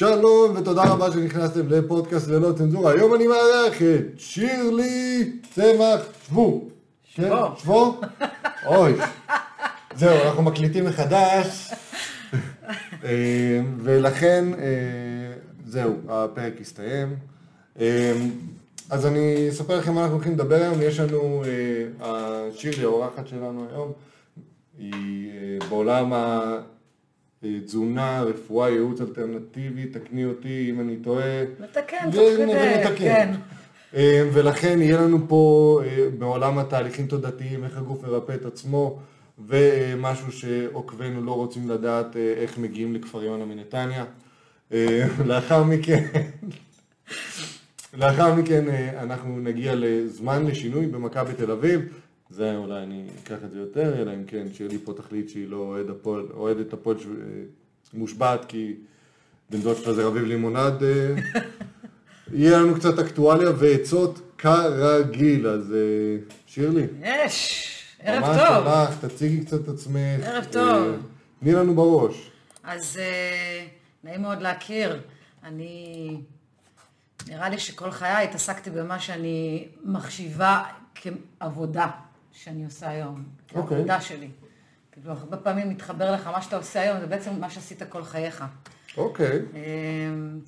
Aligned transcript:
שלום 0.00 0.56
ותודה 0.56 0.82
רבה 0.84 1.12
שנכנסתם 1.12 1.68
לפודקאסט 1.68 2.28
ללא 2.28 2.52
צנזורה. 2.52 2.92
היום 2.92 3.14
אני 3.14 3.26
מארח 3.26 3.82
את 3.82 4.18
שירלי 4.18 5.32
צמח 5.54 6.00
שבו. 6.26 6.68
שבו. 7.04 7.26
כן, 7.26 7.60
שבו? 7.62 8.00
אוי. 8.66 8.94
זהו, 9.94 10.26
אנחנו 10.26 10.42
מקליטים 10.42 10.84
מחדש. 10.84 11.72
אה, 13.04 13.60
ולכן, 13.78 14.44
אה, 14.58 15.32
זהו, 15.66 15.94
הפרק 16.08 16.60
הסתיים. 16.60 17.16
אה, 17.80 18.12
אז 18.90 19.06
אני 19.06 19.48
אספר 19.50 19.78
לכם 19.78 19.94
מה 19.94 20.00
אנחנו 20.00 20.14
הולכים 20.14 20.32
לדבר 20.32 20.62
היום. 20.62 20.82
יש 20.82 21.00
לנו, 21.00 21.42
שירלי, 22.54 22.84
האורחת 22.84 23.26
שלנו 23.26 23.66
היום, 23.70 23.92
היא 24.78 25.30
בעולם 25.68 26.12
ה... 26.12 26.58
תזונה, 27.64 28.22
רפואה, 28.22 28.70
ייעוץ 28.70 29.00
אלטרנטיבי, 29.00 29.86
תקני 29.86 30.24
אותי 30.24 30.66
אם 30.70 30.80
אני 30.80 30.96
טועה. 30.96 31.44
מתקן, 31.60 32.10
תוך 32.12 32.28
כדי. 32.36 32.96
כן. 32.96 33.34
אה, 33.94 34.28
ולכן 34.32 34.82
יהיה 34.82 35.00
לנו 35.00 35.18
פה 35.28 35.80
אה, 35.84 36.06
בעולם 36.18 36.58
התהליכים 36.58 37.06
תודעתיים, 37.06 37.64
איך 37.64 37.76
הגוף 37.76 38.02
מרפא 38.02 38.32
את 38.32 38.44
עצמו, 38.44 38.98
ומשהו 39.48 40.32
שעוקבינו 40.32 41.24
לא 41.24 41.32
רוצים 41.32 41.70
לדעת 41.70 42.16
אה, 42.16 42.34
איך 42.36 42.58
מגיעים 42.58 42.94
לכפר 42.94 43.22
יונה 43.22 43.44
מנתניה. 43.44 44.04
אה, 44.72 45.06
לאחר 45.26 45.64
מכן, 45.64 46.04
לאחר 47.94 48.34
מכן 48.34 48.68
אה, 48.68 49.02
אנחנו 49.02 49.40
נגיע 49.40 49.72
לזמן 49.76 50.46
לשינוי 50.46 50.86
במכבי 50.86 51.34
תל 51.34 51.50
אביב. 51.50 51.80
זה 52.30 52.56
אולי 52.56 52.82
אני 52.82 53.06
אקח 53.22 53.36
את 53.44 53.50
זה 53.50 53.58
יותר, 53.58 54.02
אלא 54.02 54.14
אם 54.14 54.24
כן 54.26 54.46
שירלי 54.54 54.78
פה 54.84 54.92
תחליט 54.96 55.28
שהיא 55.28 55.48
לא 55.48 55.56
אוהד 55.56 55.86
הפועל- 55.90 56.32
אוהדת 56.34 56.72
הפועל 56.72 56.98
ש- 56.98 57.06
אה, 57.06 57.42
מושבעת 57.94 58.44
כי 58.44 58.74
בן 59.50 59.60
דוד 59.60 59.76
שלה 59.76 59.94
זה 59.94 60.04
רביב 60.06 60.24
לימונד. 60.24 60.82
אה, 60.82 61.14
יהיה 62.32 62.58
לנו 62.58 62.74
קצת 62.74 62.98
אקטואליה 62.98 63.50
ועצות 63.58 64.20
כרגיל, 64.38 65.46
אז 65.48 65.72
אה, 65.72 65.78
שירלי, 66.46 66.86
יש, 67.02 67.62
ערב 68.00 68.22
ממש 68.24 68.36
טוב. 68.48 68.64
שלך, 68.64 69.04
תציגי 69.04 69.44
קצת 69.44 69.60
את 69.64 69.68
עצמך. 69.68 70.22
ערב 70.24 70.44
טוב. 70.52 70.96
תני 71.40 71.52
לנו 71.52 71.74
בראש. 71.74 72.30
אז 72.64 72.98
נעים 74.04 74.22
מאוד 74.22 74.42
להכיר. 74.42 75.00
אני, 75.44 76.16
נראה 77.28 77.48
לי 77.48 77.58
שכל 77.58 77.90
חיי 77.90 78.24
התעסקתי 78.24 78.70
במה 78.70 78.98
שאני 79.00 79.68
מחשיבה 79.84 80.62
כעבודה 80.94 81.86
שאני 82.42 82.64
עושה 82.64 82.88
היום. 82.88 83.24
אוקיי. 83.54 83.76
העבודה 83.76 84.00
שלי. 84.00 84.28
כאילו, 84.92 85.12
הרבה 85.12 85.36
פעמים 85.36 85.68
מתחבר 85.68 86.12
לך, 86.12 86.26
מה 86.26 86.42
שאתה 86.42 86.56
עושה 86.56 86.80
היום 86.80 87.00
זה 87.00 87.06
בעצם 87.06 87.40
מה 87.40 87.50
שעשית 87.50 87.82
כל 87.88 88.04
חייך. 88.04 88.44
אוקיי, 88.96 89.38
אמ, 89.54 90.38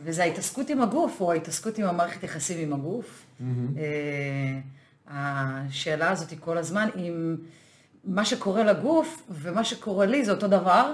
וזה 0.00 0.22
ההתעסקות 0.22 0.70
עם 0.70 0.80
הגוף, 0.82 1.20
או 1.20 1.32
ההתעסקות 1.32 1.78
עם 1.78 1.86
המערכת 1.86 2.22
יחסים 2.22 2.58
עם 2.58 2.72
הגוף. 2.72 3.26
אה, 3.40 4.58
השאלה 5.06 6.10
הזאת 6.10 6.30
היא 6.30 6.38
כל 6.40 6.58
הזמן 6.58 6.88
אם 6.96 7.36
מה 8.04 8.24
שקורה 8.24 8.64
לגוף 8.64 9.22
ומה 9.30 9.64
שקורה 9.64 10.06
לי 10.06 10.24
זה 10.24 10.32
אותו 10.32 10.48
דבר, 10.48 10.92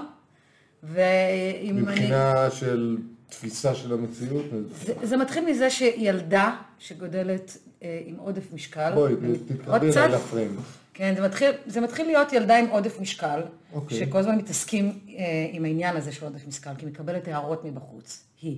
ואם 0.83 1.69
אני... 1.69 1.81
מבחינה 1.81 2.51
של 2.51 2.97
תפיסה 3.29 3.75
של 3.75 3.93
המציאות, 3.93 4.45
זה, 4.85 4.93
זה 5.03 5.17
מתחיל 5.17 5.45
מזה 5.45 5.69
שילדה 5.69 6.55
שגודלת 6.79 7.57
אה, 7.83 8.01
עם 8.05 8.15
עודף 8.15 8.53
משקל, 8.53 8.91
בואי, 8.93 9.13
תתקרבי 9.47 9.91
אליי 9.91 10.09
לפריים. 10.09 10.57
כן, 10.93 11.13
זה 11.15 11.21
מתחיל, 11.21 11.51
זה 11.65 11.81
מתחיל 11.81 12.05
להיות 12.05 12.33
ילדה 12.33 12.57
עם 12.57 12.67
עודף 12.67 12.99
משקל, 12.99 13.41
אוקיי. 13.73 13.99
שכל 13.99 14.17
הזמן 14.17 14.37
מתעסקים 14.37 14.99
אה, 15.17 15.23
עם 15.51 15.65
העניין 15.65 15.97
הזה 15.97 16.11
של 16.11 16.25
עודף 16.25 16.47
משקל, 16.47 16.71
כי 16.77 16.85
מקבלת 16.85 17.27
הערות 17.27 17.65
מבחוץ. 17.65 18.23
היא, 18.41 18.57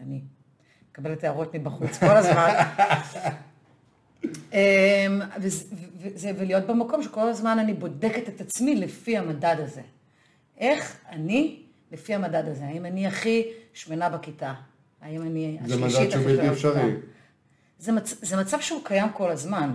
אני, 0.00 0.20
מקבלת 0.90 1.24
הערות 1.24 1.54
מבחוץ 1.54 1.98
כל 1.98 2.16
הזמן. 2.16 2.54
אה, 4.54 5.06
וזה, 5.40 5.64
וזה, 6.02 6.32
ולהיות 6.38 6.66
במקום 6.66 7.02
שכל 7.02 7.28
הזמן 7.28 7.58
אני 7.58 7.74
בודקת 7.74 8.28
את 8.28 8.40
עצמי 8.40 8.74
לפי 8.74 9.18
המדד 9.18 9.56
הזה. 9.58 9.82
איך 10.58 10.96
אני 11.10 11.62
לפי 11.92 12.14
המדד 12.14 12.48
הזה? 12.48 12.64
האם 12.64 12.86
אני 12.86 13.06
הכי 13.06 13.46
שמנה 13.72 14.08
בכיתה? 14.08 14.54
האם 15.02 15.22
אני 15.22 15.58
זה 15.64 15.74
השלישית 15.74 16.00
מדד 16.00 16.10
שהוא 16.10 16.22
הכי 16.22 16.28
בלתי 16.28 16.42
שמנה 16.42 16.52
אפשרי. 16.52 16.72
בכיתה? 16.72 17.06
זה, 17.78 17.92
מצ... 17.92 18.24
זה 18.24 18.36
מצב 18.36 18.60
שהוא 18.60 18.80
קיים 18.84 19.08
כל 19.12 19.30
הזמן. 19.30 19.74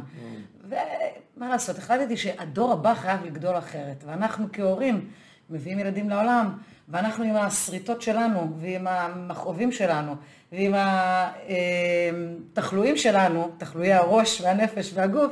ומה 0.63 1.49
לעשות, 1.49 1.77
החלטתי 1.77 2.17
שהדור 2.17 2.71
הבא 2.71 2.93
חייב 2.93 3.25
לגדול 3.25 3.57
אחרת, 3.57 4.03
ואנחנו 4.05 4.47
כהורים 4.53 5.09
מביאים 5.49 5.79
ילדים 5.79 6.09
לעולם, 6.09 6.57
ואנחנו 6.89 7.23
עם 7.23 7.35
השריטות 7.35 8.01
שלנו, 8.01 8.53
ועם 8.57 8.87
המכאובים 8.87 9.71
שלנו, 9.71 10.15
ועם 10.51 10.73
התחלואים 12.53 12.97
שלנו, 12.97 13.51
תחלואי 13.57 13.93
הראש 13.93 14.41
והנפש 14.41 14.91
והגוף, 14.93 15.31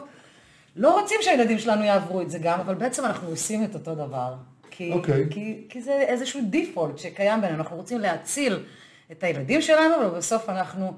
לא 0.75 1.00
רוצים 1.01 1.17
שהילדים 1.22 1.59
שלנו 1.59 1.84
יעברו 1.84 2.22
את 2.22 2.29
זה 2.29 2.40
גם, 2.40 2.59
אבל 2.59 2.75
בעצם 2.75 3.06
אנחנו 3.06 3.29
עושים 3.29 3.63
את 3.63 3.73
אותו 3.73 3.96
דבר. 3.96 4.34
כי, 4.79 4.94
אוקיי. 4.94 5.28
כי, 5.29 5.66
כי 5.69 5.81
זה 5.81 5.91
איזשהו 5.91 6.41
דיפולט 6.50 6.97
שקיים 6.97 7.41
בינינו, 7.41 7.59
אנחנו 7.59 7.75
רוצים 7.75 8.00
להציל 8.00 8.63
את 9.12 9.23
הילדים 9.23 9.62
שלנו, 9.62 9.95
ובסוף 10.06 10.50
אנחנו 10.50 10.94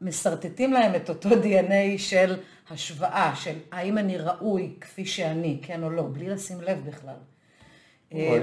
משרטטים 0.00 0.72
להם 0.72 0.94
את 0.94 1.08
אותו 1.08 1.28
DNA 1.30 1.98
של 1.98 2.36
השוואה, 2.70 3.36
של 3.36 3.58
האם 3.72 3.98
אני 3.98 4.18
ראוי 4.18 4.74
כפי 4.80 5.06
שאני, 5.06 5.58
כן 5.62 5.82
או 5.82 5.90
לא, 5.90 6.08
בלי 6.12 6.28
לשים 6.28 6.60
לב 6.60 6.78
בכלל. 6.86 7.14
אוי. 8.12 8.40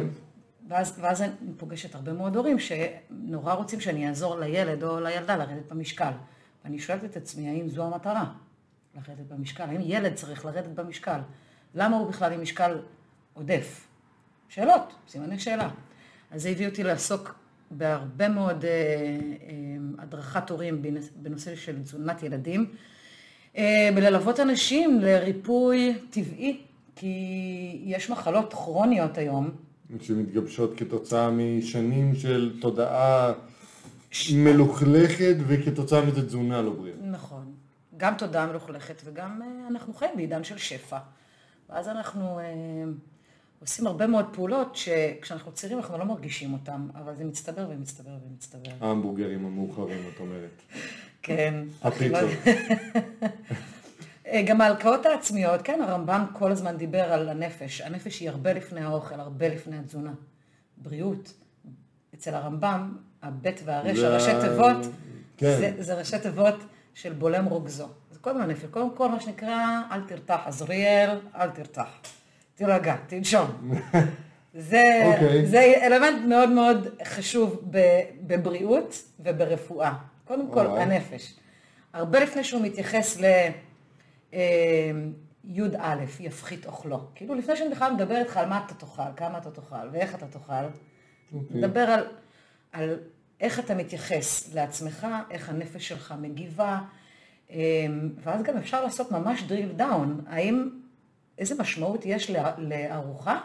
ואז, 0.67 1.00
ואז 1.00 1.22
אני 1.22 1.31
פוגשת 1.57 1.95
הרבה 1.95 2.13
מאוד 2.13 2.35
הורים 2.35 2.57
שנורא 2.59 3.53
רוצים 3.53 3.79
שאני 3.79 4.07
אעזור 4.07 4.39
לילד 4.39 4.83
או 4.83 5.00
לילדה 5.00 5.35
לרדת 5.35 5.72
במשקל. 5.72 6.12
ואני 6.63 6.79
שואלת 6.79 7.03
את 7.06 7.17
עצמי, 7.17 7.50
האם 7.50 7.69
זו 7.69 7.83
המטרה? 7.83 8.25
לרדת 8.95 9.27
במשקל? 9.29 9.63
האם 9.63 9.81
ילד 9.83 10.13
צריך 10.13 10.45
לרדת 10.45 10.67
במשקל? 10.69 11.19
למה 11.75 11.97
הוא 11.97 12.09
בכלל 12.09 12.33
עם 12.33 12.41
משקל 12.41 12.79
עודף? 13.33 13.88
שאלות, 14.50 14.94
סימני 15.09 15.39
שאלה. 15.39 15.69
אז 16.31 16.41
זה 16.41 16.50
הביא 16.50 16.67
אותי 16.67 16.83
לעסוק 16.83 17.35
בהרבה 17.72 18.29
מאוד 18.29 18.66
אה, 18.66 18.69
אה, 18.72 19.56
הדרכת 19.97 20.50
הורים 20.50 20.81
בנושא 21.16 21.56
של 21.56 21.81
תזונת 21.81 22.23
ילדים, 22.23 22.66
אה, 23.57 23.89
בללוות 23.95 24.39
אנשים 24.39 25.00
לריפוי 25.01 25.97
טבעי, 26.09 26.61
כי 26.95 27.81
יש 27.85 28.09
מחלות 28.09 28.53
כרוניות 28.53 29.17
היום, 29.17 29.51
שמתגבשות 30.01 30.77
כתוצאה 30.77 31.29
משנים 31.31 32.16
של 32.16 32.57
תודעה 32.62 33.33
מלוכלכת 34.33 35.35
וכתוצאה 35.47 36.06
מזה 36.06 36.27
תזונה 36.27 36.62
לא 36.62 36.73
בריאה. 36.73 36.95
נכון. 37.01 37.53
גם 37.97 38.13
תודעה 38.17 38.47
מלוכלכת 38.47 39.01
וגם 39.06 39.41
אה, 39.41 39.67
אנחנו 39.67 39.94
חיים 39.94 40.12
בעידן 40.16 40.44
של 40.44 40.57
שפע. 40.57 40.97
ואז 41.69 41.88
אנחנו 41.88 42.39
אה, 42.39 42.44
עושים 43.66 43.88
הרבה 43.88 44.08
מאוד 44.08 44.26
פעולות 44.31 44.76
שכשאנחנו 44.76 45.52
צעירים 45.52 45.78
אנחנו 45.80 45.98
לא 45.98 46.06
מרגישים 46.06 46.53
אותן, 46.53 46.88
אבל 46.96 47.16
זה 47.16 47.26
מצטבר 47.26 47.68
ומצטבר 47.70 48.12
ומצטבר. 48.28 48.72
ההמבורגרים 48.81 49.46
המאוחרים, 49.46 50.00
את 50.14 50.20
אומרת. 50.20 50.62
כן. 51.22 51.64
הפיצות. 51.81 52.30
גם 54.48 54.62
ההלקאות 54.62 55.06
העצמיות, 55.06 55.62
כן, 55.62 55.81
הרמב"ם 55.81 56.25
כל 56.34 56.52
הזמן 56.52 56.78
דיבר 56.78 57.14
על 57.14 57.30
הנפש. 57.30 57.81
הנפש 57.81 58.20
היא 58.20 58.30
הרבה 58.30 58.54
לפני 58.54 58.81
האוכל, 58.81 59.20
הרבה 59.20 59.48
לפני 59.48 59.78
התזונה. 59.78 60.14
בריאות. 60.78 61.34
אצל 62.16 62.34
הרמב"ם, 62.36 62.98
הבית 63.22 63.62
והרש, 63.66 63.98
זה 63.98 64.08
הראשי 64.08 64.31
תיבות, 64.42 64.86
כן. 65.38 65.58
זה, 65.59 65.74
זה 65.80 65.94
ראשי 65.94 66.20
תיבות 66.20 66.56
של 66.94 67.14
בולם 67.14 67.46
רוגזו. 67.46 67.88
זה 68.12 68.20
קודם 68.20 68.42
הנפש, 68.42 68.66
קודם 68.66 68.96
כל 68.96 69.09
מה 69.09 69.20
שנקרא, 69.20 69.81
אל 69.92 70.02
תרתח, 70.02 70.40
עזריאל, 70.46 71.20
אל 71.36 71.50
תרתח. 71.50 71.90
תירגע, 72.56 72.96
תנשום. 73.08 73.72
זה, 74.54 75.02
אוקיי. 75.06 75.46
זה 75.46 75.74
אלמנט 75.82 76.26
מאוד 76.28 76.50
מאוד 76.50 76.88
חשוב 77.04 77.62
ב- 77.72 78.02
בבריאות 78.22 79.04
וברפואה. 79.20 79.94
קודם 80.25 80.52
כל, 80.52 80.66
אוקיי. 80.66 80.84
הנפש. 80.84 81.34
הרבה 81.94 82.19
לפני 82.19 82.44
שהוא 82.44 82.62
מתייחס 82.62 83.19
ל... 83.19 83.25
אה, 84.34 84.92
י"א, 85.48 85.96
יפחית 86.19 86.66
אוכלו. 86.66 87.00
כאילו, 87.16 87.36
לפני 87.36 87.56
שאני 87.56 87.69
בכלל 87.69 87.94
מדבר 87.94 88.16
איתך 88.16 88.38
על 88.38 88.50
מה 88.50 88.62
אתה 88.66 88.74
תאכל, 88.74 89.01
כמה 89.16 89.38
אתה 89.38 89.51
תאכל 89.51 89.90
ואיך 89.92 90.16
אתה 90.16 90.25
תאכל, 90.28 90.54
אוקיי. 91.34 91.58
נדבר 91.58 91.80
על, 91.80 92.08
על 92.72 93.00
איך 93.42 93.60
אתה 93.60 93.75
מתייחס 93.75 94.54
לעצמך, 94.54 95.08
איך 95.31 95.50
הנפש 95.50 95.88
שלך 95.88 96.13
מגיבה, 96.22 96.80
אה, 97.51 97.58
ואז 98.24 98.44
גם 98.44 98.58
אפשר 98.58 98.84
לעשות 98.84 99.12
ממש 99.12 99.44
drill 99.50 99.80
down, 99.80 100.28
האם, 100.28 100.69
איזה 101.38 101.56
משמעות 101.60 102.06
יש 102.06 102.32
לארוחה 102.58 103.40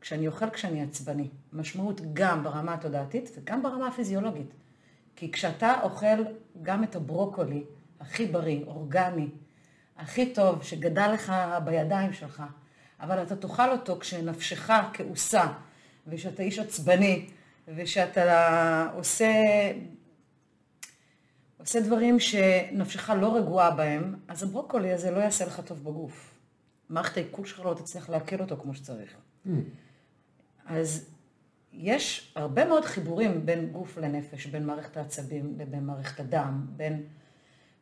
כשאני 0.00 0.26
אוכל 0.26 0.50
כשאני 0.50 0.82
עצבני. 0.82 1.28
משמעות 1.52 2.00
גם 2.12 2.44
ברמה 2.44 2.74
התודעתית 2.74 3.30
וגם 3.36 3.62
ברמה 3.62 3.88
הפיזיולוגית. 3.88 4.50
כי 5.16 5.32
כשאתה 5.32 5.74
אוכל 5.82 6.24
גם 6.62 6.84
את 6.84 6.96
הברוקולי 6.96 7.64
הכי 8.00 8.26
בריא, 8.26 8.64
אורגני, 8.66 9.28
הכי 9.96 10.32
טוב, 10.32 10.62
שגדל 10.62 11.10
לך 11.12 11.32
בידיים 11.64 12.12
שלך, 12.12 12.42
אבל 13.00 13.22
אתה 13.22 13.36
תאכל 13.36 13.70
אותו 13.70 13.98
כשנפשך 14.00 14.70
כעוסה, 14.92 15.46
ושאתה 16.06 16.42
איש 16.42 16.58
עצבני, 16.58 17.26
ושאתה 17.68 18.90
עושה, 18.94 19.32
עושה 21.58 21.80
דברים 21.80 22.20
שנפשך 22.20 23.10
לא 23.10 23.36
רגועה 23.36 23.70
בהם, 23.70 24.14
אז 24.28 24.42
הברוקולי 24.42 24.92
הזה 24.92 25.10
לא 25.10 25.18
יעשה 25.18 25.46
לך 25.46 25.60
טוב 25.60 25.84
בגוף. 25.84 26.37
מערכת 26.90 27.16
העיכול 27.16 27.46
שלך 27.46 27.60
לא 27.60 27.74
תצליח 27.74 28.10
לעכל 28.10 28.40
אותו 28.40 28.56
כמו 28.56 28.74
שצריך. 28.74 29.16
Mm. 29.46 29.50
אז 30.66 31.10
יש 31.72 32.32
הרבה 32.34 32.64
מאוד 32.64 32.84
חיבורים 32.84 33.46
בין 33.46 33.66
גוף 33.66 33.98
לנפש, 33.98 34.46
בין 34.46 34.66
מערכת 34.66 34.96
העצבים 34.96 35.54
לבין 35.58 35.84
מערכת 35.84 36.20
הדם, 36.20 36.66
בין... 36.76 37.02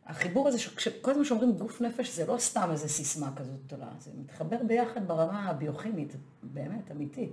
החיבור 0.06 0.48
הזה, 0.48 0.58
כל 1.00 1.10
הזמן 1.10 1.24
שאומרים 1.24 1.52
גוף 1.52 1.80
נפש, 1.80 2.16
זה 2.16 2.26
לא 2.26 2.38
סתם 2.38 2.68
איזה 2.70 2.88
סיסמה 2.88 3.32
כזאת 3.36 3.66
גדולה, 3.66 3.88
זה 3.98 4.10
מתחבר 4.20 4.56
ביחד 4.66 5.08
ברמה 5.08 5.48
הביוכימית, 5.48 6.16
באמת, 6.42 6.90
אמיתי. 6.90 7.30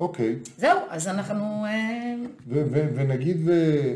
אוקיי. 0.00 0.38
זהו, 0.56 0.78
אז 0.88 1.08
אנחנו... 1.08 1.64
אה, 1.66 2.14
ונגיד, 2.46 3.36
ו- 3.46 3.94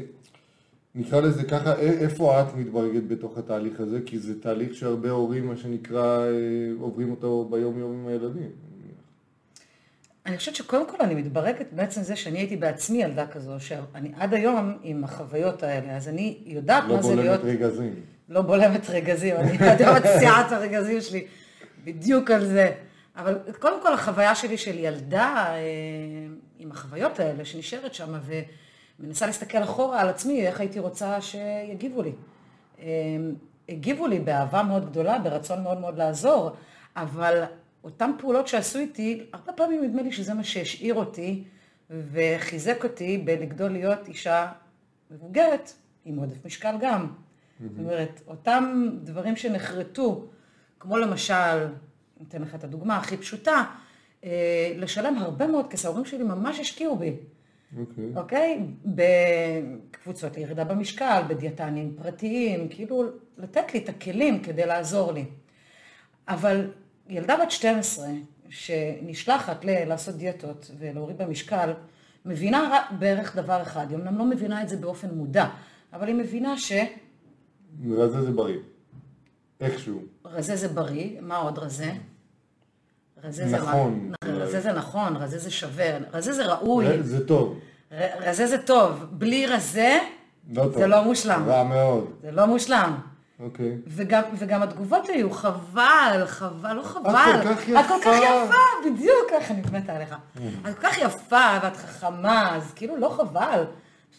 נקרא 0.96 1.20
לזה 1.20 1.44
ככה, 1.44 1.74
איפה 1.78 2.40
את 2.40 2.54
מתברגת 2.54 3.02
בתוך 3.08 3.38
התהליך 3.38 3.80
הזה? 3.80 3.98
כי 4.06 4.18
זה 4.18 4.40
תהליך 4.40 4.74
שהרבה 4.74 5.10
הורים, 5.10 5.46
מה 5.46 5.56
שנקרא, 5.56 6.18
אה, 6.20 6.30
עוברים 6.80 7.10
אותו 7.10 7.48
ביום-יום 7.50 7.92
עם 7.92 8.08
הילדים. 8.08 8.50
אני 10.26 10.38
חושבת 10.38 10.54
שקודם 10.54 10.88
כל 10.88 10.96
אני 11.00 11.14
מתברכת 11.14 11.66
בעצם 11.72 12.02
זה 12.02 12.16
שאני 12.16 12.38
הייתי 12.38 12.56
בעצמי 12.56 13.02
ילדה 13.02 13.26
כזו, 13.26 13.60
שאני 13.60 14.12
עד 14.16 14.34
היום 14.34 14.78
עם 14.82 15.04
החוויות 15.04 15.62
האלה, 15.62 15.96
אז 15.96 16.08
אני 16.08 16.38
יודעת 16.46 16.84
לא 16.88 16.96
מה 16.96 17.02
זה 17.02 17.14
להיות... 17.14 17.40
בולמת 17.40 17.60
רגזים. 17.60 17.94
לא 18.28 18.42
בולמת 18.42 18.90
רגזים, 18.90 19.36
אני 19.36 19.58
עד 19.58 19.82
היום 19.82 19.96
מציעת 19.96 20.52
הרגזים 20.52 21.00
שלי, 21.00 21.26
בדיוק 21.84 22.30
על 22.30 22.46
זה. 22.46 22.72
אבל 23.16 23.38
קודם 23.58 23.82
כל 23.82 23.94
החוויה 23.94 24.34
שלי 24.34 24.58
של 24.58 24.78
ילדה 24.78 25.46
אה, 25.48 25.56
עם 26.58 26.70
החוויות 26.70 27.20
האלה 27.20 27.44
שנשארת 27.44 27.94
שם 27.94 28.14
ומנסה 29.00 29.26
להסתכל 29.26 29.62
אחורה 29.62 30.00
על 30.00 30.08
עצמי, 30.08 30.46
איך 30.46 30.60
הייתי 30.60 30.78
רוצה 30.78 31.20
שיגיבו 31.20 32.02
לי. 32.02 32.12
אה, 32.78 32.86
הגיבו 33.68 34.06
לי 34.06 34.20
באהבה 34.20 34.62
מאוד 34.62 34.90
גדולה, 34.90 35.18
ברצון 35.18 35.62
מאוד 35.62 35.80
מאוד 35.80 35.98
לעזור, 35.98 36.50
אבל 36.96 37.44
אותן 37.84 38.10
פעולות 38.18 38.48
שעשו 38.48 38.78
איתי, 38.78 39.26
הרבה 39.32 39.52
פעמים 39.52 39.84
נדמה 39.84 40.02
לי 40.02 40.12
שזה 40.12 40.34
מה 40.34 40.44
שהשאיר 40.44 40.94
אותי 40.94 41.44
וחיזק 41.90 42.84
אותי 42.84 43.18
בלגדול 43.18 43.70
להיות 43.70 44.08
אישה 44.08 44.52
מבוגרת, 45.10 45.72
עם 46.04 46.16
עודף 46.16 46.46
משקל 46.46 46.74
גם. 46.80 47.12
זאת 47.60 47.78
אומרת, 47.78 48.22
אותם 48.26 48.90
דברים 49.02 49.36
שנחרטו, 49.36 50.26
כמו 50.80 50.96
למשל, 50.96 51.66
אתן 52.28 52.42
לך 52.42 52.54
את 52.54 52.64
הדוגמה 52.64 52.96
הכי 52.96 53.16
פשוטה, 53.16 53.64
אה, 54.24 54.72
לשלם 54.76 55.18
הרבה 55.18 55.46
מאוד 55.46 55.66
כסף, 55.70 55.84
ההורים 55.84 56.04
שלי 56.04 56.22
ממש 56.24 56.60
השקיעו 56.60 56.96
בי. 56.96 57.16
אוקיי. 57.78 58.04
אוקיי? 58.16 58.60
בקבוצות 58.84 60.36
לירידה 60.36 60.64
במשקל, 60.64 61.22
בדיאטנים 61.28 61.96
פרטיים, 62.02 62.68
כאילו 62.68 63.02
לתת 63.38 63.74
לי 63.74 63.80
את 63.84 63.88
הכלים 63.88 64.42
כדי 64.42 64.66
לעזור 64.66 65.12
לי. 65.12 65.24
אבל 66.28 66.70
ילדה 67.08 67.36
בת 67.42 67.50
12 67.50 68.06
שנשלחת 68.48 69.64
ל- 69.64 69.84
לעשות 69.84 70.14
דיאטות 70.14 70.70
ולהוריד 70.78 71.18
במשקל, 71.18 71.72
מבינה 72.24 72.82
בערך 72.98 73.36
דבר 73.36 73.62
אחד, 73.62 73.86
היא 73.90 73.98
אמנם 73.98 74.18
לא 74.18 74.24
מבינה 74.24 74.62
את 74.62 74.68
זה 74.68 74.76
באופן 74.76 75.14
מודע, 75.14 75.46
אבל 75.92 76.06
היא 76.06 76.14
מבינה 76.14 76.58
ש... 76.58 76.72
רזה 77.90 78.22
זה 78.22 78.30
בריא. 78.30 78.58
איכשהו. 79.60 80.02
רזה 80.24 80.56
זה 80.56 80.68
בריא, 80.68 81.20
מה 81.20 81.36
עוד 81.36 81.58
רזה? 81.58 81.92
רזה 83.24 83.48
זה 83.48 83.56
נכון. 83.56 84.10
מה? 84.10 84.32
רזה 84.32 84.60
זה 84.60 84.72
נכון, 84.72 85.16
רזה 85.16 85.38
זה 85.38 85.50
שווה, 85.50 85.84
רזה 86.12 86.32
זה 86.32 86.46
ראוי, 86.46 87.02
זה 87.02 87.26
טוב. 87.26 87.58
רזה 88.20 88.46
זה 88.46 88.58
טוב, 88.58 89.06
בלי 89.10 89.46
רזה 89.46 89.98
לא 90.52 90.62
טוב. 90.62 90.78
זה 90.78 90.86
לא 90.86 91.04
מושלם. 91.04 91.44
רע 91.48 91.62
מאוד. 91.62 92.10
זה 92.22 92.30
לא 92.30 92.46
מושלם. 92.46 92.96
אוקיי. 93.40 93.76
וגם, 93.86 94.22
וגם 94.38 94.62
התגובות 94.62 95.08
היו 95.08 95.30
חבל, 95.30 96.22
חבל, 96.26 96.72
לא 96.72 96.82
חבל. 96.82 97.42
כל 97.42 97.54
כך 97.54 97.68
את 97.68 97.86
כל 97.88 97.94
כך 98.04 98.16
יפה. 98.16 98.44
יפה, 98.44 98.90
בדיוק 98.90 99.30
ככה 99.30 99.54
אני 99.54 99.62
מתה 99.72 99.92
עליך. 99.92 100.14
את 100.68 100.74
כל 100.74 100.82
כך 100.82 100.98
יפה 100.98 101.58
ואת 101.62 101.76
חכמה, 101.76 102.56
אז 102.56 102.72
כאילו 102.74 102.96
לא 102.96 103.08
חבל. 103.08 103.64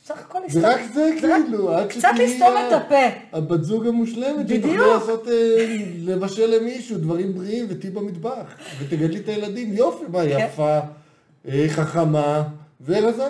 בסך 0.07 0.19
הכל 0.19 0.39
לסתום. 0.45 0.61
זה 0.61 0.73
רק 0.73 0.81
זה 0.93 1.09
כאילו, 1.19 1.73
עד 1.73 1.89
קצת 1.89 2.09
לסתום 2.19 2.53
את 2.67 2.73
הפה. 2.73 3.37
הבת 3.37 3.63
זוג 3.63 3.87
המושלמת, 3.87 4.45
בדיוק. 4.45 4.75
לעשות, 4.75 5.27
אה, 5.27 5.75
לבשל 5.99 6.45
למישהו 6.45 6.97
דברים 6.97 7.33
בריאים 7.33 7.65
ותהיי 7.69 7.91
במטבח, 7.91 8.55
ותגדלי 8.79 9.19
את 9.19 9.27
הילדים, 9.27 9.73
יופי, 9.73 10.03
מה, 10.11 10.19
כן. 10.19 10.37
יפה, 10.39 10.79
אה, 11.47 11.65
חכמה 11.69 12.43
ורזה. 12.85 13.27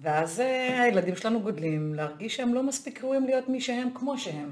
ואז 0.00 0.40
אה, 0.40 0.82
הילדים 0.82 1.16
שלנו 1.16 1.40
גודלים 1.40 1.94
להרגיש 1.94 2.36
שהם 2.36 2.54
לא 2.54 2.62
מספיק 2.62 3.04
ראויים 3.04 3.24
להיות 3.24 3.48
מי 3.48 3.60
שהם 3.60 3.88
כמו 3.94 4.18
שהם. 4.18 4.50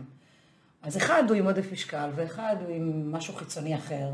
אז 0.83 0.97
אחד 0.97 1.23
הוא 1.29 1.37
עם 1.37 1.47
עודף 1.47 1.73
משקל, 1.73 2.09
ואחד 2.15 2.57
הוא 2.67 2.77
עם 2.77 3.13
משהו 3.13 3.35
חיצוני 3.35 3.75
אחר. 3.75 4.09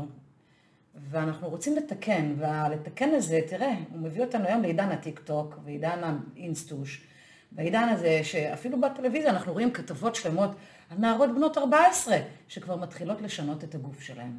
ואנחנו 1.09 1.49
רוצים 1.49 1.75
לתקן, 1.75 2.33
והלתקן 2.37 3.09
הזה, 3.09 3.39
תראה, 3.47 3.73
הוא 3.91 3.99
מביא 3.99 4.21
אותנו 4.21 4.45
היום 4.45 4.61
לעידן 4.61 4.89
הטיק 4.91 5.19
טוק 5.19 5.59
ועידן 5.65 5.99
האינסטוש. 6.35 7.10
בעידן 7.51 7.89
הזה, 7.89 8.19
שאפילו 8.23 8.81
בטלוויזיה 8.81 9.29
אנחנו 9.29 9.53
רואים 9.53 9.71
כתבות 9.71 10.15
שלמות 10.15 10.51
על 10.89 10.97
נערות 10.97 11.35
בנות 11.35 11.57
14, 11.57 12.17
שכבר 12.47 12.75
מתחילות 12.75 13.21
לשנות 13.21 13.63
את 13.63 13.75
הגוף 13.75 14.01
שלהן. 14.01 14.31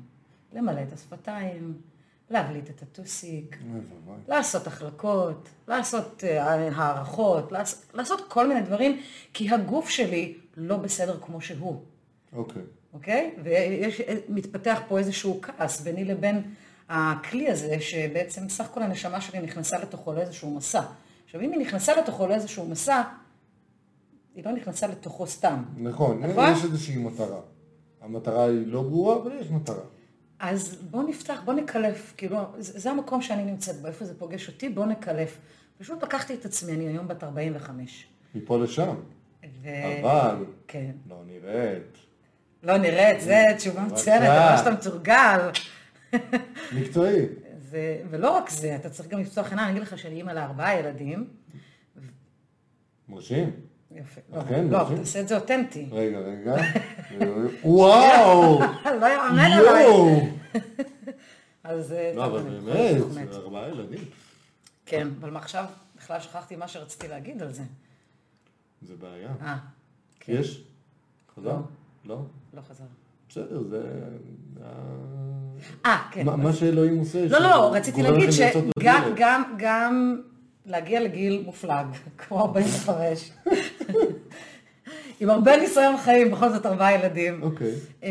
למלא 0.53 0.83
את 0.83 0.93
השפתיים, 0.93 1.75
להבליט 2.31 2.71
את 2.71 2.83
הטוסיק. 2.83 3.57
לעשות 4.29 4.67
החלקות, 4.67 5.49
לעשות 5.69 6.25
אה, 6.25 6.69
הערכות, 6.75 7.53
לעשות, 7.53 7.95
לעשות 7.95 8.29
כל 8.29 8.49
מיני 8.49 8.61
דברים, 8.61 9.01
כי 9.33 9.51
הגוף 9.51 9.89
שלי 9.89 10.35
לא 10.57 10.77
בסדר 10.77 11.21
כמו 11.21 11.41
שהוא, 11.41 11.83
אוקיי. 12.33 12.63
אוקיי? 12.93 13.35
ויש, 13.43 14.01
מתפתח 14.29 14.81
פה 14.89 14.99
איזשהו 14.99 15.41
כעס 15.43 15.81
ביני 15.81 16.05
לבין 16.05 16.43
הכלי 16.89 17.51
הזה, 17.51 17.81
שבעצם 17.81 18.49
סך 18.49 18.67
כל 18.71 18.83
הנשמה 18.83 19.21
שלי 19.21 19.41
נכנסה 19.41 19.79
לתוכו 19.79 20.13
לאיזשהו 20.13 20.57
מסע. 20.57 20.83
עכשיו, 21.33 21.45
אם 21.45 21.53
היא 21.53 21.61
נכנסה 21.61 21.97
לתוכו 21.97 22.27
לאיזשהו 22.27 22.69
מסע, 22.69 23.03
היא 24.35 24.45
לא 24.45 24.53
נכנסה 24.53 24.87
לתוכו 24.87 25.27
סתם. 25.27 25.63
נכון, 25.77 26.25
נכון? 26.25 26.53
יש 26.53 26.65
איזושהי 26.65 26.97
מטרה. 26.97 27.41
המטרה 28.01 28.45
היא 28.45 28.67
לא 28.67 28.83
ברורה, 28.83 29.17
אבל 29.17 29.33
יש 29.41 29.51
מטרה. 29.51 29.85
אז 30.39 30.77
בואו 30.91 31.03
נפתח, 31.03 31.43
בואו 31.45 31.57
נקלף, 31.57 32.15
כאילו, 32.17 32.39
זה, 32.59 32.81
זה 32.81 32.91
המקום 32.91 33.23
שאני 33.23 33.45
נמצאת 33.45 33.77
בו, 33.77 33.87
איפה 33.87 34.05
זה 34.05 34.19
פוגש 34.19 34.49
אותי, 34.49 34.69
בואו 34.69 34.87
נקלף. 34.87 35.39
פשוט 35.79 36.03
לקחתי 36.03 36.35
את 36.35 36.45
עצמי, 36.45 36.73
אני 36.73 36.89
היום 36.89 37.09
בת 37.09 37.25
45. 37.25 38.07
מפה 38.35 38.59
לשם. 38.59 38.95
ו... 39.63 39.69
אבל 40.01 40.45
כן. 40.69 40.91
לא 41.09 41.17
נראית. 41.27 41.99
לא 42.63 42.79
נראית, 42.79 43.21
זה 43.21 43.45
תשובה 43.57 43.83
מצוינת. 43.83 44.23
ממש 44.23 44.61
אתה 44.61 44.71
מתורגל. 44.71 45.51
מקצועי. 46.73 47.27
ולא 48.11 48.31
רק 48.31 48.51
זה, 48.51 48.77
אתה 48.77 48.91
צריך 48.91 49.09
גם 49.09 49.21
לפתוח 49.21 49.49
עיניים, 49.49 49.69
אני 49.69 49.79
אגיד 49.79 49.83
לך 49.83 49.99
שאני 49.99 50.15
אימא 50.15 50.31
לארבעה 50.31 50.79
ילדים. 50.79 51.29
מרשים. 53.09 53.51
יפה. 53.91 54.21
אכן, 54.33 54.69
לא, 54.69 54.79
מרשים. 54.79 54.97
תעשה 54.97 55.21
את 55.21 55.29
זה 55.29 55.35
אותנטי. 55.35 55.89
רגע, 55.93 56.19
רגע. 56.19 56.55
וואו! 57.65 58.61
לא 59.01 59.07
יאמן 59.07 59.51
עליי. 59.53 59.87
אז... 61.65 61.93
אה, 61.93 62.13
לא, 62.15 62.25
אבל 62.27 62.61
באמת, 62.61 63.31
זה 63.33 63.37
ארבעה 63.37 63.69
ילדים. 63.69 64.05
כן, 64.87 65.09
אבל 65.21 65.31
מה 65.31 65.39
עכשיו? 65.39 65.65
בכלל 65.97 66.21
שכחתי 66.21 66.57
מה 66.57 66.69
שרציתי 66.69 67.09
להגיד 67.09 67.43
על 67.43 67.53
זה. 67.53 67.63
זה 68.83 68.97
בעיה. 68.97 69.31
אה, 69.41 69.59
יש? 70.29 70.65
חזר? 71.35 71.49
לא. 71.49 71.57
לא? 72.05 72.23
לא 72.55 72.61
חזר. 72.61 72.85
בסדר, 73.33 73.63
זה... 73.71 73.81
אה, 75.87 76.09
כן. 76.11 76.27
מה- 76.27 76.37
מה 76.37 76.53
שאלוהים 76.53 76.99
עושה, 76.99 77.27
לא, 77.29 77.39
לא, 77.39 77.75
רציתי 77.75 78.03
להגיד 78.03 78.31
שגם. 78.31 79.03
גם, 79.17 79.43
גם 79.59 80.21
להגיע 80.67 81.01
לגיל 81.01 81.43
מופלג, 81.45 81.87
כמו 82.19 82.41
45, 82.41 83.33
עם 85.21 85.31
הרבה 85.31 85.57
ניסיון 85.57 85.97
חיים, 85.97 86.31
בכל 86.31 86.49
זאת 86.49 86.67
ארבעה 86.67 86.95
ילדים. 86.95 87.43
אוקיי. 87.43 87.73
אמ, 88.03 88.09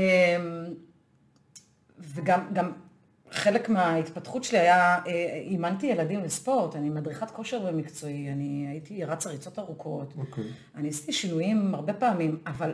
וגם 1.99 2.39
גם 2.53 2.71
חלק 3.31 3.69
מההתפתחות 3.69 4.43
שלי 4.43 4.59
היה, 4.59 4.99
אה, 5.07 5.39
אימנתי 5.45 5.87
ילדים 5.87 6.23
לספורט, 6.23 6.75
אני 6.75 6.89
מדריכת 6.89 7.31
כושר 7.31 7.59
במקצועי, 7.59 8.31
אני 8.31 8.65
הייתי 8.69 9.03
רצה 9.03 9.29
ריצות 9.29 9.59
ארוכות, 9.59 10.13
אוקיי. 10.17 10.43
אני 10.75 10.89
עשיתי 10.89 11.13
שינויים 11.13 11.75
הרבה 11.75 11.93
פעמים, 11.93 12.37
אבל 12.47 12.73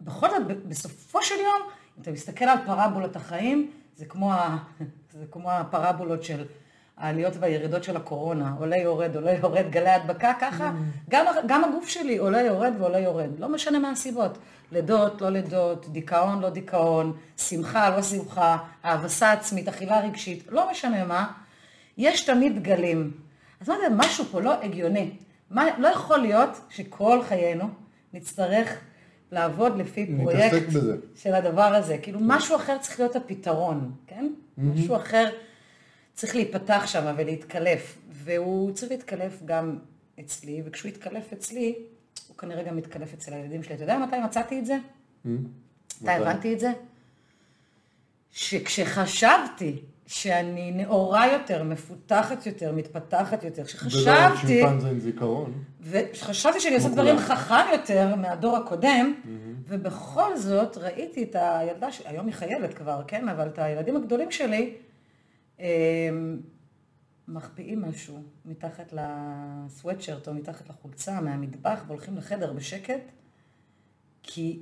בכל 0.00 0.28
זאת, 0.30 0.66
בסופו 0.66 1.22
של 1.22 1.34
יום, 1.34 1.62
אם 1.96 2.02
אתה 2.02 2.10
מסתכל 2.10 2.44
על 2.44 2.58
פרבולת 2.66 3.16
החיים, 3.16 3.70
זה 3.96 4.06
כמו, 4.06 4.32
ה, 4.32 4.58
זה 5.18 5.24
כמו 5.30 5.50
הפרבולות 5.50 6.24
של 6.24 6.44
העליות 6.96 7.32
והירידות 7.40 7.84
של 7.84 7.96
הקורונה, 7.96 8.54
עולה 8.58 8.76
יורד, 8.76 9.16
עולה 9.16 9.32
יורד, 9.32 9.70
גלי 9.70 9.90
הדבקה, 9.90 10.32
ככה, 10.40 10.72
גם, 11.10 11.26
גם 11.46 11.64
הגוף 11.64 11.88
שלי 11.88 12.16
עולה 12.16 12.42
יורד 12.42 12.72
ועולה 12.78 12.98
יורד, 12.98 13.38
לא 13.38 13.48
משנה 13.48 13.78
מה 13.78 13.90
הסיבות, 13.90 14.38
לידות, 14.72 15.20
לא 15.20 15.30
לידות, 15.30 15.92
דיכאון, 15.92 16.40
לא 16.40 16.50
דיכאון, 16.50 17.16
שמחה, 17.36 17.90
לא 17.90 18.02
שמחה, 18.02 18.58
האבסה 18.82 19.32
עצמית, 19.32 19.68
אכילה 19.68 20.00
רגשית, 20.00 20.44
לא 20.48 20.70
משנה 20.70 21.04
מה, 21.04 21.32
יש 21.98 22.24
תמיד 22.24 22.62
גלים. 22.62 23.10
אז 23.60 23.70
אמרתי, 23.70 23.84
משהו 23.90 24.24
פה 24.24 24.40
לא 24.40 24.62
הגיוני. 24.62 25.10
מה, 25.50 25.64
לא 25.78 25.88
יכול 25.88 26.18
להיות 26.18 26.60
שכל 26.70 27.22
חיינו 27.28 27.68
נצטרך 28.12 28.80
לעבוד 29.32 29.78
לפי 29.78 30.16
פרויקט. 30.16 30.66
של 31.16 31.34
הדבר 31.34 31.74
הזה. 31.74 31.98
כאילו, 31.98 32.18
משהו 32.22 32.56
אחר 32.56 32.78
צריך 32.80 33.00
להיות 33.00 33.16
הפתרון, 33.16 33.92
כן? 34.06 34.32
משהו 34.58 34.96
אחר 34.96 35.30
צריך 36.14 36.34
להיפתח 36.34 36.82
שם 36.86 37.14
ולהתקלף. 37.16 37.98
והוא 38.10 38.72
צריך 38.72 38.90
להתקלף 38.90 39.42
גם 39.44 39.78
אצלי, 40.20 40.62
וכשהוא 40.64 40.88
יתקלף 40.88 41.32
אצלי, 41.32 41.74
הוא 42.28 42.36
כנראה 42.36 42.62
גם 42.62 42.78
יתקלף 42.78 43.14
אצל 43.14 43.34
הילדים 43.34 43.62
שלי. 43.62 43.74
אתה 43.74 43.82
יודע 43.82 43.98
מתי 43.98 44.16
מצאתי 44.24 44.58
את 44.58 44.66
זה? 44.66 44.76
מתי 45.24 45.38
מתי? 46.02 46.10
הבנתי 46.10 46.54
את 46.54 46.60
זה? 46.60 46.72
שכשחשבתי 48.32 49.82
שאני 50.10 50.72
נאורה 50.72 51.32
יותר, 51.32 51.64
מפותחת 51.64 52.46
יותר, 52.46 52.72
מתפתחת 52.72 53.44
יותר, 53.44 53.62
ולא 53.62 53.66
כשחשבתי, 53.66 54.46
שימפנזה 54.46 54.90
עם 54.90 55.00
זיכרון. 55.00 55.64
וחשבתי 55.80 56.60
שאני 56.60 56.74
עושה 56.74 56.88
דברים. 56.88 57.18
חכם 57.18 57.64
יותר 57.72 58.16
מהדור 58.16 58.56
הקודם, 58.56 59.14
ובכל 59.66 60.36
זאת 60.36 60.76
ראיתי 60.76 61.22
את 61.22 61.36
הילדה 61.38 61.92
שלי, 61.92 62.08
היום 62.08 62.26
היא 62.26 62.34
חיילת 62.34 62.74
כבר, 62.74 63.02
כן, 63.06 63.28
אבל 63.28 63.48
את 63.48 63.58
הילדים 63.58 63.96
הגדולים 63.96 64.30
שלי, 64.30 64.74
אמ, 65.58 65.64
מחביאים 67.28 67.82
משהו 67.82 68.22
מתחת 68.44 68.92
לסוואטשרט 68.92 70.28
או 70.28 70.34
מתחת 70.34 70.68
לחולצה 70.68 71.20
מהמטבח 71.20 71.84
והולכים 71.86 72.16
לחדר 72.16 72.52
בשקט, 72.52 73.02
כי 74.22 74.58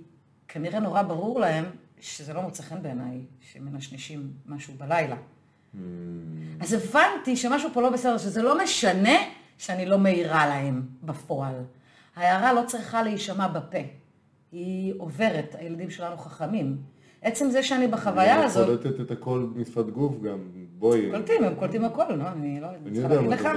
כנראה 0.48 0.80
נורא 0.80 1.02
ברור 1.02 1.40
להם 1.40 1.64
שזה 2.00 2.32
לא 2.32 2.42
מוצא 2.42 2.62
חן 2.62 2.82
בעיניי, 2.82 3.20
שמנשנשים 3.40 4.32
משהו 4.46 4.74
בלילה. 4.74 5.16
אז 6.60 6.72
הבנתי 6.72 7.36
שמשהו 7.36 7.70
פה 7.74 7.82
לא 7.82 7.90
בסדר, 7.90 8.18
שזה 8.18 8.42
לא 8.42 8.62
משנה 8.62 9.16
שאני 9.58 9.86
לא 9.86 9.98
מעירה 9.98 10.46
להם 10.46 10.82
בפועל. 11.02 11.54
ההערה 12.16 12.52
לא 12.52 12.62
צריכה 12.66 13.02
להישמע 13.02 13.48
בפה, 13.48 13.78
היא 14.52 14.94
עוברת, 14.98 15.54
הילדים 15.58 15.90
שלנו 15.90 16.16
חכמים. 16.16 16.76
עצם 17.22 17.50
זה 17.50 17.62
שאני 17.62 17.88
בחוויה 17.88 18.44
הזאת, 18.44 18.66
קולטת 18.66 19.00
את 19.00 19.10
הכל 19.10 19.46
משפת 19.54 19.86
גוף 19.86 20.20
גם, 20.22 20.38
בואי. 20.78 21.10
קולטים, 21.10 21.44
הם 21.44 21.54
קולטים 21.54 21.84
הכל, 21.84 22.14
לא? 22.14 22.28
אני 22.28 22.60
לא 22.60 22.66
אני 22.70 22.94
צריכה 22.94 23.08
להגיד 23.08 23.28
מה 23.28 23.34
לך. 23.34 23.48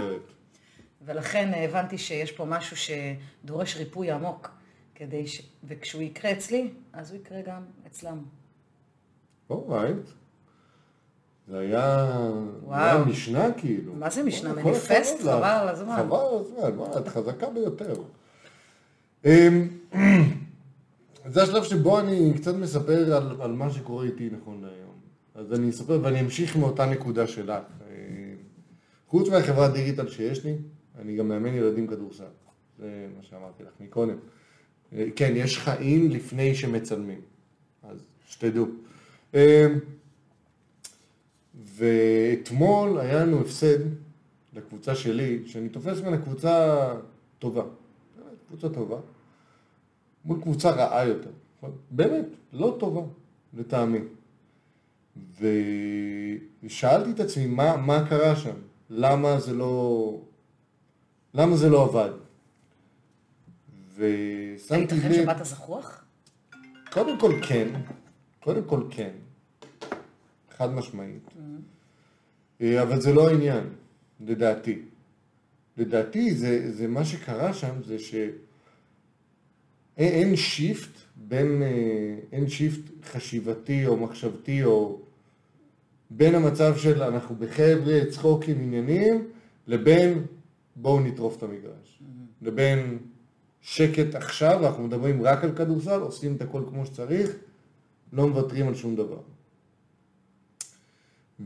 ולכן 1.01 1.51
הבנתי 1.56 1.98
שיש 1.98 2.32
פה 2.32 2.46
משהו 2.46 2.77
שדורש 2.77 3.77
ריפוי 3.77 4.12
עמוק, 4.12 4.51
כדי 4.96 5.27
ש... 5.27 5.50
וכשהוא 5.63 6.01
יקרה 6.01 6.32
אצלי, 6.32 6.70
אז 6.94 7.12
הוא 7.12 7.20
יקרה 7.20 7.41
גם 7.41 7.62
אצלם. 7.88 8.18
אורייט. 9.50 10.10
זה 11.48 11.60
היה... 11.60 12.19
משנה 13.07 13.53
כאילו. 13.57 13.93
מה 13.93 14.10
זה 14.10 14.24
משנה? 14.24 14.53
מניפסט? 14.53 15.21
חבל 15.21 15.43
על 15.43 15.67
הזמן. 15.67 15.95
חבל 15.95 16.17
על 16.17 16.39
הזמן, 16.39 16.79
וואי, 16.79 16.98
את 16.98 17.07
חזקה 17.07 17.50
ביותר. 17.50 17.93
אמ, 19.25 19.67
זה 21.25 21.43
השלב 21.43 21.63
שבו 21.63 22.00
אני 22.00 22.33
קצת 22.36 22.55
מספר 22.55 23.15
על, 23.15 23.41
על 23.41 23.51
מה 23.51 23.69
שקורה 23.69 24.05
איתי 24.05 24.29
נכון 24.41 24.62
להיום. 24.62 24.91
אז 25.36 25.53
אני 25.53 25.69
אספר 25.69 26.00
ואני 26.03 26.21
אמשיך 26.21 26.55
מאותה 26.55 26.86
נקודה 26.86 27.27
שלך. 27.27 27.50
אה, 27.50 27.63
חוץ 29.07 29.29
מהחברת 29.29 29.74
דיגיטל 29.74 30.07
שיש 30.07 30.45
לי, 30.45 30.55
אני 31.00 31.15
גם 31.15 31.27
מאמן 31.27 31.53
ילדים 31.53 31.88
כדורסל. 31.88 32.24
זה 32.79 33.07
מה 33.17 33.24
שאמרתי 33.24 33.63
לך 33.63 33.71
מקודם. 33.79 34.17
אה, 34.93 35.05
כן, 35.15 35.33
יש 35.36 35.57
חיים 35.57 36.10
לפני 36.10 36.55
שמצלמים. 36.55 37.21
אז 37.83 37.98
שתדעו. 38.27 38.65
ואתמול 41.75 43.00
היה 43.00 43.25
לנו 43.25 43.42
הפסד 43.42 43.80
לקבוצה 44.54 44.96
שלי, 44.96 45.44
שאני 45.46 45.70
תופס 45.70 46.01
ממנה 46.01 46.18
קבוצה 46.18 46.88
טובה. 47.40 47.63
קבוצה 48.48 48.70
טובה. 48.70 48.98
מול 50.25 50.42
קבוצה 50.42 50.70
רעה 50.70 51.06
יותר. 51.06 51.30
באמת, 51.92 52.25
לא 52.54 52.75
טובה, 52.80 53.01
לטעמי. 53.54 54.00
ושאלתי 56.63 57.12
את 57.12 57.20
עצמי, 57.20 57.46
מה, 57.46 57.78
מה 57.78 58.10
קרה 58.10 58.36
שם? 58.36 58.56
למה 58.90 59.40
זה 59.40 59.54
לא... 59.54 60.18
למה 61.34 61.58
זה 61.58 61.70
לא 61.70 61.84
עבד? 61.84 62.10
ושמתי 63.96 64.75
הייתכן 64.75 65.12
לב... 65.12 65.16
שבאת 65.16 65.46
זחוח? 65.46 66.06
קודם 66.92 67.20
כל 67.20 67.40
כן, 67.48 67.68
קודם 68.40 68.63
כל 68.63 68.84
כן, 68.90 69.12
חד 70.62 70.74
משמעית, 70.74 71.30
אה, 72.62 72.82
אבל 72.82 73.01
זה 73.01 73.13
לא 73.13 73.30
העניין, 73.30 73.63
לדעתי. 74.20 74.80
לדעתי 75.77 76.36
זה, 76.36 76.72
זה 76.74 76.88
מה 76.88 77.06
שקרה 77.06 77.53
שם 77.53 77.84
זה 77.86 78.00
שאין 78.00 78.32
אין 79.98 80.36
shift 80.36 80.89
בין, 81.15 81.62
אה, 81.63 82.15
אין 82.32 82.50
shift 82.50 82.82
חשיבתי 83.03 83.86
או 83.86 83.98
מחשבתי 83.98 84.63
או 84.63 85.00
בין 86.10 86.36
המצב 86.36 86.77
של 86.77 87.03
אנחנו 87.03 87.36
בחבר'ה, 87.36 88.00
צחוקים, 88.12 88.62
עניינים, 88.62 89.27
לבין 89.68 90.25
בואו 90.75 91.00
נטרוף 91.00 91.38
את 91.38 91.44
המגרש. 91.44 92.01
לבין 92.41 92.98
שקט 93.62 94.15
עכשיו, 94.15 94.68
אנחנו 94.68 94.84
מדברים 94.84 95.24
רק 95.24 95.44
על 95.44 95.56
כדורסל, 95.56 96.00
עושים 96.00 96.36
את 96.36 96.41
הכל 96.41 96.63
כמו 96.70 96.86
שצריך, 96.86 97.36
לא 98.13 98.27
מוותרים 98.27 98.68
על 98.68 98.75
שום 98.75 98.96
דבר. 98.96 99.31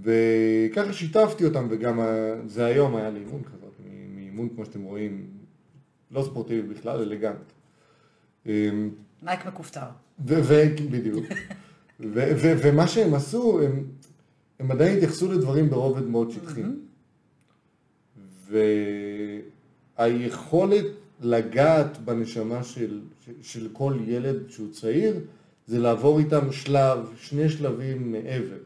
וככה 0.04 0.94
שיתפתי 0.94 1.46
אותם, 1.46 1.68
וגם 1.70 2.00
ה- 2.00 2.36
זה 2.48 2.66
היום 2.66 2.96
היה 2.96 3.10
לי 3.10 3.20
אימון 3.20 3.42
כזאת, 3.44 3.74
מאימון 4.16 4.50
כמו 4.56 4.66
שאתם 4.66 4.82
רואים, 4.82 5.28
לא 6.12 6.24
ספורטיבי 6.24 6.74
בכלל, 6.74 7.00
אלגנט. 7.00 7.36
אמ, 8.46 8.90
נייק 9.24 9.46
מכופתר. 9.46 9.86
ו- 10.28 10.40
ו- 10.44 10.64
בדיוק. 10.92 11.26
ומה 12.64 12.88
שהם 12.88 13.14
עשו, 13.14 13.62
הם, 13.62 13.84
הם 14.60 14.72
עדיין 14.72 14.98
התייחסו 14.98 15.32
לדברים 15.32 15.70
ברובד 15.70 16.04
מאוד 16.08 16.32
שטחי. 16.32 16.62
והיכולת 19.98 20.86
לגעת 21.22 21.98
בנשמה 21.98 22.64
של, 22.64 23.02
של 23.42 23.70
כל 23.74 23.98
ילד 24.08 24.50
שהוא 24.50 24.72
צעיר, 24.72 25.20
זה 25.68 25.80
לעבור 25.80 26.20
איתם 26.20 26.52
שלב, 26.52 26.98
שני 27.18 27.50
שלבים 27.50 28.12
מעבר. 28.12 28.58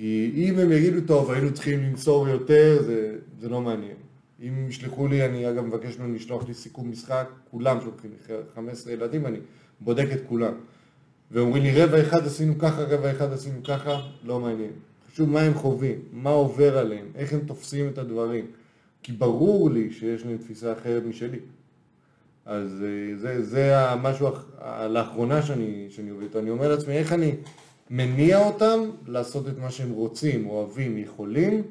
כי 0.00 0.32
אם 0.34 0.58
הם 0.58 0.72
יגידו, 0.72 1.00
טוב, 1.06 1.30
היינו 1.30 1.52
צריכים 1.52 1.80
למסור 1.82 2.28
יותר, 2.28 2.82
זה, 2.86 3.16
זה 3.40 3.48
לא 3.48 3.60
מעניין. 3.60 3.96
אם 4.42 4.68
ישלחו 4.68 5.06
לי, 5.06 5.24
אני 5.26 5.50
אגב 5.50 5.64
מבקש 5.64 5.98
מהם 5.98 6.14
לשלוח 6.14 6.48
לי 6.48 6.54
סיכום 6.54 6.90
משחק, 6.90 7.28
כולם 7.50 7.80
שולחים 7.80 8.10
לי 8.10 8.34
15 8.54 8.92
ילדים, 8.92 9.26
אני 9.26 9.38
בודק 9.80 10.06
את 10.12 10.20
כולם. 10.28 10.52
ואומרים 11.30 11.62
לי, 11.62 11.82
רבע 11.82 12.02
אחד 12.02 12.26
עשינו 12.26 12.58
ככה, 12.58 12.82
רבע 12.82 13.10
אחד 13.10 13.32
עשינו 13.32 13.62
ככה, 13.64 14.00
לא 14.24 14.40
מעניין. 14.40 14.70
חשוב 15.12 15.30
מה 15.30 15.40
הם 15.40 15.54
חווים, 15.54 15.98
מה 16.12 16.30
עובר 16.30 16.78
עליהם, 16.78 17.06
איך 17.14 17.32
הם 17.32 17.40
תופסים 17.40 17.88
את 17.88 17.98
הדברים. 17.98 18.46
כי 19.02 19.12
ברור 19.12 19.70
לי 19.70 19.92
שיש 19.92 20.24
להם 20.24 20.36
תפיסה 20.36 20.72
אחרת 20.72 21.02
משלי. 21.04 21.38
אז 22.46 22.84
אה, 22.84 23.16
זה, 23.16 23.42
זה 23.42 23.90
המשהו 23.90 24.28
לאחרונה 24.88 25.42
שאני, 25.42 25.86
שאני 25.90 26.10
עובד 26.10 26.22
איתו. 26.22 26.38
אני 26.38 26.50
אומר 26.50 26.68
לעצמי, 26.68 26.94
איך 26.94 27.12
אני 27.12 27.32
מניע 27.90 28.38
אותם 28.38 28.80
לעשות 29.06 29.48
את 29.48 29.58
מה 29.58 29.70
שהם 29.70 29.90
רוצים, 29.90 30.46
אוהבים, 30.46 30.98
יכולים, 30.98 31.62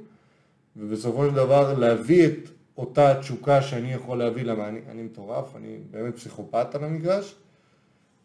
ובסופו 0.75 1.25
של 1.25 1.35
דבר 1.35 1.79
להביא 1.79 2.27
את 2.27 2.49
אותה 2.77 3.19
תשוקה 3.19 3.61
שאני 3.61 3.93
יכול 3.93 4.17
להביא, 4.17 4.43
למה 4.43 4.67
אני, 4.67 4.79
אני 4.91 5.03
מטורף, 5.03 5.55
אני 5.55 5.77
באמת 5.91 6.15
פסיכופת 6.15 6.75
על 6.75 6.83
המגרש, 6.83 7.35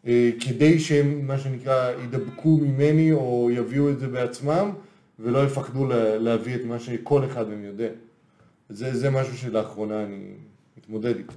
אה, 0.07 0.29
כדי 0.39 0.79
שהם, 0.79 1.27
מה 1.27 1.37
שנקרא, 1.37 1.91
ידבקו 1.91 2.57
ממני 2.57 3.11
או 3.11 3.49
יביאו 3.51 3.89
את 3.89 3.99
זה 3.99 4.07
בעצמם, 4.07 4.71
ולא 5.19 5.45
יפחדו 5.45 5.85
לה, 5.85 6.17
להביא 6.17 6.55
את 6.55 6.61
מה 6.65 6.79
שכל 6.79 7.25
אחד 7.25 7.49
מהם 7.49 7.63
יודע. 7.63 7.89
זה, 8.69 8.95
זה 8.95 9.09
משהו 9.09 9.37
שלאחרונה 9.37 10.03
אני 10.03 10.33
מתמודד 10.77 11.15
איתו. 11.17 11.33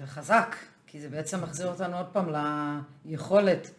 זה 0.00 0.06
חזק, 0.06 0.56
כי 0.86 1.00
זה 1.00 1.08
בעצם 1.08 1.42
מחזיר 1.42 1.68
אותנו 1.68 1.96
עוד 1.96 2.06
פעם 2.12 2.26
ליכולת 3.04 3.70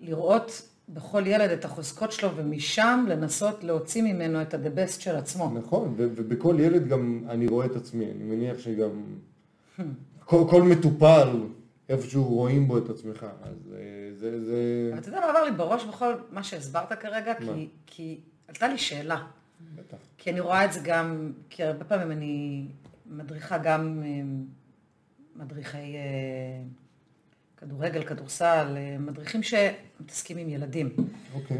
לראות 0.00 0.73
בכל 0.88 1.22
ילד 1.26 1.50
את 1.50 1.64
החוזקות 1.64 2.12
שלו, 2.12 2.36
ומשם 2.36 3.04
לנסות 3.08 3.64
להוציא 3.64 4.02
ממנו 4.02 4.42
את 4.42 4.54
ה-the 4.54 4.78
best 4.78 5.00
של 5.00 5.16
עצמו. 5.16 5.52
נכון, 5.54 5.94
ובכל 5.96 6.56
ילד 6.58 6.88
גם 6.88 7.24
אני 7.28 7.46
רואה 7.46 7.66
את 7.66 7.76
עצמי, 7.76 8.04
אני 8.04 8.24
מניח 8.24 8.58
שגם 8.58 9.04
כל, 10.24 10.44
כל 10.50 10.62
מטופל, 10.62 11.28
איפשהו 11.88 12.24
רואים 12.24 12.68
בו 12.68 12.78
את 12.78 12.90
עצמך, 12.90 13.26
אז 13.42 13.74
אה, 13.74 13.80
זה, 14.14 14.44
זה... 14.44 14.88
אבל 14.92 14.98
אתה 14.98 15.08
יודע 15.08 15.20
מה 15.20 15.30
עבר 15.30 15.44
לי 15.44 15.50
בראש 15.50 15.84
בכל 15.84 16.12
מה 16.30 16.42
שהסברת 16.42 16.92
כרגע? 16.92 17.34
כי, 17.34 17.68
כי 17.86 18.20
עלתה 18.48 18.68
לי 18.68 18.78
שאלה. 18.78 19.26
בטח. 19.74 19.96
כי 20.18 20.30
אני 20.30 20.40
רואה 20.40 20.64
את 20.64 20.72
זה 20.72 20.80
גם, 20.84 21.32
כי 21.50 21.64
הרבה 21.64 21.84
פעמים 21.84 22.10
אני 22.10 22.66
מדריכה 23.06 23.58
גם 23.58 24.02
אה, 24.04 24.22
מדריכי 25.36 25.78
אה, 25.78 26.62
כדורגל, 27.64 28.04
כדורסל, 28.04 28.74
אה, 28.76 28.96
מדריכים 28.98 29.42
שמתעסקים 29.42 30.36
עם 30.36 30.48
ילדים. 30.48 30.94
אוקיי. 31.34 31.58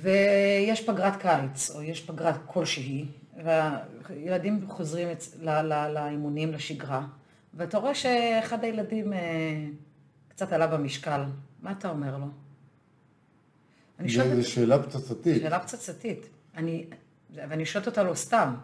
ויש 0.00 0.80
פגרת 0.86 1.16
קיץ, 1.16 1.70
או 1.70 1.82
יש 1.82 2.00
פגרת 2.00 2.34
כלשהי, 2.46 3.04
והילדים 3.44 4.66
חוזרים 4.68 5.08
לאימונים, 5.94 6.52
לשגרה, 6.52 7.06
ואתה 7.54 7.78
רואה 7.78 7.94
שאחד 7.94 8.64
הילדים 8.64 9.12
אה, 9.12 9.18
קצת 10.28 10.52
עלה 10.52 10.66
במשקל. 10.66 11.22
מה 11.62 11.72
אתה 11.72 11.90
אומר 11.90 12.18
לו? 12.18 12.26
אני 13.98 14.08
שואלת, 14.08 14.36
זו 14.36 14.50
שאלה 14.50 14.82
פצצתית. 14.82 15.42
שאלה 15.42 15.60
פצצתית. 15.60 16.28
אני, 16.56 16.86
ואני 17.34 17.66
שואלת 17.66 17.86
אותה 17.86 18.02
לא 18.02 18.14
סתם. 18.14 18.54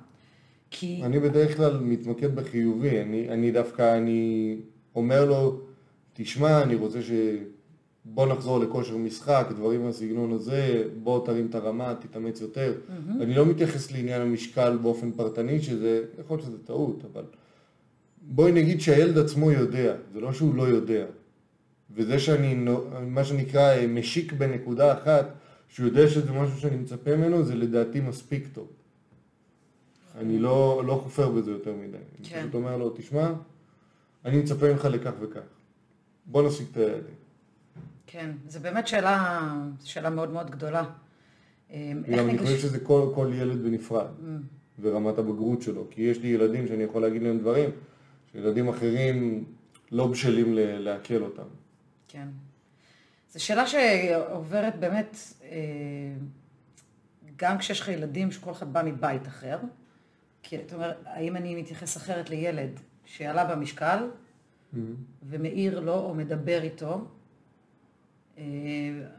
כי, 0.70 1.02
אני 1.04 1.20
בדרך 1.20 1.56
כלל 1.56 1.80
מתמקד 1.80 2.35
בחיובי, 2.35 3.00
אני, 3.02 3.28
אני 3.28 3.50
דווקא, 3.50 3.97
אני 3.97 4.56
אומר 4.94 5.25
לו, 5.25 5.70
תשמע, 6.23 6.62
אני 6.62 6.75
רוצה 6.75 7.03
ש... 7.03 7.11
בוא 8.05 8.27
נחזור 8.27 8.59
לכושר 8.59 8.97
משחק, 8.97 9.47
דברים 9.57 9.85
מהסגנון 9.85 10.33
הזה, 10.33 10.85
בוא 11.03 11.27
תרים 11.27 11.47
את 11.47 11.55
הרמה, 11.55 11.95
תתאמץ 11.95 12.41
יותר. 12.41 12.75
Mm-hmm. 12.75 13.23
אני 13.23 13.35
לא 13.35 13.47
מתייחס 13.47 13.93
לעניין 13.93 14.23
המשקל 14.23 14.77
באופן 14.83 15.12
פרטני, 15.12 15.62
שזה, 15.62 16.05
יכול 16.21 16.37
להיות 16.37 16.47
שזה 16.47 16.59
טעות, 16.65 17.05
אבל 17.12 17.25
בואי 18.23 18.53
נגיד 18.53 18.81
שהילד 18.81 19.19
עצמו 19.19 19.53
יודע, 19.53 19.97
זה 20.12 20.21
לא 20.21 20.33
שהוא 20.33 20.55
לא 20.55 20.62
יודע. 20.62 21.05
וזה 21.95 22.19
שאני, 22.19 22.55
מה 23.07 23.25
שנקרא, 23.25 23.61
אה, 23.61 23.87
משיק 23.87 24.33
בנקודה 24.33 24.93
אחת, 24.93 25.27
שהוא 25.69 25.87
יודע 25.87 26.09
שזה 26.09 26.33
משהו 26.33 26.61
שאני 26.61 26.77
מצפה 26.77 27.17
ממנו, 27.17 27.45
זה 27.45 27.55
לדעתי 27.55 28.00
מספיק 28.00 28.49
טוב. 28.53 28.69
אני 30.19 30.39
לא, 30.39 30.83
לא 30.87 31.00
חופר 31.05 31.29
בזה 31.29 31.50
יותר 31.50 31.73
מדי. 31.75 31.97
אני 31.97 32.29
כן. 32.29 32.41
פשוט 32.41 32.55
אומר 32.55 32.77
לו, 32.77 32.91
תשמע, 32.91 33.33
אני 34.25 34.39
מצפה 34.39 34.73
ממך 34.73 34.85
לכך 34.85 35.12
וכך. 35.21 35.60
בוא 36.27 36.49
נשיג 36.49 36.67
את 36.73 36.77
היעדים. 36.77 37.15
כן, 38.07 38.31
זו 38.49 38.61
באמת 38.61 38.89
שאלה, 38.89 39.53
שאלה 39.85 40.11
מאוד 40.11 40.31
מאוד 40.31 40.50
גדולה. 40.50 40.85
אה, 41.71 41.93
וגם 42.07 42.29
אני 42.29 42.39
חושב 42.39 42.59
שזה 42.59 42.79
כל, 42.81 43.12
כל 43.15 43.31
ילד 43.35 43.62
בנפרד, 43.62 44.07
ורמת 44.81 45.19
הבגרות 45.19 45.62
שלו. 45.62 45.87
כי 45.91 46.03
יש 46.03 46.19
לי 46.19 46.29
ילדים 46.29 46.67
שאני 46.67 46.83
יכול 46.83 47.03
להגיד 47.03 47.23
להם 47.23 47.39
דברים, 47.39 47.71
שילדים 48.33 48.69
אחרים 48.69 49.45
לא 49.93 50.07
בשלים 50.07 50.55
לעכל 50.55 51.23
אותם. 51.23 51.43
כן. 52.09 52.29
זו 53.33 53.45
שאלה 53.45 53.67
שעוברת 53.67 54.81
באמת, 54.81 55.17
אה, 55.43 55.59
גם 57.37 57.59
כשיש 57.59 57.81
לך 57.81 57.89
ילדים 57.89 58.31
שכל 58.31 58.50
אחד 58.50 58.73
בא 58.73 58.83
מבית 58.85 59.27
אחר, 59.27 59.59
כי 60.43 60.57
אתה 60.57 60.75
אומר, 60.75 60.93
האם 61.05 61.37
אני 61.37 61.55
מתייחס 61.55 61.97
אחרת 61.97 62.31
לילד 62.31 62.81
שעלה 63.05 63.45
במשקל 63.45 64.09
ומעיר 65.23 65.81
לו 65.81 65.95
או 65.95 66.15
מדבר 66.15 66.62
איתו, 66.62 67.05
אה, 68.39 68.45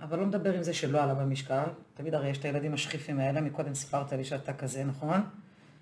אבל 0.03 0.19
לא 0.19 0.25
מדבר 0.25 0.53
עם 0.53 0.63
זה 0.63 0.73
שלא 0.73 1.03
עלה 1.03 1.13
במשקל, 1.13 1.63
תמיד 1.93 2.15
הרי 2.15 2.29
יש 2.29 2.37
את 2.37 2.45
הילדים 2.45 2.73
השכיפים 2.73 3.19
האלה, 3.19 3.41
מקודם 3.41 3.73
סיפרת 3.73 4.13
לי 4.13 4.23
שאתה 4.23 4.53
כזה, 4.53 4.83
נכון? 4.83 5.21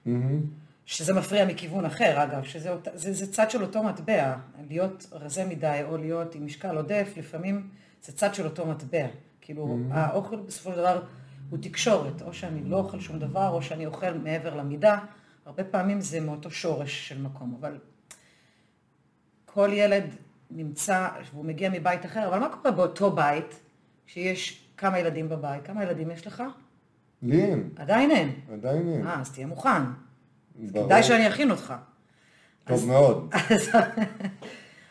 מהמם. 0.06 0.42
שזה 0.86 1.14
מפריע 1.14 1.46
מכיוון 1.46 1.86
אחר, 1.86 2.24
אגב, 2.24 2.44
שזה 2.44 2.70
זה, 2.94 3.14
זה 3.14 3.32
צד 3.32 3.52
של 3.52 3.62
אותו 3.62 3.84
מטבע. 3.84 4.36
להיות 4.68 5.08
רזה 5.12 5.46
מדי 5.46 5.80
או 5.84 5.98
להיות 5.98 6.36
עם 6.36 6.46
משקל 6.46 6.76
עודף, 6.76 7.14
לפעמים 7.18 7.70
זה 8.04 8.12
צד 8.12 8.36
של 8.36 8.46
אותו 8.46 8.66
מטבע. 8.66 9.08
כאילו, 9.42 9.80
האוכל 9.92 10.36
בסופו 10.36 10.72
של 10.72 10.78
דבר 10.78 11.02
הוא 11.50 11.60
תקשורת, 11.62 12.22
או 12.22 12.34
שאני 12.34 12.64
לא 12.64 12.78
אוכל 12.78 13.00
שום 13.00 13.20
דבר, 13.20 13.50
או 13.50 13.62
שאני 13.62 13.86
אוכל 13.86 14.14
מעבר 14.14 14.56
למידה. 14.56 15.00
הרבה 15.46 15.64
פעמים 15.64 16.02
זה 16.02 16.20
מאותו 16.20 16.52
שורש 16.52 17.10
של 17.10 17.22
מקום, 17.22 17.58
אבל 17.60 17.78
כל 19.54 19.70
ילד 19.74 20.04
נמצא, 20.52 21.08
והוא 21.34 21.46
מגיע 21.46 21.70
מבית 21.70 22.06
אחר, 22.06 22.28
אבל 22.28 22.40
מה 22.40 22.50
קורה 22.50 22.72
באותו 22.72 23.12
בית, 23.12 23.60
שיש 24.06 24.66
כמה 24.78 25.00
ילדים 25.00 25.30
בבית? 25.30 25.66
כמה 25.66 25.84
ילדים 25.84 26.12
יש 26.12 26.28
לך? 26.28 26.44
לי 27.24 27.42
אין, 27.44 27.70
עדיין 27.76 28.12
אין. 28.12 28.34
עדיין 28.54 28.88
אין. 28.90 29.08
אה, 29.08 29.20
אז 29.22 29.32
תהיה 29.32 29.48
מוכן. 29.48 29.82
ברור. 30.56 30.86
כדאי 30.86 31.04
שאני 31.04 31.28
אכין 31.28 31.52
אותך. 31.52 31.74
טוב 32.64 32.88
מאוד. 32.88 33.30
אז, 33.50 33.70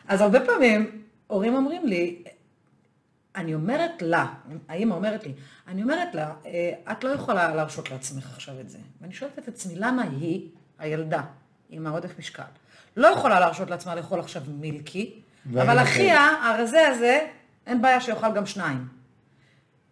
אז 0.07 0.21
הרבה 0.21 0.39
פעמים 0.45 1.01
הורים 1.27 1.55
אומרים 1.55 1.85
לי, 1.85 2.23
אני 3.35 3.53
אומרת 3.53 4.01
לה, 4.01 4.33
האמא 4.67 4.93
אומרת 4.93 5.23
לי, 5.25 5.33
אני 5.67 5.83
אומרת 5.83 6.15
לה, 6.15 6.33
"אה, 6.45 6.71
את 6.91 7.03
לא 7.03 7.09
יכולה 7.09 7.55
להרשות 7.55 7.91
לעצמך 7.91 8.33
עכשיו 8.33 8.59
את 8.59 8.69
זה. 8.69 8.77
ואני 9.01 9.13
שואלת 9.13 9.39
את 9.39 9.47
עצמי, 9.47 9.73
למה 9.75 10.03
היא, 10.03 10.49
הילדה, 10.79 11.21
עם 11.69 11.87
העודף 11.87 12.19
משקל, 12.19 12.43
לא 12.97 13.07
יכולה 13.07 13.39
להרשות 13.39 13.69
לעצמה 13.69 13.95
לאכול 13.95 14.19
עכשיו 14.19 14.41
מילקי, 14.47 15.21
אבל 15.53 15.69
אוכל. 15.69 15.83
אחיה, 15.83 16.29
הרזה 16.43 16.87
הזה, 16.87 17.27
אין 17.67 17.81
בעיה 17.81 18.01
שיאכל 18.01 18.33
גם 18.33 18.45
שניים. 18.45 18.87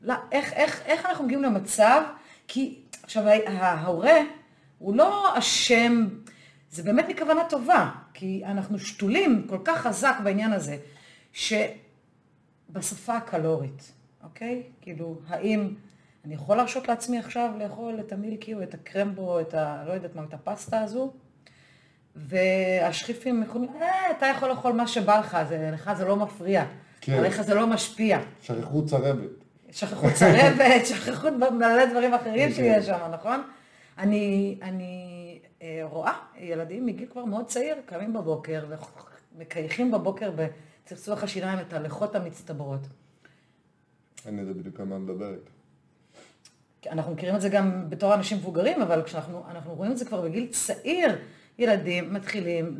לא, 0.01 0.13
איך, 0.31 0.53
איך, 0.53 0.81
איך 0.85 1.05
אנחנו 1.05 1.25
מגיעים 1.25 1.43
למצב, 1.43 2.01
כי 2.47 2.79
עכשיו 3.03 3.23
ההורה 3.47 4.17
הוא 4.79 4.95
לא 4.95 5.39
אשם, 5.39 6.07
זה 6.71 6.83
באמת 6.83 7.05
מכוונה 7.09 7.41
טובה, 7.49 7.91
כי 8.13 8.41
אנחנו 8.45 8.79
שתולים 8.79 9.47
כל 9.49 9.59
כך 9.63 9.81
חזק 9.81 10.15
בעניין 10.23 10.53
הזה, 10.53 10.77
שבשפה 11.33 13.17
הקלורית, 13.17 13.91
אוקיי? 14.23 14.63
כאילו, 14.81 15.19
האם 15.27 15.73
אני 16.25 16.35
יכול 16.35 16.57
להרשות 16.57 16.87
לעצמי 16.87 17.19
עכשיו 17.19 17.51
לאכול 17.59 17.99
את 17.99 18.11
המילקי 18.11 18.53
או 18.53 18.63
את 18.63 18.73
הקרמבו 18.73 19.33
או 19.33 19.41
את 19.41 19.53
ה... 19.53 19.83
לא 19.87 19.93
יודעת 19.93 20.15
מה, 20.15 20.23
את 20.23 20.33
הפסטה 20.33 20.81
הזו? 20.81 21.13
והשכיפים 22.17 23.43
יכולים, 23.43 23.69
אה, 23.81 24.11
אתה 24.17 24.25
יכול 24.25 24.49
לאכול 24.49 24.71
מה 24.73 24.87
שבא 24.87 25.19
לך, 25.19 25.37
זה, 25.49 25.69
לך 25.73 25.93
זה 25.93 26.05
לא 26.05 26.15
מפריע, 26.15 26.65
כן. 27.01 27.13
עליך 27.13 27.41
זה 27.41 27.53
לא 27.53 27.67
משפיע. 27.67 28.19
שכחו 28.41 28.85
צרבת. 28.85 29.29
שכחו 29.71 30.07
צרבת, 30.13 30.85
שכחו 30.89 31.27
מלא 31.31 31.85
דברים 31.85 32.13
אחרים 32.13 32.49
כן. 32.49 32.55
שיש 32.55 32.85
שם, 32.85 32.99
נכון? 33.11 33.41
אני, 33.97 34.57
אני 34.61 35.39
אה, 35.61 35.81
רואה 35.83 36.13
ילדים 36.37 36.85
מגיל 36.85 37.07
כבר 37.11 37.25
מאוד 37.25 37.45
צעיר, 37.45 37.75
קמים 37.85 38.13
בבוקר 38.13 38.65
ומקייחים 39.35 39.91
בבוקר 39.91 40.31
בצחצוח 40.35 41.23
השיניים 41.23 41.59
את 41.59 41.73
הלחות 41.73 42.15
המצטברות. 42.15 42.87
אני 44.25 44.41
יודע 44.41 44.53
בדיוק 44.53 44.79
על 44.79 44.85
מה 44.85 44.97
מדברת. 44.97 45.49
אנחנו 46.91 47.13
מכירים 47.13 47.35
את 47.35 47.41
זה 47.41 47.49
גם 47.49 47.89
בתור 47.89 48.13
אנשים 48.13 48.37
מבוגרים, 48.37 48.81
אבל 48.81 49.03
כשאנחנו 49.03 49.43
אנחנו 49.49 49.73
רואים 49.73 49.91
את 49.91 49.97
זה 49.97 50.05
כבר 50.05 50.21
בגיל 50.21 50.47
צעיר, 50.51 51.15
ילדים 51.59 52.13
מתחילים 52.13 52.77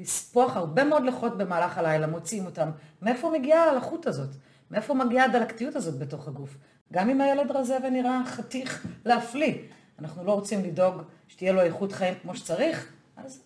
לספוח 0.00 0.56
הרבה 0.56 0.84
מאוד 0.84 1.02
לחות 1.04 1.38
במהלך 1.38 1.78
הלילה, 1.78 2.06
מוציאים 2.06 2.46
אותם. 2.46 2.68
מאיפה 3.02 3.30
מגיעה 3.38 3.70
הלחות 3.70 4.06
הזאת? 4.06 4.28
מאיפה 4.70 4.94
מגיעה 4.94 5.24
הדלקתיות 5.24 5.76
הזאת 5.76 5.98
בתוך 5.98 6.28
הגוף? 6.28 6.56
גם 6.92 7.10
אם 7.10 7.20
הילד 7.20 7.50
רזה 7.50 7.76
ונראה 7.84 8.22
חתיך 8.26 8.86
להפליא, 9.04 9.54
אנחנו 9.98 10.24
לא 10.24 10.32
רוצים 10.32 10.64
לדאוג 10.64 10.94
שתהיה 11.28 11.52
לו 11.52 11.60
איכות 11.60 11.92
חיים 11.92 12.14
כמו 12.22 12.36
שצריך, 12.36 12.92
אז 13.16 13.42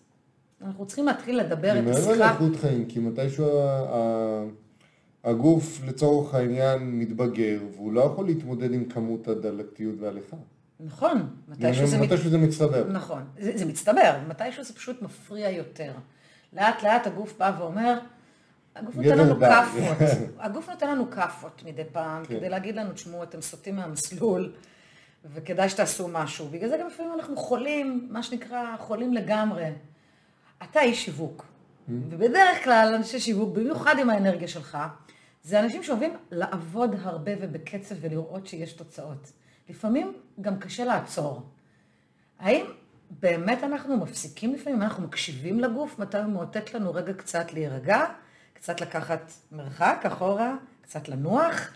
אנחנו 0.61 0.85
צריכים 0.85 1.05
להתחיל 1.05 1.39
לדבר 1.39 1.79
את 1.79 1.83
מעבר 1.83 1.97
השיחה. 1.97 2.15
לאיכות 2.15 2.55
חיים, 2.55 2.85
כי 2.85 2.99
מתישהו 2.99 3.47
הגוף 5.23 5.81
לצורך 5.87 6.33
העניין 6.33 6.99
מתבגר, 6.99 7.59
והוא 7.75 7.93
לא 7.93 8.01
יכול 8.01 8.25
להתמודד 8.25 8.73
עם 8.73 8.85
כמות 8.85 9.27
הדלקתיות 9.27 9.95
והליכה. 9.99 10.37
נכון, 10.85 11.29
מתישהו 11.47 11.87
זה... 11.87 11.97
מת- 11.97 12.03
מתישהו 12.11 12.29
זה 12.29 12.37
מצטבר. 12.37 12.87
נכון, 12.87 13.25
זה, 13.39 13.51
זה 13.55 13.65
מצטבר, 13.65 14.17
מתישהו 14.27 14.63
זה 14.63 14.73
פשוט 14.73 15.01
מפריע 15.01 15.49
יותר. 15.49 15.91
לאט 16.53 16.83
לאט 16.83 17.07
הגוף 17.07 17.37
בא 17.37 17.51
ואומר, 17.59 17.99
הגוף 18.75 18.95
נותן 18.95 19.17
לנו. 19.17 19.39
כאפות, 19.39 19.97
הגוף 20.39 20.69
נותן 20.69 20.89
לנו 20.89 21.11
כאפות 21.11 21.63
מדי 21.65 21.83
פעם, 21.91 22.25
כן. 22.25 22.37
כדי 22.37 22.49
להגיד 22.49 22.75
לנו, 22.75 22.93
תשמעו, 22.93 23.23
אתם 23.23 23.41
סוטים 23.41 23.75
מהמסלול, 23.75 24.51
וכדאי 25.33 25.69
שתעשו 25.69 26.07
משהו. 26.07 26.47
בגלל 26.51 26.69
זה 26.69 26.77
גם 26.81 26.87
לפעמים 26.87 27.13
אנחנו 27.13 27.37
חולים, 27.37 28.07
מה 28.11 28.23
שנקרא, 28.23 28.75
חולים 28.79 29.13
לגמרי. 29.13 29.65
אתה 30.63 30.81
איש 30.81 31.05
שיווק, 31.05 31.45
Mm-hmm. 31.81 31.91
ובדרך 32.09 32.63
כלל 32.63 32.93
אנשי 32.95 33.19
שיווק, 33.19 33.55
במיוחד 33.57 33.95
עם 33.99 34.09
האנרגיה 34.09 34.47
שלך, 34.47 34.77
זה 35.43 35.59
אנשים 35.59 35.83
שאוהבים 35.83 36.13
לעבוד 36.31 36.95
הרבה 37.01 37.31
ובקצב 37.41 37.95
ולראות 38.01 38.47
שיש 38.47 38.73
תוצאות. 38.73 39.31
לפעמים 39.71 40.13
גם 40.41 40.59
קשה 40.59 40.85
לעצור. 40.85 41.49
האם 42.39 42.65
באמת 43.09 43.63
אנחנו 43.63 43.97
מפסיקים 43.97 44.53
לפעמים, 44.53 44.81
אנחנו 44.81 45.03
מקשיבים 45.03 45.59
לגוף, 45.59 45.99
מתי 45.99 46.17
הוא 46.17 46.33
מאותת 46.33 46.73
לנו 46.73 46.93
רגע 46.93 47.13
קצת 47.13 47.53
להירגע, 47.53 48.05
קצת 48.53 48.81
לקחת 48.81 49.31
מרחק 49.51 50.03
אחורה, 50.07 50.55
קצת 50.81 51.09
לנוח, 51.09 51.69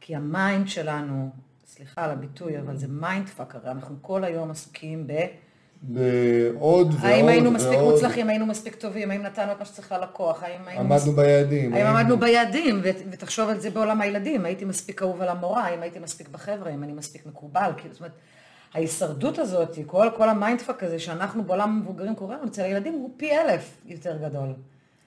כי 0.00 0.16
ה 0.16 0.26
mind 0.26 0.68
שלנו, 0.68 1.30
סליחה 1.66 2.04
על 2.04 2.10
הביטוי, 2.10 2.60
אבל 2.60 2.76
זה 2.76 2.88
mind 2.88 3.28
fuck, 3.28 3.54
הרי 3.54 3.70
אנחנו 3.70 3.96
כל 4.02 4.24
היום 4.24 4.50
עסוקים 4.50 5.06
ב... 5.06 5.12
בעוד 5.88 6.86
ועוד 6.86 6.94
האם 7.02 7.28
היינו 7.28 7.50
מספיק 7.50 7.78
ועוד. 7.78 7.94
מוצלחים, 7.94 8.28
היינו 8.28 8.46
מספיק 8.46 8.74
טובים, 8.74 9.10
האם 9.10 9.22
נתנו 9.22 9.52
את 9.52 9.58
מה 9.58 9.64
שצריך 9.64 9.92
ללקוח, 9.92 10.42
האם 10.42 10.60
היינו... 10.66 10.94
עמדנו 10.94 11.12
ביעדים. 11.12 11.74
האם 11.74 11.86
עמדנו 11.86 12.16
ביעדים, 12.16 12.80
ו- 12.84 13.10
ותחשוב 13.10 13.48
על 13.48 13.60
זה 13.60 13.70
בעולם 13.70 14.00
הילדים, 14.00 14.44
הייתי 14.44 14.64
מספיק 14.64 15.02
אהוב 15.02 15.22
על 15.22 15.28
המורה, 15.28 15.64
האם 15.64 15.82
הייתי 15.82 15.98
מספיק 15.98 16.28
בחבר'ה, 16.28 16.70
האם 16.70 16.82
אני 16.82 16.92
מספיק 16.92 17.26
מקובל, 17.26 17.70
כאילו, 17.76 17.94
זאת 17.94 18.00
אומרת, 18.00 18.12
ההישרדות 18.74 19.38
הזאת, 19.38 19.78
כל, 19.86 20.06
כל 20.16 20.28
ה 20.28 20.34
mindfuck 20.34 20.82
הזה 20.82 20.98
שאנחנו 20.98 21.44
בעולם 21.44 21.70
המבוגרים 21.70 22.14
קוראים 22.14 22.38
לו, 22.42 22.48
אצל 22.48 22.62
הילדים 22.62 22.92
הוא 22.92 23.10
פי 23.16 23.30
אלף 23.32 23.76
יותר 23.86 24.16
גדול. 24.24 24.48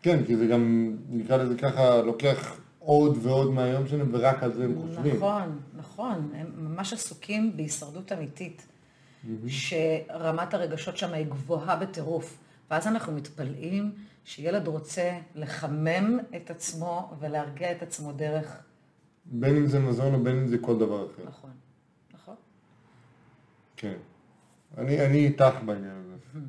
כן, 0.02 0.24
כי 0.26 0.36
זה 0.36 0.46
גם, 0.46 0.96
נקרא 1.10 1.38
לזה 1.38 1.56
ככה, 1.56 2.02
לוקח 2.02 2.58
עוד 2.80 3.18
ועוד 3.22 3.52
מהיום 3.52 3.88
שלהם, 3.88 4.10
ורק 4.12 4.44
על 4.44 4.54
זה 4.54 4.64
הם 4.64 4.76
חושבים. 4.82 5.16
נכון, 5.16 5.60
נכון, 5.78 6.30
הם 6.36 6.48
ממש 6.58 6.94
עסוקים 6.94 7.52
בהישרדות 7.56 8.12
אמיתית. 8.12 8.62
שרמת 9.48 10.54
הרגשות 10.54 10.98
שם 10.98 11.14
היא 11.14 11.26
גבוהה 11.26 11.76
בטירוף. 11.76 12.38
ואז 12.72 12.88
אנחנו 12.88 13.14
מתפלאים 13.14 13.92
שילד 14.26 14.68
רוצה 14.68 15.18
לחמם 15.36 16.20
את 16.36 16.50
עצמו 16.50 17.14
ולהרגיע 17.20 17.72
את 17.72 17.82
עצמו 17.82 18.12
דרך... 18.12 18.60
בין 19.26 19.56
אם 19.58 19.68
זה 19.68 19.80
מזון 19.80 20.14
או 20.14 20.24
בין 20.24 20.36
אם 20.38 20.48
זה 20.48 20.58
כל 20.58 20.80
דבר 20.80 21.06
אחר. 21.06 21.24
נכון, 21.28 21.52
נכון. 22.14 22.36
כן. 23.78 23.94
אני, 24.78 25.06
אני 25.06 25.18
איתך 25.26 25.56
בעניין 25.66 25.96
הזה. 26.06 26.40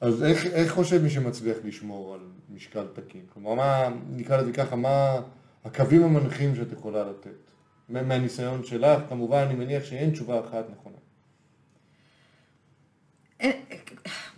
אז 0.00 0.24
איך, 0.24 0.46
איך 0.46 0.72
חושב 0.72 1.02
מי 1.02 1.10
שמצליח 1.10 1.56
לשמור 1.64 2.14
על 2.14 2.20
משקל 2.50 2.86
תקין? 2.92 3.26
כלומר, 3.32 3.54
מה, 3.54 3.88
נקרא 4.10 4.36
לזה 4.36 4.52
ככה, 4.52 4.76
מה 4.76 5.20
הקווים 5.64 6.04
המנחים 6.04 6.54
שאת 6.56 6.72
יכולה 6.72 7.04
לתת? 7.10 7.50
מה- 7.88 8.02
מהניסיון 8.02 8.64
שלך, 8.64 9.02
כמובן, 9.08 9.38
אני 9.46 9.54
מניח 9.54 9.84
שאין 9.84 10.10
תשובה 10.10 10.40
אחת 10.40 10.64
נכונה. 10.70 10.96
אין, 13.42 13.52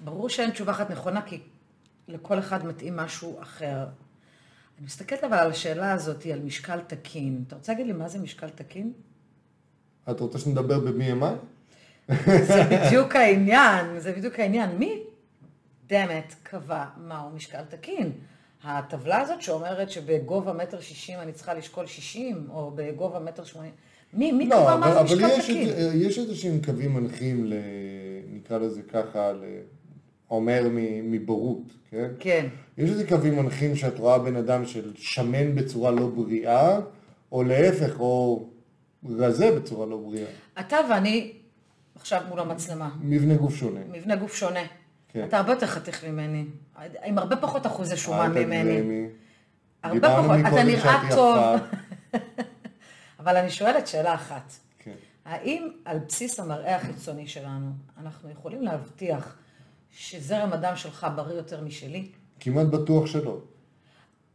ברור 0.04 0.28
שאין 0.28 0.50
תשובה 0.50 0.72
אחת 0.72 0.90
נכונה, 0.90 1.22
כי 1.22 1.40
לכל 2.08 2.38
אחד 2.38 2.66
מתאים 2.66 2.96
משהו 2.96 3.42
אחר. 3.42 3.86
אני 4.78 4.86
מסתכלת 4.86 5.24
אבל 5.24 5.36
על 5.36 5.50
השאלה 5.50 5.92
הזאת, 5.92 6.26
על 6.26 6.40
משקל 6.40 6.80
תקין. 6.80 7.44
אתה 7.46 7.56
רוצה 7.56 7.72
להגיד 7.72 7.86
לי 7.86 7.92
מה 7.92 8.08
זה 8.08 8.18
משקל 8.18 8.48
תקין? 8.48 8.92
את 10.10 10.20
רוצה 10.20 10.38
שנדבר 10.38 10.80
ב-BMI? 10.80 11.34
זה 12.42 12.62
בדיוק 12.70 13.16
העניין, 13.16 14.00
זה 14.00 14.12
בדיוק 14.12 14.38
העניין. 14.38 14.70
מי 14.78 15.02
באמת 15.90 16.34
קבע 16.42 16.84
מהו 16.96 17.30
משקל 17.30 17.62
תקין? 17.68 18.12
הטבלה 18.64 19.20
הזאת 19.20 19.42
שאומרת 19.42 19.90
שבגובה 19.90 20.52
מטר 20.52 20.80
שישים 20.80 21.18
אני 21.18 21.32
צריכה 21.32 21.54
לשקול 21.54 21.86
שישים, 21.86 22.46
או 22.50 22.72
בגובה 22.74 23.18
מטר 23.18 23.44
שמונים, 23.44 23.72
מי, 24.12 24.32
מי 24.32 24.48
לא, 24.48 24.56
קבע 24.56 24.74
אבל, 24.74 24.80
מה 24.80 24.92
זה 24.92 25.00
אבל 25.00 25.04
משקל 25.04 25.26
יש, 25.26 25.44
תקין? 25.44 25.68
את, 25.68 25.74
יש 25.94 26.18
איזשהם 26.18 26.60
קווים 26.64 26.94
מנחים, 26.94 27.46
ל, 27.46 27.54
נקרא 28.34 28.58
לזה 28.58 28.82
ככה, 28.82 29.32
אומר 30.30 30.68
מבורות, 31.02 31.72
כן? 31.90 32.08
כן. 32.18 32.46
יש 32.78 32.90
איזה 32.90 33.08
קווים 33.08 33.36
מנחים 33.36 33.76
שאת 33.76 33.98
רואה 33.98 34.18
בן 34.18 34.36
אדם 34.36 34.66
של 34.66 34.92
שמן 34.96 35.54
בצורה 35.54 35.90
לא 35.90 36.06
בריאה, 36.06 36.78
או 37.32 37.42
להפך, 37.42 38.00
או 38.00 38.46
רזה 39.08 39.50
בצורה 39.56 39.86
לא 39.86 39.96
בריאה. 39.96 40.26
אתה 40.60 40.76
ואני 40.90 41.32
עכשיו 41.94 42.22
מול 42.28 42.40
המצלמה, 42.40 42.90
מבנה 43.00 43.34
גוף 43.36 43.54
שונה. 43.54 43.80
מבנה 43.92 44.16
גוף 44.16 44.34
שונה. 44.34 44.60
כן. 45.08 45.24
אתה 45.28 45.38
הרבה 45.38 45.52
יותר 45.52 45.66
חתיך 45.66 46.04
ממני, 46.04 46.44
עם 47.04 47.18
הרבה 47.18 47.36
פחות 47.36 47.66
אחוזי 47.66 47.96
שומן 47.96 48.30
ממני. 48.30 48.76
תגזימי. 48.76 49.06
הרבה 49.82 50.16
פחות, 50.16 50.36
אתה 50.48 50.62
נראה 50.62 51.00
טוב. 51.10 51.36
אבל 53.20 53.36
אני 53.36 53.50
שואלת 53.50 53.86
שאלה 53.86 54.14
אחת. 54.14 54.52
האם 55.24 55.68
על 55.84 55.98
בסיס 56.08 56.40
המראה 56.40 56.76
החיצוני 56.76 57.26
שלנו, 57.26 57.70
אנחנו 58.02 58.30
יכולים 58.30 58.62
להבטיח 58.62 59.36
שזרם 59.90 60.52
הדם 60.52 60.72
שלך 60.76 61.06
בריא 61.16 61.34
יותר 61.34 61.64
משלי? 61.64 62.08
כמעט 62.40 62.66
בטוח 62.66 63.06
שלא. 63.06 63.38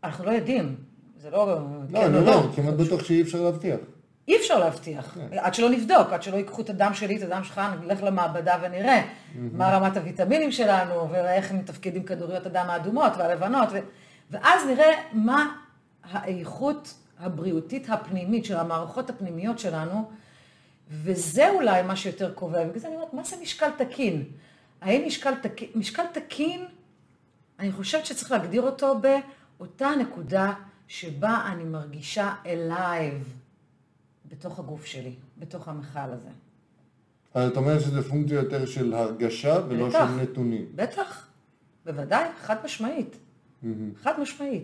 אנחנו 0.04 0.26
לא 0.26 0.32
יודעים. 0.32 0.76
זה 1.18 1.30
לא... 1.30 1.48
לא, 1.48 1.60
כן 1.92 2.16
אני 2.16 2.18
או 2.18 2.34
אומר, 2.34 2.56
כמעט 2.56 2.74
בטוח 2.74 3.04
שאי 3.04 3.22
אפשר 3.22 3.42
להבטיח. 3.42 3.80
אי 4.28 4.38
אפשר 4.38 4.60
להבטיח, 4.60 5.16
כן. 5.16 5.38
עד 5.38 5.54
שלא 5.54 5.70
נבדוק, 5.70 6.14
עד 6.14 6.24
שלא 6.24 6.38
ייקחו 6.38 6.62
את 6.62 6.70
הדם 6.70 6.92
שלי, 6.94 7.18
את 7.18 7.22
הדם 7.22 7.44
שלך, 7.44 7.62
נלך 7.82 8.04
למעבדה 8.04 8.58
ונראה 8.62 9.08
מה 9.36 9.78
רמת 9.78 9.98
הוויטמינים 9.98 10.52
שלנו, 10.52 11.12
ואיך 11.12 11.52
מתפקדים 11.52 12.04
כדוריות 12.04 12.46
הדם 12.46 12.66
האדומות 12.70 13.12
והלבנות, 13.18 13.70
ו... 13.72 13.78
ואז 14.32 14.66
נראה 14.68 15.02
מה 15.14 15.56
האיכות 16.04 16.94
הבריאותית 17.20 17.90
הפנימית 17.90 18.46
של 18.46 18.58
המערכות 18.58 19.10
הפנימיות 19.10 19.60
שלנו, 19.60 20.10
וזה 20.90 21.50
אולי 21.50 21.82
מה 21.82 21.96
שיותר 21.96 22.34
קובע. 22.34 22.68
בגלל 22.68 22.80
זה 22.80 22.88
אני 22.88 22.96
אומרת, 22.96 23.14
מה 23.14 23.24
זה 23.24 23.36
משקל 23.42 23.70
תקין? 23.78 24.24
האם 24.82 25.08
משקל 25.08 25.36
תקין, 25.36 25.70
משקל 25.76 26.06
תקין, 26.14 26.66
אני 27.60 27.72
חושבת 27.72 28.06
שצריך 28.06 28.32
להגדיר 28.32 28.62
אותו 28.62 28.96
באותה 29.58 29.90
נקודה 30.00 30.54
שבה 30.88 31.44
אני 31.52 31.64
מרגישה 31.64 32.34
alive. 32.46 33.34
בתוך 34.32 34.60
הגוף 34.60 34.86
שלי, 34.86 35.16
בתוך 35.38 35.68
המכל 35.68 36.00
הזה. 36.00 36.30
אז 37.34 37.52
את 37.52 37.58
אומרת 37.58 37.82
שזה 37.82 38.10
פונקציה 38.10 38.36
יותר 38.36 38.66
של 38.66 38.94
הרגשה 38.94 39.60
ולא 39.70 39.90
בטח. 39.90 40.08
של 40.08 40.22
נתונים. 40.22 40.66
בטח, 40.76 41.28
בוודאי, 41.86 42.24
חד 42.42 42.56
משמעית. 42.64 43.16
חד 44.02 44.20
משמעית. 44.20 44.64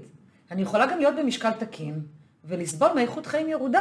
אני 0.51 0.61
יכולה 0.61 0.85
גם 0.91 0.97
להיות 0.97 1.15
במשקל 1.19 1.51
תקין 1.51 2.01
ולסבול 2.43 2.89
מאיכות 2.95 3.25
חיים 3.25 3.49
ירודה 3.49 3.79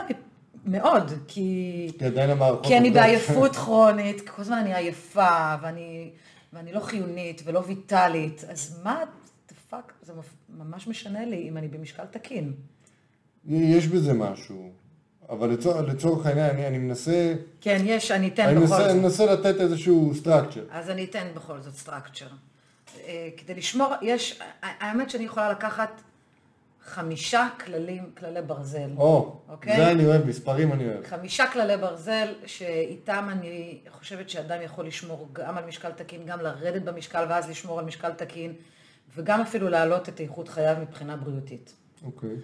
מאוד, 0.67 1.13
כי, 1.29 1.91
כי 1.99 2.05
עדיין 2.05 2.31
המערכות... 2.31 2.67
כי 2.67 2.77
אני. 2.77 2.91
בעייפות 2.91 3.57
כרונית, 3.57 4.29
כל 4.29 4.43
הזמן 4.43 4.57
אני 4.57 4.75
עייפה, 4.75 5.55
ואני, 5.63 6.11
ואני 6.53 6.73
לא 6.73 6.81
חיונית 6.81 7.43
ולא 7.45 7.63
ויטאלית, 7.67 8.45
אז 8.49 8.81
מה, 8.83 9.03
the 9.49 9.73
fuck, 9.73 9.93
זה 10.03 10.13
ממש 10.49 10.89
משנה 10.89 11.25
לי 11.25 11.49
אם 11.49 11.57
אני 11.57 11.69
במשקל 11.69 12.05
תקין. 12.05 12.53
יש 13.49 13.87
בזה 13.87 14.13
משהו. 14.13 14.71
אבל 15.29 15.51
לצורך, 15.51 15.89
לצורך 15.89 16.27
העניין, 16.27 16.51
אני, 16.51 16.67
אני 16.67 16.79
מנסה... 16.79 17.35
כן, 17.61 17.83
יש, 17.85 18.11
אני 18.11 18.29
אתן 18.29 18.43
אני 18.43 18.53
בכל 18.55 18.61
מנסה, 18.61 18.79
זאת. 18.79 18.91
אני 18.91 18.99
מנסה 19.01 19.27
לתת 19.27 19.61
איזשהו 19.61 20.13
structure. 20.23 20.71
אז 20.71 20.91
אני 20.91 21.05
אתן 21.05 21.27
בכל 21.35 21.61
זאת 21.61 21.75
סטרקצ'ר. 21.75 22.27
כדי 23.37 23.55
לשמור, 23.55 23.93
יש, 24.03 24.41
האמת 24.63 25.11
שאני 25.11 25.25
יכולה 25.25 25.51
לקחת 25.51 26.03
חמישה 26.85 27.49
כללים, 27.65 28.11
כללי 28.17 28.43
ברזל. 28.43 28.91
או, 28.97 29.41
אוקיי. 29.49 29.77
זה 29.77 29.91
אני 29.91 30.07
אוהב, 30.07 30.27
מספרים 30.27 30.73
אני 30.73 30.89
אוהב. 30.89 31.05
חמישה 31.07 31.47
כללי 31.53 31.77
ברזל 31.77 32.35
שאיתם 32.47 33.29
אני 33.31 33.79
חושבת 33.91 34.31
שאדם 34.31 34.63
יכול 34.63 34.87
לשמור 34.87 35.29
גם 35.33 35.59
על 35.59 35.65
משקל 35.65 35.93
תקין, 35.93 36.27
גם 36.27 36.41
לרדת 36.41 36.83
במשקל 36.83 37.27
ואז 37.29 37.51
לשמור 37.51 37.79
על 37.79 37.85
משקל 37.85 38.13
תקין, 38.13 38.53
וגם 39.17 39.41
אפילו 39.41 39.69
להעלות 39.69 40.09
את 40.09 40.21
איכות 40.21 40.49
חייו 40.49 40.77
מבחינה 40.81 41.17
בריאותית. 41.17 41.75
אוקיי. 42.05 42.37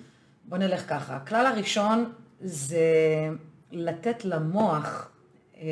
בוא 0.45 0.59
נלך 0.59 0.89
ככה. 0.89 1.17
הכלל 1.17 1.47
הראשון 1.47 2.13
זה 2.41 2.81
לתת 3.73 4.25
למוח 4.25 5.11
אה, 5.57 5.63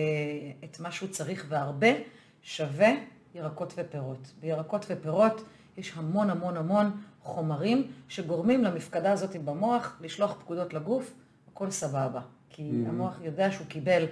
את 0.65 0.81
מה 0.81 0.93
שהוא 0.93 1.09
צריך 1.09 1.47
והרבה, 1.49 1.89
שווה 2.43 2.91
ירקות 3.35 3.75
ופירות. 3.77 4.33
בירקות 4.41 4.87
ופירות 4.89 5.45
יש 5.77 5.93
המון 5.97 6.31
המון 6.31 6.57
המון 6.57 6.91
חומרים 7.23 7.87
שגורמים 8.09 8.65
למפקדה 8.65 9.13
הזאת 9.13 9.37
במוח 9.37 9.97
לשלוח 10.01 10.37
פקודות 10.41 10.75
לגוף, 10.75 11.13
הכל 11.53 11.71
סבבה. 11.71 12.21
כי 12.51 12.63
mm-hmm. 12.63 12.89
המוח 12.89 13.19
יודע 13.23 13.51
שהוא 13.51 13.67
קיבל 13.67 14.05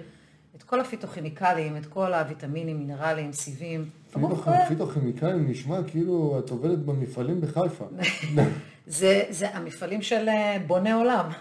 את 0.55 0.63
כל 0.63 0.79
הפיתוכימיקלים, 0.79 1.77
את 1.77 1.85
כל 1.85 2.13
הוויטמינים, 2.13 2.77
מינרלים, 2.77 3.33
סיבים. 3.33 3.89
רואה- 4.53 4.67
פיתוכימיקלים 4.67 5.49
נשמע 5.49 5.79
כאילו 5.87 6.39
את 6.39 6.49
עובדת 6.49 6.77
במפעלים 6.77 7.41
בחיפה. 7.41 7.85
זה, 8.87 9.23
זה 9.29 9.55
המפעלים 9.55 10.01
של 10.01 10.29
אה, 10.29 10.57
בוני 10.67 10.91
עולם. 10.91 11.29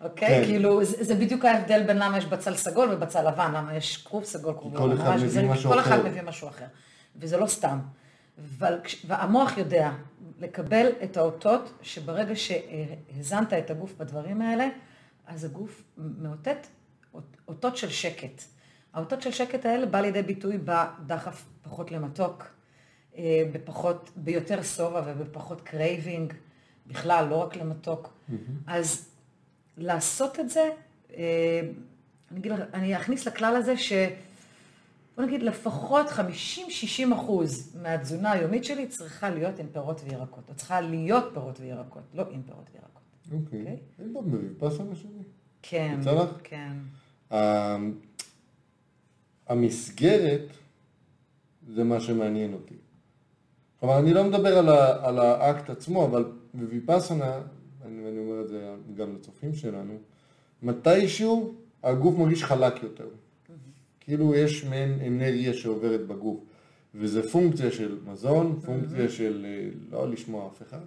אוקיי? 0.00 0.28
כן. 0.28 0.44
כאילו, 0.44 0.84
זה, 0.84 1.04
זה 1.04 1.14
בדיוק 1.14 1.44
ההבדל 1.44 1.82
בין 1.86 1.96
למה 1.98 2.18
יש 2.18 2.26
בצל 2.26 2.54
סגול 2.56 2.88
ובצל 2.92 3.28
לבן, 3.28 3.52
למה 3.54 3.74
יש 3.74 3.96
כרוב 3.96 4.24
סגול, 4.24 4.54
כרוב 4.54 4.76
כל 4.76 4.86
לבן. 4.86 5.00
אחד 5.00 5.16
מביא 5.16 5.42
כל. 5.68 5.80
אחד 5.80 6.04
מביא 6.04 6.22
משהו 6.22 6.48
אחר. 6.48 6.64
וזה 7.16 7.36
לא 7.36 7.46
סתם. 7.46 7.78
והמוח 9.06 9.58
יודע 9.58 9.90
לקבל 10.38 10.86
את 11.04 11.16
האותות 11.16 11.72
שברגע 11.82 12.34
שהזנת 12.36 13.52
את 13.52 13.70
הגוף 13.70 13.94
בדברים 13.96 14.42
האלה, 14.42 14.68
אז 15.26 15.44
הגוף 15.44 15.82
מאותת 15.96 16.66
אות- 17.14 17.36
אותות 17.48 17.76
של 17.76 17.88
שקט. 17.88 18.42
האותות 18.94 19.22
של 19.22 19.30
שקט 19.30 19.66
האלה 19.66 19.86
בא 19.86 20.00
לידי 20.00 20.22
ביטוי 20.22 20.58
בדחף 20.64 21.44
פחות 21.62 21.90
למתוק, 21.92 22.44
אה, 23.16 23.42
בפחות, 23.52 24.10
ביותר 24.16 24.62
שובע 24.62 25.02
ובפחות 25.06 25.60
craving, 25.60 26.32
בכלל, 26.86 27.26
לא 27.30 27.36
רק 27.36 27.56
למתוק. 27.56 28.18
אז 28.66 29.08
לעשות 29.76 30.40
את 30.40 30.50
זה, 30.50 30.70
אה, 31.16 31.60
אני, 32.30 32.40
אגיד, 32.40 32.52
אני 32.52 32.96
אכניס 32.96 33.26
לכלל 33.26 33.56
הזה 33.56 33.76
ש... 33.76 33.92
בוא 35.18 35.26
נגיד 35.26 35.42
לפחות 35.42 36.06
50-60 36.06 36.20
אחוז 37.14 37.76
מהתזונה 37.82 38.32
היומית 38.32 38.64
שלי 38.64 38.86
צריכה 38.86 39.30
להיות 39.30 39.58
עם 39.58 39.66
פירות 39.72 40.00
וירקות, 40.04 40.44
או 40.48 40.54
צריכה 40.54 40.80
להיות 40.80 41.24
פירות 41.34 41.60
וירקות, 41.60 42.02
לא 42.14 42.24
עם 42.30 42.42
פירות 42.42 42.66
וירקות. 42.72 43.02
אוקיי. 43.44 43.60
אוקיי. 43.60 43.76
אין 43.98 44.10
פה 44.14 44.22
בוויפאסנה 44.22 44.94
שלי. 44.94 45.10
כן. 45.62 45.96
יצא 46.00 46.12
לך? 46.12 46.28
כן. 46.44 46.72
ה- 47.32 47.76
המסגרת 49.48 50.46
זה 51.68 51.84
מה 51.84 52.00
שמעניין 52.00 52.52
אותי. 52.52 52.74
כלומר, 53.80 53.98
אני 53.98 54.14
לא 54.14 54.24
מדבר 54.24 54.58
על, 54.58 54.68
ה, 54.68 55.08
על 55.08 55.18
האקט 55.18 55.70
עצמו, 55.70 56.04
אבל 56.06 56.24
בוויפאסנה, 56.54 57.38
אני, 57.84 58.04
ואני 58.04 58.18
אומר 58.18 58.40
את 58.42 58.48
זה 58.48 58.74
גם 58.96 59.14
לצופים 59.14 59.54
שלנו, 59.54 59.94
מתישהו 60.62 61.54
הגוף 61.82 62.14
מרגיש 62.18 62.44
חלק 62.44 62.82
יותר. 62.82 63.08
כאילו 64.08 64.34
יש 64.34 64.64
מעין 64.64 64.98
אנרגיה 65.06 65.54
שעוברת 65.54 66.06
בגוף. 66.06 66.40
וזה 66.94 67.28
פונקציה 67.30 67.70
של 67.70 67.98
מזון, 68.06 68.60
פונקציה 68.64 69.08
של 69.08 69.46
אה, 69.48 69.68
לא 69.90 70.10
לשמוע 70.10 70.48
אף 70.48 70.62
אחד, 70.62 70.80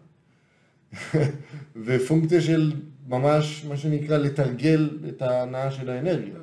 ופונקציה 1.86 2.42
של 2.42 2.74
ממש, 3.08 3.66
מה 3.66 3.78
שנקרא, 3.78 4.18
לתרגל 4.18 4.90
את 5.10 5.22
ההנאה 5.22 5.72
של 5.72 5.90
האנרגיה. 5.90 6.34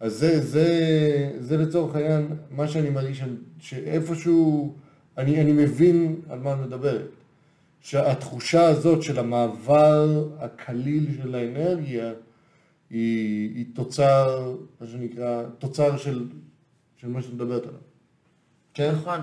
אז 0.00 0.12
זה, 0.12 0.40
זה, 0.40 0.68
זה 1.38 1.56
לצורך 1.56 1.96
העניין, 1.96 2.36
מה 2.50 2.68
שאני 2.68 2.90
מרגיש, 2.90 3.22
שאיפשהו, 3.58 4.74
אני, 5.18 5.40
אני 5.40 5.52
מבין 5.52 6.20
על 6.28 6.38
מה 6.38 6.54
את 6.54 6.58
מדברת. 6.58 7.10
שהתחושה 7.80 8.66
הזאת 8.66 9.02
של 9.02 9.18
המעבר 9.18 10.28
הקליל 10.38 11.06
של 11.22 11.34
האנרגיה, 11.34 12.12
היא, 12.90 13.54
היא 13.54 13.66
תוצר, 13.74 14.56
מה 14.80 14.86
שנקרא, 14.86 15.42
תוצר 15.58 15.96
של, 15.96 16.28
של 16.96 17.08
מה 17.08 17.22
שאת 17.22 17.32
מדברת 17.32 17.62
עליו. 17.62 17.80
כן? 18.74 18.94
נכון. 18.94 19.20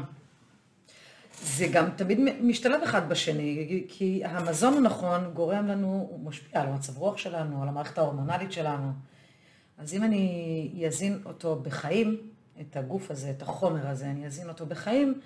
זה 1.44 1.68
גם 1.68 1.90
תמיד 1.96 2.20
משתלב 2.42 2.82
אחד 2.84 3.10
בשני, 3.10 3.84
כי 3.88 4.22
המזון 4.26 4.78
הנכון 4.78 5.32
גורם 5.34 5.68
לנו, 5.68 6.08
הוא 6.10 6.26
משפיע 6.26 6.62
על 6.62 6.68
המצב 6.68 6.98
רוח 6.98 7.18
שלנו, 7.18 7.62
על 7.62 7.68
המערכת 7.68 7.98
ההורמונלית 7.98 8.52
שלנו. 8.52 8.92
אז 9.78 9.94
אם 9.94 10.04
אני 10.04 10.84
אזין 10.88 11.22
אותו 11.26 11.56
בחיים, 11.56 12.18
את 12.62 12.78
הגוף 12.78 13.12
הזה, 13.12 13.30
את 13.30 13.42
החומר 13.42 13.88
הזה, 13.88 14.06
אני 14.06 14.26
אזין 14.26 14.50
אותו 14.50 14.66
בחיים, 14.66 15.22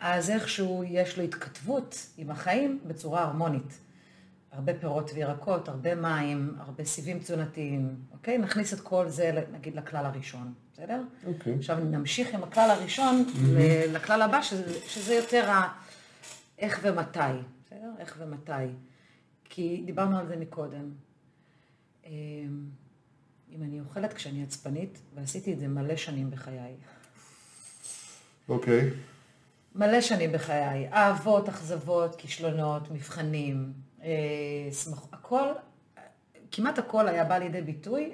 אז 0.00 0.30
איכשהו 0.30 0.84
יש 0.86 1.18
לו 1.18 1.24
התכתבות 1.24 2.06
עם 2.18 2.30
החיים 2.30 2.78
בצורה 2.86 3.22
הרמונית. 3.22 3.78
הרבה 4.52 4.74
פירות 4.74 5.10
וירקות, 5.14 5.68
הרבה 5.68 5.94
מים, 5.94 6.56
הרבה 6.58 6.84
סיבים 6.84 7.18
תזונתיים, 7.18 7.96
אוקיי? 8.12 8.38
נכניס 8.38 8.74
את 8.74 8.80
כל 8.80 9.08
זה, 9.08 9.44
נגיד, 9.52 9.76
לכלל 9.76 10.06
הראשון, 10.06 10.54
בסדר? 10.72 11.02
אוקיי. 11.26 11.54
עכשיו 11.54 11.78
נמשיך 11.84 12.34
עם 12.34 12.42
הכלל 12.42 12.70
הראשון 12.70 13.24
mm-hmm. 13.28 13.88
לכלל 13.92 14.22
הבא, 14.22 14.42
שזה, 14.42 14.80
שזה 14.88 15.14
יותר 15.14 15.50
ה... 15.50 15.72
איך 16.58 16.80
ומתי, 16.82 17.18
בסדר? 17.66 17.90
איך 17.98 18.16
ומתי. 18.18 18.72
כי 19.44 19.82
דיברנו 19.86 20.18
על 20.18 20.26
זה 20.26 20.36
מקודם. 20.36 20.90
אמ, 22.06 22.10
אם 23.50 23.62
אני 23.62 23.80
אוכלת 23.80 24.12
כשאני 24.12 24.42
עצבנית, 24.42 24.98
ועשיתי 25.14 25.52
את 25.52 25.58
זה 25.58 25.68
מלא 25.68 25.96
שנים 25.96 26.30
בחיי. 26.30 26.74
אוקיי. 28.48 28.90
מלא 29.74 30.00
שנים 30.00 30.32
בחיי. 30.32 30.88
אהבות, 30.92 31.48
אכזבות, 31.48 32.14
כישלונות, 32.16 32.90
מבחנים, 32.90 33.72
שמח... 34.72 35.06
הכל, 35.12 35.48
כמעט 36.50 36.78
הכל 36.78 37.08
היה 37.08 37.24
בא 37.24 37.38
לידי 37.38 37.62
ביטוי 37.62 38.12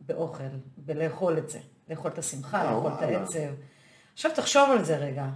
באוכל, 0.00 0.44
בלאכול 0.76 1.38
את 1.38 1.50
זה. 1.50 1.58
לאכול 1.90 2.10
את 2.10 2.18
השמחה, 2.18 2.64
אה, 2.64 2.72
לאכול 2.72 2.92
את 2.92 3.02
העצב. 3.02 3.54
עכשיו 4.12 4.30
תחשוב 4.34 4.70
על 4.70 4.84
זה 4.84 4.96
רגע. 4.96 5.26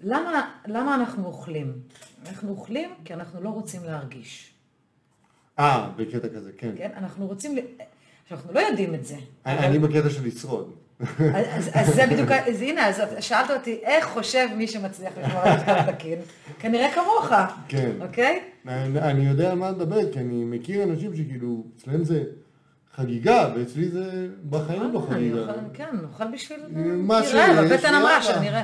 למה, 0.00 0.50
למה 0.66 0.94
אנחנו 0.94 1.26
אוכלים? 1.26 1.82
אנחנו 2.26 2.50
אוכלים 2.50 2.94
כי 3.04 3.14
אנחנו 3.14 3.40
לא 3.40 3.48
רוצים 3.48 3.84
להרגיש. 3.84 4.54
אה, 5.58 5.90
בקטע 5.96 6.28
כזה, 6.28 6.52
כן. 6.58 6.72
כן, 6.76 6.90
אנחנו 6.96 7.26
רוצים, 7.26 7.58
אנחנו 8.30 8.52
לא 8.52 8.60
יודעים 8.60 8.94
את 8.94 9.06
זה. 9.06 9.16
אני 9.46 9.78
בקטע 9.78 10.10
של 10.10 10.26
לשרוד. 10.26 10.74
אז 11.74 11.94
זה 11.94 12.06
בדיוק, 12.10 12.30
אז 12.30 12.62
הנה, 12.62 12.88
אז 12.88 13.02
שאלת 13.20 13.50
אותי, 13.50 13.78
איך 13.82 14.06
חושב 14.06 14.48
מי 14.56 14.66
שמצליח 14.68 15.12
לשמור 15.22 15.42
על 15.42 15.56
משקל 15.56 15.92
תקין? 15.92 16.18
כנראה 16.58 16.88
כמוך, 16.94 17.32
כן. 17.68 17.90
אוקיי? 18.00 18.40
אני 18.96 19.28
יודע 19.28 19.50
על 19.50 19.58
מה 19.58 19.70
לדבר, 19.70 20.12
כי 20.12 20.18
אני 20.18 20.44
מכיר 20.44 20.82
אנשים 20.82 21.16
שכאילו, 21.16 21.64
אצלם 21.76 22.04
זה 22.04 22.22
חגיגה, 22.96 23.48
ואצלי 23.56 23.88
זה 23.88 24.26
בחיים 24.50 24.92
לא 24.92 25.06
חגיגה. 25.10 25.52
כן, 25.74 25.86
נאכל 26.02 26.24
בשביל... 26.32 26.60
מה 26.96 27.22
ש... 27.22 27.34
נראה, 27.34 27.62
בבטן 27.62 27.94
אמרה 27.94 28.22
שנראה. 28.22 28.62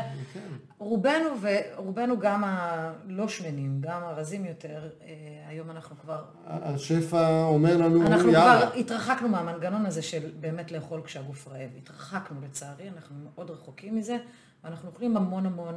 רובנו, 0.79 1.29
ורובנו 1.41 2.19
גם 2.19 2.45
הלא 2.45 3.29
שמנים, 3.29 3.81
גם 3.81 4.03
הרזים 4.03 4.45
יותר, 4.45 4.91
אה, 5.03 5.09
היום 5.49 5.71
אנחנו 5.71 5.97
כבר... 5.97 6.25
השפע 6.47 7.45
אומר 7.45 7.77
לנו, 7.77 7.97
יאללה. 7.97 8.14
אנחנו 8.14 8.31
כבר 8.31 8.71
התרחקנו 8.77 9.29
מהמנגנון 9.29 9.87
הזה 9.87 10.03
של 10.03 10.31
באמת 10.41 10.73
לאכול 10.73 11.03
כשהגוף 11.05 11.49
רעב. 11.49 11.71
התרחקנו 11.77 12.41
לצערי, 12.41 12.88
אנחנו 12.88 13.17
מאוד 13.25 13.51
רחוקים 13.51 13.97
מזה, 13.97 14.17
ואנחנו 14.64 14.88
אוכלים 14.88 15.17
המון 15.17 15.47
המון 15.47 15.75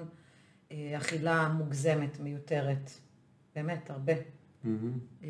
אה, 0.71 0.93
אכילה 0.97 1.47
מוגזמת, 1.47 2.19
מיותרת. 2.19 2.91
באמת, 3.55 3.89
הרבה. 3.89 4.13
Mm-hmm. 4.13 5.27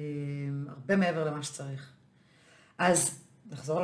הרבה 0.70 0.96
מעבר 0.96 1.26
למה 1.26 1.44
שצריך. 1.44 1.94
אז 2.78 3.24
נחזור 3.52 3.82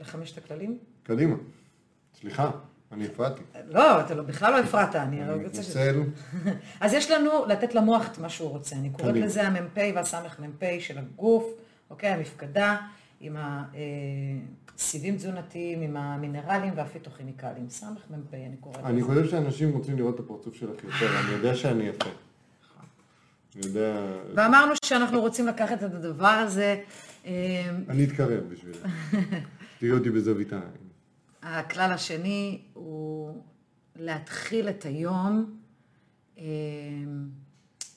לחמשת 0.00 0.38
הכללים? 0.38 0.78
קדימה. 1.02 1.36
סליחה. 2.20 2.50
אני 2.92 3.06
הפרעתי. 3.06 3.42
לא, 3.68 4.00
אתה 4.00 4.14
לא, 4.14 4.22
בכלל 4.22 4.52
לא 4.52 4.58
הפרעת, 4.58 4.96
אני 4.96 5.44
רוצה 5.44 5.62
ש... 5.62 5.76
אני 5.76 5.98
מתנצל. 5.98 6.50
אז 6.80 6.92
יש 6.92 7.10
לנו 7.10 7.30
לתת 7.46 7.74
למוח 7.74 8.06
את 8.12 8.18
מה 8.18 8.28
שהוא 8.28 8.48
רוצה. 8.50 8.76
אני 8.76 8.90
קוראת 8.90 9.14
לזה 9.14 9.42
המ"פ 9.42 9.78
והסמ"ך 9.94 10.40
מ"פ 10.40 10.64
של 10.80 10.98
הגוף, 10.98 11.44
אוקיי, 11.90 12.10
המפקדה, 12.10 12.76
עם 13.20 13.36
הסיבים 14.78 15.16
תזונתיים, 15.16 15.80
עם 15.80 15.96
המינרלים 15.96 16.72
והפיתוכימיקלים. 16.76 17.68
סמ"ך 17.68 18.02
מ"פ, 18.10 18.34
אני 18.34 18.56
קוראת 18.60 18.78
לזה. 18.78 18.88
אני 18.88 19.02
חושב 19.02 19.28
שאנשים 19.28 19.72
רוצים 19.72 19.98
לראות 19.98 20.14
את 20.14 20.20
הפרצוף 20.20 20.54
שלך 20.54 20.84
יותר, 20.84 21.20
אני 21.20 21.32
יודע 21.32 21.54
שאני 21.54 21.84
יפה. 21.84 22.10
יודע... 23.64 24.06
ואמרנו 24.34 24.72
שאנחנו 24.84 25.20
רוצים 25.20 25.46
לקחת 25.46 25.84
את 25.84 25.94
הדבר 25.94 26.26
הזה. 26.26 26.76
אה, 27.26 27.70
אני 27.88 28.04
אתקרב 28.04 28.44
בשביל 28.48 28.74
זה. 28.74 28.88
תראי 29.78 29.92
אותי 29.92 30.10
בזווית 30.10 30.52
העין. 30.52 30.89
הכלל 31.42 31.92
השני 31.92 32.62
הוא 32.72 33.42
להתחיל 33.96 34.68
את 34.68 34.84
היום, 34.84 35.58
אה, 36.38 36.44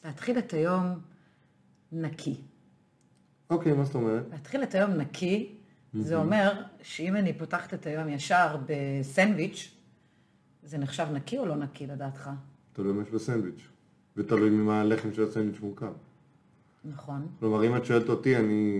להתחיל 0.06 0.38
את 0.38 0.54
היום 0.54 1.00
נקי. 1.92 2.42
אוקיי, 3.50 3.74
מה 3.74 3.84
זאת 3.84 3.96
אומרת? 3.96 4.24
להתחיל 4.32 4.64
את 4.64 4.76
היום 4.76 4.92
נקי, 4.92 5.56
זה 5.94 6.16
אומר 6.16 6.62
שאם 6.82 7.16
אני 7.16 7.34
פותחת 7.34 7.74
את 7.74 7.86
היום 7.86 8.10
ישר 8.10 8.58
בסנדוויץ', 8.66 9.72
זה 10.64 10.78
נחשב 10.78 11.08
נקי 11.14 11.38
או 11.38 11.46
לא 11.46 11.56
נקי 11.56 11.88
לדעתך? 11.88 12.30
תלוי 12.74 12.94
מה 12.94 13.02
יש 13.04 13.10
בסנדוויץ', 13.10 13.68
ותלוי 14.18 14.50
ממה 14.50 14.82
הלחם 14.82 15.14
של 15.14 15.24
הסנדוויץ' 15.24 15.60
מורכב. 15.62 15.94
נכון. 16.86 17.28
כלומר, 17.40 17.68
אם 17.68 17.76
את 17.76 17.86
שואלת 17.86 18.10
אותי, 18.10 18.38
אני, 18.38 18.80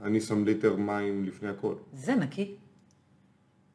אני 0.00 0.20
שם 0.20 0.44
ליטר 0.44 0.76
מים 0.76 1.24
לפני 1.24 1.48
הכל. 1.48 1.74
זה 1.92 2.14
נקי. 2.14 2.56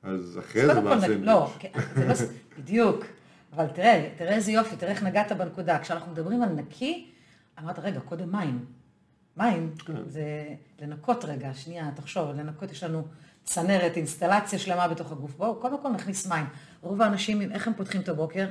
אז 0.05 0.39
אחרי 0.39 0.65
זה 0.65 0.81
בא 0.81 0.93
הסנדוויץ'. 0.93 1.19
לא, 1.23 1.53
כן, 1.59 1.69
זה 1.95 2.07
לא, 2.07 2.13
בדיוק. 2.59 3.05
אבל 3.53 3.67
תראה, 3.67 4.09
תראה 4.17 4.35
איזה 4.35 4.51
יופי, 4.51 4.75
תראה 4.75 4.91
איך 4.91 5.03
נגעת 5.03 5.31
בנקודה. 5.31 5.79
כשאנחנו 5.79 6.11
מדברים 6.11 6.41
על 6.41 6.49
נקי, 6.49 7.11
אמרת, 7.59 7.79
רגע, 7.79 7.99
קודם 7.99 8.31
מים. 8.31 8.65
מים, 9.37 9.73
כן. 9.85 9.93
זה 10.07 10.45
לנקות 10.81 11.25
רגע, 11.25 11.53
שנייה, 11.53 11.91
תחשוב, 11.95 12.29
לנקות, 12.29 12.71
יש 12.71 12.83
לנו 12.83 13.07
צנרת, 13.43 13.97
אינסטלציה 13.97 14.59
שלמה 14.59 14.87
בתוך 14.87 15.11
הגוף. 15.11 15.35
בואו, 15.37 15.55
קודם 15.55 15.81
כל 15.81 15.89
נכניס 15.89 16.27
מים. 16.27 16.45
רוב 16.81 17.01
האנשים, 17.01 17.41
איך 17.41 17.67
הם 17.67 17.73
פותחים 17.73 18.01
את 18.01 18.09
הבוקר? 18.09 18.47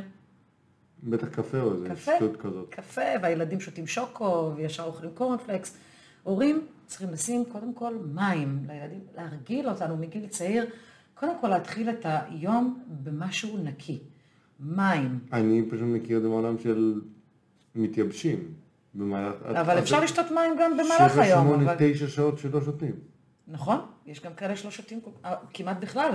בטח 1.03 1.29
קפה 1.29 1.61
או 1.61 1.75
איזה 1.75 1.97
שטות 1.97 2.37
כזאת. 2.37 2.69
קפה, 2.71 3.03
והילדים 3.23 3.61
שותים 3.61 3.87
שוקו, 3.87 4.53
וישר 4.57 4.83
אוכלים 4.83 5.11
קורנפלקס. 5.15 5.77
הורים 6.23 6.67
צריכים 6.87 7.11
לשים 7.11 7.45
קודם 7.45 7.75
כל 7.75 7.95
מים 8.15 8.65
לילדים, 8.67 9.01
להרגיל 9.17 9.69
אותנו 9.69 9.97
מגיל 9.97 10.27
צעיר. 10.27 10.67
קודם 11.15 11.33
כל 11.41 11.49
להתחיל 11.49 11.91
את 11.91 12.07
היום 12.07 12.83
במשהו 12.89 13.59
נקי. 13.59 13.99
מים. 14.61 15.19
אני 15.33 15.63
פשוט 15.71 15.87
מכיר 15.87 16.19
את 16.19 16.23
זה 16.23 16.29
של 16.63 17.01
מתייבשים. 17.75 18.55
במהלך... 18.95 19.35
אבל 19.43 19.79
אפשר 19.79 20.01
לשתות 20.01 20.31
מים 20.31 20.53
גם 20.61 20.77
במהלך 20.77 21.19
היום. 21.19 21.47
שבע, 21.47 21.55
שמונה, 21.55 21.75
תשע 21.79 22.09
שעות 22.09 22.39
שלא 22.39 22.61
שותים. 22.61 22.95
נכון, 23.49 23.79
יש 24.07 24.21
גם 24.21 24.35
כאלה 24.35 24.57
שלא 24.57 24.71
שותים 24.71 25.01
אה, 25.25 25.35
כמעט 25.55 25.77
בכלל. 25.81 26.11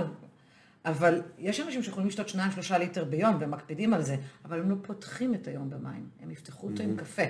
אבל 0.84 1.22
יש 1.38 1.60
אנשים 1.60 1.82
שיכולים 1.82 2.08
לשתות 2.08 2.28
שניים, 2.28 2.52
שלושה 2.52 2.78
ליטר 2.78 3.04
ביום 3.04 3.36
והם 3.40 3.50
מקפידים 3.50 3.94
על 3.94 4.02
זה, 4.02 4.16
אבל 4.44 4.60
הם 4.60 4.70
לא 4.70 4.76
פותחים 4.82 5.34
את 5.34 5.48
היום 5.48 5.70
במים, 5.70 6.08
הם 6.22 6.30
יפתחו 6.30 6.66
אותו 6.66 6.82
עם 6.82 6.96
קפה. 6.96 7.22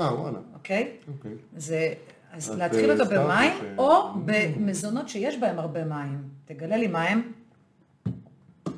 אה, 0.00 0.20
וואלה. 0.20 0.38
אוקיי? 0.54 0.96
אוקיי. 1.08 1.32
זה 1.56 1.94
אז 2.32 2.50
להתחיל 2.50 2.90
אותו 2.90 3.04
במים, 3.10 3.52
או 3.78 4.14
במזונות 4.24 5.08
שיש 5.08 5.38
בהם 5.38 5.58
הרבה 5.58 5.84
מים. 5.84 6.22
תגלה 6.44 6.76
לי 6.76 6.86
מה 6.86 7.02
הם. 7.02 7.32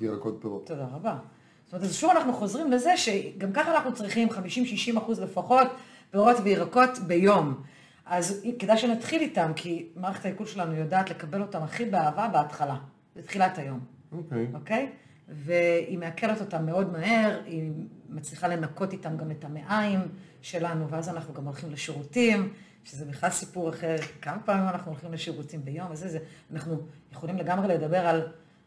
ירקות 0.01 0.39
פירות. 0.41 0.67
תודה 0.67 0.87
רבה. 0.93 1.17
זאת 1.65 1.73
אומרת, 1.73 1.85
אז 1.85 1.95
שוב 1.95 2.11
אנחנו 2.11 2.33
חוזרים 2.33 2.71
לזה 2.73 2.97
שגם 2.97 3.53
ככה 3.53 3.77
אנחנו 3.77 3.95
צריכים 3.95 4.29
50-60 4.29 4.99
אחוז 4.99 5.21
לפחות 5.21 5.69
פירות 6.11 6.37
וירקות 6.43 6.99
ביום. 7.07 7.63
אז 8.07 8.47
כדאי 8.59 8.79
שנתחיל 8.79 9.21
איתם, 9.23 9.53
כי 9.57 9.89
מערכת 9.97 10.25
העיכול 10.25 10.47
שלנו 10.47 10.75
יודעת 10.75 11.11
לקבל 11.11 11.43
אותם 11.43 11.63
הכי 11.63 11.85
באהבה 11.85 12.29
בהתחלה, 12.29 12.77
בתחילת 13.17 13.59
היום. 13.59 13.81
אוקיי. 14.13 14.47
Okay. 14.53 14.57
אוקיי? 14.57 14.89
Okay? 14.91 15.05
והיא 15.29 15.99
מעכלת 15.99 16.41
אותם 16.41 16.67
מאוד 16.67 16.93
מהר, 16.93 17.41
היא 17.47 17.71
מצליחה 18.09 18.49
לנקות 18.49 18.93
איתם 18.93 19.17
גם 19.17 19.31
את 19.31 19.45
המעיים 19.45 20.01
שלנו, 20.43 20.89
ואז 20.89 21.09
אנחנו 21.09 21.35
גם 21.35 21.45
הולכים 21.45 21.71
לשירותים, 21.71 22.53
שזה 22.85 23.05
בכלל 23.05 23.31
סיפור 23.31 23.71
אחר, 23.71 23.97
כמה 24.23 24.39
פעמים 24.45 24.69
אנחנו 24.69 24.91
הולכים 24.91 25.13
לשירותים 25.13 25.65
ביום, 25.65 25.91
וזה, 25.91 26.09
זה, 26.09 26.19
אנחנו 26.53 26.81
יכולים 27.13 27.37
לגמרי 27.37 27.69
לדבר 27.69 28.07
על, 28.07 28.23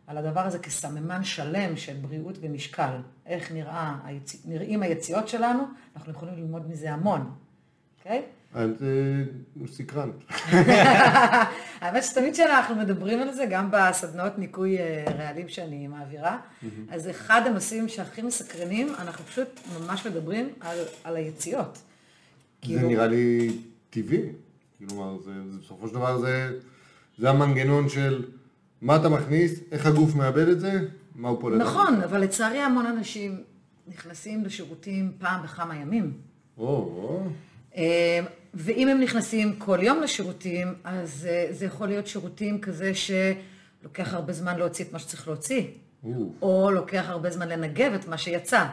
על 0.07 0.17
הדבר 0.17 0.41
הזה 0.41 0.59
כסממן 0.59 1.23
שלם 1.23 1.77
של 1.77 1.93
בריאות 2.01 2.37
ומשקל, 2.41 2.97
איך 3.25 3.51
נראה, 3.51 3.95
היצ... 4.03 4.45
נראים 4.45 4.83
היציאות 4.83 5.27
שלנו, 5.27 5.63
אנחנו 5.95 6.11
יכולים 6.11 6.35
ללמוד 6.35 6.69
מזה 6.69 6.93
המון, 6.93 7.31
אוקיי? 7.99 8.19
Okay? 8.19 8.37
את 9.63 9.69
סקרנת. 9.71 10.13
האמת 11.81 12.03
שתמיד 12.03 12.33
כשאנחנו 12.33 12.75
מדברים 12.75 13.19
על 13.19 13.33
זה, 13.33 13.45
גם 13.49 13.69
בסדנאות 13.71 14.39
ניקוי 14.39 14.77
אה, 14.77 15.05
רעלים 15.17 15.49
שאני 15.49 15.87
מעבירה, 15.87 16.37
אז 16.89 17.09
אחד 17.09 17.41
הנושאים 17.45 17.89
שהכי 17.89 18.21
מסקרנים, 18.21 18.87
אנחנו 18.99 19.25
פשוט 19.25 19.59
ממש 19.79 20.07
מדברים 20.07 20.49
על, 20.59 20.77
על 21.03 21.15
היציאות. 21.15 21.75
זה 21.75 21.81
כאילו- 22.61 22.89
נראה 22.89 23.07
לי 23.07 23.57
טבעי. 24.01 24.21
כלומר, 24.77 25.17
זה, 25.21 25.31
זה, 25.51 25.59
בסופו 25.59 25.87
של 25.87 25.93
דבר 25.93 26.17
זה, 26.17 26.51
זה 27.17 27.29
המנגנון 27.29 27.89
של 27.89 28.25
מה 28.81 28.95
אתה 28.95 29.09
מכניס, 29.09 29.59
איך 29.71 29.85
הגוף 29.85 30.15
מאבד 30.15 30.47
את 30.47 30.59
זה, 30.59 30.71
מה 31.15 31.29
הוא 31.29 31.41
פולט. 31.41 31.61
נכון, 31.61 32.01
אבל 32.01 32.21
לצערי 32.21 32.59
המון 32.59 32.85
אנשים 32.85 33.43
נכנסים 33.87 34.45
לשירותים 34.45 35.11
פעם 35.17 35.43
בכמה 35.43 35.75
ימים. 35.75 36.13
או, 36.57 36.65
או. 36.67 37.27
אה, 37.77 38.19
ואם 38.53 38.87
הם 38.87 39.01
נכנסים 39.01 39.55
כל 39.55 39.79
יום 39.81 40.01
לשירותים, 40.01 40.73
אז 40.83 41.27
אה, 41.29 41.47
זה 41.51 41.65
יכול 41.65 41.87
להיות 41.87 42.07
שירותים 42.07 42.61
כזה 42.61 42.91
שלוקח 42.95 44.13
הרבה 44.13 44.33
זמן 44.33 44.57
להוציא 44.57 44.85
את 44.85 44.93
מה 44.93 44.99
שצריך 44.99 45.27
להוציא. 45.27 45.63
או 46.41 46.71
לוקח 46.71 47.05
הרבה 47.07 47.29
זמן 47.29 47.49
לנגב 47.49 47.93
את 47.93 48.07
מה 48.07 48.17
שיצא. 48.17 48.65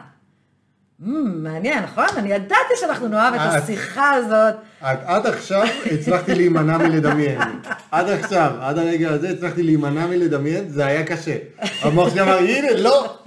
מעניין, 0.99 1.83
נכון? 1.83 2.05
אני 2.17 2.31
ידעתי 2.31 2.73
שאנחנו 2.75 3.07
נאהב 3.07 3.33
את 3.33 3.39
השיחה 3.39 4.11
הזאת. 4.11 4.55
עד, 4.81 5.25
עכשיו 5.27 5.63
הצלחתי 5.91 6.35
להימנע 6.35 6.77
מלדמיין. 6.77 7.39
עד 7.91 8.09
עכשיו, 8.09 8.51
עד 8.59 8.77
הרגע 8.77 9.09
הזה 9.09 9.29
הצלחתי 9.29 9.63
להימנע 9.63 10.07
מלדמיין, 10.07 10.69
זה 10.69 10.85
היה 10.85 11.05
קשה. 11.05 11.37
המוח 11.81 12.09
שלי 12.09 12.21
אמר, 12.21 12.37
הנה, 12.37 12.73
לא, 12.73 13.17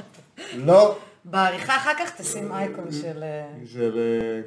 לא. 0.54 0.98
בעריכה 1.24 1.76
אחר 1.76 1.92
כך 1.98 2.11
תשים 2.16 2.52
אייקון 2.52 2.92
של... 2.92 3.22
אה, 3.22 3.46
של... 3.72 3.98
אה, 3.98 4.40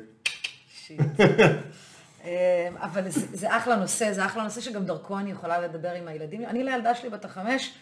שיט. 0.74 1.00
אה, 2.26 2.70
אבל 2.76 3.10
זה, 3.10 3.22
זה 3.34 3.58
אחלה 3.58 3.76
נושא, 3.76 4.14
זה 4.14 4.26
אחלה 4.26 4.44
נושא 4.44 4.62
שגם 4.62 4.86
דרכו 4.86 5.20
אני 5.20 5.32
יכולה 5.32 5.62
לדבר 5.62 5.92
עם 5.92 6.08
הילדים. 6.08 6.46
אני 6.46 6.64
לילדה 6.64 6.96
שלי 6.96 7.10
בת 7.10 7.26
החמש 7.26 7.74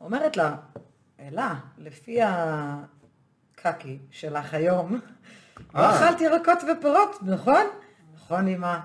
אומרת 0.00 0.36
לה, 0.36 0.54
אלה, 1.20 1.54
לפי 1.78 2.20
הקקי 3.64 3.98
שלך 4.10 4.54
היום, 4.54 5.00
אה. 5.76 5.96
אכלת 5.96 6.20
ירקות 6.20 6.58
ופירות, 6.72 7.16
נכון? 7.22 7.66
נכון, 8.14 8.48
אמא. 8.48 8.78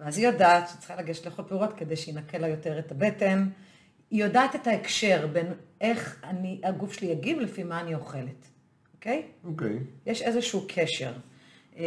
ואז 0.00 0.18
היא 0.18 0.26
יודעת 0.26 0.68
שצריכה 0.68 0.96
לגשת 0.96 1.26
לאכול 1.26 1.44
פירות 1.48 1.72
כדי 1.76 1.96
שינקה 1.96 2.38
לה 2.38 2.48
יותר 2.48 2.78
את 2.78 2.92
הבטן. 2.92 3.48
היא 4.10 4.24
יודעת 4.24 4.54
את 4.54 4.66
ההקשר 4.66 5.26
בין 5.32 5.52
איך 5.80 6.20
אני, 6.24 6.60
הגוף 6.64 6.92
שלי 6.92 7.06
יגיב 7.06 7.40
לפי 7.40 7.64
מה 7.64 7.80
אני 7.80 7.94
אוכלת, 7.94 8.48
אוקיי? 8.94 9.22
אוקיי. 9.44 9.78
יש 10.06 10.22
איזשהו 10.22 10.64
קשר, 10.68 11.12
אמ, 11.76 11.82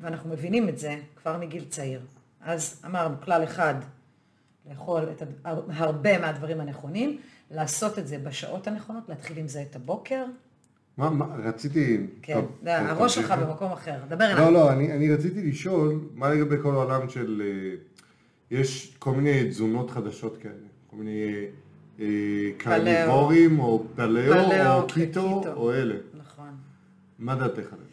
ואנחנו 0.00 0.30
מבינים 0.30 0.68
את 0.68 0.78
זה 0.78 0.96
כבר 1.16 1.38
מגיל 1.38 1.64
צעיר. 1.64 2.00
אז 2.40 2.82
אמרנו, 2.86 3.16
כלל 3.24 3.44
אחד, 3.44 3.74
לאכול 4.70 5.08
את 5.10 5.22
הרבה 5.70 6.18
מהדברים 6.18 6.60
הנכונים, 6.60 7.20
לעשות 7.50 7.98
את 7.98 8.08
זה 8.08 8.18
בשעות 8.18 8.66
הנכונות, 8.66 9.08
להתחיל 9.08 9.38
עם 9.38 9.48
זה 9.48 9.62
את 9.62 9.76
הבוקר. 9.76 10.24
מה, 11.00 11.10
מה, 11.10 11.26
רציתי... 11.44 12.06
כן, 12.22 12.34
טוב, 12.34 12.58
זה, 12.62 12.76
טוב, 12.78 12.88
הראש 12.88 13.14
שלך 13.14 13.30
תמשיכי. 13.30 13.46
במקום 13.46 13.72
אחר, 13.72 13.98
דבר 14.08 14.24
אליי. 14.24 14.44
לא, 14.44 14.52
לא, 14.52 14.72
אני, 14.72 14.92
אני 14.92 15.14
רציתי 15.14 15.42
לשאול, 15.42 16.00
מה 16.14 16.28
לגבי 16.30 16.56
כל 16.62 16.74
העולם 16.74 17.08
של... 17.08 17.42
אה, 17.44 17.76
יש 18.50 18.96
כל 18.98 19.12
מיני 19.12 19.48
תזונות 19.48 19.90
חדשות 19.90 20.36
כאלה, 20.36 20.54
כל 20.86 20.96
מיני 20.96 21.46
אה, 22.00 22.06
קרניבורים, 22.56 23.60
או 23.60 23.84
פלאו, 23.96 24.32
פלאו, 24.32 24.80
או 24.80 24.86
קיטו, 24.86 25.40
קיטו. 25.40 25.52
או 25.52 25.72
אלה. 25.72 25.94
נכון. 26.14 26.56
מה 27.18 27.34
דעתך 27.34 27.68
עליהם? 27.72 27.90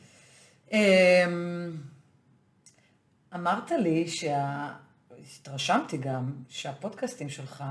אמ, 0.71 1.71
אמרת 3.35 3.71
לי, 3.71 4.07
שה... 4.07 4.67
התרשמתי 5.41 5.97
גם, 5.97 6.31
שהפודקאסטים 6.49 7.29
שלך, 7.29 7.63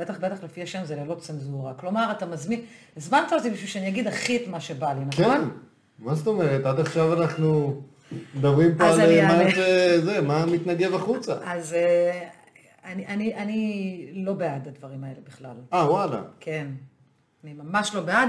בטח 0.00 0.18
בטח 0.18 0.44
לפי 0.44 0.62
השם 0.62 0.84
זה 0.84 0.96
ללא 0.96 1.14
צנזורה. 1.14 1.74
כלומר, 1.74 2.12
אתה 2.12 2.26
מזמין, 2.26 2.60
הזמנת 2.96 3.32
אותי 3.32 3.50
בשביל 3.50 3.68
שאני 3.68 3.88
אגיד 3.88 4.06
הכי 4.06 4.36
את 4.36 4.48
מה 4.48 4.60
שבא 4.60 4.92
לי, 4.92 5.04
נכון? 5.04 5.24
כן, 5.24 5.40
מה 5.98 6.14
זאת 6.14 6.26
אומרת? 6.26 6.66
עד 6.66 6.80
עכשיו 6.80 7.22
אנחנו 7.22 7.82
מדברים 8.34 8.78
פה 8.78 8.88
על 8.88 9.00
אה, 9.00 9.26
מה 9.26 9.40
אענה. 9.40 9.50
זה, 10.00 10.20
מה 10.20 10.46
מתנגב 10.46 10.94
החוצה. 10.94 11.34
אז 11.44 11.72
אה, 11.72 12.28
אני, 12.84 13.06
אני, 13.06 13.34
אני 13.34 14.10
לא 14.14 14.32
בעד 14.32 14.68
הדברים 14.68 15.04
האלה 15.04 15.20
בכלל. 15.26 15.56
אה, 15.72 15.90
וואלה. 15.90 16.22
כן, 16.40 16.66
אני 17.44 17.52
ממש 17.52 17.94
לא 17.94 18.00
בעד. 18.00 18.28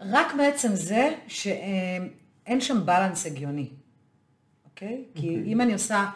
רק 0.00 0.34
מעצם 0.34 0.74
זה 0.74 1.14
שאין 1.28 2.60
שם 2.60 2.86
בלנס 2.86 3.26
הגיוני, 3.26 3.68
אוקיי? 4.64 5.04
כי 5.14 5.42
אם 5.46 5.60
אני 5.60 5.72
עושה 5.72 6.06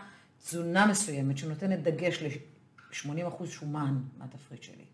תזונה 0.44 0.86
מסוימת 0.86 1.38
שנותנת 1.38 1.82
דגש 1.82 2.22
ל-80% 2.90 3.46
שומן 3.46 3.98
מהתפריט 4.18 4.62
שלי, 4.62 4.84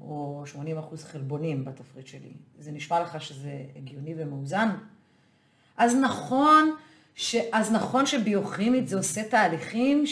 או 0.00 0.44
80% 0.94 0.96
חלבונים 0.96 1.64
בתפריט 1.64 2.06
שלי, 2.06 2.32
זה 2.58 2.72
נשמע 2.72 3.00
לך 3.00 3.20
שזה 3.20 3.64
הגיוני 3.76 4.14
ומאוזן? 4.16 4.68
אז 5.76 5.96
נכון, 5.96 6.76
ש... 7.14 7.36
אז 7.52 7.72
נכון 7.72 8.06
שביוכימית 8.06 8.88
זה 8.88 8.96
עושה 8.96 9.28
תהליכים 9.28 10.04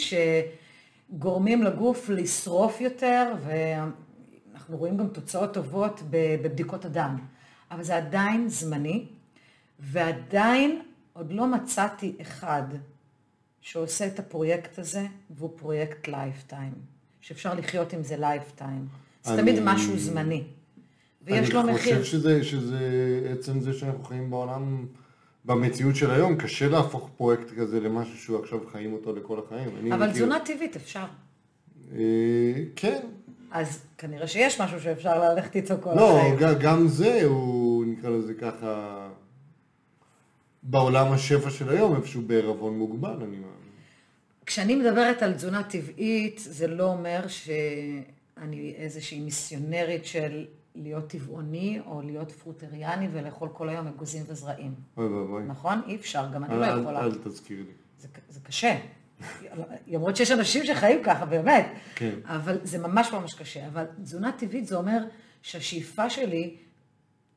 שגורמים 1.11 1.63
לגוף 1.63 2.09
לשרוף 2.09 2.81
יותר, 2.81 3.33
ואנחנו 3.45 4.77
רואים 4.77 4.97
גם 4.97 5.07
תוצאות 5.07 5.53
טובות 5.53 6.01
בבדיקות 6.09 6.85
הדם. 6.85 7.17
אבל 7.71 7.83
זה 7.83 7.97
עדיין 7.97 8.49
זמני, 8.49 9.05
ועדיין 9.79 10.81
עוד 11.13 11.31
לא 11.31 11.47
מצאתי 11.47 12.15
אחד 12.21 12.63
שעושה 13.61 14.07
את 14.07 14.19
הפרויקט 14.19 14.79
הזה, 14.79 15.07
והוא 15.29 15.49
פרויקט 15.55 16.07
lifetime, 16.07 16.73
שאפשר 17.21 17.53
לחיות 17.53 17.93
עם 17.93 18.03
זה 18.03 18.17
lifetime. 18.17 18.87
זה 19.23 19.37
תמיד 19.37 19.55
אני- 19.57 19.65
משהו 19.65 19.97
זמני. 19.99 20.43
ויש 21.25 21.51
לו 21.53 21.61
אני 21.61 21.71
מחיר. 21.73 21.99
חושב 21.99 22.03
שזה, 22.11 22.43
שזה 22.43 22.79
עצם 23.31 23.59
זה 23.59 23.73
שאנחנו 23.73 24.03
חיים 24.03 24.29
בעולם, 24.29 24.85
במציאות 25.45 25.95
של 25.95 26.11
היום, 26.11 26.35
קשה 26.35 26.67
להפוך 26.69 27.09
פרויקט 27.17 27.51
כזה 27.57 27.79
למשהו 27.79 28.17
שהוא 28.17 28.39
עכשיו 28.39 28.59
חיים 28.71 28.93
אותו 28.93 29.15
לכל 29.15 29.39
החיים. 29.45 29.69
אני 29.79 29.93
אבל 29.93 29.99
מכיר- 30.09 30.13
תזונה 30.13 30.39
טבעית 30.45 30.75
אפשר. 30.75 31.05
אה, 31.95 31.99
כן. 32.75 32.99
אז 33.51 33.83
כנראה 33.97 34.27
שיש 34.27 34.61
משהו 34.61 34.79
שאפשר 34.79 35.33
ללכת 35.33 35.55
איתו 35.55 35.73
כל 35.81 35.93
לא, 35.95 36.19
החיים. 36.19 36.35
ג- 36.35 36.59
גם 36.61 36.87
זה 36.87 37.21
הוא, 37.23 37.85
נקרא 37.85 38.09
לזה 38.09 38.33
ככה, 38.33 39.07
בעולם 40.63 41.11
השפע 41.11 41.49
של 41.49 41.69
היום, 41.69 41.95
איפשהו 41.95 42.21
בערבון 42.21 42.77
מוגבל, 42.77 43.09
אני 43.13 43.25
מאמין. 43.25 43.60
כשאני 44.45 44.75
מדברת 44.75 45.23
על 45.23 45.33
תזונה 45.33 45.63
טבעית, 45.63 46.41
זה 46.43 46.67
לא 46.67 46.83
אומר 46.83 47.27
שאני 47.27 48.73
איזושהי 48.77 49.19
מיסיונרית 49.19 50.05
של 50.05 50.45
להיות 50.75 51.07
טבעוני 51.07 51.79
או 51.85 52.01
להיות 52.01 52.31
פרוטריאני 52.31 53.07
ולאכול 53.11 53.49
כל 53.53 53.69
היום 53.69 53.87
אגוזים 53.87 54.23
וזרעים. 54.27 54.73
אוי 54.97 55.05
ואבוי. 55.05 55.43
נכון? 55.43 55.81
אי 55.87 55.95
אפשר, 55.95 56.31
גם 56.33 56.43
אני 56.43 56.59
לא 56.59 56.65
יכולה. 56.65 57.01
אל 57.01 57.15
תזכיר 57.23 57.57
לי. 57.57 57.71
זה, 57.99 58.07
זה 58.29 58.39
קשה. 58.39 58.77
למרות 59.87 60.15
שיש 60.15 60.31
אנשים 60.31 60.65
שחיים 60.65 61.03
ככה, 61.03 61.25
באמת. 61.25 61.65
כן. 61.95 62.15
אבל 62.25 62.57
זה 62.63 62.77
ממש 62.77 63.13
ממש 63.13 63.33
קשה. 63.33 63.67
אבל 63.67 63.85
תזונה 64.03 64.31
טבעית 64.31 64.67
זה 64.67 64.75
אומר 64.75 65.03
שהשאיפה 65.41 66.09
שלי 66.09 66.55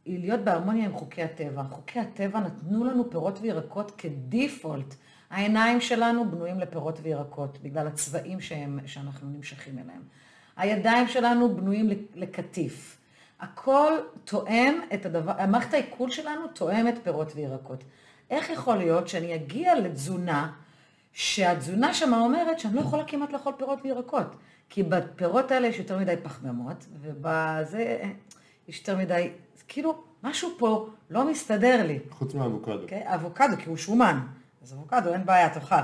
היא 0.04 0.20
להיות 0.20 0.40
בהרמוניה 0.40 0.84
עם 0.84 0.92
חוקי 0.92 1.22
הטבע. 1.22 1.62
חוקי 1.62 2.00
הטבע 2.00 2.40
נתנו 2.40 2.84
לנו 2.84 3.10
פירות 3.10 3.38
וירקות 3.42 3.90
כדיפולט. 3.98 4.94
העיניים 5.34 5.80
שלנו 5.80 6.30
בנויים 6.30 6.60
לפירות 6.60 6.98
וירקות, 7.02 7.58
בגלל 7.62 7.86
הצבעים 7.86 8.40
שהם, 8.40 8.78
שאנחנו 8.86 9.28
נמשכים 9.30 9.78
אליהם. 9.78 10.02
הידיים 10.56 11.08
שלנו 11.08 11.56
בנויים 11.56 11.88
לקטיף. 12.14 12.98
הכל 13.40 13.92
תואם 14.24 14.74
את 14.94 15.06
הדבר, 15.06 15.32
המערכת 15.38 15.74
העיכול 15.74 16.10
שלנו 16.10 16.48
תואמת 16.54 16.94
פירות 17.02 17.32
וירקות. 17.34 17.84
איך 18.30 18.50
יכול 18.50 18.76
להיות 18.76 19.08
שאני 19.08 19.34
אגיע 19.34 19.80
לתזונה, 19.80 20.52
שהתזונה 21.12 21.94
שמה 21.94 22.20
אומרת 22.20 22.60
שאני 22.60 22.74
לא 22.74 22.80
יכולה 22.80 23.04
כמעט 23.04 23.32
לאכול 23.32 23.52
פירות 23.58 23.78
וירקות? 23.84 24.26
כי 24.68 24.82
בפירות 24.82 25.50
האלה 25.50 25.66
יש 25.66 25.78
יותר 25.78 25.98
מדי 25.98 26.14
פחמימות, 26.22 26.86
ובזה 27.00 27.98
יש 28.68 28.78
יותר 28.78 28.96
מדי, 28.96 29.30
כאילו, 29.68 30.02
משהו 30.22 30.50
פה 30.58 30.88
לא 31.10 31.30
מסתדר 31.30 31.86
לי. 31.86 31.98
חוץ 32.10 32.34
מאבוקדו. 32.34 32.82
אוקיי? 32.82 33.14
אבוקדו, 33.14 33.56
כי 33.58 33.68
הוא 33.68 33.76
שומן. 33.76 34.20
אז 34.64 34.72
אבוקדו, 34.72 35.12
אין 35.12 35.26
בעיה, 35.26 35.48
תאכל. 35.48 35.74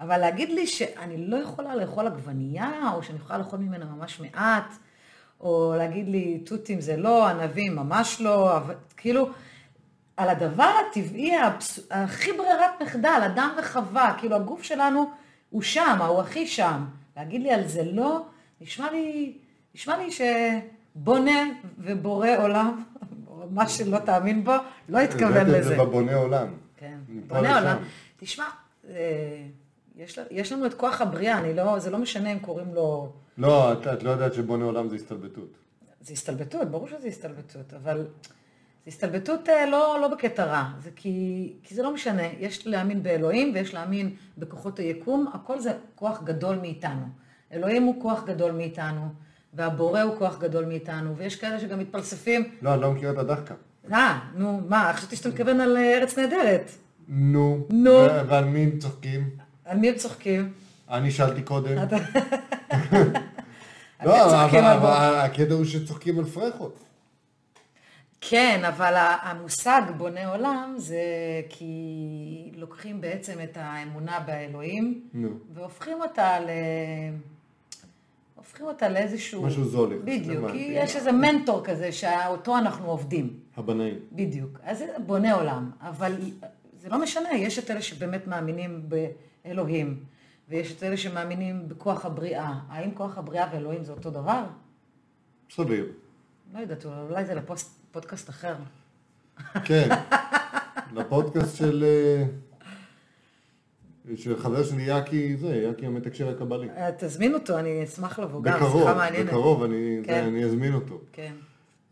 אבל 0.00 0.18
להגיד 0.18 0.48
לי 0.48 0.66
שאני 0.66 1.16
לא 1.16 1.36
יכולה 1.36 1.76
לאכול 1.76 2.06
עגבנייה, 2.06 2.70
או 2.94 3.02
שאני 3.02 3.18
יכולה 3.18 3.38
לאכול 3.38 3.58
ממנה 3.58 3.84
ממש 3.84 4.20
מעט, 4.20 4.74
או 5.40 5.74
להגיד 5.78 6.08
לי 6.08 6.38
תותים 6.38 6.80
זה 6.80 6.96
לא, 6.96 7.28
ענבים 7.28 7.76
ממש 7.76 8.20
לא, 8.20 8.56
אבל 8.56 8.74
כאילו, 8.96 9.28
על 10.16 10.28
הדבר 10.28 10.70
הטבעי, 10.90 11.36
הבס... 11.36 11.80
הכי 11.90 12.32
ברירת 12.32 12.82
מחדל, 12.82 13.20
אדם 13.26 13.50
וחווה, 13.58 14.14
כאילו 14.18 14.36
הגוף 14.36 14.62
שלנו 14.62 15.10
הוא 15.50 15.62
שם, 15.62 15.98
הוא 16.08 16.20
הכי 16.20 16.46
שם. 16.46 16.84
להגיד 17.16 17.42
לי 17.42 17.52
על 17.52 17.66
זה 17.66 17.82
לא, 17.84 18.20
נשמע 18.60 18.90
לי, 18.92 19.38
נשמע 19.74 19.96
לי 19.96 20.08
שבונה 20.10 21.44
ובורא 21.78 22.28
עולם, 22.38 22.82
מה 23.50 23.68
שלא 23.68 23.98
תאמין 23.98 24.44
בו, 24.44 24.54
לא 24.88 24.98
התכוון 24.98 25.46
לזה. 25.46 25.62
זה 25.62 25.76
בבונה 25.76 26.14
עולם. 26.14 26.46
כן, 26.76 26.96
בונה. 27.26 27.58
עולם. 27.58 27.78
תשמע, 28.20 28.44
אה, 28.90 29.46
יש, 29.96 30.18
יש 30.30 30.52
לנו 30.52 30.66
את 30.66 30.74
כוח 30.74 31.00
הבריאה, 31.00 31.38
אני 31.38 31.54
לא, 31.54 31.78
זה 31.78 31.90
לא 31.90 31.98
משנה 31.98 32.32
אם 32.32 32.38
קוראים 32.38 32.74
לו... 32.74 33.12
לא, 33.38 33.72
את, 33.72 33.86
את 33.86 34.02
לא 34.02 34.10
יודעת 34.10 34.34
שבונה 34.34 34.64
עולם 34.64 34.88
זה 34.88 34.96
הסתלבטות. 34.96 35.56
זה 36.00 36.12
הסתלבטות, 36.12 36.68
ברור 36.70 36.88
שזה 36.88 37.08
הסתלבטות, 37.08 37.74
אבל 37.74 38.06
זה 38.84 38.88
הסתלבטות 38.88 39.48
אה, 39.48 39.66
לא, 39.66 39.98
לא 40.00 40.08
בקטע 40.08 40.44
רע, 40.44 40.64
זה 40.78 40.90
כי, 40.96 41.52
כי 41.62 41.74
זה 41.74 41.82
לא 41.82 41.94
משנה, 41.94 42.22
יש 42.38 42.66
להאמין 42.66 43.02
באלוהים 43.02 43.54
ויש 43.54 43.74
להאמין 43.74 44.16
בכוחות 44.38 44.78
היקום, 44.78 45.26
הכל 45.34 45.60
זה 45.60 45.72
כוח 45.94 46.22
גדול 46.22 46.56
מאיתנו. 46.56 47.06
אלוהים 47.52 47.82
הוא 47.82 48.02
כוח 48.02 48.24
גדול 48.24 48.52
מאיתנו, 48.52 49.08
והבורא 49.54 50.00
הוא 50.00 50.18
כוח 50.18 50.38
גדול 50.38 50.64
מאיתנו, 50.64 51.16
ויש 51.16 51.36
כאלה 51.36 51.60
שגם 51.60 51.78
מתפלספים. 51.78 52.50
לא, 52.62 52.74
אני 52.74 52.82
לא 52.82 52.92
מכיר 52.92 53.10
את 53.10 53.18
הדחקה. 53.18 53.54
אה, 53.92 54.20
נו, 54.34 54.60
מה, 54.68 54.92
חשבתי 54.94 55.16
שאתה 55.16 55.28
מתכוון 55.28 55.60
על 55.60 55.76
אה, 55.76 55.98
ארץ 55.98 56.18
נהדרת. 56.18 56.70
נו. 57.08 57.66
נו. 57.70 57.90
ועל 58.28 58.44
מי 58.44 58.62
הם 58.62 58.78
צוחקים? 58.78 59.30
על 59.64 59.78
מי 59.78 59.88
הם 59.88 59.94
צוחקים? 59.94 60.52
אני 60.90 61.10
שאלתי 61.10 61.42
קודם. 61.42 61.76
לא, 64.04 64.44
אבל 64.44 65.16
הקטע 65.16 65.54
הוא 65.54 65.64
שצוחקים 65.64 66.18
על 66.18 66.24
פרחות. 66.24 66.78
כן, 68.20 68.60
אבל 68.68 68.94
המושג 69.22 69.82
בונה 69.96 70.34
עולם 70.34 70.74
זה 70.76 71.02
כי 71.48 72.52
לוקחים 72.56 73.00
בעצם 73.00 73.38
את 73.44 73.56
האמונה 73.60 74.20
באלוהים 74.26 75.00
נו. 75.14 75.28
והופכים 75.54 76.00
אותה 76.00 76.40
ל... 76.40 76.48
הופכים 78.34 78.66
אותה 78.66 78.88
לאיזשהו... 78.88 79.42
משהו 79.42 79.64
זול 79.64 80.00
בדיוק. 80.04 80.50
כי 80.50 80.68
יש 80.72 80.96
איזה 80.96 81.12
מנטור 81.12 81.64
כזה 81.64 81.92
שאותו 81.92 82.58
אנחנו 82.58 82.90
עובדים. 82.90 83.34
הבנאים. 83.56 83.94
בדיוק. 84.12 84.58
אז 84.62 84.78
זה 84.78 84.86
בונה 85.06 85.34
עולם, 85.34 85.70
אבל 85.80 86.12
זה 86.88 86.94
לא 86.94 87.02
משנה, 87.02 87.34
יש 87.34 87.58
את 87.58 87.70
אלה 87.70 87.82
שבאמת 87.82 88.26
מאמינים 88.26 88.88
באלוהים, 89.44 90.00
ויש 90.48 90.76
את 90.76 90.82
אלה 90.82 90.96
שמאמינים 90.96 91.68
בכוח 91.68 92.04
הבריאה. 92.06 92.54
האם 92.68 92.90
כוח 92.94 93.18
הבריאה 93.18 93.46
ואלוהים 93.52 93.84
זה 93.84 93.92
אותו 93.92 94.10
דבר? 94.10 94.44
סביר. 95.50 95.86
לא 96.54 96.58
יודעת, 96.60 96.86
אולי 96.86 97.24
זה 97.24 97.34
לפודקאסט 97.34 98.28
אחר. 98.30 98.54
כן. 99.64 99.88
לפודקאסט 100.96 101.56
של... 101.56 101.84
אה, 101.84 102.24
של 104.16 104.36
חבר 104.36 104.64
שלי 104.64 104.82
יאקי, 104.82 105.36
זה, 105.36 105.56
יאקי 105.56 105.86
המתקשר 105.86 106.28
הקבלי. 106.28 106.68
אה, 106.70 106.90
תזמין 106.98 107.34
אותו, 107.34 107.58
אני 107.58 107.84
אשמח 107.84 108.18
לבוא 108.18 108.42
גם, 108.42 108.56
בקרוב, 108.56 108.80
שיחה 108.82 108.94
מעניינת. 108.94 109.26
בקרוב, 109.26 109.62
אני 109.62 110.00
כן. 110.04 110.12
זה, 110.12 110.28
אני 110.28 110.44
אזמין 110.44 110.74
אותו. 110.74 111.00
כן. 111.12 111.32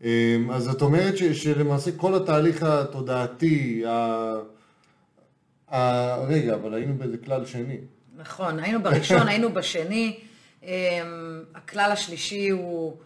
אמ, 0.03 0.51
אז 0.51 0.69
את 0.69 0.81
אומרת 0.81 1.17
ש, 1.17 1.23
שלמעשה 1.23 1.91
כל 1.97 2.15
התהליך 2.15 2.63
התודעתי, 2.63 3.83
ה... 3.85 4.56
ה... 5.71 6.15
רגע, 6.15 6.55
אבל 6.55 6.73
היינו 6.73 6.97
באיזה 6.97 7.17
כלל 7.17 7.45
שני. 7.45 7.77
נכון, 8.17 8.59
היינו 8.59 8.83
בראשון, 8.83 9.27
היינו 9.27 9.53
בשני. 9.53 10.19
אמ, 10.63 10.69
הכלל 11.55 11.91
השלישי 11.91 12.49
הוא, 12.49 12.97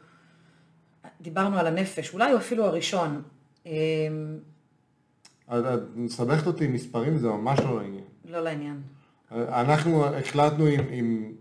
דיברנו 1.22 1.58
על 1.58 1.68
הנפש, 1.68 2.14
אולי 2.14 2.32
הוא 2.32 2.40
אפילו 2.40 2.66
הראשון. 2.66 3.22
את 3.64 3.72
את 5.50 5.82
מסבכת 5.96 6.48
אותי 6.48 6.66
עם 6.66 6.74
מספרים, 6.74 7.18
זה 7.18 7.28
ממש 7.28 7.60
לא 7.60 7.82
לעניין. 7.82 8.04
לא 8.26 8.40
לעניין. 8.40 8.82
אנחנו 9.32 10.06
החלטנו 10.06 10.66
עם, 10.66 10.80
עם... 10.90 11.32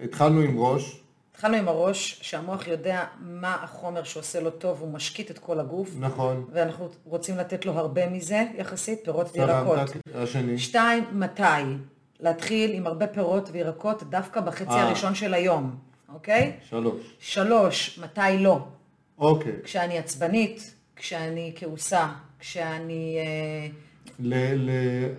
התחלנו 0.00 0.40
עם 0.40 0.58
ראש, 0.58 1.02
התחלנו 1.38 1.56
עם 1.56 1.68
הראש, 1.68 2.18
שהמוח 2.22 2.68
יודע 2.68 3.04
מה 3.20 3.54
החומר 3.62 4.02
שעושה 4.02 4.40
לו 4.40 4.50
טוב, 4.50 4.80
הוא 4.80 4.92
משקיט 4.92 5.30
את 5.30 5.38
כל 5.38 5.60
הגוף, 5.60 5.90
נכון. 5.98 6.44
ואנחנו 6.52 6.88
רוצים 7.04 7.36
לתת 7.36 7.66
לו 7.66 7.72
הרבה 7.72 8.08
מזה, 8.08 8.44
יחסית, 8.56 8.98
פירות 9.04 9.30
וירקות. 9.34 9.78
השני. 10.14 10.58
שתיים, 10.58 11.04
מתי? 11.12 11.42
להתחיל 12.20 12.70
עם 12.74 12.86
הרבה 12.86 13.06
פירות 13.06 13.48
וירקות 13.52 14.02
דווקא 14.02 14.40
בחצי 14.40 14.70
אה. 14.70 14.82
הראשון 14.82 15.14
של 15.14 15.34
היום, 15.34 15.76
אוקיי? 16.14 16.52
שלוש. 16.68 17.16
שלוש, 17.20 17.98
מתי 17.98 18.38
לא? 18.38 18.58
אוקיי. 19.18 19.52
כשאני 19.64 19.98
עצבנית, 19.98 20.74
כשאני 20.96 21.52
כעוסה, 21.56 22.06
כשאני... 22.38 23.16
אה, 23.18 23.68
ל, 24.18 24.34
ל, 24.54 24.70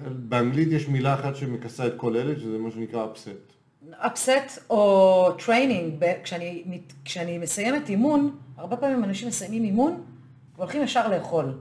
באנגלית 0.09 0.71
יש 0.71 0.87
מילה 0.87 1.13
אחת 1.13 1.35
שמכסה 1.35 1.87
את 1.87 1.93
כל 1.97 2.17
אלה, 2.17 2.39
שזה 2.39 2.57
מה 2.57 2.71
שנקרא 2.71 3.05
upset. 3.05 3.48
Upset 3.93 4.59
או 4.69 5.31
training, 5.45 6.03
כשאני, 6.23 6.63
כשאני 7.05 7.37
מסיימת 7.37 7.89
אימון, 7.89 8.35
הרבה 8.57 8.77
פעמים 8.77 9.03
אנשים 9.03 9.27
מסיימים 9.27 9.63
אימון 9.63 10.03
והולכים 10.55 10.83
ישר 10.83 11.07
לאכול. 11.07 11.57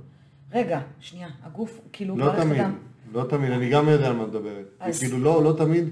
רגע, 0.53 0.81
שנייה, 1.01 1.29
הגוף 1.43 1.81
כאילו 1.93 2.17
לא 2.19 2.33
תמיד, 2.37 2.61
הדם. 2.61 2.79
לא 3.13 3.25
תמיד, 3.31 3.51
אני 3.51 3.71
גם 3.71 3.89
יודע 3.89 4.07
על 4.07 4.13
מה 4.17 4.23
את 4.25 4.29
מדברת. 4.29 4.67
אז- 4.81 5.01
כאילו 5.01 5.19
לא, 5.19 5.45
לא 5.45 5.55
תמיד, 5.59 5.89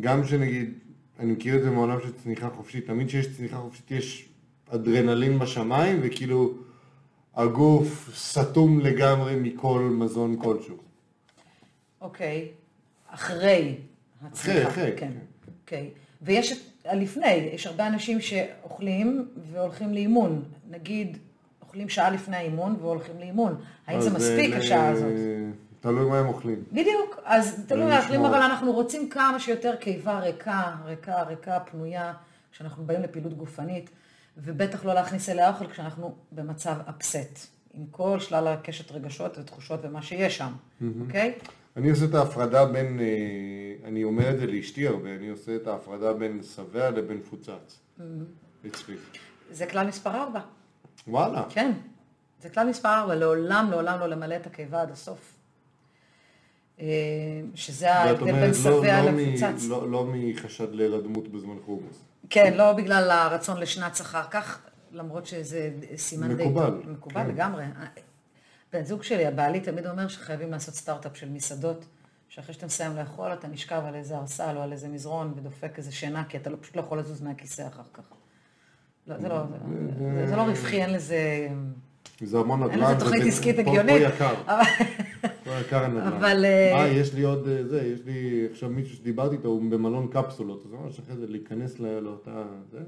גם 0.00 0.26
שנגיד, 0.26 0.74
אני 1.18 1.32
מכיר 1.32 1.56
את 1.56 1.62
זה 1.62 1.70
מעולם 1.70 1.98
של 2.00 2.12
צניחה 2.12 2.50
חופשית, 2.50 2.86
תמיד 2.86 3.06
כשיש 3.08 3.36
צניחה 3.36 3.56
חופשית 3.56 3.90
יש 3.90 4.28
אדרנלין 4.70 5.38
בשמיים, 5.38 6.00
וכאילו 6.02 6.52
הגוף 7.34 8.10
סתום 8.14 8.80
לגמרי 8.80 9.36
מכל 9.36 9.80
מזון 9.92 10.36
כלשהו. 10.42 10.76
אוקיי, 12.00 12.48
אחרי 13.08 13.76
הצמיחה. 14.26 14.68
אחרי, 14.68 14.92
כן. 14.96 14.96
כן. 14.96 15.12
אוקיי. 15.62 15.90
ויש 16.22 16.52
את 16.52 16.58
הלפני, 16.84 17.32
יש 17.32 17.66
הרבה 17.66 17.86
אנשים 17.86 18.20
שאוכלים 18.20 19.28
והולכים 19.52 19.94
לאימון. 19.94 20.44
נגיד, 20.70 21.18
אוכלים 21.62 21.88
שעה 21.88 22.10
לפני 22.10 22.36
האימון 22.36 22.76
והולכים 22.80 23.18
לאימון. 23.18 23.60
האם 23.86 24.00
זה 24.00 24.10
מספיק 24.10 24.52
אה, 24.52 24.58
השעה 24.58 24.88
הזאת? 24.88 25.12
תלוי 25.80 26.10
מה 26.10 26.18
הם 26.18 26.26
אוכלים. 26.26 26.64
בדיוק, 26.72 27.20
אז 27.24 27.64
תלוי 27.66 27.84
מה 27.84 27.98
אוכלים. 27.98 28.24
אבל 28.24 28.42
אנחנו 28.42 28.72
רוצים 28.72 29.08
כמה 29.08 29.40
שיותר 29.40 29.76
קיבה 29.76 30.20
ריקה, 30.20 30.74
ריקה, 30.84 31.22
ריקה, 31.22 31.60
פנויה, 31.60 32.12
כשאנחנו 32.52 32.84
באים 32.84 33.02
לפעילות 33.02 33.34
גופנית, 33.34 33.90
ובטח 34.36 34.84
לא 34.84 34.94
להכניס 34.94 35.28
אליה 35.28 35.48
אוכל 35.48 35.66
כשאנחנו 35.66 36.14
במצב 36.32 36.74
אפסט, 36.88 37.46
עם 37.74 37.84
כל 37.90 38.20
שלל 38.20 38.48
הקשת 38.48 38.92
רגשות 38.92 39.38
ותחושות 39.38 39.80
ומה 39.82 40.02
שיש 40.02 40.38
שם, 40.38 40.52
אוקיי? 41.00 41.34
אני 41.78 41.90
עושה 41.90 42.04
את 42.04 42.14
ההפרדה 42.14 42.64
בין, 42.66 43.00
אה, 43.00 43.04
אני 43.88 44.04
אומר 44.04 44.30
את 44.30 44.38
זה 44.38 44.46
לאשתי 44.46 44.86
הרבה, 44.86 45.14
אני 45.14 45.28
עושה 45.28 45.56
את 45.56 45.66
ההפרדה 45.66 46.12
בין 46.12 46.40
שבע 46.56 46.90
לבין 46.90 47.16
מפוצץ. 47.16 47.78
אצלי. 48.66 48.94
זה 49.50 49.66
כלל 49.66 49.86
מספר 49.86 50.10
4, 50.10 50.40
וואלה. 51.08 51.44
כן. 51.50 51.72
זה 52.42 52.48
כלל 52.48 52.68
מספר 52.68 52.88
4, 52.88 53.14
לעולם, 53.14 53.66
לעולם 53.70 54.00
לא 54.00 54.06
למלא 54.06 54.36
את 54.36 54.46
הקיבה 54.46 54.82
עד 54.82 54.90
הסוף. 54.90 55.34
אה, 56.80 56.86
שזה 57.54 57.92
ההבדל 57.94 58.24
בין 58.24 58.34
אומרת, 58.34 58.48
לא, 58.48 58.54
שבע 58.82 59.02
לא, 59.04 59.10
מ- 59.10 59.18
למפוצץ. 59.18 59.68
לא, 59.68 59.90
לא 59.90 60.06
מחשד 60.14 60.72
להירדמות 60.74 61.28
בזמן 61.28 61.56
חומוס. 61.64 62.04
כן, 62.30 62.54
לא 62.56 62.72
בגלל 62.72 63.10
הרצון 63.10 63.60
לשנץ 63.60 64.00
אחר 64.00 64.24
כך, 64.30 64.60
למרות 64.92 65.26
שזה 65.26 65.70
סימן 65.96 66.34
די 66.36 66.44
מקובל. 66.44 66.80
מקובל 66.88 67.22
כן. 67.22 67.28
לגמרי. 67.28 67.64
בן 68.72 68.84
זוג 68.84 69.02
שלי, 69.02 69.26
הבעלי, 69.26 69.60
תמיד 69.60 69.86
אומר 69.86 70.08
שחייבים 70.08 70.50
לעשות 70.50 70.74
סטארט-אפ 70.74 71.16
של 71.16 71.28
מסעדות, 71.28 71.84
שאחרי 72.28 72.54
שאתה 72.54 72.66
מסיים 72.66 72.96
לאכול, 72.96 73.32
אתה 73.32 73.48
נשכב 73.48 73.82
על 73.86 73.94
איזה 73.94 74.16
ארסל 74.16 74.56
או 74.56 74.62
על 74.62 74.72
איזה 74.72 74.88
מזרון 74.88 75.32
ודופק 75.36 75.72
איזה 75.78 75.92
שינה, 75.92 76.24
כי 76.28 76.36
אתה 76.36 76.50
לא, 76.50 76.56
פשוט 76.60 76.76
לא 76.76 76.80
יכול 76.80 76.98
לזוז 76.98 77.20
מהכיסא 77.22 77.66
אחר 77.68 77.82
כך. 77.94 78.02
לא, 79.06 79.18
זה 79.18 79.28
לא, 79.28 79.42
זה, 79.98 80.26
זה 80.26 80.36
לא 80.36 80.42
רווחי, 80.42 80.82
אין 80.82 80.92
לזה... 80.92 81.48
זה 82.22 82.38
המון 82.38 82.62
אין 82.62 82.70
נדל"ן. 82.70 82.90
לזה 82.90 83.00
תוכנית 83.00 83.22
עסקית 83.26 83.56
פה- 83.56 83.64
פה 83.64 83.70
הגיונית. 83.70 84.02
יקר, 84.14 84.34
אבל- 84.46 84.62
פה 85.44 85.50
יקר 85.60 85.84
הנדל"ן. 85.84 86.06
אבל, 86.06 86.44
אה, 86.44 86.80
אה, 86.80 86.88
יש 86.88 87.14
לי 87.14 87.22
עוד 87.22 87.48
אה, 87.48 87.64
זה, 87.66 87.82
יש 87.82 88.00
לי 88.04 88.48
עכשיו 88.52 88.68
מישהו 88.68 88.96
שדיברתי 88.96 89.34
איתו, 89.36 89.48
הוא 89.48 89.70
במלון 89.70 90.08
קפסולות, 90.12 90.62
אז 90.66 90.72
ממש 90.72 90.98
אחרי 90.98 91.16
זה 91.16 91.26
להיכנס 91.26 91.78
לאותה, 91.78 92.42
זה, 92.72 92.78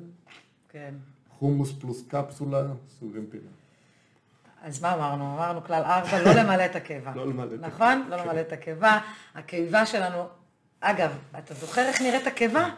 כן. 0.69 0.95
חומוס 1.39 1.73
פלוס 1.73 2.05
קפסולה, 2.09 2.67
סוגרים 2.99 3.27
פינה. 3.31 3.45
אז 4.65 4.83
מה 4.83 4.95
אמרנו? 4.95 5.35
אמרנו 5.37 5.65
כלל 5.65 5.83
ארבע, 5.85 6.23
לא 6.23 6.33
למלא 6.33 6.65
את 6.65 6.77
הקיבה. 6.77 7.11
לא 7.17 7.27
למלא 7.27 7.55
את 7.55 7.61
נכון? 7.61 8.05
לא 8.11 8.17
למלא 8.17 8.41
את 8.41 8.53
הקיבה. 8.53 8.99
הקיבה 9.35 9.87
שלנו, 9.87 10.23
אגב, 10.81 11.11
אתה 11.39 11.55
זוכר 11.55 11.83
איך 11.83 12.03
נראית 12.03 12.27
הקיבה? 12.27 12.69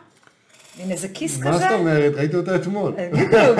מין 0.80 0.90
איזה 0.90 1.08
כיס 1.08 1.38
כזה? 1.40 1.50
מה 1.50 1.58
זאת 1.58 1.70
אומרת? 1.70 2.12
ראיתי 2.14 2.36
אותה 2.36 2.56
אתמול. 2.56 2.94
אה, 2.98 3.08
בדיוק. 3.12 3.58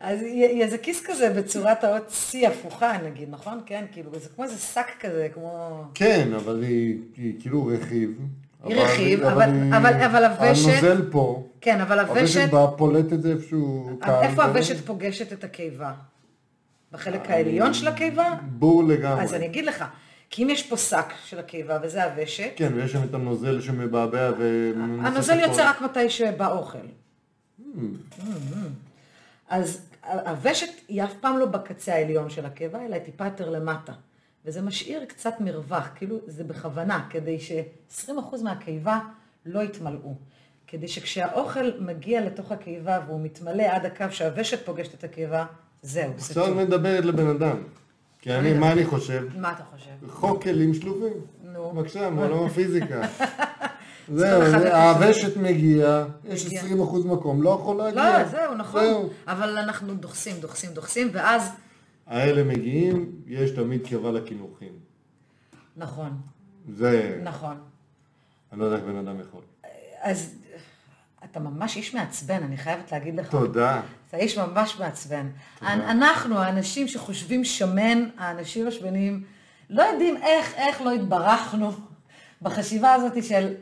אז 0.00 0.22
יהיה 0.22 0.64
איזה 0.64 0.78
כיס 0.78 1.02
כזה 1.06 1.30
בצורת 1.30 1.84
האות 1.84 2.08
C 2.32 2.46
הפוכה, 2.48 2.92
נגיד, 3.04 3.28
נכון? 3.30 3.60
כן, 3.66 3.84
כאילו, 3.92 4.10
זה 4.18 4.28
כמו 4.34 4.44
איזה 4.44 4.58
שק 4.58 4.86
כזה, 5.00 5.28
כמו... 5.34 5.82
כן, 5.94 6.28
אבל 6.36 6.62
היא 6.62 6.98
היא 7.16 7.34
כאילו 7.40 7.66
רכיב. 7.66 8.10
היא 8.64 8.76
רכיב, 8.76 9.22
אבל- 9.22 9.42
היא- 9.42 9.74
הוושט- 9.74 10.40
הנוזל 10.40 11.02
פה. 11.10 11.46
כן, 11.60 11.80
אבל 11.80 11.98
הוושט, 11.98 12.18
הוושט 12.36 12.50
בא, 12.50 12.66
פולט 12.76 13.12
את 13.12 13.22
זה 13.22 13.30
איפשהו. 13.32 13.98
איפה 14.22 14.44
הוושט 14.44 14.76
פוגשת 14.86 15.32
את 15.32 15.44
הקיבה? 15.44 15.92
בחלק 16.92 17.30
העליון 17.30 17.74
של 17.74 17.88
הקיבה? 17.88 18.34
בור 18.42 18.84
לגמרי. 18.84 19.22
אז 19.22 19.34
אני 19.34 19.46
אגיד 19.46 19.64
לך, 19.64 19.84
כי 20.30 20.44
אם 20.44 20.50
יש 20.50 20.62
פה 20.62 20.76
שק 20.76 21.12
של 21.24 21.38
הקיבה 21.38 21.78
וזה 21.82 22.04
הוושט, 22.04 22.52
כן, 22.56 22.72
ויש 22.74 22.92
שם 22.92 23.04
את 23.04 23.14
הנוזל 23.14 23.60
שמבעבע 23.60 24.30
ו... 24.38 24.72
הנוזל 25.00 25.38
יוצא 25.38 25.70
רק 25.70 25.80
מתי 25.80 26.10
שבא 26.10 26.52
אוכל. 26.52 26.78
אז 29.48 29.88
הוושט 30.02 30.70
היא 30.88 31.04
אף 31.04 31.14
פעם 31.20 31.38
לא 31.38 31.46
בקצה 31.46 31.94
העליון 31.94 32.30
של 32.30 32.46
הקיבה, 32.46 32.84
אלא 32.84 32.98
טיפה 32.98 33.24
יותר 33.24 33.50
למטה. 33.50 33.92
וזה 34.44 34.62
משאיר 34.62 35.04
קצת 35.04 35.40
מרווח, 35.40 35.88
כאילו 35.94 36.18
זה 36.26 36.44
בכוונה, 36.44 37.06
כדי 37.10 37.40
ש-20% 37.40 38.42
מהקיבה 38.42 38.98
לא 39.46 39.62
יתמלאו. 39.62 40.14
כדי 40.66 40.88
שכשהאוכל 40.88 41.70
מגיע 41.80 42.20
לתוך 42.20 42.52
הקיבה 42.52 43.00
והוא 43.06 43.20
מתמלא 43.20 43.62
עד 43.62 43.86
הקו 43.86 44.04
שהוושת 44.10 44.66
פוגשת 44.66 44.94
את 44.94 45.04
הקיבה, 45.04 45.44
זהו, 45.82 46.12
זה 46.16 46.40
עכשיו 46.40 46.60
את. 46.60 46.66
מדברת 46.66 47.04
לבן 47.04 47.26
אדם. 47.26 47.56
כי 48.20 48.34
אני. 48.34 48.52
מה 48.52 48.72
אני 48.72 48.84
חושב? 48.84 49.26
מה 49.36 49.52
אתה 49.52 49.62
חושב? 49.62 50.10
חוק 50.12 50.42
כלים 50.42 50.74
שלובים. 50.74 51.12
נו. 51.44 51.72
בבקשה, 51.74 52.10
מעולם 52.10 52.44
הפיזיקה. 52.44 53.02
זהו, 54.14 54.42
הוושט 54.72 55.36
מגיע, 55.36 56.04
יש 56.24 56.46
מגיע. 56.46 56.62
20% 56.62 57.06
מקום, 57.06 57.42
לא 57.42 57.50
יכול 57.50 57.76
להגיע. 57.76 58.18
לא, 58.18 58.24
זהו, 58.24 58.54
נכון. 58.54 58.80
זהו. 58.80 59.10
אבל 59.26 59.58
אנחנו 59.58 59.94
דוחסים, 59.94 60.36
דוחסים, 60.40 60.70
דוחסים, 60.70 61.08
ואז, 61.12 61.50
האלה 62.06 62.44
מגיעים, 62.44 63.12
יש 63.26 63.50
תמיד 63.50 63.86
קרבה 63.86 64.10
לקינוחים. 64.10 64.72
נכון, 65.76 66.20
זה, 66.74 67.20
נכון. 67.22 67.56
אני 68.52 68.60
לא 68.60 68.64
יודע 68.64 68.76
איך 68.76 68.84
בן 68.84 68.96
אדם 68.96 69.20
יכול. 69.20 69.40
אז 70.00 70.34
אתה 71.24 71.40
ממש 71.40 71.76
איש 71.76 71.94
מעצבן, 71.94 72.42
אני 72.42 72.56
חייבת 72.56 72.92
להגיד 72.92 73.14
לך. 73.16 73.30
תודה. 73.30 73.80
אתה 74.08 74.16
איש 74.16 74.38
ממש 74.38 74.76
מעצבן. 74.78 75.28
אנחנו, 75.62 76.38
האנשים 76.38 76.88
שחושבים 76.88 77.44
שמן, 77.44 78.08
האנשים 78.18 78.66
השמנים, 78.66 79.24
לא 79.70 79.82
יודעים 79.82 80.16
איך, 80.16 80.54
איך 80.54 80.82
לא 80.82 80.92
התברכנו 80.92 81.72
בחשיבה 82.42 82.92
הזאת 82.92 83.24
של, 83.24 83.54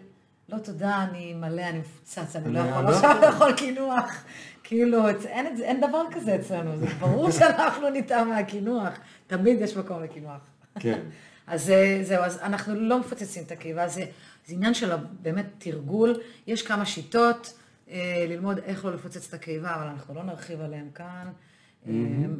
לא 0.48 0.58
תודה, 0.58 1.06
אני 1.10 1.34
מלא, 1.34 1.62
אני 1.62 1.78
מפוצץ, 1.78 2.36
אני 2.36 2.54
לא 2.54 2.60
יכול 2.60 2.86
עכשיו 2.86 3.10
יכול." 3.16 3.28
לאכול 3.28 3.52
קינוח. 3.52 4.24
כאילו, 4.64 5.08
אין, 5.08 5.62
אין 5.62 5.80
דבר 5.80 6.02
כזה 6.10 6.36
אצלנו, 6.36 6.76
זה 6.76 6.86
ברור 6.86 7.30
שאנחנו 7.38 7.90
נטעם 7.90 8.28
מהקינוח. 8.28 8.92
תמיד 9.26 9.60
יש 9.60 9.76
מקום 9.76 10.02
לקינוח. 10.02 10.40
כן. 10.78 11.00
אז 11.46 11.70
אה, 11.70 11.98
זהו, 12.02 12.22
אז 12.24 12.38
אנחנו 12.42 12.74
לא 12.74 12.98
מפוצצים 12.98 13.42
את 13.46 13.52
הקיבה, 13.52 13.88
זה, 13.88 14.04
זה 14.46 14.54
עניין 14.54 14.74
של 14.74 14.92
באמת 15.22 15.46
תרגול. 15.58 16.20
יש 16.46 16.62
כמה 16.62 16.86
שיטות 16.86 17.54
ללמוד 18.28 18.58
איך 18.58 18.84
לא 18.84 18.94
לפוצץ 18.94 19.28
את 19.28 19.34
הקיבה, 19.34 19.74
אבל 19.74 19.86
אנחנו 19.86 20.14
לא 20.14 20.22
נרחיב 20.22 20.60
עליהן 20.60 20.88
כאן. 20.94 21.32
אה, 21.88 21.92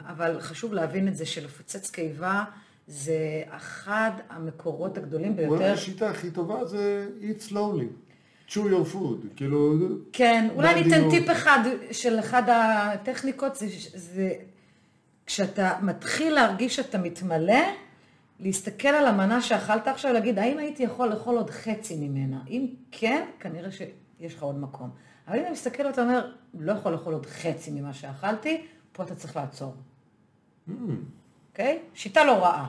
אבל 0.09 0.40
חשוב 0.40 0.72
להבין 0.74 1.09
את 1.09 1.16
זה 1.16 1.26
שלפוצץ 1.26 1.90
קיבה 1.90 2.44
זה 2.86 3.42
אחד 3.51 4.11
המקורות 4.28 4.99
הגדולים 4.99 5.36
ביותר. 5.36 5.55
אולי 5.55 5.68
השיטה 5.68 6.11
הכי 6.11 6.30
טובה 6.30 6.64
זה 6.64 7.09
eat 7.20 7.51
slowly. 7.51 7.86
chew 8.49 8.55
your 8.55 8.94
food. 8.94 9.26
כאילו, 9.36 9.74
כן, 10.12 10.49
אולי 10.55 10.72
אני 10.72 10.88
אתן. 10.88 11.11
טיפ 11.11 11.30
אחד 11.30 11.59
של 11.92 12.18
אחד 12.18 12.42
הטכניקות, 12.49 13.57
זה, 13.57 13.66
זה 13.94 14.32
כשאתה 15.26 15.78
מתחיל 15.82 16.34
להרגיש 16.34 16.76
שאתה 16.76 16.99
מתמלא, 16.99 17.62
להסתכל 18.40 18.88
על 18.88 19.07
המנה 19.07 19.42
שאכלת 19.42 19.88
עכשיו, 19.88 20.12
להגיד, 20.12 20.38
האם 20.38 20.59
הייתי 20.59 20.82
יכול 20.82 21.09
לאכול 21.09 21.36
עוד 21.36 21.51
חצי 21.51 21.97
ממנה? 21.97 22.40
אם 22.49 22.66
כן, 22.92 23.24
כנראה 23.40 23.70
שיש 23.70 24.34
לך 24.34 24.42
עוד 24.42 24.59
מקום. 24.59 24.90
אבל 25.29 25.37
אם 25.37 25.43
אתה 25.43 25.51
מסתכל 25.53 25.87
ואתה 25.87 26.03
אומר, 26.03 26.31
לא 26.55 26.72
יכול 26.72 26.93
לאכול 26.93 27.12
עוד 27.14 27.27
חצי 27.27 27.70
ממה 27.70 27.93
שאכלתי, 27.95 28.66
פה 28.93 29.03
אתה 29.03 29.14
צריך 29.14 29.37
לעצור. 29.37 29.74
אוקיי? 31.53 31.79
שיטה 31.95 32.24
לא 32.24 32.33
רעה. 32.33 32.66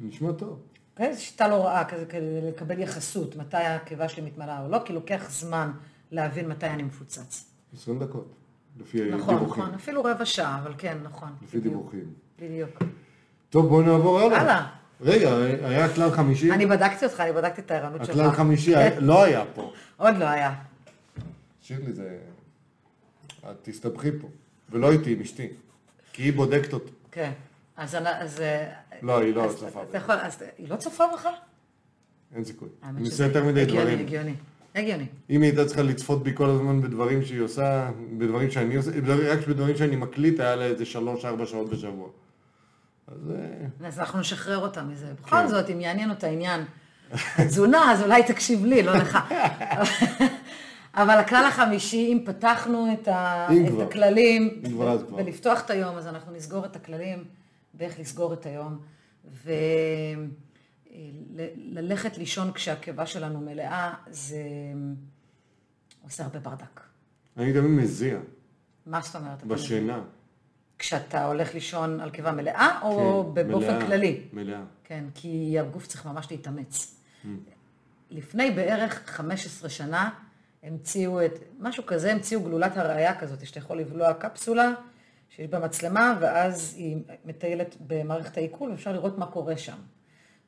נשמע 0.00 0.32
טוב. 0.32 0.58
אוקיי? 0.92 1.14
זו 1.14 1.24
שיטה 1.24 1.48
לא 1.48 1.64
רעה 1.64 1.84
כזה 1.84 2.06
כדי 2.06 2.40
לקבל 2.48 2.78
יחסות, 2.78 3.36
מתי 3.36 3.56
הקיבה 3.56 4.08
שלי 4.08 4.22
מתמלאה 4.22 4.62
או 4.64 4.68
לא, 4.68 4.78
כי 4.84 4.92
לוקח 4.92 5.26
זמן 5.30 5.70
להבין 6.10 6.48
מתי 6.48 6.66
אני 6.66 6.82
מפוצץ. 6.82 7.44
20 7.74 7.98
דקות. 7.98 8.34
לפי 8.80 9.10
נכון, 9.10 9.34
דיווחים. 9.38 9.62
נכון, 9.62 9.74
אפילו 9.74 10.04
רבע 10.04 10.24
שעה, 10.24 10.58
אבל 10.62 10.74
כן, 10.78 10.98
נכון. 11.02 11.28
לפי 11.42 11.58
בדיוק, 11.58 11.74
דיווחים. 11.74 12.12
בדיוק. 12.38 12.82
טוב, 13.50 13.66
בואו 13.68 13.82
נעבור 13.82 14.20
הלאה. 14.20 14.40
הלאה. 14.40 14.66
רגע, 15.00 15.36
היה 15.68 15.94
כלל 15.94 16.10
חמישי? 16.10 16.50
אני 16.52 16.66
בדקתי 16.66 17.04
אותך, 17.04 17.20
אני 17.20 17.32
בדקתי 17.32 17.60
את 17.60 17.70
הערנות 17.70 18.04
שלך. 18.04 18.16
הכלל 18.16 18.30
חמישי 18.32 18.76
היה- 18.76 19.00
לא 19.00 19.22
היה 19.22 19.44
פה. 19.54 19.72
עוד 19.96 20.16
לא 20.16 20.24
היה. 20.24 20.54
שירלי, 21.68 21.92
זה... 21.92 22.18
את 23.50 23.56
תסתבכי 23.62 24.08
פה. 24.20 24.28
ולא 24.70 24.92
איתי, 24.92 25.12
עם 25.12 25.20
אשתי. 25.20 25.48
כי 26.12 26.22
היא 26.22 26.32
בודקת 26.32 26.72
אותי. 26.72 26.90
כן. 27.12 27.32
אז... 27.76 27.94
אני- 27.94 28.08
אז 28.08 28.40
אה, 28.40 28.72
לא, 29.02 29.20
היא 29.20 29.34
לא 29.34 29.52
צופה 29.58 29.80
אז 30.22 30.42
היא 30.58 30.68
לא 30.68 30.76
צופה 30.76 31.04
בך? 31.14 31.28
אין 32.34 32.44
סיכוי. 32.44 32.68
אני 32.82 33.08
עושה 33.08 33.24
יותר 33.24 33.44
מדי 33.44 33.64
דברים. 33.64 33.98
הגיוני, 33.98 34.34
הגיוני. 34.74 35.06
אם 35.30 35.42
היא 35.42 35.50
הייתה 35.50 35.66
צריכה 35.66 35.82
לצפות 35.82 36.22
בי 36.22 36.34
כל 36.34 36.50
הזמן 36.50 36.82
בדברים 36.82 37.24
שהיא 37.24 37.40
עושה, 37.40 37.90
בדברים 38.18 38.50
שאני 38.50 38.76
עושה, 38.76 38.90
רק 39.32 39.48
בדברים 39.48 39.76
שאני 39.76 39.96
מקליט, 39.96 40.40
היה 40.40 40.56
לה 40.56 40.64
איזה 40.64 40.86
שלוש-ארבע 40.86 41.46
שעות 41.46 41.70
בשבוע. 41.70 42.08
אז 43.06 43.30
אה, 43.30 43.88
אז 43.88 43.98
אנחנו 43.98 44.20
נשחרר 44.20 44.58
אותה 44.58 44.82
מזה. 44.82 45.12
בכל 45.22 45.30
כן. 45.30 45.48
זאת, 45.48 45.70
אם 45.70 45.80
יעניין 45.80 46.10
אותה 46.10 46.26
עניין 46.26 46.64
התזונה, 47.36 47.92
אז 47.92 48.02
אולי 48.02 48.22
תקשיב 48.22 48.64
לי, 48.64 48.82
לא 48.82 48.94
לך. 48.96 49.18
אבל 51.02 51.18
הכלל 51.18 51.44
החמישי, 51.48 52.12
אם 52.12 52.22
פתחנו 52.24 52.92
את, 52.92 53.08
ה... 53.08 53.48
אם 53.50 53.66
את 53.66 53.70
כבר. 53.70 53.82
הכללים, 53.82 54.62
אם 54.66 54.70
כבר, 54.70 54.90
אז 54.90 55.02
כבר. 55.02 55.16
ולפתוח 55.16 55.64
את 55.64 55.70
היום, 55.70 55.96
אז 55.96 56.06
אנחנו 56.06 56.32
נסגור 56.32 56.64
את 56.64 56.76
הכללים 56.76 57.24
באיך 57.74 58.00
לסגור 58.00 58.32
את 58.32 58.46
היום, 58.46 58.78
וללכת 61.72 62.18
לישון 62.18 62.52
כשהקיבה 62.52 63.06
שלנו 63.06 63.40
מלאה, 63.40 63.94
זה 64.10 64.42
עושה 66.02 66.24
הרבה 66.24 66.38
ברדק. 66.38 66.80
אני 67.36 67.52
תמיד 67.52 67.70
מזיע 67.70 68.18
מה 68.86 69.00
זאת 69.00 69.16
אומרת? 69.16 69.44
בשינה. 69.44 70.00
כשאתה 70.78 71.26
הולך 71.26 71.54
לישון 71.54 72.00
על 72.00 72.10
קיבה 72.10 72.32
מלאה, 72.32 72.78
או 72.82 73.32
כן, 73.34 73.48
באופן 73.48 73.66
מלאה, 73.66 73.86
כללי? 73.86 74.20
מלאה. 74.32 74.60
כן, 74.84 75.04
כי 75.14 75.58
הגוף 75.58 75.86
צריך 75.86 76.06
ממש 76.06 76.30
להתאמץ. 76.30 76.94
לפני 78.10 78.50
בערך 78.50 79.02
15 79.06 79.68
שנה 79.68 80.10
המציאו 80.68 81.24
את, 81.24 81.38
משהו 81.58 81.86
כזה, 81.86 82.12
המציאו 82.12 82.40
גלולת 82.40 82.76
הראייה 82.76 83.20
כזאת, 83.20 83.46
שאתה 83.46 83.58
יכול 83.58 83.78
לבלוע 83.78 84.14
קפסולה 84.14 84.72
שיש 85.28 85.46
בה 85.46 85.58
מצלמה, 85.58 86.18
ואז 86.20 86.74
היא 86.76 86.96
מטיילת 87.24 87.76
במערכת 87.86 88.36
העיכול, 88.36 88.70
ואפשר 88.70 88.92
לראות 88.92 89.18
מה 89.18 89.26
קורה 89.26 89.56
שם. 89.56 89.76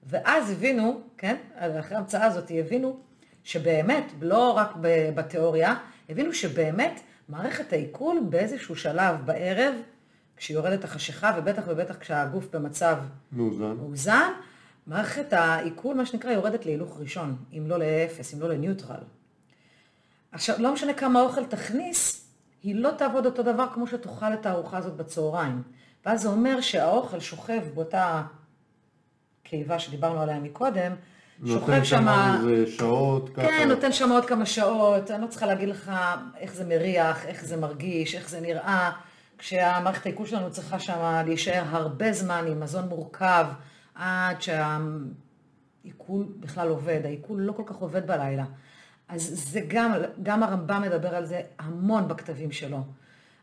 ואז 0.06 0.50
הבינו, 0.50 1.00
כן, 1.18 1.36
אחרי 1.80 1.96
ההמצאה 1.96 2.24
הזאת, 2.24 2.50
הבינו 2.54 3.00
שבאמת, 3.44 4.04
לא 4.20 4.50
רק 4.50 4.70
בתיאוריה, 5.14 5.76
הבינו 6.08 6.34
שבאמת 6.34 7.00
מערכת 7.28 7.72
העיכול 7.72 8.20
באיזשהו 8.30 8.76
שלב 8.76 9.16
בערב, 9.24 9.74
כשיורדת 10.36 10.84
החשיכה, 10.84 11.36
ובטח 11.38 11.62
ובטח 11.68 11.96
כשהגוף 11.96 12.54
במצב 12.54 12.96
מאוזן. 13.32 13.76
מאוזן, 13.76 14.32
מערכת 14.86 15.32
העיכול, 15.32 15.96
מה 15.96 16.06
שנקרא, 16.06 16.30
יורדת 16.30 16.66
להילוך 16.66 17.00
ראשון, 17.00 17.36
אם 17.52 17.64
לא 17.66 17.78
לאפס, 17.78 18.34
אם 18.34 18.40
לא 18.40 18.48
לניוטרל. 18.48 19.00
עכשיו, 20.32 20.56
לא 20.58 20.72
משנה 20.72 20.94
כמה 20.94 21.20
אוכל 21.20 21.44
תכניס, 21.44 22.30
היא 22.62 22.74
לא 22.74 22.90
תעבוד 22.90 23.26
אותו 23.26 23.42
דבר 23.42 23.66
כמו 23.74 23.86
שתאכל 23.86 24.34
את 24.34 24.46
הארוחה 24.46 24.78
הזאת 24.78 24.96
בצהריים. 24.96 25.62
ואז 26.06 26.22
זה 26.22 26.28
אומר 26.28 26.60
שהאוכל 26.60 27.20
שוכב 27.20 27.60
באותה 27.74 28.22
קיבה 29.42 29.78
שדיברנו 29.78 30.20
עליה 30.20 30.38
מקודם, 30.38 30.92
שוכב 31.46 31.70
נותן 31.70 31.84
שם... 31.84 32.06
שם 32.06 32.48
איזה 32.48 32.72
שעות, 32.72 33.28
ככה. 33.28 33.46
כן, 33.46 33.68
נותן 33.68 33.92
שם 33.92 34.10
עוד 34.10 34.24
כמה 34.24 34.46
שעות, 34.46 35.10
אני 35.10 35.22
לא 35.22 35.26
צריכה 35.26 35.46
להגיד 35.46 35.68
לך 35.68 35.92
איך 36.36 36.54
זה 36.54 36.64
מריח, 36.64 37.26
איך 37.26 37.44
זה 37.44 37.56
מרגיש, 37.56 38.14
איך 38.14 38.28
זה 38.28 38.40
נראה, 38.40 38.90
כשהמערכת 39.38 40.06
העיכול 40.06 40.26
שלנו 40.26 40.50
צריכה 40.50 40.78
שם 40.78 41.22
להישאר 41.26 41.62
הרבה 41.70 42.12
זמן 42.12 42.44
עם 42.48 42.60
מזון 42.60 42.88
מורכב, 42.88 43.46
עד 43.94 44.36
שהעיכול 44.42 46.26
בכלל 46.40 46.68
עובד, 46.68 47.00
העיכול 47.04 47.40
לא 47.40 47.52
כל 47.52 47.62
כך 47.66 47.76
עובד 47.76 48.06
בלילה. 48.06 48.44
אז 49.10 49.50
זה 49.52 49.60
גם, 49.68 49.92
גם 50.22 50.42
הרמב"ם 50.42 50.82
מדבר 50.82 51.14
על 51.14 51.26
זה 51.26 51.42
המון 51.58 52.08
בכתבים 52.08 52.52
שלו, 52.52 52.78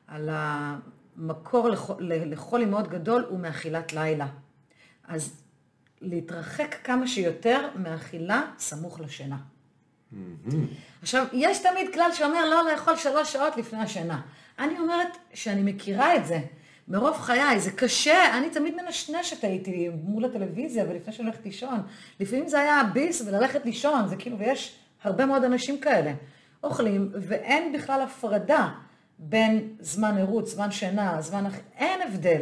על 0.08 0.30
המקור 0.32 1.70
לחולי 2.10 2.66
מאוד 2.66 2.88
גדול 2.88 3.26
הוא 3.30 3.40
מאכילת 3.40 3.94
לילה. 3.94 4.28
אז 5.08 5.42
להתרחק 6.02 6.76
כמה 6.84 7.08
שיותר 7.08 7.70
מאכילה 7.76 8.42
סמוך 8.60 9.00
לשינה. 9.00 9.38
עכשיו, 11.02 11.26
יש 11.34 11.60
תמיד 11.60 11.94
כלל 11.94 12.12
שאומר 12.14 12.50
לא 12.50 12.72
לאכול 12.72 12.96
שלוש 12.96 13.34
שעות 13.34 13.58
לפני 13.58 13.80
השינה. 13.80 14.22
אני 14.60 14.80
אומרת 14.80 15.18
שאני 15.34 15.74
מכירה 15.74 16.16
את 16.16 16.26
זה. 16.26 16.40
מרוב 16.88 17.18
חיי, 17.18 17.60
זה 17.60 17.72
קשה, 17.72 18.38
אני 18.38 18.50
תמיד 18.50 18.76
מנשנשת 18.76 19.44
הייתי 19.44 19.90
מול 20.04 20.26
הטלוויזיה 20.26 20.86
ולפני 20.90 21.14
שאני 21.14 21.28
הולכת 21.28 21.46
לישון. 21.46 21.82
לפעמים 22.20 22.48
זה 22.48 22.60
היה 22.60 22.84
ביס 22.94 23.22
וללכת 23.22 23.66
לישון, 23.66 24.08
זה 24.08 24.16
כאילו, 24.16 24.40
ויש 24.40 24.80
הרבה 25.04 25.26
מאוד 25.26 25.44
אנשים 25.44 25.80
כאלה. 25.80 26.14
אוכלים, 26.64 27.12
ואין 27.14 27.74
בכלל 27.74 28.02
הפרדה 28.02 28.70
בין 29.20 29.76
זמן 29.80 30.18
עירות, 30.18 30.48
זמן 30.48 30.72
שינה, 30.72 31.22
זמן... 31.22 31.46
אין 31.78 32.02
הבדל. 32.02 32.42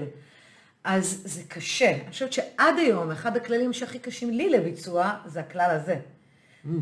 אז 0.84 1.22
זה 1.26 1.42
קשה. 1.48 1.92
אני 1.92 2.12
חושבת 2.12 2.34
שעד 2.34 2.76
היום, 2.78 3.12
אחד 3.12 3.38
הכללים 3.38 3.74
שהכי 3.74 4.00
קשים 4.00 4.30
לי 4.30 4.50
לביצוע, 4.50 5.14
זה 5.26 5.40
הכלל 5.40 5.72
הזה. 5.72 6.00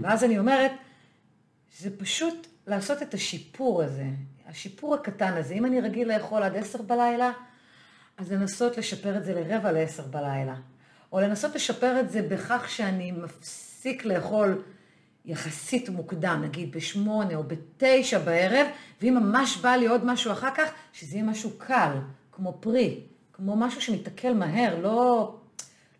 ואז 0.01 0.23
אני 0.23 0.39
אומרת, 0.39 0.71
זה 1.79 1.97
פשוט 1.97 2.47
לעשות 2.67 3.01
את 3.01 3.13
השיפור 3.13 3.83
הזה, 3.83 4.05
השיפור 4.47 4.95
הקטן 4.95 5.33
הזה. 5.33 5.53
אם 5.53 5.65
אני 5.65 5.81
רגיל 5.81 6.13
לאכול 6.13 6.43
עד 6.43 6.55
עשר 6.55 6.81
בלילה, 6.81 7.31
אז 8.17 8.31
לנסות 8.31 8.77
לשפר 8.77 9.17
את 9.17 9.25
זה 9.25 9.33
לרבע 9.33 9.71
לעשר 9.71 10.03
בלילה. 10.03 10.55
או 11.11 11.19
לנסות 11.19 11.55
לשפר 11.55 11.99
את 11.99 12.09
זה 12.09 12.21
בכך 12.21 12.69
שאני 12.69 13.11
מפסיק 13.11 14.05
לאכול 14.05 14.61
יחסית 15.25 15.89
מוקדם, 15.89 16.41
נגיד 16.43 16.71
בשמונה 16.71 17.35
או 17.35 17.43
בתשע 17.43 18.19
בערב, 18.19 18.67
ואם 19.01 19.13
ממש 19.13 19.57
בא 19.57 19.69
לי 19.69 19.87
עוד 19.87 20.05
משהו 20.05 20.31
אחר 20.31 20.49
כך, 20.55 20.69
שזה 20.93 21.15
יהיה 21.15 21.23
משהו 21.23 21.51
קל, 21.57 21.97
כמו 22.31 22.57
פרי, 22.59 22.99
כמו 23.33 23.55
משהו 23.55 23.81
שמתעכל 23.81 24.33
מהר, 24.33 24.79
לא, 24.81 25.35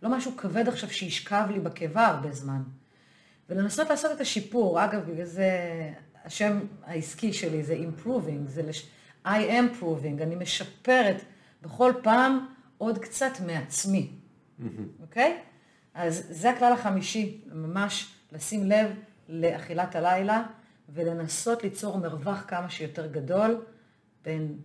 לא 0.02 0.10
משהו 0.10 0.38
כבד 0.38 0.68
עכשיו 0.68 0.90
שישכב 0.90 1.46
לי 1.52 1.60
בקיבה 1.60 2.08
הרבה 2.08 2.32
זמן. 2.32 2.62
ולנסות 3.50 3.90
לעשות 3.90 4.12
את 4.12 4.22
השיפור, 4.22 4.84
אגב, 4.84 5.12
בגלל 5.12 5.26
זה 5.26 5.50
השם 6.26 6.60
העסקי 6.86 7.34
שלי 7.34 7.64
זה 7.64 7.76
improving, 7.76 8.48
זה 8.48 8.62
לש... 8.64 8.88
I 9.26 9.30
am 9.30 9.82
proving, 9.82 10.24
אני 10.24 10.36
משפרת 10.36 11.24
בכל 11.62 11.94
פעם 12.04 12.46
עוד 12.78 12.98
קצת 12.98 13.32
מעצמי, 13.46 14.12
אוקיי? 15.02 15.38
Mm-hmm. 15.38 15.42
Okay? 15.42 15.54
אז 15.94 16.26
זה 16.30 16.50
הכלל 16.50 16.74
החמישי, 16.74 17.42
ממש 17.54 18.14
לשים 18.32 18.66
לב 18.66 18.92
לאכילת 19.34 19.96
הלילה 19.96 20.44
ולנסות 20.90 21.64
ליצור 21.64 21.98
מרווח 21.98 22.46
כמה 22.48 22.70
שיותר 22.70 23.08
גדול 23.08 23.66
בין 24.24 24.58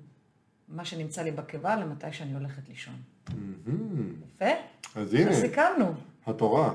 מה 0.68 0.84
שנמצא 0.84 1.22
לי 1.22 1.30
בקיבה 1.30 1.76
למתי 1.76 2.12
שאני 2.12 2.34
הולכת 2.34 2.68
לישון. 2.68 2.94
Mm-hmm. 3.28 3.32
יפה? 4.34 4.50
אז 4.94 5.14
הנה. 5.14 5.32
סיכמנו. 5.32 5.94
התורה. 6.26 6.74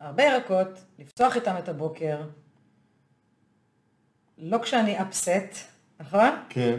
הרבה 0.00 0.22
ירקות, 0.22 0.84
לפתוח 0.98 1.36
איתם 1.36 1.54
את 1.58 1.68
הבוקר, 1.68 2.22
לא 4.38 4.58
כשאני 4.62 5.02
אפסט, 5.02 5.70
נכון? 6.00 6.30
כן. 6.48 6.78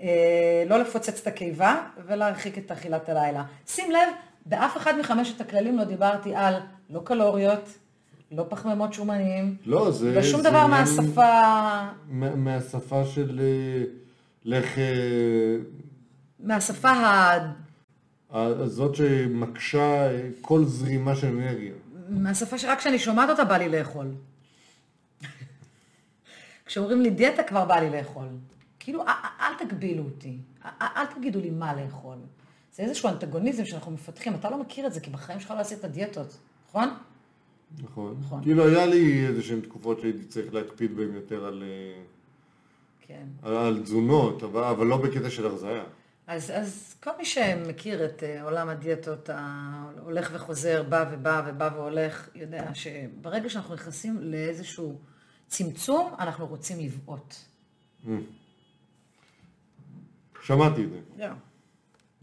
אה, 0.00 0.64
לא 0.66 0.78
לפוצץ 0.78 1.20
את 1.20 1.26
הקיבה 1.26 1.88
ולהרחיק 2.06 2.58
את 2.58 2.70
אכילת 2.70 3.08
הלילה. 3.08 3.44
שים 3.66 3.90
לב, 3.90 4.08
באף 4.46 4.76
אחד 4.76 4.98
מחמשת 4.98 5.40
הכללים 5.40 5.78
לא 5.78 5.84
דיברתי 5.84 6.34
על 6.34 6.54
לא 6.90 7.00
קלוריות, 7.04 7.68
לא 8.32 8.46
פחמימות 8.48 8.92
שומניים, 8.92 9.56
לא, 9.66 9.90
זה... 9.90 10.14
לא 10.14 10.22
שום 10.22 10.42
זה 10.42 10.48
דבר 10.50 10.58
עניין- 10.58 10.70
מהשפה, 10.70 11.42
מה- 12.08 12.34
מהשפה 12.36 13.04
של 13.04 13.40
אה, 13.42 13.84
לך... 14.44 14.78
אה, 14.78 15.56
מהשפה 16.40 16.90
ה... 16.90 17.38
הזאת 18.30 18.94
שמקשה 18.94 19.80
אה, 20.10 20.28
כל 20.40 20.64
זרימה 20.64 21.16
של 21.16 21.26
אנרגיה. 21.26 21.72
מהשפה 22.08 22.58
שרק 22.58 22.78
כשאני 22.78 22.98
שומעת 22.98 23.30
אותה 23.30 23.44
בא 23.44 23.56
לי 23.56 23.68
לאכול. 23.68 24.06
כשאומרים 26.66 27.00
לי 27.02 27.10
דיאטה 27.10 27.42
כבר 27.42 27.64
בא 27.64 27.74
לי 27.76 27.90
לאכול. 27.90 28.28
כאילו, 28.78 29.02
אל, 29.40 29.66
תגבילו 29.66 30.04
אותי, 30.04 30.38
אל 30.82 31.06
תגידו 31.06 31.40
לי 31.40 31.50
מה 31.50 31.74
לאכול. 31.84 32.16
זה 32.76 32.82
איזשהו 32.82 33.08
אנטגוניזם 33.08 33.64
שאנחנו 33.64 33.92
מפתחים, 33.92 34.34
אתה 34.34 34.50
לא 34.50 34.60
מכיר 34.60 34.86
את 34.86 34.92
זה, 34.94 35.00
כי 35.00 35.10
בחיים 35.10 35.40
שלך 35.40 35.50
לא 35.50 35.60
עשית 35.60 35.84
דיאטות, 35.84 36.36
נכון? 36.68 36.88
נכון. 37.82 38.16
נכון. 38.20 38.42
כאילו 38.42 38.66
היה 38.66 38.86
לי 38.86 39.26
איזה 39.26 39.42
שהן 39.42 39.60
תקופות 39.60 40.00
שהייתי 40.00 40.24
צריך 40.24 40.54
להקפיד 40.54 40.96
בהן 40.96 41.14
יותר 41.14 41.44
על, 41.44 41.62
אה, 41.66 42.02
כן. 43.00 43.26
על, 43.42 43.56
על 43.56 43.82
תזונות, 43.82 44.42
אבל, 44.42 44.64
אבל 44.64 44.86
לא 44.86 44.96
בקטע 44.96 45.30
של 45.30 45.46
הרזיה. 45.46 45.84
אז, 46.26 46.50
אז 46.54 46.94
כל 47.02 47.10
מי 47.18 47.24
שמכיר 47.24 48.04
את 48.04 48.22
uh, 48.22 48.42
עולם 48.42 48.68
הדיאטות, 48.68 49.30
ההולך 49.32 50.30
וחוזר, 50.32 50.82
בא 50.82 51.04
ובא 51.12 51.42
ובא 51.46 51.70
והולך, 51.74 52.28
יודע 52.34 52.74
שברגע 52.74 53.48
שאנחנו 53.48 53.74
נכנסים 53.74 54.18
לאיזשהו 54.20 54.98
צמצום, 55.46 56.14
אנחנו 56.18 56.46
רוצים 56.46 56.80
לבעוט. 56.80 57.34
שמעתי 60.42 60.84
את 60.84 60.90
זה. 60.90 61.00
Yeah. 61.18 61.22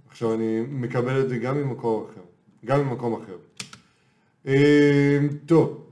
עכשיו 0.08 0.34
אני 0.34 0.62
מקבל 0.62 1.22
את 1.22 1.30
זה 1.30 1.38
גם 1.38 1.58
ממקור 1.58 2.10
אחר, 2.12 2.22
גם 2.66 2.80
ממקום 2.80 3.24
אחר. 3.24 3.38
אה, 4.48 5.20
טוב, 5.46 5.91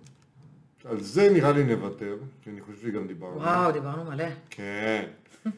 על 0.86 1.02
זה 1.02 1.30
נראה 1.34 1.52
לי 1.52 1.64
נוותר, 1.64 2.18
כי 2.42 2.50
אני 2.50 2.62
חושב 2.62 2.82
שגם 2.82 3.08
דיברנו. 3.08 3.36
וואו, 3.36 3.72
דיברנו 3.72 4.04
מלא. 4.04 4.26
כן. 4.50 5.10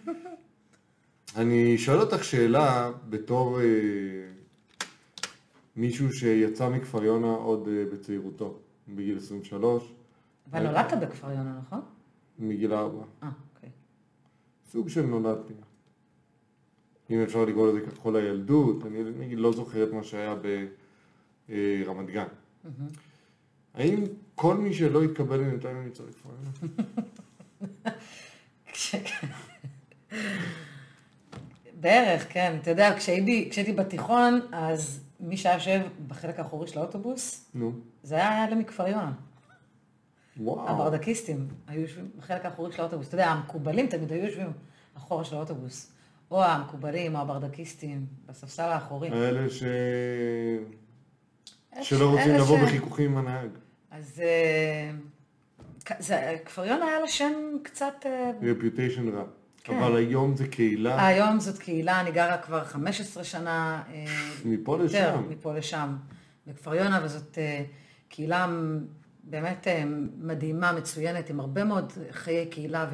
אני 1.38 1.78
שואל 1.78 2.00
אותך 2.00 2.24
שאלה 2.24 2.92
בתור 3.10 3.62
אה, 3.62 3.66
מישהו 5.76 6.14
שיצא 6.14 6.70
מכפר 6.70 7.04
יונה 7.04 7.32
עוד 7.32 7.68
אה, 7.68 7.84
בצעירותו, 7.94 8.58
בגיל 8.88 9.18
23, 9.18 9.94
אבל 10.52 10.64
נולדת 10.64 10.94
בכפר 11.02 11.32
יונה, 11.32 11.60
נכון? 11.66 11.82
מגיל 12.40 12.74
4. 12.74 13.04
אה, 13.24 13.30
אוקיי. 13.56 13.70
סוג 14.72 14.90
של 14.90 15.02
נולדתי. 15.06 15.54
אם 17.10 17.22
אפשר 17.22 17.46
לקרוא 17.46 17.68
לזה 17.68 17.82
ככה 17.82 18.02
כל 18.02 18.16
הילדות, 18.16 18.86
אני 18.86 19.04
נגיד 19.20 19.40
לא 19.40 19.52
זוכר 19.52 19.84
את 19.84 19.94
מה 19.94 20.04
שהיה 20.04 20.36
ברמת 21.50 22.10
גן. 22.10 22.28
האם 23.74 24.04
כל 24.36 24.58
מי 24.58 24.74
שלא 24.74 25.04
התקבל 25.04 25.44
בינתיים 25.44 25.84
נמצא 25.84 26.04
בכפר 26.04 26.30
יונה? 26.30 26.76
בערך, 31.80 32.34
כן. 32.34 32.58
אתה 32.62 32.70
יודע, 32.70 32.96
כשהייתי, 32.98 33.74
בתיכון, 33.76 34.40
אז 34.52 35.00
מי 35.20 35.38
שהיה 35.38 35.56
יושב 35.56 35.82
בחלק 36.08 36.40
האחורי 36.40 36.68
של 36.68 36.80
האוטובוס, 36.80 37.46
נו, 37.54 37.72
זה 38.04 38.16
היה 38.16 38.46
אלה 38.46 38.56
מכפר 38.56 38.88
יונה. 38.88 39.12
וואו. 40.38 40.70
הברדקיסטים 40.70 41.48
היו 41.68 41.82
יושבים 41.82 42.10
בחלק 42.18 42.46
האחורי 42.46 42.72
של 42.72 42.82
האוטובוס. 42.82 43.08
אתה 43.08 43.16
יודע, 43.16 43.28
המקובלים 43.28 43.88
תמיד 43.88 44.12
היו 44.12 44.26
יושבים 44.26 44.52
אחורה 44.98 45.26
של 45.26 45.36
האוטובוס. 45.36 45.92
או 46.32 46.44
המקובלים 46.44 47.16
או 47.16 47.22
הברדקיסטים 47.22 48.06
בספסל 48.26 48.64
האחורי. 48.64 49.10
האלה 49.10 49.50
ש... 49.50 49.64
שלא 51.82 52.10
רוצים 52.10 52.36
לבוא 52.36 52.58
בחיקוכים 52.64 53.18
עם 53.18 53.28
הנהג. 53.28 53.50
אז 53.92 54.22
אה, 56.12 56.38
כפר 56.46 56.66
יונה 56.66 56.86
היה 56.86 57.00
לה 57.00 57.08
שם 57.08 57.34
קצת... 57.64 58.06
אה, 58.06 58.32
רפיוטיישן 58.42 59.10
רע. 59.10 59.24
כן. 59.66 59.78
אבל 59.78 59.96
היום 59.96 60.36
זה 60.36 60.48
קהילה 60.48 61.08
היום 61.08 61.40
זאת 61.40 61.58
קהילה, 61.58 62.02
אני 62.02 62.12
גרה 62.12 62.38
כבר 62.38 62.64
15 62.64 63.24
שנה. 63.24 63.84
אה, 63.94 64.06
מפה 64.46 64.78
יותר, 64.82 64.86
לשם. 64.86 65.24
מפה 65.30 65.54
לשם, 65.54 65.96
בכפר 66.48 66.76
יונה, 66.76 67.02
וזאת 67.04 67.38
אה, 67.38 67.64
קהילה 68.10 68.48
באמת 69.24 69.68
אה, 69.68 69.84
מדהימה, 70.18 70.72
מצוינת, 70.72 71.30
עם 71.30 71.40
הרבה 71.40 71.64
מאוד 71.64 71.92
חיי 72.12 72.46
קהילה 72.46 72.90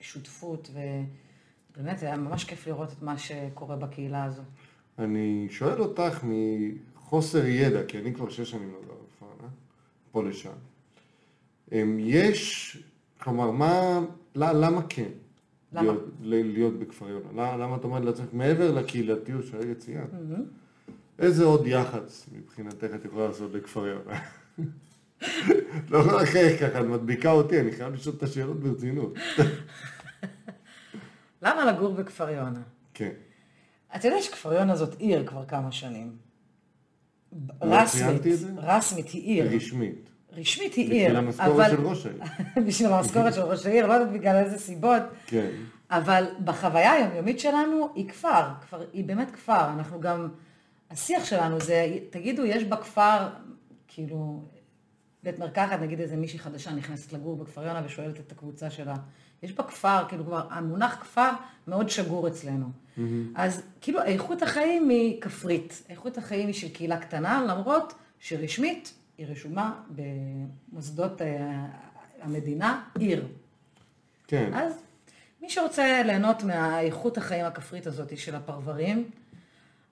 ושותפות, 0.00 0.70
ובאמת 0.72 2.02
היה 2.02 2.16
ממש 2.16 2.44
כיף 2.44 2.66
לראות 2.66 2.92
את 2.92 3.02
מה 3.02 3.18
שקורה 3.18 3.76
בקהילה 3.76 4.24
הזו. 4.24 4.42
אני 4.98 5.46
שואל 5.50 5.80
אותך 5.80 6.24
מחוסר 7.06 7.46
ידע, 7.46 7.84
כי 7.88 7.98
אני 7.98 8.14
כבר 8.14 8.28
שש 8.28 8.50
שנים 8.50 8.72
לא 8.72 8.78
גר 8.86 8.94
בכפר 8.94 9.26
יונה, 9.26 9.48
פה 10.12 10.24
לשם. 10.24 10.50
אמ, 11.72 11.96
יש, 12.00 12.78
כלומר, 13.20 13.50
מה, 13.50 14.00
למה 14.34 14.82
כן? 14.88 15.08
למה? 15.72 15.92
להיות, 16.20 16.54
להיות 16.54 16.78
בכפר 16.78 17.08
יונה? 17.08 17.56
למה, 17.56 17.76
את 17.76 17.84
אומרת 17.84 18.04
לעצמך, 18.04 18.26
מעבר 18.32 18.72
לקהילתיות 18.72 19.46
שהרגע 19.46 19.74
ציינת, 19.74 20.08
איזה 21.18 21.44
עוד 21.44 21.66
יח"צ 21.66 22.26
מבחינתך 22.32 22.88
את 22.94 23.04
יכולה 23.04 23.26
לעשות 23.26 23.54
לכפר 23.54 23.86
יונה? 23.86 24.20
לא 25.90 25.98
יכול 25.98 26.22
לחייך 26.22 26.60
ככה, 26.60 26.80
את 26.80 26.86
מדביקה 26.86 27.30
אותי, 27.30 27.60
אני 27.60 27.72
חייב 27.72 27.94
לשאול 27.94 28.14
את 28.18 28.22
השאלות 28.22 28.60
ברצינות. 28.60 29.14
למה 31.42 31.72
לגור 31.72 31.94
בכפר 31.94 32.30
יונה? 32.30 32.62
כן. 32.94 33.12
אתה 33.96 34.08
יודע 34.08 34.22
שכפר 34.22 34.52
יונה 34.52 34.76
זאת 34.76 34.94
עיר 34.98 35.26
כבר 35.26 35.46
כמה 35.46 35.72
שנים. 35.72 36.25
לא 37.62 37.74
רסמית, 37.74 38.22
זה? 38.22 38.48
רסמית 38.56 39.08
היא 39.08 39.22
עיר. 39.22 39.56
רשמית. 39.56 40.10
רשמית 40.32 40.74
היא 40.74 40.90
עיר. 40.90 41.04
בשביל 41.04 41.16
המשכורת 41.16 41.70
של 41.70 41.86
ראש 41.86 42.06
העיר. 42.06 42.22
בשביל 42.66 42.88
המשכורת 42.88 43.34
של 43.34 43.40
ראש 43.40 43.66
העיר, 43.66 43.86
לא 43.86 43.92
יודעת 43.92 44.12
בגלל 44.12 44.36
איזה 44.36 44.58
סיבות. 44.58 45.02
כן. 45.26 45.50
אבל 45.90 46.24
בחוויה 46.44 46.92
היומיומית 46.92 47.40
שלנו 47.40 47.88
היא 47.94 48.08
כפר, 48.08 48.42
כפר, 48.60 48.84
היא 48.92 49.04
באמת 49.04 49.30
כפר. 49.30 49.72
אנחנו 49.72 50.00
גם, 50.00 50.28
השיח 50.90 51.24
שלנו 51.24 51.60
זה, 51.60 51.96
תגידו, 52.10 52.44
יש 52.44 52.64
בכפר, 52.64 53.28
כאילו, 53.88 54.42
בית 55.22 55.38
מרקחת, 55.38 55.80
נגיד 55.80 56.00
איזה 56.00 56.16
מישהי 56.16 56.38
חדשה 56.38 56.72
נכנסת 56.72 57.12
לגור 57.12 57.36
בכפר 57.36 57.62
יונה 57.66 57.82
ושואלת 57.84 58.20
את 58.20 58.32
הקבוצה 58.32 58.70
שלה, 58.70 58.94
יש 59.42 59.52
בכפר, 59.52 60.04
כאילו 60.08 60.24
כבר, 60.24 60.46
המונח 60.50 60.94
כפר 61.00 61.30
מאוד 61.66 61.88
שגור 61.88 62.28
אצלנו. 62.28 62.66
אז 63.34 63.62
כאילו 63.80 64.02
איכות 64.02 64.42
החיים 64.42 64.88
היא 64.88 65.20
כפרית, 65.20 65.82
איכות 65.88 66.18
החיים 66.18 66.46
היא 66.46 66.54
של 66.54 66.68
קהילה 66.68 67.00
קטנה, 67.00 67.44
למרות 67.48 67.94
שרשמית 68.20 68.94
היא 69.18 69.26
רשומה 69.26 69.82
במוסדות 69.90 71.22
אה, 71.22 71.66
המדינה 72.22 72.82
עיר. 72.98 73.28
כן. 74.26 74.50
אז 74.54 74.72
מי 75.42 75.50
שרוצה 75.50 76.02
ליהנות 76.02 76.42
מהאיכות 76.42 77.18
החיים 77.18 77.44
הכפרית 77.44 77.86
הזאת 77.86 78.18
של 78.18 78.34
הפרברים, 78.34 79.10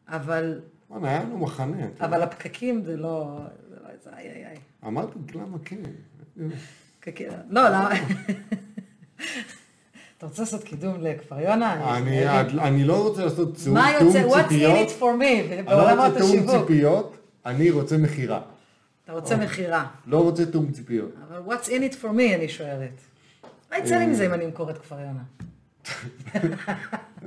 אבל, 0.09 0.61
וואלה, 0.91 1.09
היה 1.09 1.23
לנו 1.23 1.39
מחנה. 1.39 1.87
אבל 2.01 2.23
הפקקים 2.23 2.85
זה 2.85 2.97
לא, 2.97 3.39
זה 3.69 3.77
לא 3.83 3.89
איזה 3.89 4.11
איי 4.17 4.31
איי 4.31 4.47
איי. 4.47 4.59
אמרתי, 4.87 5.19
למה 5.35 5.59
כן? 5.65 5.81
לא, 7.51 7.69
למה? 7.69 7.91
אתה 10.25 10.31
רוצה 10.31 10.43
לעשות 10.43 10.65
קידום 10.65 10.95
לכפר 11.01 11.41
יונה? 11.41 11.97
אני, 11.99 12.29
אני 12.61 12.85
לא 12.85 13.03
רוצה 13.03 13.25
לעשות 13.25 13.57
תיאום 13.57 13.75
מה 13.75 13.89
תיאום 13.99 14.17
יוצא? 14.17 14.29
What's 14.29 14.45
in 14.45 14.49
ציפיות. 14.49 14.89
it 14.89 15.01
for 15.01 15.21
me? 15.21 15.53
אני 15.53 15.63
לא 15.67 15.77
בעולמות 15.77 16.07
רוצה 16.07 16.19
תיאום 16.19 16.31
השיווק. 16.49 16.61
ציפיות, 16.67 17.17
אני 17.47 17.71
רוצה 17.71 17.99
מכירה. 17.99 18.41
אתה 19.05 19.13
רוצה 19.13 19.37
מכירה. 19.37 19.87
לא 20.07 20.19
רוצה 20.23 20.47
תיאום 20.47 20.71
ציפיות. 20.73 21.11
אבל 21.29 21.55
what's 21.55 21.67
in 21.67 21.93
it 21.93 22.03
for 22.03 22.09
me, 22.09 22.35
אני 22.35 22.49
שואלת. 22.49 23.01
מה 23.71 23.79
יצא 23.79 23.97
לי 23.97 24.07
מזה 24.07 24.27
אם 24.27 24.33
אני 24.35 24.45
אמכור 24.45 24.71
את 24.71 24.79
כפר 24.79 24.97
יונה? 25.01 25.23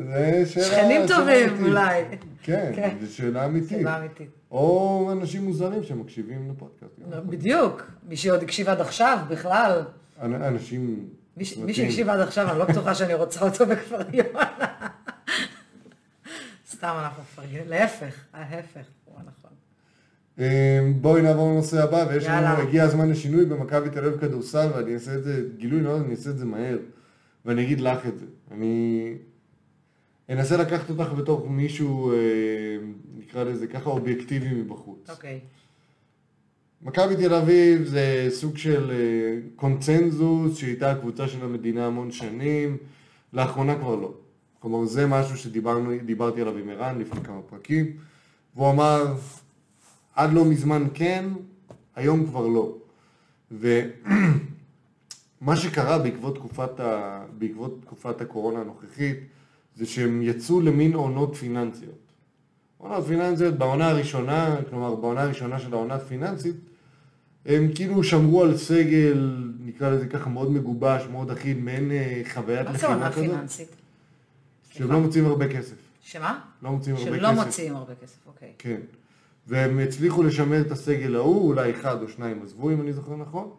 זה 0.07 0.43
שאלה... 0.45 0.65
שכנים 0.65 1.01
טובים. 1.07 1.65
אולי. 1.65 2.03
כן, 2.43 2.71
כן. 2.75 2.97
זו 3.01 3.15
שאלה 3.15 3.45
אמיתית. 3.45 3.69
שאלה 3.69 3.97
אמיתית. 3.97 4.29
או 4.51 5.09
אנשים 5.11 5.45
מוזרים 5.45 5.83
שמקשיבים 5.83 6.51
לפודקאסט. 6.51 6.93
בדיוק. 7.29 7.81
מי 8.09 8.17
שעוד 8.17 8.43
הקשיב 8.43 8.69
עד 8.69 8.81
עכשיו, 8.81 9.17
בכלל. 9.29 9.81
אנ- 10.21 10.23
אנשים... 10.43 11.05
מי. 11.37 11.73
שהקשיב 11.73 12.09
עד 12.09 12.19
עכשיו, 12.19 12.49
אני 12.51 12.59
לא 12.59 12.65
בטוחה 12.65 12.95
שאני 12.95 13.13
רוצה 13.13 13.45
אותו 13.45 13.65
בכפר 13.65 14.01
יונה. 14.13 14.51
סתם 16.71 16.95
אנחנו 16.99 17.23
מפרגנים. 17.23 17.67
להפך, 17.67 18.25
ההפך. 18.33 18.85
הוא 19.05 19.15
הנכון. 19.17 19.51
אה, 20.39 20.79
בואי 21.01 21.21
נעבור 21.21 21.51
לנושא 21.51 21.83
הבא, 21.83 22.05
ויש. 22.09 22.25
לנו, 22.25 22.61
הגיע 22.61 22.83
הזמן 22.83 23.09
לשינוי 23.09 23.45
במכבי 23.45 23.89
תל 23.89 24.05
אביב 24.05 24.19
כדורסל, 24.19 24.67
ואני 24.75 24.93
אעשה 24.93 25.15
את 25.15 25.23
זה, 25.23 25.43
גילוי 25.57 25.81
נאות, 25.81 26.01
אני 26.05 26.11
אעשה 26.11 26.29
את 26.29 26.37
זה 26.37 26.45
מהר, 26.45 26.77
ואני 27.45 27.63
אגיד 27.63 27.81
לך 27.81 28.05
את 28.05 28.19
זה. 28.19 28.25
אני 28.51 29.13
אנסה 30.29 30.57
לקחת 30.57 30.89
אותך 30.89 31.13
בתור 31.13 31.49
מישהו, 31.49 32.11
אה, 32.11 32.17
נקרא 33.17 33.43
לזה 33.43 33.67
ככה, 33.67 33.89
אובייקטיבי 33.89 34.49
מבחוץ. 34.49 35.09
אוקיי. 35.09 35.39
מכבי 36.81 37.15
תל 37.15 37.33
אביב 37.33 37.85
זה 37.85 38.27
סוג 38.29 38.57
של 38.57 38.91
אה, 38.91 39.39
קונצנזוס 39.55 40.57
שהייתה 40.57 40.91
הקבוצה 40.91 41.27
של 41.27 41.43
המדינה 41.43 41.85
המון 41.85 42.11
שנים, 42.11 42.77
לאחרונה 43.33 43.75
כבר 43.75 43.95
לא. 43.95 44.13
כלומר, 44.59 44.85
זה 44.85 45.07
משהו 45.07 45.37
שדיברתי 45.37 46.41
עליו 46.41 46.57
עם 46.57 46.69
ערן 46.69 46.99
לפני 46.99 47.23
כמה 47.23 47.41
פרקים, 47.41 47.97
והוא 48.55 48.71
אמר, 48.71 49.15
עד 50.15 50.33
לא 50.33 50.45
מזמן 50.45 50.87
כן, 50.93 51.25
היום 51.95 52.25
כבר 52.25 52.47
לא. 52.47 52.75
ומה 53.51 55.55
שקרה 55.61 55.99
בעקבות 55.99 56.35
תקופת, 56.35 56.79
ה... 56.79 57.21
בעקבות 57.37 57.81
תקופת 57.81 58.21
הקורונה 58.21 58.59
הנוכחית, 58.59 59.17
זה 59.75 59.85
שהם 59.85 60.21
יצאו 60.21 60.61
למין 60.61 60.93
עונות 60.93 61.35
פיננסיות. 61.35 62.11
עונות 62.77 63.05
פיננסיות 63.05 63.55
בעונה 63.55 63.89
הראשונה, 63.89 64.55
כלומר 64.69 64.95
בעונה 64.95 65.21
הראשונה 65.21 65.59
של 65.59 65.73
העונה 65.73 65.95
הפיננסית, 65.95 66.55
הם 67.47 67.71
כאילו 67.75 68.03
שמרו 68.03 68.43
על 68.43 68.57
סגל, 68.57 69.43
נקרא 69.59 69.89
לזה 69.89 70.07
ככה, 70.07 70.29
מאוד 70.29 70.51
מגובש, 70.51 71.03
מאוד 71.11 71.31
אחיד, 71.31 71.57
מעין 71.57 71.91
אה, 71.91 72.21
חוויית 72.33 72.67
מה 72.67 72.77
זה 72.77 72.87
עונה 72.87 73.11
כזאת, 73.11 73.25
פיננסית? 73.25 73.67
שהם 74.69 74.91
לא 74.91 74.99
מוצאים 74.99 75.25
הרבה 75.25 75.47
כסף. 75.47 75.75
שמה? 76.01 76.39
לא 76.61 76.71
מוצאים 76.71 76.95
הרבה 76.95 77.09
כסף. 77.09 77.17
שלא 77.19 77.31
מוציאים 77.31 77.75
הרבה 77.75 77.95
כסף, 77.95 78.17
אוקיי. 78.27 78.53
כן. 78.57 78.81
והם 79.47 79.79
הצליחו 79.79 80.23
לשמר 80.23 80.61
את 80.61 80.71
הסגל 80.71 81.15
ההוא, 81.15 81.47
אולי 81.47 81.71
אחד 81.71 82.01
או 82.01 82.09
שניים 82.09 82.41
עזבו, 82.43 82.71
אם 82.71 82.81
אני 82.81 82.93
זוכר 82.93 83.15
נכון, 83.15 83.49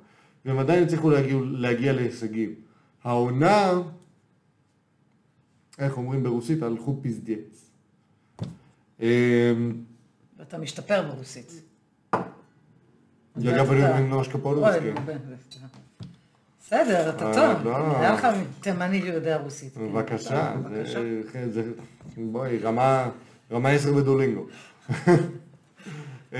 והם 0.44 0.58
עדיין 0.58 0.84
הצליחו 0.84 1.10
להגיע, 1.10 1.36
להגיע 1.42 1.92
להישגים. 1.92 2.54
העונה, 3.04 3.72
איך 5.78 5.96
אומרים 5.96 6.22
ברוסית, 6.22 6.62
הלכו 6.62 6.98
פיזדיאץ. 7.02 7.70
אמ, 9.00 9.06
ואתה 10.38 10.58
משתפר 10.58 11.02
ברוסית. 11.12 11.67
אוי, 14.68 14.80
כן. 14.80 14.94
נו, 14.94 15.00
בן- 15.06 15.16
בסדר, 16.60 17.10
אתה 17.10 17.26
אה, 17.26 17.34
טוב. 17.34 17.64
לא. 17.66 17.98
היה 17.98 18.12
לך 18.14 18.26
תימני 18.60 19.02
שיודע 19.02 19.36
רוסית. 19.36 19.74
כן. 19.74 19.92
בבקשה. 19.92 20.54
זה- 21.32 21.50
זה, 21.50 21.62
בואי, 22.16 22.58
רמה, 22.58 23.08
10 23.50 23.92
בדולינגו. 23.92 24.46
אמ, 26.32 26.38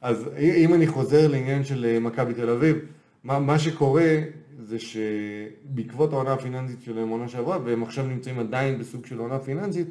אז 0.00 0.24
אם 0.38 0.74
אני 0.74 0.86
חוזר 0.86 1.28
לעניין 1.28 1.64
של 1.64 1.84
אה, 1.84 2.00
מכבי 2.00 2.34
תל 2.34 2.50
אביב, 2.50 2.76
מה, 3.24 3.38
מה 3.38 3.58
שקורה 3.58 4.18
זה 4.62 4.76
שבעקבות 4.78 6.12
העונה 6.12 6.32
הפיננסית 6.32 6.82
שלהם 6.82 7.08
עונה 7.08 7.28
שעברה, 7.28 7.58
והם 7.64 7.82
עכשיו 7.82 8.06
נמצאים 8.06 8.38
עדיין 8.38 8.78
בסוג 8.78 9.06
של 9.06 9.18
עונה 9.18 9.38
פיננסית, 9.38 9.86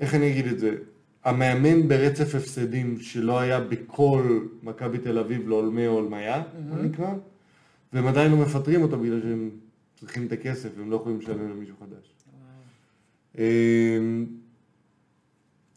איך 0.00 0.14
אני 0.14 0.30
אגיד 0.32 0.46
את 0.46 0.58
זה? 0.58 0.70
המאמן 1.24 1.88
ברצף 1.88 2.34
הפסדים 2.34 3.00
שלא 3.00 3.40
היה 3.40 3.60
בכל 3.60 4.40
מכבי 4.62 4.98
תל 4.98 5.18
אביב 5.18 5.48
לעולמי 5.48 5.86
עולמיה, 5.86 6.42
מה 6.70 6.82
נקרא, 6.82 7.14
והם 7.92 8.06
עדיין 8.06 8.32
לא 8.32 8.38
מפטרים 8.38 8.82
אותו 8.82 8.98
בגלל 8.98 9.20
שהם 9.22 9.50
צריכים 10.00 10.26
את 10.26 10.32
הכסף, 10.32 10.68
והם 10.76 10.90
לא 10.90 10.96
יכולים 10.96 11.18
לשלם 11.18 11.50
למישהו 11.50 11.74
חדש. 11.80 12.12
אמ, 13.38 14.26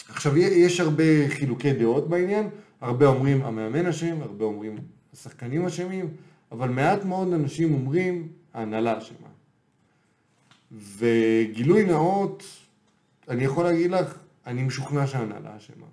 עכשיו, 0.09 0.37
יש 0.37 0.79
הרבה 0.79 1.03
חילוקי 1.29 1.73
דעות 1.73 2.09
בעניין, 2.09 2.49
הרבה 2.81 3.07
אומרים 3.07 3.41
המאמן 3.41 3.85
אשם, 3.85 4.21
הרבה 4.21 4.45
אומרים 4.45 4.77
השחקנים 5.13 5.65
אשמים, 5.65 6.09
אבל 6.51 6.69
מעט 6.69 7.05
מאוד 7.05 7.33
אנשים 7.33 7.73
אומרים 7.73 8.27
ההנהלה 8.53 8.97
אשמה. 8.97 9.27
וגילוי 10.71 11.83
נאות, 11.85 12.43
אני 13.29 13.43
יכול 13.43 13.63
להגיד 13.63 13.91
לך, 13.91 14.17
אני 14.45 14.63
משוכנע 14.63 15.07
שההנהלה 15.07 15.57
אשמה. 15.57 15.85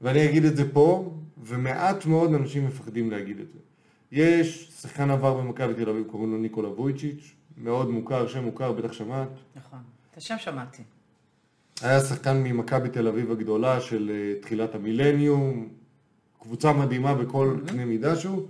ואני 0.00 0.30
אגיד 0.30 0.44
את 0.44 0.56
זה 0.56 0.72
פה, 0.72 1.14
ומעט 1.42 2.06
מאוד 2.06 2.34
אנשים 2.34 2.66
מפחדים 2.66 3.10
להגיד 3.10 3.40
את 3.40 3.52
זה. 3.52 3.58
יש 4.12 4.70
שחקן 4.80 5.10
עבר 5.10 5.34
במכבי 5.34 5.74
תל 5.74 5.88
אביב, 5.88 6.06
קוראים 6.10 6.32
לו 6.32 6.38
ניקולה 6.38 6.68
וויצ'יץ', 6.68 7.32
מאוד 7.56 7.90
מוכר, 7.90 8.28
שם 8.28 8.44
מוכר, 8.44 8.72
בטח 8.72 8.92
שמעת. 8.92 9.28
נכון. 9.56 9.78
את 10.10 10.16
השם 10.16 10.34
שמעתי. 10.38 10.82
היה 11.82 12.00
שחקן 12.00 12.36
ממכבי 12.36 12.88
תל 12.88 13.08
אביב 13.08 13.30
הגדולה 13.30 13.80
של 13.80 14.10
אה, 14.14 14.40
תחילת 14.40 14.74
המילניום, 14.74 15.68
קבוצה 16.40 16.72
מדהימה 16.72 17.14
בכל 17.14 17.56
קנה 17.66 17.84
מידה 17.84 18.16
שהוא, 18.16 18.48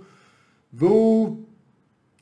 והוא, 0.73 1.43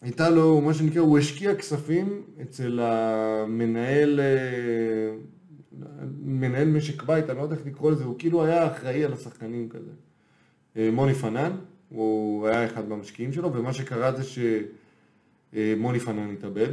הייתה 0.01 0.30
לו, 0.30 0.61
מה 0.61 0.74
שנקרא, 0.74 1.01
הוא 1.01 1.18
השקיע 1.18 1.55
כספים 1.55 2.22
אצל 2.41 2.80
המנהל, 2.80 4.20
אה, 4.20 5.16
מנהל 6.21 6.67
משק 6.67 7.03
בית, 7.03 7.30
אני 7.30 7.38
לא 7.38 7.43
יודע 7.43 7.55
איך 7.55 7.65
לקרוא 7.65 7.91
לזה, 7.91 8.03
הוא 8.03 8.15
כאילו 8.19 8.43
היה 8.43 8.71
אחראי 8.71 9.05
על 9.05 9.13
השחקנים 9.13 9.69
כזה. 9.69 9.91
אה, 10.78 10.89
מוני 10.91 11.13
פנן, 11.13 11.51
הוא 11.89 12.47
היה 12.47 12.65
אחד 12.65 12.88
מהמשקיעים 12.88 13.34
שלו, 13.34 13.53
ומה 13.53 13.74
שקרה 13.74 14.11
זה 14.11 14.24
שמוני 15.53 15.99
פנן 15.99 16.34
התאבד, 16.34 16.69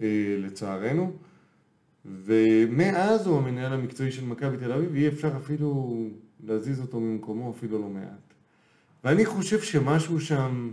אה, 0.00 0.36
לצערנו. 0.38 1.12
ומאז 2.04 3.26
הוא 3.26 3.38
המנהל 3.38 3.72
המקצועי 3.72 4.12
של 4.12 4.24
מכבי 4.24 4.56
תל 4.56 4.72
אביב, 4.72 4.94
אי 4.94 5.08
אפשר 5.08 5.36
אפילו 5.36 5.98
להזיז 6.44 6.80
אותו 6.80 7.00
ממקומו, 7.00 7.50
אפילו 7.50 7.78
לא 7.78 7.88
מעט. 7.88 8.34
ואני 9.04 9.26
חושב 9.26 9.60
שמשהו 9.60 10.20
שם, 10.20 10.72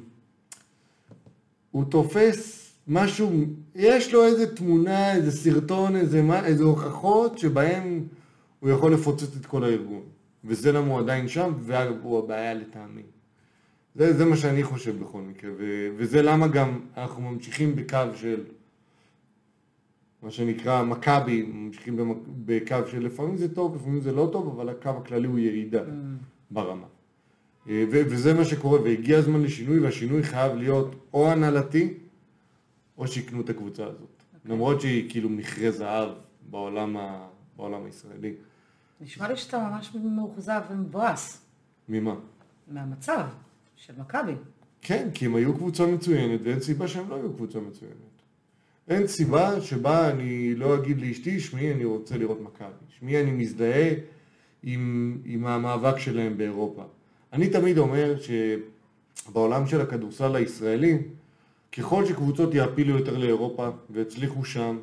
הוא 1.71 1.85
תופס 1.89 2.62
משהו, 2.87 3.31
יש 3.75 4.13
לו 4.13 4.25
איזה 4.25 4.55
תמונה, 4.55 5.13
איזה 5.15 5.31
סרטון, 5.31 5.95
איזה, 5.95 6.21
מה- 6.21 6.45
איזה 6.45 6.63
הוכחות 6.63 7.37
שבהם 7.37 8.03
הוא 8.59 8.69
יכול 8.69 8.93
לפוצץ 8.93 9.35
את 9.41 9.45
כל 9.45 9.63
הארגון. 9.63 10.01
וזה 10.45 10.71
למה 10.71 10.87
הוא 10.87 10.99
עדיין 10.99 11.27
שם, 11.27 11.53
והוא 11.59 12.19
הבעיה 12.19 12.53
לטעמי. 12.53 13.01
זה, 13.95 14.13
זה 14.13 14.25
מה 14.25 14.37
שאני 14.37 14.63
חושב 14.63 14.99
בכל 14.99 15.21
מקרה, 15.21 15.51
ו, 15.57 15.87
וזה 15.97 16.21
למה 16.21 16.47
גם 16.47 16.79
אנחנו 16.97 17.21
ממשיכים 17.21 17.75
בקו 17.75 17.97
של 18.15 18.43
מה 20.23 20.31
שנקרא 20.31 20.83
מכבי, 20.83 21.43
ממשיכים 21.53 21.97
במק- 21.97 22.27
בקו 22.45 22.75
של 22.91 23.05
לפעמים 23.05 23.37
זה 23.37 23.55
טוב, 23.55 23.75
לפעמים 23.75 24.01
זה 24.01 24.11
לא 24.11 24.29
טוב, 24.31 24.47
אבל 24.59 24.69
הקו 24.69 24.89
הכללי 24.89 25.27
הוא 25.27 25.39
ירידה 25.39 25.81
ברמה. 26.51 26.85
אה, 27.69 27.85
ו- 27.91 28.01
וזה 28.09 28.33
מה 28.33 28.45
שקורה, 28.45 28.81
והגיע 28.81 29.17
הזמן 29.17 29.41
לשינוי, 29.41 29.79
והשינוי 29.79 30.23
חייב 30.23 30.55
להיות 30.55 30.95
או 31.13 31.31
הנהלתי, 31.31 31.93
או 33.03 33.07
שיקנו 33.07 33.41
את 33.41 33.49
הקבוצה 33.49 33.83
הזאת. 33.85 34.23
למרות 34.45 34.81
שהיא 34.81 35.09
כאילו 35.09 35.29
מכרה 35.29 35.71
זהב 35.71 36.09
בעולם, 36.49 36.97
ה- 36.97 37.27
בעולם 37.57 37.85
הישראלי. 37.85 38.33
נשמע 39.01 39.27
לי 39.27 39.37
שאתה 39.37 39.69
ממש 39.69 39.95
מאוכזב 39.95 40.61
ומבואס 40.71 41.45
ממה? 41.89 42.15
מהמצב 42.67 43.25
של 43.75 43.93
מכבי. 43.99 44.31
כן, 44.81 45.09
כי 45.13 45.25
הם 45.25 45.35
היו 45.35 45.53
קבוצה 45.55 45.85
מצוינת, 45.85 46.39
ואין 46.43 46.59
סיבה 46.59 46.87
שהם 46.87 47.09
לא 47.09 47.15
היו 47.15 47.33
קבוצה 47.33 47.59
מצוינת. 47.59 47.95
אין 48.87 49.07
סיבה 49.07 49.61
שבה 49.61 50.09
אני 50.11 50.55
לא 50.55 50.75
אגיד 50.75 51.01
לאשתי, 51.01 51.39
שמי, 51.39 51.71
אני 51.73 51.85
רוצה 51.85 52.17
לראות 52.17 52.41
מכבי. 52.41 52.67
שמי, 52.99 53.21
אני 53.21 53.31
מזדהה 53.31 53.89
עם, 54.63 55.17
עם 55.25 55.45
המאבק 55.45 55.97
שלהם 55.97 56.37
באירופה. 56.37 56.83
אני 57.33 57.49
תמיד 57.49 57.77
אומר 57.77 58.15
שבעולם 59.27 59.67
של 59.67 59.81
הכדורסל 59.81 60.35
הישראלי, 60.35 60.97
ככל 61.77 62.05
שקבוצות 62.05 62.53
יעפילו 62.53 62.97
יותר 62.97 63.17
לאירופה 63.17 63.69
והצליחו 63.89 64.45
שם, 64.45 64.77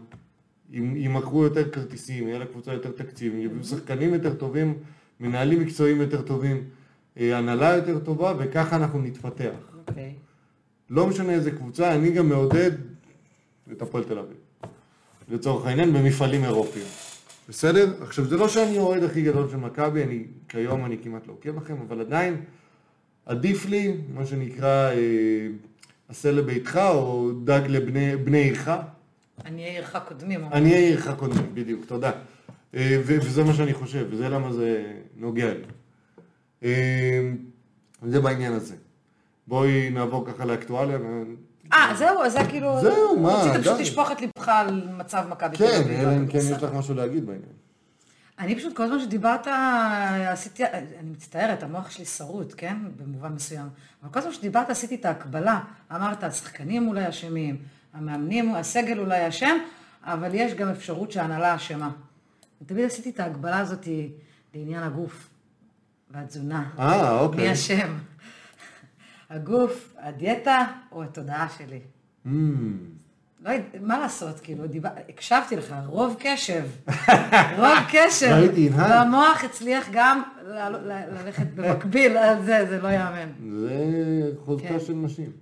אם- 0.75 0.97
ימכרו 0.97 1.45
יותר 1.45 1.71
כרטיסים, 1.71 2.29
יהיה 2.29 2.39
לקבוצה 2.39 2.73
יותר 2.73 2.91
תקציב, 2.91 3.35
יביאו 3.35 3.65
שחקנים 3.65 4.15
יותר 4.15 4.35
טובים, 4.35 4.75
מנהלים 5.21 5.61
מקצועיים 5.61 6.01
יותר 6.01 6.23
טובים, 6.23 6.65
אה, 7.19 7.39
הנהלה 7.39 7.77
יותר 7.77 7.99
טובה, 7.99 8.35
וככה 8.39 8.77
אנחנו 8.77 9.03
נתפתח. 9.03 9.51
אוקיי. 9.89 10.15
לא 10.91 11.07
משנה 11.07 11.33
איזה 11.33 11.51
קבוצה, 11.51 11.95
אני 11.95 12.11
גם 12.11 12.29
מעודד 12.29 12.71
את 13.73 13.83
הפועל 13.83 14.05
תל 14.05 14.19
אביב. 14.19 14.37
לצורך 15.29 15.67
העניין, 15.67 15.93
במפעלים 15.93 16.45
אירופיים. 16.45 16.87
בסדר? 17.49 17.95
עכשיו, 18.03 18.25
זה 18.25 18.37
לא 18.37 18.49
שאני 18.49 18.79
האוהד 18.79 19.03
הכי 19.05 19.23
גדול 19.23 19.51
של 19.51 19.57
מכבי, 19.57 20.03
אני, 20.03 20.25
כיום 20.49 20.85
אני 20.85 20.99
כמעט 21.03 21.27
לא 21.27 21.33
עוקב 21.33 21.57
לכם, 21.57 21.77
אבל 21.89 22.01
עדיין, 22.01 22.37
עדיף 23.27 23.67
לי, 23.67 23.97
מה 24.15 24.27
שנקרא, 24.27 24.91
אה, 24.91 25.49
עשה 26.11 26.33
לביתך, 26.33 26.81
או 26.95 27.31
דג 27.45 27.61
לבני 27.69 28.39
עירך. 28.39 28.71
עניי 29.45 29.65
עירך 29.65 29.97
קודמים. 30.09 30.45
עניי 30.53 30.75
עירך 30.75 31.09
קודמים, 31.17 31.55
בדיוק, 31.55 31.85
תודה. 31.85 32.11
אה, 32.75 33.01
וזה 33.05 33.45
מה 33.45 33.55
שאני 33.55 33.75
חושב, 33.75 34.07
וזה 34.11 34.29
למה 34.29 34.53
זה 34.53 34.93
נוגע 35.17 35.55
לי. 35.55 35.63
אה, 36.65 37.31
זה 38.03 38.21
בעניין 38.21 38.53
הזה. 38.53 38.75
בואי 39.47 39.91
נעבור 39.91 40.27
ככה 40.27 40.45
לאקטואליה. 40.45 40.99
אה, 41.73 41.95
זהו, 41.99 42.31
זה 42.31 42.39
כאילו... 42.49 42.81
זהו, 42.81 43.21
מה, 43.21 43.35
רצית 43.35 43.61
פשוט. 43.61 43.81
לשפוך 43.81 44.13
את 44.13 44.23
לבך 44.23 44.49
על 44.49 44.89
מצב 44.99 45.25
מכבי 45.31 45.57
תל 45.57 45.67
כן, 45.67 45.81
אביב. 45.85 46.01
אלא 46.01 46.17
אם 46.17 46.27
כן 46.27 46.39
בסדר. 46.39 46.57
יש 46.57 46.63
לך 46.63 46.71
משהו 46.75 46.95
להגיד 46.95 47.27
בעניין. 47.27 47.53
אני 48.41 48.57
פשוט, 48.57 48.77
כל 48.77 48.83
הזמן 48.83 49.01
שדיברת, 49.01 49.47
עשיתי, 50.27 50.65
אני 50.99 51.11
מצטערת, 51.11 51.63
המוח 51.63 51.91
שלי 51.91 52.05
שרוט, 52.05 52.55
כן? 52.57 52.77
במובן 52.97 53.33
מסוים. 53.33 53.69
אבל 54.03 54.13
כל 54.13 54.19
הזמן 54.19 54.33
שדיברת 54.33 54.71
עשיתי 54.71 54.95
את 54.95 55.05
ההקבלה. 55.05 55.61
אמרת, 55.93 56.25
השחקנים 56.25 56.89
אולי 56.89 57.09
אשמים, 57.09 57.63
המאמנים, 57.93 58.55
הסגל 58.55 58.99
אולי 58.99 59.29
אשם, 59.29 59.57
אבל 60.03 60.31
יש 60.35 60.55
גם 60.55 60.69
אפשרות 60.69 61.13
שההנהלה 61.13 61.55
אשמה. 61.55 61.91
ותמיד 62.63 62.85
עשיתי 62.85 63.11
את 63.11 63.21
ההקבלה 63.21 63.59
הזאת 63.59 63.89
לעניין 64.55 64.83
הגוף 64.83 65.29
והתזונה. 66.11 66.71
אה, 66.79 67.21
אוקיי. 67.21 67.47
מי 67.47 67.53
אשם? 67.53 67.97
הגוף, 69.31 69.95
הדיאטה 69.99 70.67
או 70.93 71.03
התודעה 71.03 71.49
שלי. 71.59 71.81
Mm, 72.27 72.29
לא 73.41 73.51
יודע, 73.51 73.67
מה 73.81 73.99
לעשות, 73.99 74.41
כאילו, 74.41 74.67
דיבר... 74.67 74.89
הקשבתי 75.09 75.57
לך, 75.57 75.75
רוב 75.87 76.17
קשב, 76.19 76.65
רוב 77.59 77.79
קשב. 77.93 78.27
ראיתי, 78.27 78.69
הנהנת. 78.69 78.91
והמוח 78.91 79.45
הצליח 79.45 79.89
גם 79.93 80.23
ללכת 80.45 81.47
במקביל 81.55 82.17
על 82.17 82.45
זה, 82.45 82.67
זה 82.69 82.83
לא 82.83 82.89
ייאמן. 82.89 83.33
זה 83.61 84.33
חוזקה 84.45 84.69
כן. 84.69 84.81
של 84.81 84.93
נשים. 84.93 85.33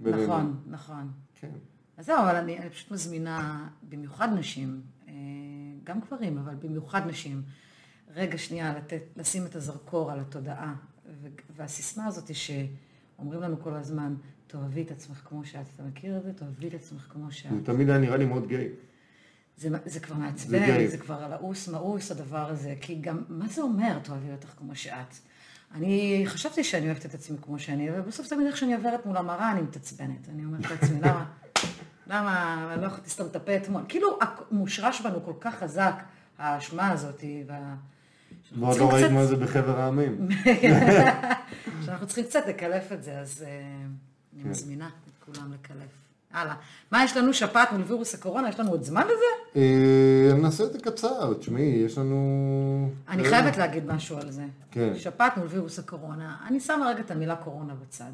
בינינו. 0.00 0.22
נכון, 0.22 0.56
נכון. 0.66 1.10
כן. 1.40 1.48
אז 1.96 2.06
זהו, 2.06 2.18
אבל 2.18 2.36
אני, 2.36 2.58
אני 2.58 2.70
פשוט 2.70 2.90
מזמינה, 2.90 3.68
במיוחד 3.82 4.28
נשים, 4.38 4.80
אה, 5.08 5.12
גם 5.84 6.00
גברים, 6.00 6.38
אבל 6.38 6.54
במיוחד 6.54 7.06
נשים, 7.06 7.42
רגע 8.14 8.38
שנייה 8.38 8.74
לתת, 8.76 9.02
לשים 9.16 9.46
את 9.46 9.56
הזרקור 9.56 10.12
על 10.12 10.20
התודעה. 10.20 10.74
והסיסמה 11.56 12.06
הזאת 12.06 12.34
שאומרים 12.34 13.40
לנו 13.40 13.60
כל 13.60 13.74
הזמן, 13.74 14.14
תאהבי 14.46 14.82
את 14.82 14.90
עצמך 14.90 15.20
כמו 15.28 15.44
שאת, 15.44 15.66
אתה 15.74 15.82
מכיר 15.82 16.16
את 16.16 16.22
זה? 16.22 16.32
תאהבי 16.32 16.68
את 16.68 16.74
עצמך 16.74 17.06
כמו 17.12 17.32
שאת. 17.32 17.50
זה 17.52 17.64
תמיד 17.64 17.88
היה 17.90 17.98
נראה 17.98 18.16
לי 18.16 18.24
מאוד 18.24 18.48
גיי. 18.48 18.68
זה, 19.56 19.68
זה 19.84 20.00
כבר 20.00 20.14
זה 20.14 20.20
מעצבן, 20.20 20.66
די. 20.66 20.88
זה, 20.88 20.98
כבר 20.98 21.28
לעוס 21.28 21.68
מאוס 21.68 22.10
הדבר 22.10 22.50
הזה, 22.50 22.74
כי 22.80 22.94
גם, 22.94 23.22
מה 23.28 23.48
זה 23.48 23.62
אומר 23.62 23.98
תאהבי 23.98 24.32
אותך 24.32 24.48
כמו 24.58 24.74
שאת? 24.74 25.14
אני 25.74 26.22
חשבתי 26.26 26.64
שאני 26.64 26.86
אוהבת 26.86 27.06
את 27.06 27.14
עצמי 27.14 27.36
כמו 27.42 27.58
שאני, 27.58 27.90
אבל 27.90 28.00
בסוף 28.00 28.28
תמיד 28.28 28.46
איך 28.46 28.56
שאני 28.56 28.74
עוברת 28.74 29.06
מול 29.06 29.16
המראה 29.16 29.52
אני 29.52 29.62
מתעצבנת. 29.62 30.28
אני 30.28 30.44
אומרת 30.44 30.70
לעצמי, 30.70 31.00
למה, 31.00 31.24
למה, 32.06 32.72
אני 32.74 32.82
לא 32.82 32.86
יכולתי 32.86 33.06
לסתום 33.06 33.26
את 33.26 33.36
הפה 33.36 33.56
אתמול? 33.56 33.82
כאילו, 33.88 34.18
מושרש 34.50 35.00
בנו 35.00 35.24
כל 35.24 35.32
כך 35.40 35.54
חזק, 35.54 36.02
האשמה 36.38 36.90
הזאת, 36.90 37.24
וה... 37.46 37.74
ועוד 38.58 38.78
לא 38.78 38.90
ראית 38.90 39.10
מה 39.10 39.26
זה 39.26 39.36
בחבר 39.36 39.80
העמים. 39.80 40.28
שאנחנו 41.84 42.06
צריכים 42.06 42.24
קצת 42.24 42.46
לקלף 42.48 42.92
את 42.92 43.02
זה, 43.02 43.18
אז 43.18 43.44
אה, 43.46 43.86
אני 44.36 44.44
כן. 44.44 44.50
מזמינה 44.50 44.86
את 44.86 45.24
כולם 45.24 45.52
לקלף. 45.52 45.90
הלאה. 46.32 46.54
מה 46.90 47.04
יש 47.04 47.16
לנו? 47.16 47.32
שפעת 47.32 47.72
מול 47.72 47.82
וירוס 47.82 48.14
הקורונה? 48.14 48.48
יש 48.48 48.60
לנו 48.60 48.70
עוד 48.70 48.82
זמן 48.82 49.02
לזה? 49.02 49.60
אה, 49.60 50.34
נעשה 50.38 50.64
את 50.64 50.72
זה 50.72 50.78
קצר, 50.78 51.34
תשמעי, 51.34 51.62
יש 51.62 51.98
לנו... 51.98 52.90
אני 53.08 53.24
חייבת 53.24 53.56
להגיד 53.56 53.86
משהו 53.86 54.18
על 54.18 54.30
זה. 54.30 54.44
כן. 54.70 54.92
שפעת 54.96 55.36
מול 55.36 55.46
וירוס 55.46 55.78
הקורונה. 55.78 56.36
אני 56.46 56.60
שמה 56.60 56.88
רגע 56.88 57.00
את 57.00 57.10
המילה 57.10 57.36
קורונה 57.36 57.74
בצד. 57.74 58.10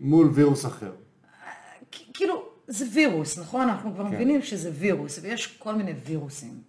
מול 0.00 0.30
וירוס 0.34 0.66
אחר. 0.66 0.92
כאילו, 1.90 2.44
זה 2.66 2.84
וירוס, 2.92 3.38
נכון? 3.38 3.68
אנחנו 3.68 3.90
כן. 3.90 3.94
כבר 3.94 4.04
מבינים 4.04 4.42
שזה 4.42 4.70
וירוס, 4.74 5.18
ויש 5.22 5.46
כל 5.58 5.74
מיני 5.74 5.92
וירוסים. 6.04 6.60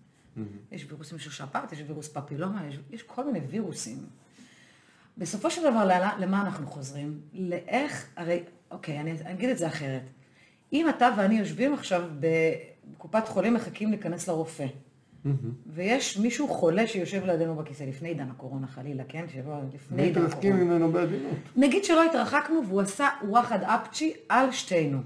יש 0.72 0.86
וירוסים 0.90 1.20
של 1.20 1.32
שפעת, 1.32 1.72
יש 1.72 1.84
וירוס 1.88 2.08
פפילומה, 2.08 2.62
יש, 2.92 3.04
כל 3.04 3.26
מיני 3.26 3.40
וירוסים. 3.40 3.98
בסופו 5.18 5.52
של 5.52 5.62
דבר, 5.62 5.86
למה 6.20 6.42
אנחנו 6.42 6.68
חוזרים? 6.68 7.20
לאיך, 7.34 8.06
הרי, 8.16 8.44
אוקיי, 8.72 9.00
אני, 9.00 9.12
אני 9.12 9.34
אגיד 9.34 9.50
את 9.50 9.58
זה 9.58 9.68
אחרת. 9.68 10.02
אם 10.74 10.90
אתה 10.90 11.10
ואני 11.18 11.40
יושבים 11.40 11.74
עכשיו 11.74 12.04
בקופת 12.20 13.28
חולים 13.28 13.54
מחכים 13.54 13.90
להיכנס 13.90 14.28
לרופא, 14.28 14.66
ויש 15.66 16.18
מישהו 16.18 16.48
חולה 16.48 16.88
שיושב 16.88 17.26
לידינו 17.26 17.56
בכיסא, 17.56 17.84
לפני 17.84 18.10
עידן 18.10 18.30
הקורונה 18.30 18.68
חלילה, 18.68 19.04
כן? 19.10 19.26
שלא, 19.34 19.54
לפני 19.74 20.04
עידן 20.04 20.22
מתרחקים 20.22 20.54
הקורונה. 20.54 20.74
ממנו 20.74 20.92
בעדינות. 20.92 21.34
נגיד 21.56 21.84
שלא 21.84 22.06
התרחקנו 22.06 22.68
והוא 22.68 22.82
עשה 22.82 23.10
וואחד 23.28 23.64
אפצ'י 23.64 24.14
על 24.30 24.52
שתינו, 24.52 25.00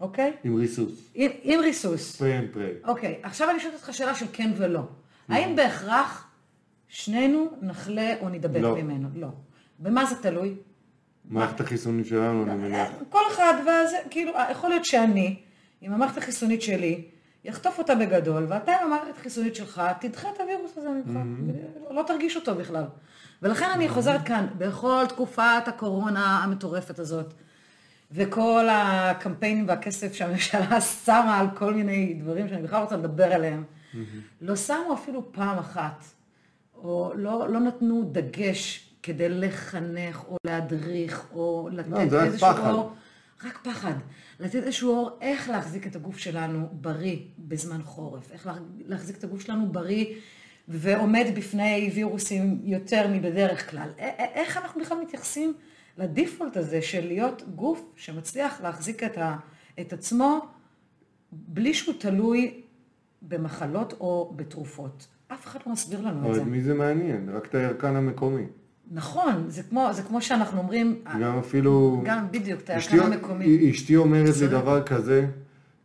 אוקיי? 0.00 0.32
עם 0.44 0.56
ריסוס. 0.56 1.10
עם, 1.14 1.30
עם 1.42 1.60
ריסוס. 1.60 2.16
פרי 2.16 2.38
and 2.38 2.48
פרי. 2.52 2.70
אוקיי, 2.84 3.18
עכשיו 3.22 3.50
אני 3.50 3.60
שואלת 3.60 3.74
אותך 3.74 3.94
שאלה 3.94 4.14
של 4.14 4.26
כן 4.32 4.50
ולא. 4.56 4.82
האם 5.28 5.56
בהכרח 5.56 6.30
שנינו 6.88 7.50
נחלה 7.62 8.14
או 8.20 8.28
נדבק 8.28 8.60
לא. 8.60 8.76
ממנו? 8.76 9.08
לא. 9.14 9.28
במה 9.78 10.04
זה 10.04 10.14
תלוי? 10.22 10.54
מערכת 11.24 11.60
החיסונית 11.60 12.06
שלנו, 12.06 12.42
אני 12.42 12.54
מניח. 12.54 12.88
כל 13.10 13.22
אחד, 13.32 13.54
וזה, 13.62 13.96
כאילו, 14.10 14.32
יכול 14.50 14.70
להיות 14.70 14.84
שאני, 14.84 15.36
עם 15.80 15.92
המערכת 15.92 16.18
החיסונית 16.18 16.62
שלי, 16.62 17.04
יחטוף 17.44 17.78
אותה 17.78 17.94
בגדול, 17.94 18.46
ואתה 18.48 18.72
עם 18.72 18.86
המערכת 18.86 19.18
החיסונית 19.18 19.54
שלך, 19.54 19.82
תדחה 20.00 20.28
את 20.34 20.40
הווירוס 20.40 20.70
הזה 20.76 20.88
ממך, 20.88 21.18
לא 21.90 22.02
תרגיש 22.06 22.36
אותו 22.36 22.54
בכלל. 22.54 22.84
ולכן 23.42 23.70
אני 23.74 23.88
חוזרת 23.88 24.22
כאן, 24.26 24.46
בכל 24.58 25.04
תקופת 25.08 25.62
הקורונה 25.66 26.38
המטורפת 26.44 26.98
הזאת, 26.98 27.34
וכל 28.12 28.68
הקמפיינים 28.70 29.68
והכסף 29.68 30.12
שהממשלה 30.12 30.80
שמה 31.04 31.38
על 31.38 31.46
כל 31.54 31.74
מיני 31.74 32.14
דברים 32.14 32.48
שאני 32.48 32.62
בכלל 32.62 32.82
רוצה 32.82 32.96
לדבר 32.96 33.32
עליהם, 33.32 33.64
לא 34.40 34.56
שמו 34.56 34.94
אפילו 34.94 35.32
פעם 35.32 35.58
אחת, 35.58 36.04
או 36.74 37.12
לא, 37.16 37.48
לא 37.48 37.60
נתנו 37.60 38.08
דגש 38.12 38.91
כדי 39.02 39.28
לחנך 39.28 40.24
או 40.28 40.36
להדריך 40.46 41.26
או 41.34 41.68
לתת 41.72 41.88
לא, 41.90 42.00
איזשהו 42.22 42.48
פחד. 42.48 42.70
אור. 42.70 42.92
רק 43.44 43.58
פחד. 43.64 43.92
לתת 44.40 44.54
איזשהו 44.54 44.90
אור 44.90 45.10
איך 45.20 45.48
להחזיק 45.50 45.86
את 45.86 45.96
הגוף 45.96 46.18
שלנו 46.18 46.68
בריא 46.72 47.16
בזמן 47.38 47.82
חורף, 47.82 48.32
איך 48.32 48.46
לה- 48.46 48.54
להחזיק 48.86 49.16
את 49.18 49.24
הגוף 49.24 49.40
שלנו 49.40 49.72
בריא 49.72 50.06
ועומד 50.68 51.26
בפני 51.36 51.90
וירוסים 51.94 52.60
יותר 52.64 53.06
מבדרך 53.12 53.70
כלל. 53.70 53.88
א- 53.98 54.02
א- 54.02 54.34
איך 54.34 54.56
אנחנו 54.56 54.80
בכלל 54.80 54.98
מתייחסים 55.02 55.54
לדיפולט 55.98 56.56
הזה 56.56 56.82
של 56.82 57.06
להיות 57.06 57.42
גוף 57.54 57.92
שמצליח 57.96 58.60
להחזיק 58.60 59.02
את, 59.02 59.18
ה, 59.18 59.36
את 59.80 59.92
עצמו 59.92 60.40
בלי 61.32 61.74
שהוא 61.74 61.94
תלוי 62.00 62.60
במחלות 63.22 63.92
או 63.92 64.32
בתרופות. 64.36 65.06
אף 65.32 65.46
אחד 65.46 65.58
לא 65.66 65.72
מסביר 65.72 66.00
לנו 66.00 66.20
את 66.20 66.24
אבל 66.26 66.34
זה. 66.34 66.42
את 66.42 66.46
מי 66.46 66.62
זה 66.62 66.74
מעניין? 66.74 67.28
רק 67.34 67.46
את 67.46 67.54
הירקן 67.54 67.96
המקומי. 67.96 68.44
נכון, 68.90 69.44
זה 69.48 69.62
כמו, 69.62 69.88
זה 69.92 70.02
כמו 70.02 70.22
שאנחנו 70.22 70.58
אומרים, 70.58 71.00
גם 71.20 71.38
אפילו... 71.38 72.02
גם 72.04 72.26
בדיוק, 72.30 72.60
את 72.60 72.70
אשתי- 72.70 72.94
הירקן 72.94 73.12
המקומי. 73.12 73.70
אשתי 73.70 73.96
אומרת 73.96 74.36
לי. 74.40 74.48
דבר 74.48 74.82
כזה, 74.82 75.26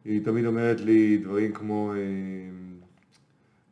היא 0.06 0.26
תמיד 0.26 0.46
אומרת 0.46 0.82
לי 0.82 1.18
דברים 1.18 1.54
כמו, 1.54 1.94
אה, 1.94 1.98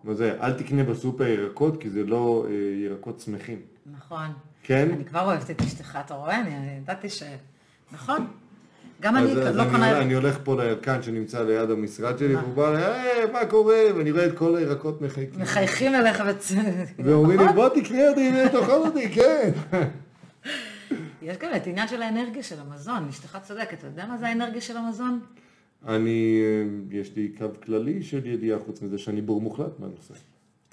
מה 0.04 0.14
זה, 0.14 0.38
אל 0.42 0.54
תקנה 0.54 0.84
בסופר 0.84 1.28
ירקות, 1.28 1.82
כי 1.82 1.90
זה 1.90 2.04
לא 2.04 2.46
אה, 2.50 2.54
ירקות 2.86 3.20
שמחים. 3.20 3.60
נכון. 3.98 4.28
כן? 4.64 4.90
אני 4.94 5.06
כבר 5.06 5.22
אוהבת 5.22 5.52
את 5.52 5.62
אשתך, 5.62 5.98
אתה 6.06 6.14
רואה? 6.14 6.42
אני 6.42 6.50
ידעתי 6.78 7.10
ש... 7.10 7.24
נכון. 7.92 8.28
גם 9.02 9.18
אז 9.18 9.24
אני 9.24 9.36
לא 9.36 9.62
אני 9.64 9.72
קונה... 9.72 10.02
אני 10.02 10.14
הולך 10.14 10.38
פה 10.44 10.64
לירקן 10.64 11.02
שנמצא 11.02 11.44
ליד 11.44 11.72
המשרד 11.72 12.18
שלי, 12.18 12.36
והוא 12.36 12.54
בא, 12.54 12.76
היי, 12.76 13.32
מה 13.32 13.46
קורה? 13.46 13.78
ואני 13.98 14.12
רואה 14.12 14.26
את 14.26 14.38
כל 14.38 14.56
הירקות 14.56 15.02
מחייקים. 15.02 15.42
מחייכים 15.42 15.96
אליך 15.96 16.24
וצ... 16.30 16.52
ואומרים 17.06 17.40
לי, 17.40 17.46
נכון? 17.46 17.56
בוא 17.56 17.70
תקנה 17.70 18.10
אותי 18.10 18.32
ותאכל 18.46 18.72
אותי, 18.72 19.10
כן. 19.10 19.52
יש 21.22 21.38
גם 21.38 21.50
את 21.56 21.68
העניין 21.68 21.88
של 21.88 22.02
האנרגיה 22.02 22.44
של 22.44 22.56
המזון, 22.60 23.08
אשתך 23.10 23.38
צודקת, 23.44 23.74
אתה 23.74 23.88
יודע 23.88 24.06
מה 24.06 24.18
זה 24.18 24.28
האנרגיה 24.28 24.62
של 24.62 24.78
המזון? 24.78 25.20
אני, 25.88 26.42
אה, 26.44 26.98
יש 27.00 27.16
לי 27.16 27.32
קו 27.38 27.46
כללי 27.66 28.04
של 28.04 28.26
ידיעה, 28.26 28.60
חוץ 28.60 28.82
מזה 28.82 28.98
שאני 28.98 29.22
בור 29.22 29.42
מוחלט 29.42 29.80
מהנושא. 29.80 30.14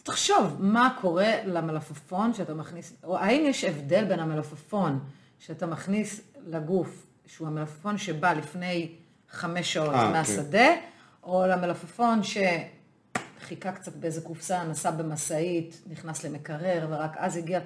תחשוב, 0.02 0.56
מה 0.60 0.96
קורה 1.00 1.32
למלפפון 1.46 2.34
שאתה 2.34 2.54
מכניס, 2.54 2.96
או 3.04 3.18
האם 3.18 3.42
יש 3.46 3.64
הבדל 3.64 4.04
בין 4.04 4.20
המלפפון 4.20 4.98
שאתה 5.38 5.66
מכניס 5.66 6.20
לגוף, 6.46 7.06
שהוא 7.26 7.48
המלפפון 7.48 7.98
שבא 7.98 8.32
לפני 8.32 8.88
חמש 9.30 9.72
שעות 9.72 9.94
אה, 9.94 10.06
כן. 10.06 10.12
מהשדה, 10.12 10.68
או 11.24 11.44
למלפפון 11.46 12.20
שחיכה 12.22 13.72
קצת 13.72 13.96
באיזה 13.96 14.20
קופסה, 14.20 14.64
נסע 14.64 14.90
במשאית, 14.90 15.82
נכנס 15.90 16.24
למקרר, 16.24 16.86
ורק 16.90 17.12
אז 17.16 17.36
הגיע, 17.36 17.60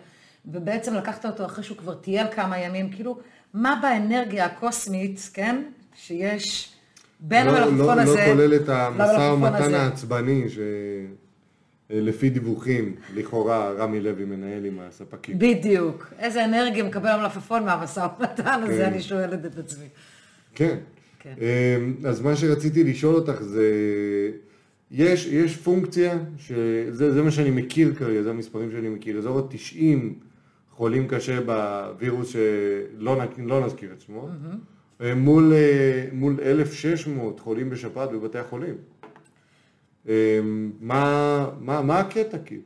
ובעצם 0.47 0.95
לקחת 0.95 1.27
אותו 1.27 1.45
אחרי 1.45 1.65
שהוא 1.65 1.77
כבר 1.79 1.95
טייל 1.95 2.27
כמה 2.33 2.59
ימים, 2.59 2.91
כאילו, 2.93 3.19
מה 3.55 3.79
באנרגיה 3.83 4.45
הקוסמית, 4.45 5.31
כן, 5.35 5.63
שיש 5.95 6.73
בין 7.21 7.47
לא- 7.47 7.57
המלפפון 7.57 7.97
לא- 7.97 8.03
הזה 8.03 8.21
לא 8.21 8.27
כולל 8.27 8.55
את 8.55 8.69
המשא 8.69 9.31
ומתן. 9.33 9.75
העצבני, 9.75 10.49
ש... 10.49 10.59
אה, 11.91 12.01
לפי 12.01 12.31
דיווחים, 12.31 12.95
לכאורה 13.15 13.73
רמי 13.73 14.01
לוי 14.01 14.25
מנהל 14.25 14.65
עם 14.65 14.79
הספקים. 14.81 15.39
בדיוק. 15.39 16.13
איזה 16.19 16.45
אנרגיה 16.45 16.85
מקבל 16.85 17.09
המלפפון 17.09 17.65
מהמשא 17.65 18.07
ומתן 18.19 18.61
הזה, 18.63 18.83
כן. 18.85 18.93
אני 18.93 19.03
שואלת 19.03 19.47
את 19.47 19.59
עצמי. 19.59 19.87
כן. 20.55 20.77
כן. 21.19 21.35
אמ, 21.41 21.95
אז 22.09 22.21
מה 22.21 22.37
שרציתי 22.37 22.85
לשאול 22.85 23.15
אותך 23.15 23.43
זה, 23.43 23.71
יש, 24.91 25.27
יש 25.27 25.57
פונקציה, 25.57 26.19
שזה 26.39 27.13
זה 27.13 27.23
מה 27.23 27.31
שאני 27.31 27.51
מכיר 27.51 27.95
כרגע, 27.95 28.23
זה 28.23 28.31
המספרים 28.31 28.71
שאני 28.71 28.89
מכיר, 28.89 29.19
אזור 29.19 29.39
ה-90 29.39 30.25
חולים 30.77 31.09
קשה 31.09 31.41
בווירוס 31.41 32.29
שלא 32.29 33.17
לא 33.39 33.67
נזכיר 33.67 33.93
את 33.93 34.01
שמו, 34.01 34.29
אה, 35.01 35.15
מול, 35.15 35.53
אה, 35.53 36.07
מול 36.13 36.37
1,600 36.43 37.41
חולים 37.41 37.71
בשפעת 37.71 38.11
בבתי 38.13 38.39
החולים. 38.39 38.75
אמ, 40.09 40.13
מה, 40.81 41.47
מה, 41.61 41.83
מה 41.83 41.99
הקטע 42.01 42.39
כאילו? 42.39 42.63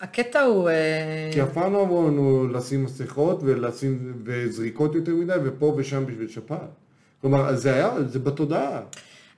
הקטע 0.00 0.40
הוא... 0.42 0.68
אה, 0.68 1.30
כי 1.32 1.42
אף 1.42 1.52
פעם 1.52 1.72
לא 1.72 1.82
אמרו 1.82 2.08
לנו 2.08 2.48
לשים 2.48 2.84
מסכות 2.84 3.40
ולשים, 3.42 4.22
וזריקות 4.24 4.94
יותר 4.94 5.12
מדי, 5.14 5.32
ופה 5.44 5.74
ושם 5.76 6.06
בשביל 6.06 6.28
שפעת. 6.28 6.60
כלומר, 7.20 7.56
זה 7.56 7.74
היה, 7.74 8.02
זה 8.06 8.18
בתודעה. 8.18 8.82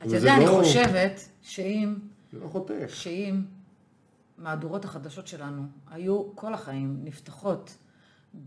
אתה 0.06 0.16
יודע, 0.16 0.36
אני 0.36 0.44
לא- 0.44 0.50
חושבת 0.50 1.20
שאם 1.42 1.94
זה 2.32 2.38
לא 2.42 2.48
חותך. 2.48 2.72
שאם 2.88 3.40
מהדורות 4.38 4.84
החדשות 4.84 5.26
שלנו 5.26 5.62
היו 5.90 6.36
כל 6.36 6.54
החיים 6.54 6.96
נפתחות 7.04 7.76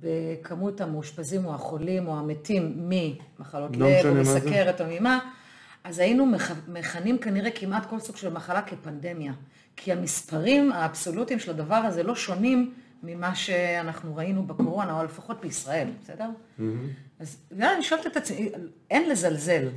בכמות 0.02 0.82
המאושפזים 0.82 1.45
או 1.45 1.54
החולים 1.54 2.08
או 2.08 2.20
המתים 2.20 2.89
ממחלות 2.89 3.78
לא 3.78 3.88
לב 3.89 4.06
או. 4.06 4.14
מסכרת 4.22 4.82
או 4.82 4.86
ממה, 5.00 5.20
אז 5.88 6.00
היינו 6.00 6.26
מכ- 6.26 6.68
מכנים 6.68 7.18
כנראה 7.18 7.52
כמעט 7.52 7.86
כל 7.90 8.00
סוג 8.00 8.16
של 8.18 8.34
מחלה 8.34 8.62
כפנדמיה. 8.62 9.34
כי 9.76 9.92
המספרים 9.92 10.72
האבסולוטיים 10.72 11.40
של 11.40 11.52
הדבר 11.52 11.76
הזה 11.76 12.04
לא 12.04 12.16
שונים 12.16 12.74
ממה 13.04 13.36
שאנחנו 13.36 14.16
ראינו 14.16 14.44
בקורונה, 14.48 15.00
או 15.00 15.04
לפחות 15.04 15.42
בישראל, 15.42 15.88
בסדר? 16.04 16.30
אז 17.20 17.38
אני 17.52 17.84
שואלת 17.84 18.08
את 18.08 18.18
עצמי, 18.18 18.50
אין 18.92 19.10
לזלזל 19.10 19.68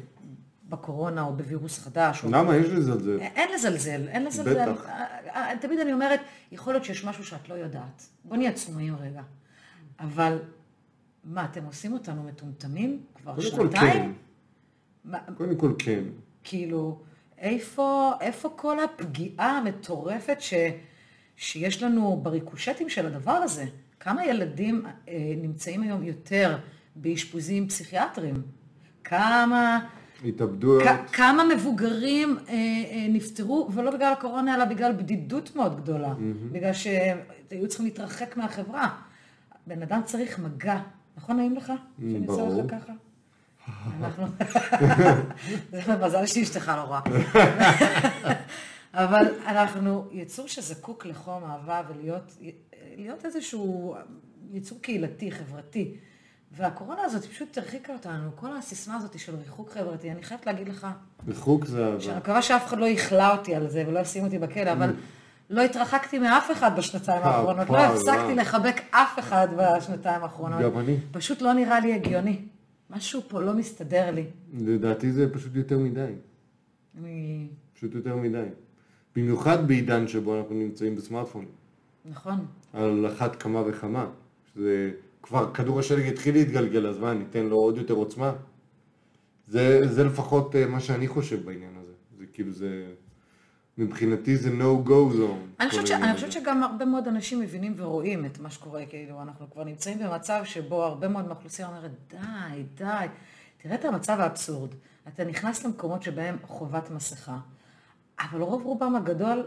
בקורונה 0.68 1.22
או 1.22 1.32
בווירוס 1.36 1.78
חדש, 1.78 2.24
או 2.24 2.30
למה? 2.30 2.56
יש 2.56 2.66
לזלזל. 2.68 3.18
אין 3.20 3.50
לזלזל, 3.54 4.08
אין 4.08 4.24
לזלזל. 4.24 4.72
בטח. 4.72 4.86
תמיד 5.60 5.78
אני 5.78 5.92
אומרת, 5.92 6.20
יכול 6.52 6.72
להיות 6.72 6.84
שיש 6.84 7.04
משהו 7.04 7.24
שאת 7.24 7.48
לא 7.48 7.54
יודעת. 7.54 8.06
בוא 8.24 8.36
נהיה 8.36 8.52
צנועים 8.52 8.96
רגע. 9.00 9.22
אבל 10.00 10.38
מה, 11.24 11.44
אתם 11.44 11.64
עושים 11.64 11.92
אותנו 11.92 12.22
מטומטמים 12.22 13.00
כבר 13.22 13.40
שנתיים? 13.40 13.92
כן. 13.92 14.10
קודם 15.36 15.56
כל 15.56 15.72
כן. 15.78 16.02
כאילו, 16.44 16.98
איפה, 17.38 18.12
איפה 18.20 18.48
כל 18.56 18.76
הפגיעה 18.84 19.58
המטורפת 19.58 20.36
ש, 20.40 20.54
שיש 21.36 21.82
לנו 21.82 22.20
בריקושטים 22.22 22.88
של 22.88 23.06
הדבר 23.06 23.30
הזה? 23.32 23.64
כמה 24.00 24.26
ילדים 24.26 24.84
אה, 25.08 25.14
נמצאים 25.36 25.82
היום 25.82 26.02
יותר 26.02 26.58
באשפוזים 26.96 27.68
פסיכיאטריים? 27.68 28.42
כמה... 29.04 29.86
התאבדויות. 30.24 30.82
כ- 30.82 31.12
כמה 31.16 31.44
מבוגרים 31.54 32.36
אה, 32.48 32.52
אה, 32.54 33.06
נפטרו, 33.08 33.68
ולא 33.74 33.90
בגלל 33.90 34.12
הקורונה, 34.12 34.54
אלא 34.54 34.64
בגלל 34.64 34.92
בדידות 34.92 35.56
מאוד 35.56 35.80
גדולה. 35.82 36.14
בגלל 36.52 36.72
שהיו 36.72 37.68
צריכים 37.68 37.86
להתרחק 37.86 38.36
מהחברה. 38.36 38.88
בן 39.66 39.82
אדם 39.82 40.00
צריך 40.04 40.38
מגע. 40.38 40.80
נכון 41.16 41.36
נעים 41.36 41.56
לך? 41.56 41.72
שאני 42.00 42.14
אעשה 42.18 42.26
ברור. 42.26 42.62
לך 42.64 42.70
ככה? 42.70 42.92
אנחנו... 44.00 44.26
זה 45.72 45.96
מזל 45.96 46.26
שאשתך 46.26 46.72
לא 46.76 46.80
רואה. 46.80 47.00
אבל 48.94 49.26
אנחנו 49.46 50.08
יצור 50.12 50.48
שזקוק 50.48 51.06
לחום, 51.06 51.44
אהבה, 51.44 51.82
ולהיות 51.88 52.36
להיות 52.96 53.24
איזשהו 53.24 53.94
יצור 54.52 54.78
קהילתי, 54.80 55.32
חברתי. 55.32 55.94
והקורונה 56.52 57.02
הזאת 57.02 57.24
פשוט 57.24 57.58
הרחיקה 57.58 57.92
אותנו, 57.92 58.30
כל 58.34 58.56
הסיסמה 58.56 58.96
הזאת 58.96 59.18
של 59.18 59.34
ריחוק 59.36 59.70
חברתי, 59.70 60.10
אני 60.10 60.22
חייבת 60.22 60.46
להגיד 60.46 60.68
לך, 60.68 60.86
ריחוק 61.28 61.64
זה 61.64 61.96
שאני 61.98 62.14
אהבה. 62.14 62.20
מקווה 62.20 62.42
שאף 62.42 62.66
אחד 62.66 62.78
לא 62.78 62.86
יכלה 62.86 63.32
אותי 63.32 63.54
על 63.54 63.68
זה 63.68 63.84
ולא 63.86 64.00
ישים 64.00 64.24
אותי 64.24 64.38
בכלא, 64.38 64.72
אבל 64.72 64.92
לא 65.50 65.62
התרחקתי 65.62 66.18
מאף 66.18 66.50
אחד 66.50 66.76
בשנתיים 66.76 67.22
אה, 67.22 67.28
האחרונות, 67.28 67.70
לא 67.70 67.78
הפסקתי. 67.78 68.34
לחבק 68.34 68.80
אף 68.90 69.18
אחד 69.18 69.48
בשנתיים 69.56 70.22
האחרונות. 70.22 70.60
גם 70.60 70.78
אני. 70.78 70.96
פשוט 71.12 71.42
לא 71.42 71.52
נראה 71.52 71.80
לי 71.80 71.94
הגיוני. 71.94 72.42
משהו 72.90 73.20
פה 73.28 73.42
לא 73.42 73.54
מסתדר 73.54 74.10
לי. 74.10 74.24
לדעתי 74.52 75.12
זה 75.12 75.34
פשוט 75.34 75.56
יותר 75.56 75.78
מדי. 75.78 76.12
אני... 76.98 77.46
פשוט 77.74 77.94
יותר 77.94 78.16
מדי. 78.16 78.46
במיוחד 79.16 79.68
בעידן 79.68 80.08
שבו 80.08 80.38
אנחנו 80.38 80.54
נמצאים 80.54 80.96
בסמארטפון. 80.96 81.44
נכון. 82.04 82.46
על 82.72 83.06
אחת 83.06 83.42
כמה 83.42 83.62
וכמה. 83.66 84.10
שזה 84.54 84.90
כבר 85.22 85.54
כדור 85.54 85.78
השלג 85.78 86.06
התחיל 86.06 86.34
להתגלגל, 86.34 86.86
אז 86.86 86.98
מה, 86.98 87.14
ניתן 87.14 87.46
לו 87.46 87.56
עוד 87.56 87.76
יותר 87.76 87.94
עוצמה? 87.94 88.32
זה, 89.48 89.80
זה 89.92 90.04
לפחות 90.04 90.56
אה, 90.56 90.66
מה 90.66 90.80
שאני 90.80 91.08
חושב 91.08 91.44
בעניין 91.44 91.72
הזה. 91.82 91.92
זה 92.18 92.24
כאילו 92.32 92.52
זה... 92.52 92.84
מבחינתי 93.80 94.36
זה 94.36 94.50
no 94.50 94.88
go 94.88 95.14
zone. 95.16 95.60
אני 95.60 95.70
חושבת, 95.70 95.86
ש... 95.86 95.90
אני. 95.90 96.14
חושבת 96.14 96.32
שגם 96.32 96.62
הרבה 96.62 96.84
מאוד 96.84 97.08
אנשים 97.08 97.40
מבינים 97.40 97.74
ורואים 97.76 98.24
את 98.24 98.38
מה 98.38 98.50
שקורה, 98.50 98.86
כאילו, 98.86 99.22
אנחנו 99.22 99.50
כבר 99.50 99.64
נמצאים 99.64 99.98
במצב 99.98 100.40
שבו 100.44 100.84
הרבה 100.84 101.08
מאוד 101.08 101.26
מהאוכלוסייה 101.26 101.68
אומרת, 101.68 101.90
די, 102.10 102.62
די, 102.74 103.06
תראה 103.62 103.74
את 103.74 103.84
המצב 103.84 104.20
האבסורד. 104.20 104.70
אתה 105.08 105.24
נכנס 105.24 105.64
למקומות 105.64 106.02
שבהם 106.02 106.36
חובת 106.46 106.90
מסכה, 106.90 107.36
אבל 108.20 108.40
רוב 108.40 108.62
רובם 108.64 108.96
הגדול, 108.96 109.46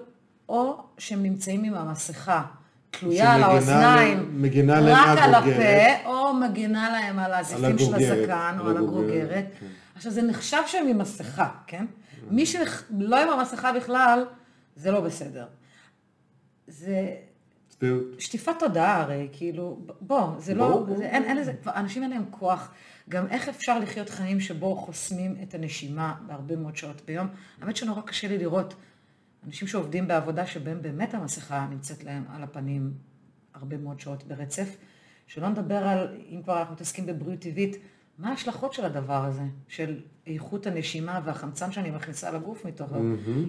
או 0.49 0.83
שהם 0.97 1.23
נמצאים 1.23 1.63
עם 1.63 1.73
המסכה 1.73 2.43
תלויה 2.91 3.33
על 3.33 3.43
האוזניים, 3.43 4.41
מגנה 4.41 4.77
עליהם 4.77 4.97
רק 4.97 5.17
על. 5.17 5.35
הפה, 5.35 6.05
או 6.05 6.33
מגנה 6.33 6.89
להם 6.89 7.19
על 7.19 7.33
הזיפים 7.33 7.77
של 7.77 7.95
הזקן, 7.95 8.57
או 8.59 8.69
על 8.69 8.77
הגרוגרת. 8.77 9.45
כן. 9.59 9.65
עכשיו, 9.95 10.11
זה 10.11 10.21
נחשב 10.21 10.57
שהם 10.67 10.87
עם 10.87 10.97
מסכה, 10.97 11.49
כן? 11.67 11.85
מי 12.33 12.45
שלא 12.45 13.23
עם 13.23 13.29
המסכה 13.29 13.73
בכלל, 13.73 14.25
זה 14.75 14.91
לא 14.91 15.01
בסדר. 15.01 15.45
זה 16.67 17.15
שטיפת 18.19 18.53
תודעה 18.59 19.01
הרי, 19.01 19.29
כאילו, 19.31 19.79
בוא, 20.01 20.39
זה 20.39 20.55
ברור, 20.55 20.69
לא, 20.69 20.85
ברור. 20.85 20.97
זה, 20.97 21.05
אין, 21.05 21.23
אין 21.23 21.37
לזה, 21.37 21.53
כבר 21.61 21.71
אנשים 21.75 22.03
אין 22.03 22.11
להם 22.11 22.25
כוח. 22.31 22.73
גם 23.09 23.27
איך 23.27 23.49
אפשר 23.49 23.79
לחיות 23.79 24.09
חיים 24.09 24.39
שבו 24.39 24.75
חוסמים 24.75 25.35
את 25.43 25.53
הנשימה 25.53 26.15
בהרבה 26.27 26.55
מאוד 26.55 26.77
שעות 26.77 27.01
ביום? 27.05 27.27
האמת 27.61 27.75
שנורא 27.75 28.01
קשה 28.01 28.27
לי 28.27 28.37
לראות 28.37 28.75
אנשים 29.47 29.67
שעובדים 29.67 30.07
בעבודה 30.07 30.45
שבהם 30.45 30.81
באמת 30.81 31.13
המסכה 31.13 31.67
נמצאת 31.69 32.03
להם 32.03 32.23
על 32.29 32.43
הפנים 32.43 32.93
הרבה 33.53 33.77
מאוד 33.77 33.99
שעות 33.99 34.23
ברצף. 34.23 34.77
שלא 35.27 35.49
נדבר 35.49 35.87
על, 35.87 36.17
אם 36.29 36.41
כבר 36.43 36.59
אנחנו 36.59 36.73
מתעסקים 36.73 37.05
בבריאות 37.05 37.39
טבעית, 37.39 37.75
מה 38.19 38.29
ההשלכות 38.29 38.73
של 38.73 38.85
הדבר 38.85 39.25
הזה, 39.25 39.41
של 39.67 39.95
איכות 40.27 40.67
הנשימה 40.67 41.19
והחמצן 41.25 41.71
שאני 41.71 41.91
מכניסה 41.91 42.31
לגוף 42.31 42.65
מתוכו. 42.65 42.95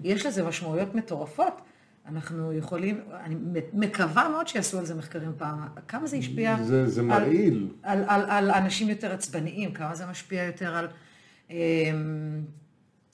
יש 0.04 0.26
לזה 0.26 0.42
משמעויות 0.48 0.94
מטורפות. 0.94 1.60
אנחנו 2.06 2.52
יכולים, 2.52 3.00
אני 3.24 3.34
מקווה 3.72 4.28
מאוד 4.28 4.48
שיעשו 4.48 4.78
על 4.78 4.84
זה 4.86 4.94
מחקרים 4.94 5.32
פעם, 5.36 5.58
כמה 5.88 6.06
זה 6.06 6.16
השפיע 6.16 6.56
זה- 6.62 6.86
זה 6.88 7.00
על- 7.00 7.06
מרעיל. 7.06 7.68
על, 7.82 8.04
על, 8.08 8.30
על 8.30 8.50
אנשים 8.50 8.88
יותר 8.88 9.12
עצבניים, 9.12 9.72
כמה 9.72 9.94
זה 9.94 10.06
משפיע 10.06 10.44
יותר 10.44 10.74
על, 10.76 10.88
אמ, 11.50 11.56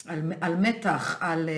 על, 0.07 0.33
על 0.41 0.57
מתח, 0.57 1.19
על 1.21 1.49
אה, 1.49 1.55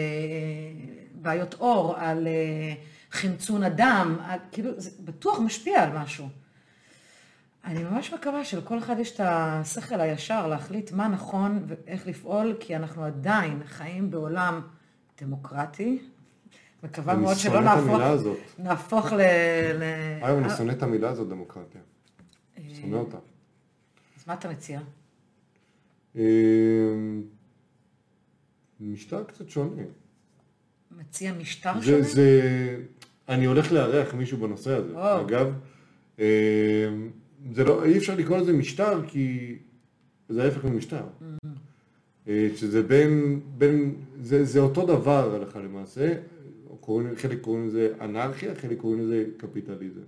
בעיות 1.15 1.55
עור, 1.55 1.97
על 1.97 2.27
אה, 2.27 2.75
חמצון 3.11 3.63
הדם, 3.63 4.17
על, 4.25 4.39
כאילו 4.53 4.71
זה 4.77 4.91
בטוח 5.05 5.39
משפיע 5.41 5.83
על 5.83 5.99
משהו. 5.99 6.29
אני 7.65 7.83
ממש 7.85 8.13
מקווה 8.13 8.45
שלכל 8.45 8.79
אחד 8.79 8.99
יש 8.99 9.15
את 9.15 9.21
השכל 9.25 10.01
הישר 10.01 10.47
להחליט 10.47 10.93
מה 10.93 11.09
נכון 11.09 11.65
ואיך 11.67 12.07
לפעול, 12.07 12.57
כי 12.61 12.77
אנחנו 12.77 13.05
עדיין 13.05 13.63
חיים 13.67 14.11
בעולם 14.11 14.61
דמוקרטי. 15.21 15.99
מקווה 16.83 17.17
מאוד 17.17 17.37
שלא 17.37 17.61
נהפוך. 17.61 18.01
נהפוך 18.59 19.13
ל... 19.13 19.21
ל... 19.75 19.83
אגב, 20.23 20.37
אני 20.37 20.51
שונא 20.57 20.73
את 20.73 20.83
המילה 20.83 21.11
הזאת, 21.11 21.29
דמוקרטיה. 21.29 21.81
אה, 22.59 22.63
שונא 22.81 22.97
אותה. 22.97 23.17
אז 24.19 24.27
מה 24.27 24.35
אתה 24.35 24.49
מציע? 24.49 24.81
אמ, 26.17 27.23
משטר 28.81 29.25
קצת 29.25 29.49
שונה. 29.49 29.83
מציע 30.91 31.33
משטר 31.33 31.81
זה, 31.81 31.87
שונה? 31.87 32.03
זה, 32.03 32.81
אני 33.29 33.45
הולך 33.45 33.73
לארח 33.73 34.15
מישהו 34.15 34.39
בנושא 34.39 34.71
הזה. 34.71 35.21
אגב, 35.21 35.53
זה 37.55 37.65
לא, 37.65 37.85
אי 37.85 37.99
אפשר 37.99 38.15
לקרוא 38.17 38.39
לזה 38.39 38.53
משטר 38.53 39.07
כי 39.07 39.57
זה 40.29 40.45
ההפך 40.45 40.65
ממשטר. 40.65 41.03
אה, 42.29 42.49
שזה 42.57 42.83
בין, 42.83 43.41
בין 43.59 43.95
זה, 44.23 44.45
זה 44.45 44.61
אותו 44.61 44.87
דבר 44.87 45.35
הלכה 45.35 45.61
למעשה, 45.61 46.15
קוראים, 46.81 47.09
חלק 47.17 47.41
קוראים 47.41 47.67
לזה 47.67 47.93
אנרכיה, 48.01 48.55
חלק 48.55 48.79
קוראים 48.79 49.01
לזה 49.01 49.25
קפיטליזם. 49.37 50.01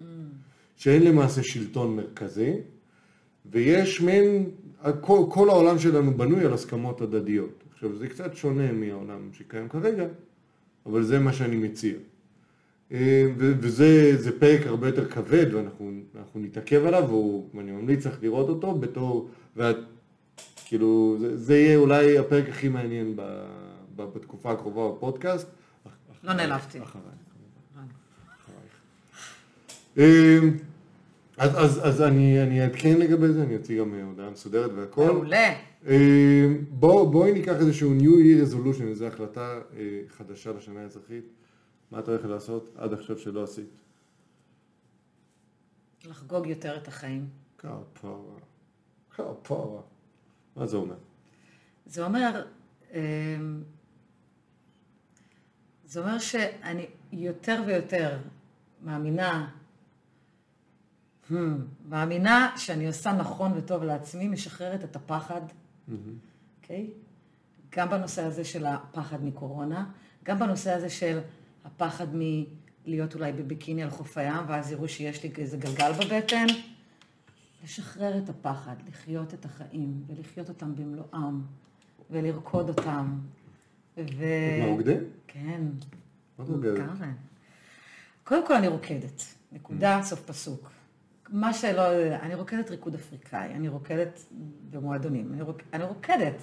שאין 0.76 1.03
למעשה 1.03 1.43
שלטון 1.43 1.97
מרכזי, 1.97 2.53
ויש 3.53 4.01
מעין, 4.01 4.51
כל, 5.01 5.26
כל 5.30 5.49
העולם 5.49 5.78
שלנו 5.78 6.14
בנוי 6.16 6.45
על 6.45 6.53
הסכמות 6.53 7.01
הדדיות. 7.01 7.64
עכשיו, 7.72 7.97
זה 7.97 8.09
קצת 8.09 8.37
שונה 8.37 8.72
מהעולם 8.72 9.28
שקיים 9.32 9.68
כרגע, 9.68 10.07
אבל 10.87 11.03
זה 11.03 11.18
מה 11.18 11.32
שאני 11.32 11.57
מציע. 11.57 11.95
אה, 12.93 13.26
וזה 13.37 14.16
זה 14.16 14.41
פרק 14.41 14.66
הרבה 14.66 14.87
יותר 14.87 15.11
כבד, 15.11 15.55
ואנחנו 15.55 15.91
אנחנו 16.18 16.41
נתעכב 16.41 16.85
עליו, 16.87 17.05
ואני 17.55 17.72
ממליץ 17.72 18.07
לך 18.07 18.16
לראות 18.22 18.49
אותו 18.49 18.74
בתור, 18.74 19.28
ואת, 19.57 19.76
כאילו, 20.64 21.16
זה, 21.20 21.37
זה 21.37 21.57
יהיה 21.57 21.76
אולי 21.76 22.18
הפרק 22.18 22.49
הכי 22.49 22.68
מעניין 22.68 23.16
ב, 23.16 23.22
ב, 23.97 24.03
בתקופה 24.03 24.53
הקרובה 24.53 24.97
בפודקאסט. 24.97 25.49
לא 26.22 26.32
נעלבתי. 26.32 26.78
אחרייך. 26.78 27.05
אה, 29.99 30.39
אז, 31.37 31.51
אז, 31.64 31.89
אז 31.89 32.03
אני, 32.03 32.43
אני 32.43 32.62
אעדכן 32.62 32.99
לגבי 32.99 33.28
זה, 33.28 33.43
אני 33.43 33.57
אציג 33.57 33.78
גם 33.78 33.95
הודעה 33.95 34.30
מסודרת 34.30 34.70
והכל. 34.76 35.12
מעולה. 35.12 35.55
אה, 35.87 36.47
בוא, 36.70 37.12
בואי 37.12 37.32
ניקח 37.32 37.55
איזשהו 37.55 37.95
New 37.99 38.03
Year 38.03 38.53
Resolution, 38.53 38.82
איזו 38.82 39.07
החלטה 39.07 39.61
אה, 39.76 39.82
חדשה 40.09 40.53
לשנה 40.53 40.80
האזרחית. 40.80 41.24
מה 41.91 41.99
את 41.99 42.09
הולכת 42.09 42.24
לעשות 42.24 42.74
עד 42.76 42.93
עכשיו 42.93 43.18
שלא 43.18 43.45
עשית? 43.45 43.70
לחגוג 46.05 46.47
יותר 46.47 46.76
את 46.76 46.89
החיים. 46.89 47.28
כפרה. 47.59 48.39
כפרה. 49.11 49.80
מה 50.57 50.66
זה 50.66 50.76
אומר? 50.76 50.97
זה 51.87 52.05
אומר, 52.05 52.47
אמ, 52.93 53.62
זה 55.85 56.01
אומר 56.01 56.18
שאני 56.18 56.87
יותר 57.12 57.62
ויותר 57.66 58.18
מאמינה, 58.85 59.51
hmm, 61.30 61.35
מאמינה 61.89 62.53
שאני 62.57 62.87
עושה 62.87 63.12
נכון 63.12 63.53
וטוב 63.57 63.82
לעצמי, 63.82 64.28
משחררת 64.28 64.85
את 64.85 64.97
הפחד, 64.97 65.41
אוקיי? 66.62 66.91
גם 67.76 67.91
בנושא 67.91 68.22
הזה 68.22 68.45
של 68.45 68.66
הפחד 68.66 69.24
מקורונה, 69.24 69.91
גם 70.24 70.39
בנושא 70.39 70.72
הזה 70.72 70.91
של 70.91 71.18
הפחד 71.64 72.06
מלהיות 72.12 73.14
אולי 73.14 73.32
בביקיני 73.32 73.82
על 73.82 73.90
חוף 73.90 74.18
הים, 74.18 74.44
ואז 74.48 74.72
יראו 74.72 74.88
שיש 74.88 75.22
לי 75.22 75.30
איזה 75.38 75.56
גלגל 75.56 75.92
בבטן. 75.92 76.46
לשחרר 77.64 78.18
את 78.18 78.28
הפחד, 78.28 78.74
לחיות 78.88 79.34
את 79.34 79.44
החיים, 79.44 80.02
ולחיות 80.06 80.48
אותם 80.48 80.74
במלואם, 80.74 81.40
ולרקוד 82.10 82.68
אותם. 82.68 83.18
ו... 83.96 84.24
את? 84.64 85.02
כן. 85.26 85.62
מה 86.38 86.44
את 86.44 86.48
רוקדת? 86.48 86.78
קודם 88.24 88.46
כל 88.46 88.54
אני 88.54 88.68
רוקדת, 88.68 89.22
נקודה, 89.52 90.00
סוף 90.02 90.20
פסוק. 90.20 90.70
מה 91.28 91.54
שלא, 91.54 91.82
אני 92.22 92.34
רוקדת 92.34 92.70
ריקוד 92.70 92.94
אפריקאי, 92.94 93.54
אני 93.54 93.68
רוקדת 93.68 94.24
במועדונים, 94.70 95.32
אני, 95.32 95.42
רוק, 95.42 95.60
אני 95.72 95.84
רוקדת. 95.84 96.42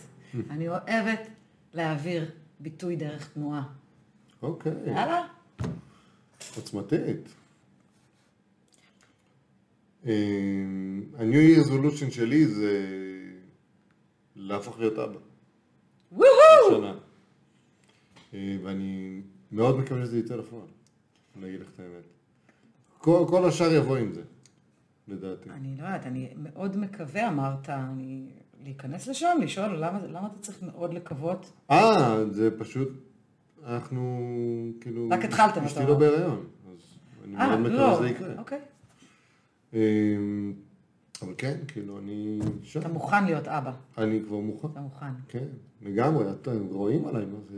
אני 0.50 0.70
אוהבת 0.70 1.28
להעביר 1.74 2.32
ביטוי 2.60 2.96
דרך 2.96 3.34
תנועה. 3.34 3.64
אוקיי. 4.42 4.72
יאללה. 4.86 5.28
עוצמתית. 6.56 7.36
אה, 10.06 10.14
ה-New 11.18 11.58
Year 11.58 11.68
Resolution 11.68 12.12
שלי 12.12 12.48
זה 12.48 12.86
להפוך 14.36 14.80
להיות 14.80 15.00
אבא. 15.00 15.20
וואו! 16.12 16.84
אה, 18.34 18.58
ואני 18.64 19.22
מאוד 19.52 19.78
מקווה 19.78 20.06
שזה 20.06 20.20
יצא 20.20 20.36
לפועל, 20.36 20.68
אני 21.38 21.50
אגיד 21.50 21.62
לך 21.62 21.68
את 21.76 21.80
האמת. 21.80 22.04
כל, 22.98 23.26
כל 23.30 23.46
השאר 23.46 23.74
יבוא 23.74 23.98
עם 23.98 24.14
זה, 24.14 24.22
לדעתי. 25.08 25.50
אני 25.50 25.78
לא 25.78 25.84
יודעת, 25.84 26.06
אני 26.06 26.30
מאוד 26.38 26.78
מקווה, 26.78 27.28
אמרת, 27.28 27.70
אני... 27.70 28.30
להיכנס 28.64 29.08
לשם, 29.08 29.38
לשאול 29.42 29.76
למה, 29.76 30.00
למה 30.08 30.28
אתה 30.28 30.40
צריך 30.40 30.64
מאוד 30.64 30.94
לקוות? 30.94 31.52
אה, 31.72 32.26
זה 32.30 32.60
פשוט, 32.60 32.90
אנחנו 33.66 34.72
כאילו... 34.82 35.08
רק 35.12 35.26
התחלתם, 35.26 35.60
אתה 35.60 35.66
אשתי 35.66 35.80
אומר. 35.80 35.90
לא 35.90 36.00
בהיריון, 36.00 36.46
אז 36.72 36.80
אני 37.26 37.36
אה, 37.38 37.48
מאוד 37.48 37.60
מקווה 37.60 37.88
לא, 37.88 37.96
שזה 37.98 38.10
יקרה. 38.10 38.28
אוקיי. 38.38 38.60
אמ, 39.74 40.54
אבל 41.22 41.34
כן, 41.38 41.58
כאילו, 41.68 41.98
אני 41.98 42.40
שם. 42.64 42.80
אתה 42.80 42.88
מוכן 42.90 43.26
להיות 43.26 43.48
אבא, 43.48 43.72
אני 43.98 44.20
כבר 44.28 44.38
מוכן. 44.38 44.68
אתה 44.72 44.80
מוכן. 44.80 45.06
כן, 45.28 45.48
לגמרי, 45.82 46.32
אתם 46.32 46.66
רואים 46.70 47.08
עליי, 47.08 47.26
מה 47.26 47.38
זה? 47.50 47.58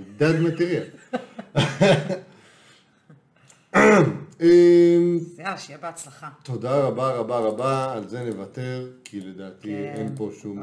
אמ, 4.41 5.17
אז 5.17 5.39
יאללה, 5.39 5.57
שיהיה 5.57 5.79
בהצלחה. 5.79 6.29
תודה 6.43 6.79
רבה 6.79 7.11
רבה 7.11 7.39
רבה, 7.39 7.93
על 7.93 8.07
זה 8.07 8.23
נוותר, 8.23 8.89
כי 9.03 9.19
לדעתי 9.19 9.67
כן. 9.67 9.93
אין 9.95 10.15
פה 10.15 10.29
שום... 10.41 10.59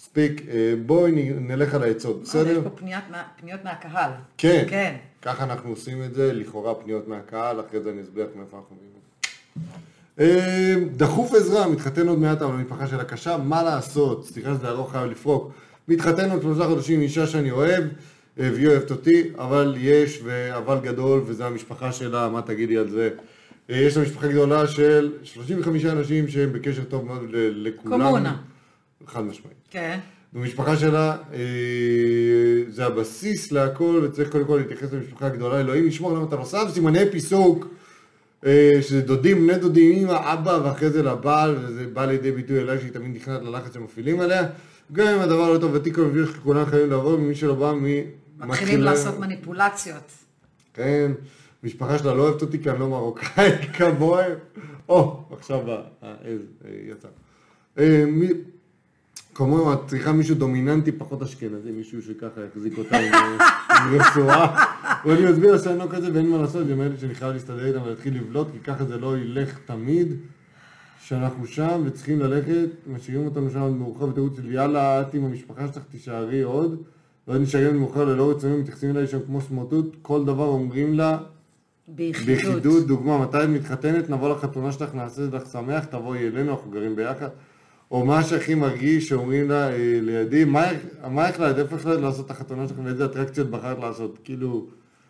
מספיק. 0.00 0.42
אה, 0.48 0.74
בואי 0.86 1.12
נלך 1.40 1.74
על 1.74 1.82
העצות, 1.82 2.16
אה, 2.16 2.22
יש 2.22 2.28
בסדר? 2.28 2.60
פה 2.62 2.70
פניות 2.70 3.04
פניות 3.40 3.60
מהקהל. 3.64 4.10
כן. 4.38 4.64
כן. 4.68 4.96
ככה 5.22 5.44
אנחנו 5.44 5.70
עושים 5.70 6.02
את 6.02 6.14
זה, 6.14 6.32
לכאורה 6.32 6.74
פניות 6.74 7.08
מהקהל, 7.08 7.60
אחרי 7.60 7.80
זה 7.80 7.90
אני 7.90 8.02
אסביר 8.02 8.26
מאיפה 8.36 8.56
אנחנו 8.56 8.76
זה. 8.92 9.28
אה, 10.20 10.74
דחוף 10.96 11.34
עזרה, 11.34 11.68
מתחתן 11.68 12.08
עוד 12.08 12.18
מעט 12.18 12.42
אבל 12.42 12.54
המשפחה 12.54 12.86
שלה 12.86 13.04
קשה, 13.04 13.36
מה 13.36 13.62
לעשות? 13.62 14.26
סליחה 14.26 14.54
שזה 14.54 14.68
ארוך 14.68 14.92
חייב 14.92 15.10
לפרוק. 15.10 15.52
מתחתן 15.88 16.30
עוד 16.30 16.42
שלושה 16.42 16.64
חודשים 16.64 16.94
עם 16.94 17.02
אישה 17.02 17.26
שאני 17.26 17.50
אוהב, 17.50 17.84
והיא 18.36 18.68
אוהבת 18.68 18.90
אותי, 18.90 19.30
אבל 19.38 19.74
יש 19.78 20.22
אבל 20.56 20.78
גדול, 20.82 21.22
וזה 21.26 21.46
המשפחה 21.46 21.92
שלה, 21.92 22.28
מה 22.28 22.42
תגידי 22.42 22.76
על 22.76 22.90
זה? 22.90 23.10
יש 23.68 23.96
לה 23.96 24.02
משפחה 24.02 24.28
גדולה 24.28 24.66
של 24.66 25.12
35 25.22 25.84
אנשים 25.84 26.28
שהם 26.28 26.52
בקשר 26.52 26.84
טוב 26.84 27.04
מאוד 27.04 27.22
לכולם. 27.32 28.02
קומונה. 28.02 28.36
חד 29.06 29.20
משמעית. 29.20 29.59
כן. 29.70 29.98
במשפחה 30.32 30.76
שלה 30.76 31.16
אה, 31.32 31.38
זה 32.68 32.86
הבסיס 32.86 33.52
להכל, 33.52 34.00
וצריך 34.04 34.30
קודם 34.30 34.44
כל 34.44 34.56
להתייחס 34.56 34.92
למשפחה 34.92 35.26
הגדולה, 35.26 35.60
אלוהים 35.60 35.86
ישמור 35.86 36.12
למה 36.12 36.24
אתה 36.24 36.36
לא 36.36 36.44
שם 36.44 36.64
סימני 36.72 37.10
פיסוק, 37.10 37.66
אה, 38.46 38.78
שזה 38.80 39.00
דודים, 39.00 39.46
בני 39.46 39.58
דודים, 39.58 39.98
אמא, 39.98 40.32
אבא, 40.32 40.60
ואחרי 40.64 40.90
זה 40.90 41.02
לבעל, 41.02 41.56
וזה 41.60 41.86
בא 41.86 42.04
לידי 42.04 42.32
ביטוי 42.32 42.60
אליי 42.60 42.78
שהיא 42.80 42.92
תמיד 42.92 43.16
נכנעת 43.16 43.42
ללחץ 43.42 43.74
שמפעילים 43.74 44.20
עליה. 44.20 44.46
גם 44.92 45.06
אם 45.06 45.20
הדבר 45.20 45.52
לא 45.52 45.58
טוב, 45.58 45.74
ותיק 45.74 45.98
מביא 45.98 46.26
שכולם 46.26 46.66
חייבים 46.66 46.90
לעבור, 46.90 47.16
ממי 47.16 47.34
שלא 47.34 47.54
בא, 47.54 47.72
מי... 47.72 48.04
מתחילים 48.38 48.80
לעשות 48.80 49.18
מניפולציות. 49.18 50.12
כן, 50.74 51.12
משפחה 51.64 51.98
שלה 51.98 52.14
לא 52.14 52.22
אוהבת 52.22 52.42
אותי 52.42 52.62
כי 52.62 52.70
אני 52.70 52.80
לא 52.80 52.88
מרוקאי 52.88 53.50
כמוהם. 53.76 54.32
או, 54.88 55.24
עכשיו 55.38 55.60
העז 56.02 56.40
אה, 56.64 56.70
יצא. 56.90 57.08
אה, 59.40 59.46
מי- 59.46 59.52
כמוהם, 59.56 59.72
את 59.72 59.86
צריכה 59.86 60.12
מישהו 60.12 60.34
דומיננטי 60.34 60.92
פחות 60.92 61.22
אשכנזי, 61.22 61.70
מישהו 61.70 62.02
שככה 62.02 62.40
יחזיק 62.50 62.78
אותה 62.78 62.98
עם 62.98 63.12
אה, 63.14 63.38
עם 63.70 64.00
רצועה. 64.00 64.64
ואני 65.04 65.30
מסביר 65.30 65.58
שאני 65.58 65.78
לא 65.78 65.86
כזה 65.90 66.08
ואין 66.14 66.30
מה 66.30 66.38
לעשות, 66.38 66.66
זה 66.66 66.72
אומרת 66.72 67.00
שאני 67.00 67.14
חייב 67.14 67.32
להסתדר 67.32 67.66
איתם 67.66 67.82
ולהתחיל 67.82 68.16
לבלוט, 68.16 68.48
כי 68.52 68.58
ככה 68.58 68.84
זה 68.84 68.98
לא 68.98 69.18
ילך 69.18 69.58
תמיד. 69.66 70.12
שאנחנו 71.02 71.46
שם 71.46 71.82
וצריכים 71.84 72.20
ללכת, 72.20 72.68
משאירים 72.86 73.24
אותנו 73.26 73.50
שם 73.50 73.72
מאוחר 73.78 74.06
בתירוץ 74.06 74.36
של 74.36 74.52
יאללה, 74.52 75.00
את 75.00 75.14
עם 75.14 75.24
המשפחה 75.24 75.66
שלך 75.74 75.82
תישארי 75.90 76.42
עוד, 76.42 76.82
ואז 77.28 77.40
נשארים 77.40 77.76
מאוחר 77.76 78.04
ללא 78.04 78.30
רצונים, 78.30 78.60
מתייחסים 78.60 78.90
אליי 78.90 79.06
שם 79.06 79.18
כמו 79.26 79.40
סמרטוט, 79.40 79.96
כל 80.02 80.24
דבר 80.24 80.46
אומרים 80.46 80.94
לה 80.94 81.18
ביחידות. 81.88 82.26
ביחידות, 82.26 82.86
דוגמה, 82.86 83.18
מתי 83.18 83.44
את 83.44 83.48
מתחתנת, 83.48 84.10
נבוא 84.10 84.28
לחתונה 84.36 84.72
שלך, 84.72 84.94
נעשה 84.94 85.22
לך 85.32 85.46
שמח, 85.52 85.84
תבואי 85.84 86.26
אלינו, 86.28 86.50
אנחנו 86.50 86.70
גרים 86.70 86.96
ביחד. 86.96 87.28
או 87.90 88.04
מה 88.06 88.22
שהכי 88.24 88.54
מרגיש, 88.54 89.08
שאומרים 89.08 89.48
לה 89.48 89.70
אה, 89.70 89.76
לידי, 90.02 90.44
מה 90.44 90.70
החלטת, 91.28 91.58
איפה 91.58 91.76
החלטת 91.76 92.00
לעשות 92.00 92.26
את 92.26 92.30
החתונה 92.30 92.68
שלך 92.68 92.76
ואיזה 92.84 93.04
אטרקציות 93.04 93.50
בחרת 93.50 93.78
לעשות, 93.78 94.18
כאילו... 94.24 94.66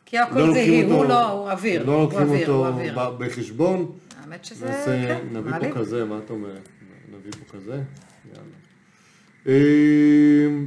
כי 0.07 0.19
הכל 0.19 0.39
לא 0.39 0.53
זה 0.53 0.59
היא, 0.59 0.85
אותו- 0.85 0.95
הוא 0.97 1.05
לא, 1.05 1.31
הוא 1.31 1.51
אוויר. 1.51 1.87
לא 1.87 2.03
לוקחים 2.03 2.29
אותו 2.29 2.67
אוויר. 2.67 2.99
בחשבון. 3.19 3.93
האמת 4.23 4.45
שזה, 4.45 4.67
נעשה, 4.67 5.07
כן, 5.07 5.37
נביא 5.37 5.51
מעליב. 5.51 5.73
פה 5.75 5.79
כזה, 5.81 6.05
מה 6.05 6.19
את 6.25 6.31
אומרת? 6.31 6.69
נביא 7.13 7.33
פה 7.33 7.57
כזה? 7.57 7.83
יאללה. 8.33 8.57
אמ, 9.47 10.67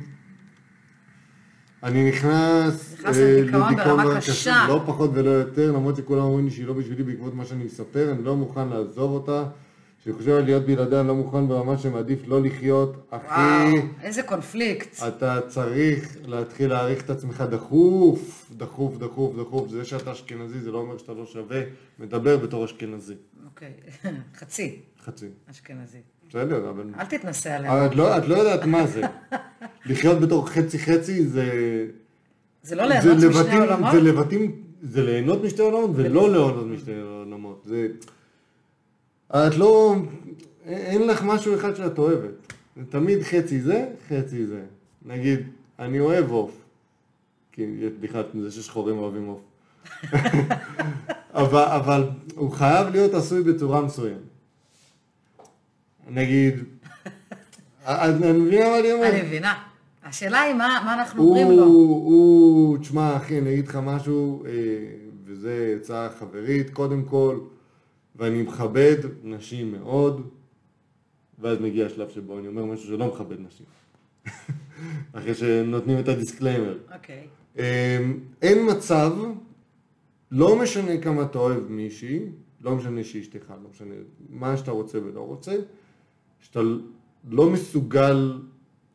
אני 1.84 2.10
נכנס 2.10 2.96
אה, 3.06 3.12
לדיכאון 3.42 3.76
ברמה 3.76 4.04
מאוד 4.04 4.18
קשה. 4.18 4.66
לא 4.68 4.84
פחות 4.86 5.12
ולא 5.14 5.30
יותר, 5.30 5.72
למרות 5.72 5.96
שכולם 5.96 6.22
אומרים 6.22 6.46
לי 6.46 6.52
שהיא 6.52 6.68
לא 6.68 6.74
בשבילי 6.74 7.04
בעקבות 7.04 7.34
מה 7.34 7.46
שאני 7.46 7.64
מספר, 7.64 8.12
אני 8.12 8.24
לא 8.24 8.36
מוכן 8.36 8.68
לעזוב 8.68 9.12
אותה. 9.12 9.44
כשאני 10.04 10.16
חושב 10.16 10.32
על 10.32 10.44
להיות 10.44 10.66
בלעדיה, 10.66 11.00
אני 11.00 11.08
לא 11.08 11.16
מוכן 11.16 11.48
ברמה 11.48 11.78
שמעדיף 11.78 12.20
לא 12.28 12.42
לחיות. 12.42 13.08
אחי, 13.10 13.26
וואו, 13.26 13.86
איזה 14.02 14.24
קונפליקט. 14.24 15.04
אתה 15.08 15.40
צריך 15.48 16.18
להתחיל 16.26 16.70
להעריך 16.70 17.06
את 17.06 17.10
עצמך 17.10 17.42
דחוף, 17.42 18.52
דחוף, 18.58 18.98
דחוף, 18.98 19.36
דחוף. 19.36 19.70
זה 19.70 19.86
שאתה 19.86 20.12
אשכנזי 20.12 20.60
זה 20.60 20.72
לא 20.72 20.78
אומר 20.78 20.98
שאתה 20.98 21.14
לא 21.14 21.26
שווה, 21.26 21.62
מדבר 22.00 22.38
בתור 22.38 22.66
אשכנזי. 22.66 23.14
אוקיי, 23.46 23.72
חצי 24.40 24.80
חצי. 25.06 25.28
אשכנזי. 25.52 25.98
בסדר, 26.30 26.70
אבל... 26.70 26.84
אל 27.00 27.06
תתנסה 27.06 27.56
עליהם. 27.56 27.74
אבל 27.74 27.86
את 27.86 27.96
לא, 27.96 28.18
את 28.18 28.28
לא 28.28 28.36
יודעת 28.36 28.66
מה 28.66 28.88
זה. 28.88 29.02
לחיות 29.90 30.20
בתור 30.20 30.50
חצי 30.50 30.80
חצי 30.80 31.26
זה... 31.26 31.48
זה 32.64 32.76
לא 32.76 32.84
ליהנות 32.86 33.18
משני 33.18 33.58
עולמות? 33.58 33.92
זה 33.92 34.02
לבטים, 34.02 34.62
זה 34.82 35.04
ליהנות 35.04 35.44
משתי 35.44 35.62
עולמות 35.62 35.90
ולא 35.94 36.30
ליהנות 36.30 36.68
משתי 36.68 36.92
עולמות. 37.02 37.64
זה... 37.66 37.88
את 39.32 39.58
לא... 39.58 39.96
אין 40.66 41.08
לך 41.08 41.24
משהו 41.24 41.56
אחד 41.56 41.76
שאת 41.76 41.98
אוהבת. 41.98 42.54
זה 42.76 42.84
תמיד 42.90 43.24
חצי 43.24 43.62
זה, 43.62 43.86
חצי 44.10 44.46
זה. 44.46 44.62
נגיד, 45.06 45.40
אני 45.80 46.00
אוהב 46.00 46.32
עוף. 46.32 46.52
כי 47.52 47.62
יש 47.62 47.92
בדיחה 47.92 48.20
על 48.20 48.26
זה 48.42 48.52
ששחורים 48.52 48.98
אוהבים 48.98 49.26
עוף. 49.26 49.40
אבל, 51.34 51.64
אבל 51.64 52.10
הוא 52.36 52.52
חייב 52.52 52.88
להיות 52.88 53.14
עשוי 53.14 53.44
בצורה 53.44 53.82
מסוימת. 53.82 54.18
נגיד, 56.10 56.64
אני 57.86 58.32
מבינה 58.32 58.70
מה 58.70 58.80
אני 58.80 58.92
אומר? 58.92 59.10
אני 59.10 59.22
מבינה. 59.22 59.54
השאלה 60.04 60.42
היא 60.42 60.54
מה, 60.54 60.82
מה 60.86 60.94
אנחנו 60.94 61.24
אומרים 61.24 61.52
לו. 61.52 61.64
הוא, 61.64 62.78
תשמע 62.78 63.18
אחי, 63.18 63.40
אני 63.40 63.54
אגיד 63.54 63.68
לך 63.68 63.76
משהו, 63.76 64.44
אה, 64.46 64.52
וזה 65.26 65.76
עצה 65.82 66.08
חברית, 66.20 66.70
קודם 66.70 67.04
כל, 67.04 67.40
ואני 68.16 68.42
מכבד 68.42 68.98
נשים 69.24 69.72
מאוד, 69.72 70.30
ואז 71.40 71.60
מגיע 71.60 71.86
השלב 71.86 72.10
שבו 72.10 72.40
אני 72.40 72.48
אומר 72.48 72.66
משהו 72.66 72.88
שלא 72.88 73.08
מכבד 73.08 73.38
נשים. 73.40 73.66
אחרי 75.14 75.34
שנותנים 75.34 76.00
את 76.00 76.08
ה 76.08 76.14
disclaimer. 76.14 76.78
אוקיי. 76.94 77.28
אה, 77.60 78.00
אין 78.42 78.72
מצב, 78.72 79.12
לא 80.32 80.56
משנה 80.60 80.98
כמה 81.02 81.24
אתה 81.24 81.38
אוהב 81.38 81.72
מישהי, 81.72 82.20
לא 82.62 82.76
משנה 82.76 83.04
שהיא 83.04 83.22
אשתך, 83.22 83.50
לא 83.50 83.70
משנה 83.70 83.94
מה 84.30 84.58
שאתה 84.58 84.72
רוצה 84.72 84.98
ולא 85.04 85.22
רוצה, 85.22 85.56
שאתה 86.40 86.60
לא 87.30 87.50
מסוגל 87.50 88.40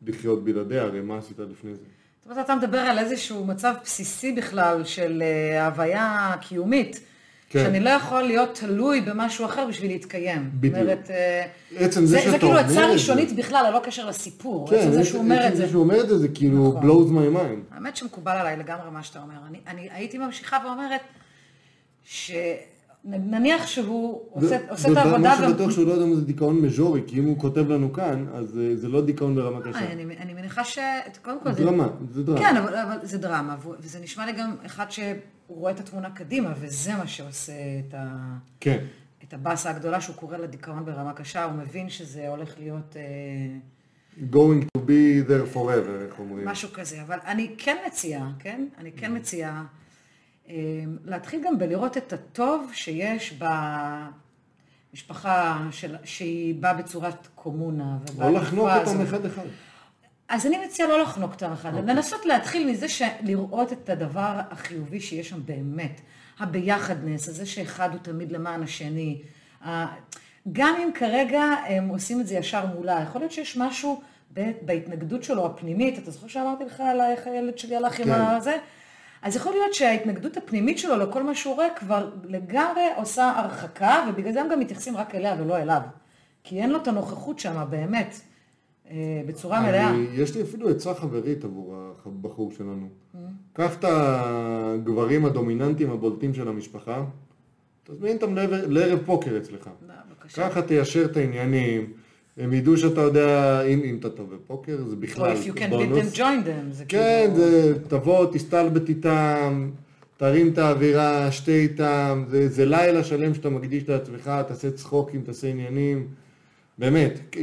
לחיות 0.01 0.43
בלעדיה, 0.43 0.83
הרי 0.83 1.01
מה 1.01 1.17
עשית 1.17 1.39
לפני 1.39 1.75
זה? 1.75 1.81
זאת 2.19 2.31
אומרת, 2.31 2.45
אתה 2.45 2.55
מדבר 2.55 2.77
על 2.77 2.99
איזשהו 2.99 3.45
מצב 3.45 3.73
בסיסי 3.83 4.31
בכלל 4.31 4.83
של 4.83 5.21
אה, 5.21 5.65
הוויה 5.65 6.35
קיומית. 6.41 7.08
כן. 7.49 7.63
שאני 7.63 7.79
לא 7.79 7.89
יכול 7.89 8.21
להיות 8.23 8.55
תלוי 8.59 9.01
במשהו 9.01 9.45
אחר 9.45 9.65
בשביל 9.69 9.91
להתקיים. 9.91 10.49
בדיוק. 10.53 10.75
זאת 10.75 10.81
אומרת, 10.83 11.09
אה, 11.11 11.45
עצם 11.79 12.01
זה 12.05 12.07
זה, 12.07 12.19
שאתה 12.19 12.31
זה 12.31 12.37
כאילו 12.37 12.51
אומר 12.51 12.59
עצה 12.65 12.85
את 12.85 12.89
ראשונית 12.93 13.29
זה. 13.29 13.35
בכלל, 13.35 13.65
ללא 13.69 13.79
קשר 13.83 14.05
לסיפור. 14.09 14.69
כן, 14.69 14.75
עצם 14.75 14.91
זה 14.91 14.99
עצם 14.99 15.09
שהוא 15.09 15.21
אומר 15.21 15.47
את 15.47 15.55
זה. 15.55 15.63
זה 15.65 15.69
שהוא 15.71 15.83
אומר 15.83 16.01
את 16.03 16.09
זה, 16.09 16.17
זה 16.17 16.27
כאילו 16.27 16.73
נכון. 16.77 16.89
blows 16.89 17.09
my 17.11 17.37
mind. 17.37 17.75
האמת 17.75 17.95
שמקובל 17.95 18.31
עליי 18.31 18.57
לגמרי 18.57 18.91
מה 18.91 19.03
שאתה 19.03 19.19
אומר. 19.21 19.33
אני, 19.49 19.57
אני 19.67 19.89
הייתי 19.91 20.17
ממשיכה 20.17 20.57
ואומרת, 20.65 21.01
שנניח 23.05 23.67
שהוא 23.67 24.21
עושה, 24.31 24.47
זה- 24.47 24.57
עושה 24.69 24.87
זה 24.87 24.91
את 24.91 24.97
העבודה... 24.97 25.17
מה 25.17 25.37
שבטוח 25.37 25.71
שהוא 25.71 25.87
לא 25.87 25.91
יודע 25.93 26.05
מה 26.05 26.15
זה 26.15 26.21
דיכאון 26.25 26.55
מז'ורי, 26.61 27.01
כי 27.07 27.19
אם 27.19 27.25
הוא 27.25 27.39
כותב 27.39 27.69
לנו 27.71 27.93
כאן, 27.93 28.25
אז 28.33 28.59
אה, 28.59 28.75
זה 28.75 28.87
לא 28.87 29.01
דיכאון 29.01 29.35
ברמה 29.35 29.61
קשה. 29.61 29.79
אה, 29.79 29.91
אני, 29.91 30.03
אני 30.17 30.33
מניחה 30.33 30.63
ש... 30.63 30.79
קודם 31.21 31.37
כל 31.43 31.51
זה... 31.53 31.63
דרמה, 31.63 31.87
זה 32.13 32.23
דרמה. 32.23 32.39
כן, 32.39 32.57
אבל, 32.57 32.75
אבל 32.75 32.97
זה 33.03 33.17
דרמה, 33.17 33.55
וזה 33.79 33.99
נשמע 33.99 34.25
לי 34.25 34.31
גם 34.31 34.55
אחד 34.65 34.85
שהוא 35.49 35.59
רואה 35.59 35.71
את 35.71 35.79
התמונה 35.79 36.09
קדימה, 36.09 36.53
וזה 36.59 36.95
מה 36.95 37.07
שעושה 37.07 37.53
את, 37.87 37.93
ה, 37.93 38.07
כן. 38.59 38.85
את 39.23 39.33
הבאסה 39.33 39.69
הגדולה 39.69 40.01
שהוא 40.01 40.15
קורא 40.15 40.37
לדיכאון 40.37 40.85
ברמה 40.85 41.13
קשה, 41.13 41.43
הוא 41.43 41.53
מבין 41.53 41.89
שזה 41.89 42.27
הולך 42.27 42.53
להיות 42.59 42.95
אה, 42.95 43.01
going 44.31 44.63
to 44.77 44.79
be 44.79 45.27
there 45.29 45.55
forever, 45.55 46.03
איך 46.05 46.19
אומרים. 46.19 46.47
משהו 46.47 46.69
כזה. 46.73 47.01
אבל 47.01 47.17
אני 47.25 47.55
כן 47.57 47.77
מציעה, 47.87 48.31
כן? 48.39 48.65
אני 48.77 48.91
כן 48.91 49.15
מציעה 49.15 49.65
אה, 50.49 50.55
להתחיל 51.05 51.41
גם 51.45 51.57
בלראות 51.57 51.97
את 51.97 52.13
הטוב 52.13 52.71
שיש 52.73 53.39
במשפחה 54.93 55.67
של, 55.71 55.95
שהיא 56.03 56.55
באה 56.55 56.73
בצורת 56.73 57.27
קומונה. 57.35 57.97
או 58.21 58.31
לחנוק 58.31 58.69
אותם. 58.69 59.01
אחד 59.01 59.25
אחד. 59.25 59.45
אז 60.29 60.45
אני 60.45 60.65
מציעה 60.65 60.89
לא 60.89 61.01
לחנוק 61.01 61.31
אותם 61.31 61.51
אחד, 61.51 61.73
אוקיי. 61.75 61.93
לנסות 61.93 62.25
להתחיל 62.25 62.71
מזה 62.71 62.85
לראות 63.21 63.73
את 63.73 63.89
הדבר 63.89 64.39
החיובי 64.49 64.99
שיש 64.99 65.29
שם 65.29 65.45
באמת, 65.45 66.01
הביחדנס, 66.39 67.27
הזה 67.27 67.45
שאחד 67.45 67.89
הוא 67.91 67.99
תמיד 68.01 68.31
למען 68.31 68.63
השני. 68.63 69.21
גם 70.51 70.75
אם 70.83 70.89
כרגע 70.93 71.41
הם 71.41 71.87
עושים 71.87 72.21
את 72.21 72.27
זה 72.27 72.35
ישר 72.35 72.65
מולה, 72.65 73.03
יכול 73.03 73.21
להיות 73.21 73.31
שיש 73.31 73.57
משהו 73.57 74.01
בהתנגדות 74.61 75.23
שלו 75.23 75.45
הפנימית, 75.45 75.99
אתה 75.99 76.11
זוכר 76.11 76.27
שאמרתי 76.27 76.65
לך 76.65 76.79
על 76.79 77.01
איך 77.01 77.27
הילד 77.27 77.57
שלי 77.57 77.75
הלך 77.75 77.99
עם 77.99 78.05
כן. 78.05 78.11
הזה? 78.11 78.57
אז 79.21 79.35
יכול 79.35 79.51
להיות 79.51 79.73
שההתנגדות 79.73 80.37
הפנימית 80.37 80.79
שלו 80.79 80.97
לכל 80.97 81.23
מה 81.23 81.35
שהוא 81.35 81.55
רואה 81.55 81.67
כבר 81.75 82.09
לגמרי 82.23 82.81
עושה 82.95 83.33
הרחקה, 83.35 84.05
ובגלל 84.09 84.33
זה 84.33 84.41
הם 84.41 84.49
גם 84.49 84.59
מתייחסים 84.59 84.97
רק 84.97 85.15
אליה 85.15 85.35
ולא 85.39 85.57
אליו. 85.57 85.81
כי 86.43 86.61
אין 86.61 86.69
לו 86.69 86.77
את 86.77 86.87
הנוכחות 86.87 87.39
שם 87.39 87.65
באמת, 87.69 88.15
בצורה 89.27 89.61
מלאה. 89.61 89.95
יש 90.13 90.35
לי 90.35 90.41
אפילו 90.41 90.69
עצה 90.69 90.93
חברית 90.93 91.43
עבור 91.43 91.75
הבחור 92.05 92.51
שלנו. 92.57 92.89
קח 93.53 93.75
את 93.79 93.85
הגברים 93.87 95.25
הדומיננטיים 95.25 95.91
הבולטים 95.91 96.33
של 96.33 96.47
המשפחה, 96.47 97.03
תזמין 97.83 98.15
אותם 98.15 98.35
לערב 98.67 98.99
פוקר 99.05 99.37
אצלך. 99.37 99.69
לא, 99.87 99.93
בבקשה. 100.09 100.49
ככה 100.49 100.61
תיישר 100.61 101.05
את 101.05 101.17
העניינים, 101.17 101.93
הם 102.37 102.53
ידעו 102.53 102.77
שאתה 102.77 103.01
יודע, 103.01 103.61
אם, 103.61 103.81
אם 103.83 103.97
אתה 103.99 104.09
טוב 104.09 104.35
בפוקר, 104.35 104.77
זה 104.87 104.95
בכלל 104.95 105.33
if 105.33 105.47
you 105.47 105.57
can 105.57 105.61
beat 105.61 105.69
בונוס. 105.69 106.13
them, 106.13 106.17
join 106.17 106.45
them. 106.45 106.71
זה 106.71 106.85
כן, 106.87 107.31
כאילו... 107.33 107.45
זה, 107.45 107.73
תבוא, 107.87 108.25
תסתלבט 108.33 108.89
איתם, 108.89 109.69
תרים 110.17 110.49
את 110.49 110.57
האווירה, 110.57 111.31
שתה 111.31 111.51
איתם, 111.51 112.23
זה, 112.27 112.47
זה 112.49 112.65
לילה 112.65 113.03
שלם 113.03 113.33
שאתה 113.33 113.49
מקדיש 113.49 113.89
לעצמך, 113.89 114.31
תעשה 114.47 114.71
צחוקים, 114.71 115.21
תעשה 115.21 115.47
עניינים, 115.47 116.07
באמת, 116.79 117.35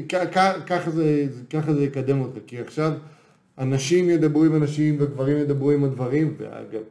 ככה 0.66 0.90
זה, 0.90 1.26
ככה 1.50 1.74
זה 1.74 1.84
יקדם 1.84 2.20
אותך, 2.20 2.38
כי 2.46 2.60
עכשיו 2.60 2.92
אנשים 3.58 4.10
ידברו 4.10 4.44
עם 4.44 4.56
אנשים 4.56 4.96
וגברים 4.98 5.36
ידברו 5.36 5.70
עם 5.70 5.84
הדברים, 5.84 6.34
ואגב, 6.38 6.82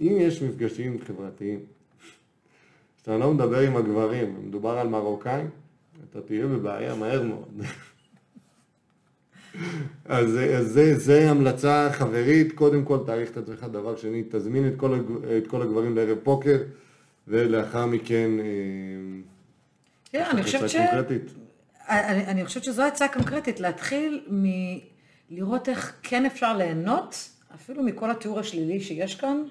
אם 0.00 0.16
יש 0.20 0.42
מפגשים 0.42 0.98
חברתיים, 1.06 1.58
שאתה 3.00 3.18
לא 3.18 3.34
מדבר 3.34 3.58
עם 3.58 3.76
הגברים, 3.76 4.36
מדובר 4.46 4.78
על 4.78 4.88
מרוקאים, 4.88 5.50
אתה 6.10 6.20
תהיה 6.20 6.46
בבעיה 6.46 6.94
מהר 6.94 7.22
מאוד. 7.22 7.60
אז, 10.04 10.38
אז 10.58 10.66
זה, 10.66 10.98
זה 10.98 11.30
המלצה 11.30 11.88
חברית, 11.92 12.52
קודם 12.52 12.84
כל 12.84 12.98
תעריך 13.06 13.30
את 13.30 13.36
עצמך, 13.36 13.66
דבר 13.72 13.96
שני, 13.96 14.22
תזמין 14.28 14.68
את 14.68 14.72
כל, 14.76 15.00
את 15.38 15.46
כל 15.46 15.62
הגברים 15.62 15.96
לערב 15.96 16.18
פוקר, 16.22 16.56
ולאחר 17.28 17.86
מכן... 17.86 18.30
אה, 20.14 20.24
כן, 20.24 20.30
אני 20.30 20.42
חושבת 20.42 20.70
ש... 20.70 20.76
קונקרטית. 20.76 21.34
אני, 21.88 22.26
אני 22.26 22.44
חושבת 22.44 22.64
שזו 22.64 22.82
הצעה 22.82 23.08
קונקרטית, 23.08 23.60
להתחיל 23.60 24.26
מלראות 25.30 25.68
איך 25.68 25.92
כן 26.02 26.26
אפשר 26.26 26.56
ליהנות, 26.56 27.30
אפילו 27.54 27.82
מכל 27.82 28.10
התיאור 28.10 28.38
השלילי 28.40 28.80
שיש 28.80 29.14
כאן, 29.14 29.42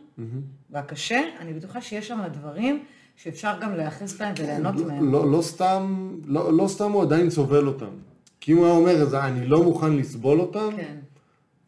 והקשה, 0.70 1.22
אני 1.40 1.54
בטוחה 1.54 1.82
שיש 1.82 2.08
שם 2.08 2.20
דברים 2.32 2.84
שאפשר 3.16 3.54
גם 3.62 3.76
להיאחז 3.76 4.14
בהם 4.14 4.34
וליהנות 4.38 4.76
מהם. 4.76 5.12
לא, 5.12 5.32
לא, 5.32 5.42
סתם, 5.42 6.14
לא, 6.26 6.54
לא 6.54 6.68
סתם 6.68 6.92
הוא 6.92 7.02
עדיין 7.02 7.30
סובל 7.30 7.68
אותם. 7.68 7.92
כי 8.40 8.52
אם 8.52 8.58
הוא 8.58 8.66
היה 8.66 8.76
אומר, 8.76 9.02
אז 9.02 9.16
אני 9.16 9.48
לא 9.48 9.64
מוכן 9.64 9.94
לסבול 9.94 10.40
אותם, 10.40 10.70
כן. 10.76 10.96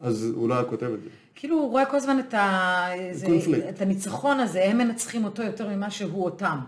אז 0.00 0.32
הוא 0.34 0.48
לא 0.48 0.54
היה 0.54 0.64
כותב 0.64 0.86
את 0.86 1.02
זה. 1.02 1.08
כאילו 1.34 1.56
הוא 1.56 1.70
רואה 1.70 1.84
כל 1.84 1.96
הזמן 1.96 2.18
את, 2.18 2.34
ה... 2.34 2.88
זה... 3.12 3.26
את 3.68 3.80
הניצחון 3.80 4.40
הזה, 4.40 4.64
הם 4.64 4.78
מנצחים 4.78 5.24
אותו 5.24 5.42
יותר 5.42 5.68
ממה 5.68 5.90
שהוא 5.90 6.24
אותם. 6.24 6.58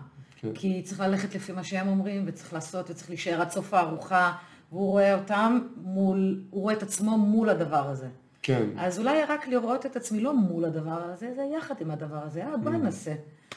כן. 0.41 0.49
כי 0.55 0.83
צריך 0.83 1.01
ללכת 1.01 1.35
לפי 1.35 1.53
מה 1.53 1.65
שהם 1.65 1.89
אומרים, 1.89 2.25
וצריך 2.27 2.53
לעשות, 2.53 2.91
וצריך 2.91 3.11
להישאר 3.11 3.41
עד 3.41 3.51
סוף 3.51 3.75
הארוחה, 3.75 4.33
והוא 4.73 4.91
רואה 4.91 5.15
אותם 5.15 5.59
מול, 5.77 6.41
הוא 6.51 6.63
רואה 6.63 6.75
את 6.75 6.83
עצמו 6.83 7.19
מול 7.19 7.49
הדבר 7.49 7.89
הזה. 7.89 8.09
כן. 8.43 8.67
אז 8.77 8.99
אולי 8.99 9.23
רק 9.29 9.49
לראות 9.49 9.87
את 9.87 9.97
עצמי 9.97 10.21
לא 10.21 10.35
מול 10.37 10.65
הדבר 10.65 11.03
הזה, 11.03 11.33
זה 11.37 11.43
יחד 11.59 11.75
עם 11.81 11.91
הדבר 11.91 12.23
הזה. 12.27 12.45
אה, 12.45 12.55
Mm. 12.55 12.57
בוא 12.57 12.71
ננסה. 12.71 13.15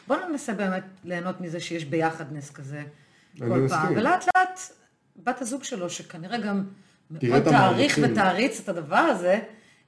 בוא 0.07 0.15
ננסה 0.29 0.53
באמת 0.53 0.83
ליהנות 1.03 1.41
מזה 1.41 1.59
שיש 1.59 1.85
ביחדנס 1.85 2.51
כזה 2.51 2.83
אני 3.41 3.49
מסכים. 3.49 3.97
ולאט 3.97 4.25
לאט, 4.35 4.59
בת 5.23 5.41
הזוג 5.41 5.63
שלו, 5.63 5.89
שכנראה 5.89 6.37
גם 6.37 6.63
מאוד 7.11 7.43
תעריך. 7.43 7.99
ותעריץ 8.03 8.59
את 8.59 8.69
הדבר 8.69 8.95
הזה, 8.95 9.39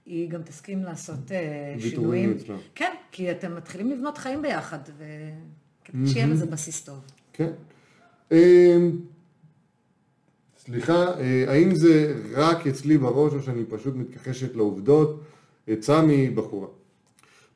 היא 0.06 0.30
גם 0.30 0.41
תסכים 0.44 0.84
לעשות 0.84 1.32
אה, 1.32 1.76
שינויים. 1.80 2.38
כן, 2.76 2.94
כי 3.11 3.32
אתם 3.32 3.56
מתחילים 3.56 3.91
לבנות 3.91 4.18
חיים 4.18 4.41
ביחד, 4.41 4.80
ושיהיה 6.03 6.27
לזה 6.27 6.45
בסיס 6.45 6.81
טוב. 6.81 6.99
כן. 7.34 7.51
אמ, 8.31 8.97
סליחה, 10.65 11.19
אה, 11.19 11.45
האם 11.47 11.76
זה 11.76 12.15
רק 12.34 12.68
אצלי 12.68 12.97
בראש 12.97 13.34
או 13.34 13.41
שאני 13.41 13.64
פשוט 13.69 13.95
מתכחשת 13.95 14.55
לעובדות? 14.55 15.22
עצה 15.68 16.01
מבחורה. 16.07 16.68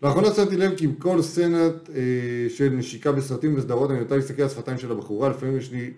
לאחרונה 0.04 0.34
שמתי 0.34 0.58
לב 0.58 0.76
כי 0.78 0.86
עם 0.86 0.96
כל 0.96 1.22
סצנת 1.22 1.90
אה, 1.90 2.50
של 2.50 2.70
נשיקה 2.70 3.12
בסרטים 3.12 3.58
וסדרות 3.58 3.92
אני 3.92 4.00
נוטה 4.00 4.16
להסתכל 4.16 4.42
על 4.42 4.48
השפתיים 4.48 4.78
של 4.78 4.92
הבחורה, 4.92 5.30
לפעמים 5.30 5.58
יש 5.58 5.72
לי, 5.72 5.94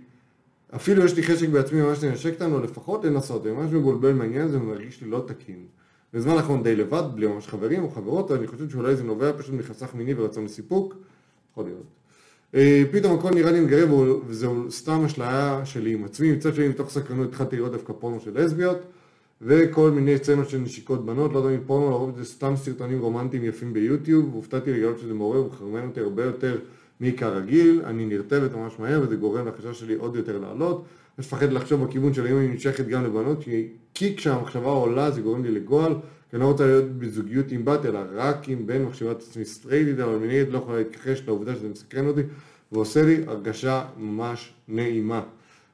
אפילו 0.75 1.05
יש 1.05 1.15
לי 1.15 1.23
חשק 1.23 1.49
בעצמי 1.49 1.81
ממש 1.81 2.03
לנשק 2.03 2.33
אותנו, 2.33 2.55
או 2.55 2.63
לפחות 2.63 3.05
לנסות, 3.05 3.45
אני 3.45 3.53
ממש 3.53 3.71
מבולבל 3.71 4.13
מהעניין 4.13 4.41
הזה 4.41 4.57
ומרגיש 4.57 5.01
לי 5.01 5.09
לא 5.09 5.23
תקין. 5.27 5.65
בזמן 6.13 6.31
האחרון 6.31 6.63
די 6.63 6.75
לבד, 6.75 7.03
בלי 7.15 7.27
ממש 7.27 7.47
חברים 7.47 7.83
או 7.83 7.89
חברות, 7.89 8.31
אני 8.31 8.47
חושב 8.47 8.69
שאולי 8.69 8.95
זה 8.95 9.03
נובע 9.03 9.31
פשוט 9.37 9.55
מחסך 9.55 9.95
מיני 9.95 10.13
ורצון 10.13 10.45
לסיפוק, 10.45 10.95
יכול 11.51 11.65
להיות. 11.65 11.98
אה, 12.55 12.83
פתאום 12.91 13.19
הכל 13.19 13.29
נראה 13.29 13.51
לי 13.51 13.59
מגרב 13.59 13.89
וזהו 14.27 14.71
סתם 14.71 15.05
אשליה 15.05 15.61
שלי 15.65 15.93
עם 15.93 16.03
עצמי, 16.03 16.31
מצד 16.31 16.55
שני 16.55 16.67
מתוך 16.67 16.89
סקרנות 16.89 17.29
התחלתי 17.29 17.55
לראות 17.55 17.71
דווקא 17.71 17.93
פורנו 17.99 18.19
של 18.19 18.31
לסביות 18.43 18.77
וכל 19.41 19.91
מיני 19.91 20.17
סצנות 20.17 20.49
של 20.49 20.57
נשיקות 20.57 21.05
בנות, 21.05 21.33
לא 21.33 21.49
אם 21.49 21.59
פורנו, 21.65 21.89
לרוב 21.89 22.17
זה 22.17 22.25
סתם 22.25 22.53
סרטונים 22.55 22.99
רומנטיים 22.99 23.43
יפים 23.43 23.73
ביוטיוב, 23.73 24.33
והופתעתי 24.33 24.73
לגלות 24.73 24.99
שזה 24.99 25.13
מעורר 25.13 25.45
ומחרמן 25.45 25.87
אותי 25.87 25.99
הרבה 25.99 26.23
יותר 26.23 26.57
מכרגיל, 27.01 27.81
אני 27.85 28.05
נרטבת 28.05 28.53
ממש 28.53 28.73
מהר 28.79 29.01
וזה 29.03 29.15
גורם 29.15 29.47
לחשש 29.47 29.79
שלי 29.79 29.95
עוד 29.95 30.15
יותר 30.15 30.39
לעלות, 30.39 30.85
מפחד 31.19 31.53
לחשוב 31.53 31.83
בכיוון 31.83 32.13
של 32.13 32.25
האם 32.25 32.37
אני 32.37 32.47
נמשכת 32.47 32.87
גם 32.87 33.03
לבנות, 33.03 33.43
כי, 33.43 33.67
כי 33.93 34.15
כשהמחשבה 34.15 34.69
עולה 34.69 35.11
זה 35.11 35.21
גורם 35.21 35.43
לי 35.43 35.51
לגועל, 35.51 35.93
כי 36.29 36.35
אני 36.35 36.41
לא 36.41 36.47
רוצה 36.47 36.65
להיות 36.65 36.85
בזוגיות 36.91 37.51
עם 37.51 37.65
בת, 37.65 37.85
אלא 37.85 37.99
רק 38.15 38.49
עם 38.49 38.67
בן, 38.67 38.81
מחשבת 38.81 39.21
עצמי 39.21 39.45
סטרייטית, 39.45 39.99
אבל 39.99 40.15
מנגד 40.15 40.45
לא 40.49 40.57
יכולה 40.57 40.77
להתכחש 40.77 41.23
לעובדה 41.27 41.55
שזה 41.55 41.69
מסקרן 41.69 42.07
אותי, 42.07 42.21
ועושה 42.71 43.03
לי 43.03 43.23
הרגשה 43.27 43.85
ממש 43.97 44.53
נעימה. 44.67 45.21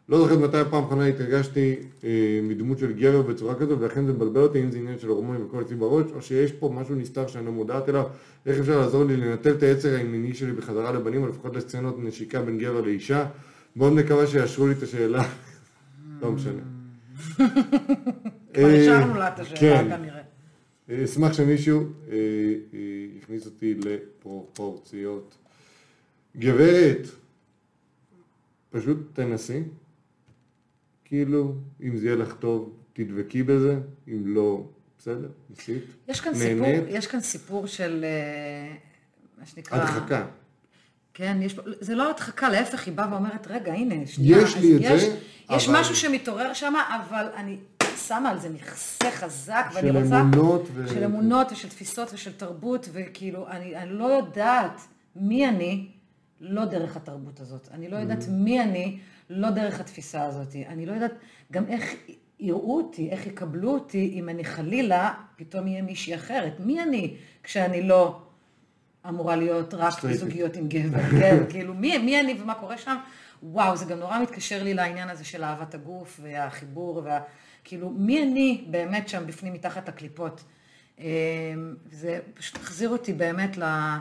לא 0.09 0.17
זוכרת 0.17 0.39
מתי 0.39 0.57
הפעם 0.57 0.83
האחרונה 0.83 1.05
התרגשתי 1.05 1.75
אה, 2.03 2.39
מדמות 2.43 2.79
של 2.79 2.93
גבר 2.93 3.21
בצורה 3.21 3.55
כזו, 3.55 3.79
ולכן 3.79 4.05
זה 4.05 4.13
מבלבל 4.13 4.41
אותי 4.41 4.61
אם 4.61 4.71
זה 4.71 4.77
עניין 4.77 4.99
של 4.99 5.07
הורמונים 5.07 5.45
וכל 5.45 5.61
אצלי 5.61 5.75
בראש, 5.75 6.05
או 6.15 6.21
שיש 6.21 6.51
פה 6.51 6.69
משהו 6.75 6.95
נסתר 6.95 7.27
שאני 7.27 7.45
לא 7.45 7.51
מודעת 7.51 7.89
אליו, 7.89 8.03
איך 8.45 8.59
אפשר 8.59 8.79
לעזור 8.79 9.03
לי 9.03 9.17
לנטל 9.17 9.51
את 9.51 9.63
היצר 9.63 9.99
המיני 9.99 10.33
שלי 10.33 10.51
בחזרה 10.51 10.91
לבנים, 10.91 11.23
או 11.23 11.27
לפחות 11.27 11.55
לסצנות 11.55 11.95
נשיקה 11.99 12.41
בין 12.41 12.57
גבר 12.57 12.81
לאישה. 12.81 13.25
מאוד 13.75 13.93
מקווה 13.93 14.27
שיאשרו 14.27 14.67
לי 14.67 14.73
את 14.73 14.83
השאלה, 14.83 15.23
לא 16.21 16.31
משנה. 16.31 16.61
כבר 18.53 18.67
השארנו 18.81 19.13
לה 19.13 19.27
את 19.27 19.39
השאלה 19.39 19.59
כן. 19.59 19.97
כנראה. 19.97 20.21
אה, 20.89 21.03
אשמח 21.03 21.33
שמישהו 21.33 21.81
אה, 21.81 22.15
אה, 22.73 22.79
יכניס 23.17 23.45
אותי 23.45 23.73
לפרופורציות. 23.73 25.37
גברת, 26.37 27.07
פשוט 28.69 28.97
תנסי. 29.13 29.63
כאילו, 31.05 31.55
אם 31.83 31.97
זה 31.97 32.05
יהיה 32.05 32.15
לך 32.15 32.33
טוב, 32.39 32.73
תדבקי 32.93 33.43
בזה, 33.43 33.79
אם 34.07 34.23
לא, 34.25 34.67
בסדר, 34.97 35.29
ניסית. 35.49 35.83
יש 36.07 36.21
כאן 36.21 36.33
סיפור, 36.35 36.67
נהנית. 36.67 36.83
יש 36.87 37.07
כאן 37.07 37.19
סיפור 37.19 37.67
של, 37.67 38.05
אה, 38.05 38.75
מה 39.37 39.45
שנקרא... 39.45 39.77
הדחקה. 39.77 40.27
כן, 41.17 41.37
יש, 41.41 41.55
זה 41.79 41.95
לא 41.95 42.09
הדחקה, 42.09 42.49
להפך, 42.49 42.85
היא 42.85 42.93
באה 42.93 43.11
ואומרת, 43.11 43.47
רגע, 43.49 43.73
הנה, 43.73 44.07
שנייה. 44.07 44.37
יש 44.41 44.55
לי 44.57 44.77
את 44.77 44.91
אז 44.91 45.01
זה, 45.01 45.17
יש 45.49 45.69
אבל- 45.69 45.79
משהו 45.79 45.95
שמתעורר 45.95 46.53
שם, 46.53 46.73
אבל 46.95 47.25
אני 47.35 47.57
שמה 48.07 48.29
על 48.29 48.39
זה 48.39 48.49
מכסה 48.49 49.11
חזק, 49.11 49.65
ואני 49.73 49.87
של 49.89 49.97
רוצה... 49.97 50.21
אמונות 50.21 50.67
ו- 50.73 50.87
של 50.87 51.03
אמונות 51.03 51.51
ושל 51.51 51.69
תפיסות 51.69 52.13
ושל 52.13 52.31
תרבות, 52.33 52.89
וכאילו, 52.93 53.47
אני, 53.47 53.75
אני 53.75 53.89
לא 53.89 54.05
יודעת 54.05 54.81
מי 55.15 55.49
אני 55.49 55.87
לא 56.41 56.65
דרך 56.65 56.95
התרבות 56.95 57.39
הזאת. 57.39 57.67
אני 57.71 57.89
לא 57.89 57.97
יודעת 57.97 58.25
מי 58.29 58.61
אני 58.61 58.97
לא 59.29 59.49
דרך 59.49 59.79
התפיסה 59.79 60.23
הזאת. 60.25 60.55
אני 60.67 60.85
לא 60.85 60.91
יודעת 60.93 61.13
גם 61.51 61.63
איך 61.67 61.83
יראו 62.39 62.77
אותי, 62.77 63.09
איך 63.09 63.27
יקבלו 63.27 63.73
אותי, 63.73 64.11
אם 64.13 64.29
אני 64.29 64.43
חלילה 64.45 65.13
פתאום 65.35 65.67
אהיה 65.67 65.81
מישהי 65.81 66.15
אחרת. 66.15 66.59
מי 66.59 66.81
אני 66.83 67.13
כשאני 67.43 67.87
לא 67.87 68.21
אמורה 69.09 69.35
להיות 69.35 69.73
רק. 69.73 70.03
בזוגיות 70.05 70.55
עם 70.55 70.67
גבר, 70.67 70.99
כן, 71.19 71.43
כאילו, 71.49 71.73
מי, 71.73 71.97
מי 71.97 72.21
אני 72.21 72.37
ומה 72.41 72.53
קורה 72.55 72.77
שם? 72.77 72.95
וואו, 73.43 73.77
זה 73.77 73.85
גם 73.85 73.99
נורא 73.99 74.19
מתקשר 74.19 74.63
לי 74.63 74.73
לעניין 74.73 75.09
הזה 75.09 75.25
של 75.25 75.43
אהבת 75.43 75.73
הגוף 75.75 76.19
והחיבור, 76.23 77.01
וה, 77.05 77.19
כאילו, 77.63 77.89
מי 77.89 78.23
אני 78.23 78.65
באמת 78.69 79.09
שם 79.09 79.23
בפנים 79.27 79.53
מתחת 79.53 79.89
הקליפות? 79.89 80.43
אה, 80.99 81.05
זה 81.91 82.19
פשוט 82.33 82.55
החזיר 82.55 82.89
אותי 82.89 83.13
באמת 83.13 83.57
ל- 83.57 83.95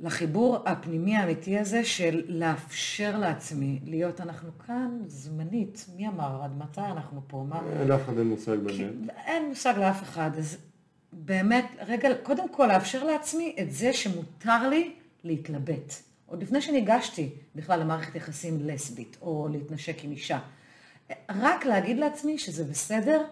לחיבור 0.00 0.58
הפנימי 0.66 1.16
האמיתי 1.16 1.58
הזה 1.58 1.84
של 1.84 2.22
לאפשר 2.28 3.16
לעצמי 3.18 3.80
להיות, 3.84 4.20
אנחנו 4.20 4.50
כאן 4.66 4.98
זמנית, 5.06 5.86
מי 5.96 6.08
אמר, 6.08 6.42
עד 6.44 6.58
מתי 6.58 6.80
אנחנו 6.80 7.20
פה? 7.26 7.44
מה? 7.48 7.60
לאף 7.88 8.00
אחד 8.04 8.18
אין 8.18 8.26
מושג 8.26 8.56
באמת. 8.56 8.92
אין 9.26 9.48
מושג 9.48 9.74
לאף 9.78 10.02
אחד, 10.02 10.30
אז 10.38 10.56
באמת, 11.12 11.64
רגע, 11.86 12.08
קודם 12.22 12.48
כל 12.48 12.66
לאפשר 12.66 13.04
לעצמי 13.04 13.56
את 13.60 13.72
זה 13.72 13.92
שמותר 13.92 14.68
לי 14.68 14.94
להתלבט. 15.24 15.94
עוד 16.26 16.42
לפני 16.42 16.60
שניגשתי 16.60 17.30
בכלל 17.54 17.80
למערכת 17.80 18.14
יחסים 18.14 18.58
לסבית, 18.60 19.16
או 19.22 19.48
להתנשק 19.52 20.04
עם 20.04 20.10
אישה. 20.10 20.38
רק 21.30 21.64
להגיד 21.64 21.98
לעצמי 21.98 22.38
שזה 22.38 22.64
בסדר 22.64 23.22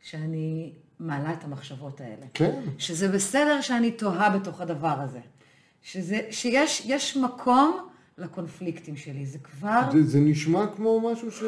שאני 0.00 0.72
מעלה 1.00 1.32
את 1.32 1.44
המחשבות 1.44 2.00
האלה. 2.00 2.26
כן. 2.34 2.60
שזה 2.78 3.08
בסדר 3.08 3.60
שאני 3.60 3.90
תוהה 3.90 4.38
בתוך 4.38 4.60
הדבר 4.60 5.00
הזה. 5.00 5.20
שזה, 5.82 6.20
שיש 6.30 6.82
יש 6.86 7.16
מקום 7.16 7.88
לקונפליקטים 8.18 8.96
שלי, 8.96 9.26
זה 9.26 9.38
כבר, 9.38 9.80
זה, 9.92 10.02
זה 10.02 10.20
נשמע 10.20 10.66
כמו 10.76 11.10
משהו 11.12 11.30
ש... 11.30 11.42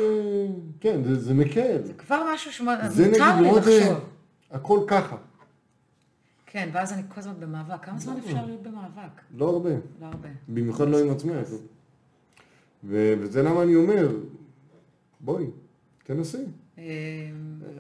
כן, 0.81 1.05
זה, 1.05 1.21
זה 1.21 1.35
מקל. 1.35 1.79
זה 1.85 1.93
כבר 1.93 2.23
משהו 2.35 2.53
שמותר 2.53 2.91
זה 2.91 3.07
נגיד 3.07 3.23
לי 3.23 3.51
מאוד... 3.51 3.69
אה, 3.69 3.79
לחשוב. 3.79 3.99
הכל 4.51 4.81
ככה. 4.87 5.17
כן, 6.53 6.69
ואז 6.73 6.93
אני 6.93 7.03
כל 7.09 7.21
הזמן 7.21 7.35
במאבק. 7.41 7.85
כמה 7.85 7.99
זמן 7.99 8.17
אפשר 8.25 8.47
להיות 8.47 8.63
במאבק? 8.63 9.21
לא 9.37 9.49
הרבה. 9.49 9.71
לא 9.71 10.07
הרבה. 10.07 10.29
במיוחד 10.49 10.89
לא 10.89 11.01
עם 11.01 11.11
עצמך. 11.11 11.49
וזה 12.85 13.43
למה 13.43 13.63
אני 13.63 13.75
אומר, 13.75 14.09
בואי, 15.21 15.45
תנסי. 16.05 16.45
אה, 16.79 16.85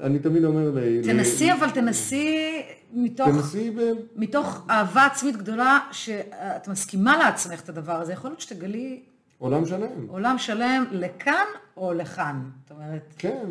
אני 0.00 0.18
תמיד 0.18 0.44
אומר 0.44 0.70
ל... 0.74 1.02
תנסי, 1.02 1.52
אבל 1.52 1.70
תנסי 1.70 2.62
מתוך, 2.92 3.28
תנסי 3.28 3.70
ב... 3.70 3.80
מתוך 4.16 4.66
אהבה 4.70 5.06
עצמית 5.06 5.36
גדולה, 5.36 5.78
שאת 5.92 6.68
מסכימה 6.68 7.16
לעצמך 7.16 7.60
את 7.60 7.68
הדבר 7.68 7.92
הזה. 8.00 8.12
יכול 8.12 8.30
להיות 8.30 8.40
שתגלי 8.40 9.02
עולם 9.38 9.66
שלם. 9.66 10.06
עולם 10.08 10.38
שלם 10.38 10.84
לכאן 10.90 11.46
או 11.76 11.92
לכאן. 11.92 12.50
זאת 12.62 12.70
אומרת, 12.70 13.14
כן. 13.18 13.46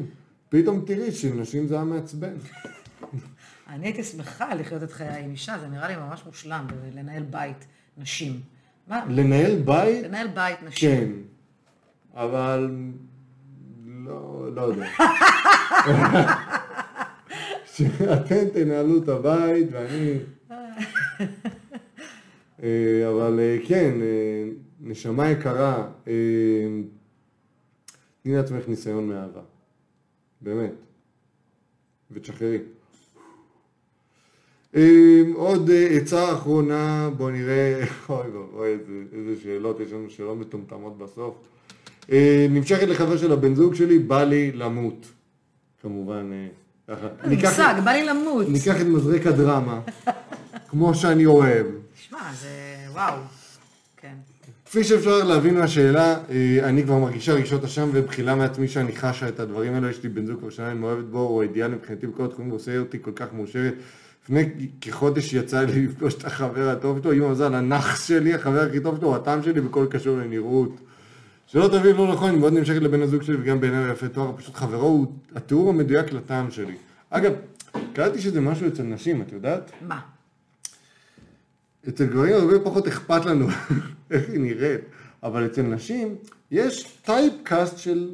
פתאום 0.50 0.84
תראי 0.86 1.12
שנשים 1.12 1.68
זה 1.68 1.76
היה 1.76 1.84
מעצבן. 1.84 2.34
אני 3.72 3.88
הייתי 3.88 4.04
שמחה 4.04 4.56
לחיות 4.56 4.84
את 4.84 4.92
חיי 4.92 5.24
עם 5.24 5.32
אישה, 5.32 5.60
זה 5.60 5.68
נראה 5.68 5.88
לי 5.88 5.96
ממש 5.96 6.26
מושלם, 6.26 6.68
לנהל 6.94 7.24
בית 7.24 7.66
נשים. 7.98 8.40
מה? 8.88 9.06
לנהל 9.10 9.62
בית, 9.66 10.04
לנהל 10.06 10.28
בית 10.28 10.64
נשים. 10.64 10.90
כן. 10.90 11.12
אבל... 12.14 12.72
לא, 13.86 14.50
לא 14.56 14.62
יודע. 14.62 14.88
שאתם 17.74 18.50
תנהלו 18.54 19.04
את 19.04 19.08
הבית 19.08 19.68
ואני... 19.72 20.18
אה, 22.64 23.10
אבל 23.10 23.40
אה, 23.40 23.58
כן, 23.68 24.02
אה, 24.02 24.50
נשמה 24.82 25.30
יקרה, 25.30 25.88
תני 28.24 28.36
לעצמך 28.36 28.68
ניסיון 28.68 29.08
מאהבה. 29.08 29.42
באמת. 30.42 30.74
ותשחררי. 32.12 32.58
אה, 34.76 35.22
עוד 35.36 35.70
אה, 35.70 35.88
עצה 35.88 36.34
אחרונה, 36.34 37.10
בואו 37.18 37.30
נראה, 37.30 37.84
אוי 38.10 38.28
ואבוי, 38.30 38.70
איזה, 38.70 38.94
איזה 39.14 39.42
שאלות, 39.44 39.80
יש 39.80 39.92
לנו 39.92 40.10
שאלות 40.10 40.38
מטומטמות 40.38 40.98
בסוף. 40.98 41.36
אה, 42.12 42.48
נמשכת 42.50 42.88
לחבר 42.88 43.18
של 43.18 43.32
הבן 43.32 43.56
זוג 43.56 43.76
שלי, 43.76 44.00
בא 44.00 44.24
לי 44.24 44.52
למות. 44.52 45.06
כמובן, 45.82 46.32
אה, 46.34 46.96
ככה. 46.96 47.08
מושג, 47.30 47.82
בא 47.86 47.92
לי 47.92 48.06
למות. 48.06 48.50
ניקח 48.50 48.82
את 48.82 48.86
מזרק 48.86 49.28
הדרמה, 49.28 49.80
כמו 50.70 50.96
שאני 50.96 51.26
אוהב. 51.26 51.66
תשמע, 51.96 52.20
זה 52.42 52.48
וואו. 52.92 53.16
כן. 53.98 54.14
כפי 54.66 54.84
שאפשר 54.84 55.24
להבין 55.24 55.60
מהשאלה, 55.60 56.18
אה, 56.30 56.60
אני 56.64 56.84
כבר 56.84 56.98
מרגישה 56.98 57.34
רגשות 57.34 57.64
אשם 57.64 57.90
ובחילה 57.94 58.36
מעצמי 58.36 58.68
שאני 58.68 58.96
חשה 58.96 59.28
את 59.28 59.40
הדברים 59.40 59.74
האלו, 59.74 59.90
יש 59.90 60.04
לי 60.04 60.10
בן 60.10 60.26
זוג 60.26 60.40
כבר 60.40 60.50
שנה, 60.50 60.72
אני 60.72 60.80
מאוהבת 60.80 61.06
בו, 61.06 61.20
הוא 61.20 61.42
האידיאל 61.42 61.72
מבחינתי 61.72 62.08
בכל 62.08 62.26
התחומים, 62.26 62.52
הוא 62.52 62.60
עושה 62.60 62.78
אותי 62.78 62.98
כל 63.02 63.12
כך 63.16 63.28
מאושרת. 63.34 63.74
לפני 64.32 64.68
כחודש 64.82 65.34
יצא 65.34 65.62
לי 65.62 65.86
לפגוש 65.86 66.16
את 66.16 66.26
החבר 66.26 66.70
הטוב 66.70 67.00
שלו, 67.02 67.12
עם 67.12 67.24
המזל, 67.24 67.56
הנאחס 67.56 68.08
שלי, 68.08 68.34
החבר 68.34 68.62
הכי 68.62 68.80
טוב 68.80 68.98
שלו, 68.98 69.08
הוא 69.08 69.16
הטעם 69.16 69.44
שלי 69.44 69.62
בכל 69.62 69.88
קשור 69.90 70.18
לנראות. 70.18 70.76
שלא 71.48 71.68
תבין 71.68 71.96
לא 71.96 72.12
נכון, 72.14 72.30
אני 72.30 72.38
מאוד 72.38 72.54
נמשכת 72.54 72.82
לבן 72.82 73.02
הזוג 73.02 73.24
שלי 73.24 73.36
וגם 73.42 73.62
בעיניו 73.62 73.92
יפה 73.92 74.08
תואר, 74.08 74.38
פשוט 74.38 74.56
חברו 74.56 74.88
הוא 74.88 75.06
התיאור 75.36 75.70
המדויק 75.70 76.14
לטעם 76.14 76.52
שלי. 76.52 76.76
אגב, 77.10 77.34
קראתי 77.94 78.22
שזה 78.22 78.42
משהו 78.42 78.68
אצל 78.68 78.84
נשים, 78.84 79.22
את 79.22 79.32
יודעת? 79.32 79.72
מה? 79.82 80.00
אצל 81.90 82.06
גברים 82.06 82.34
הרבה 82.34 82.60
פחות 82.60 82.88
אכפת 82.88 83.26
לנו 83.26 83.48
איך 84.12 84.30
היא 84.30 84.40
נראית, 84.40 84.82
אבל 85.24 85.46
אצל 85.46 85.62
נשים 85.62 86.16
יש 86.52 86.98
טייפקאסט 87.06 87.78
של 87.78 88.10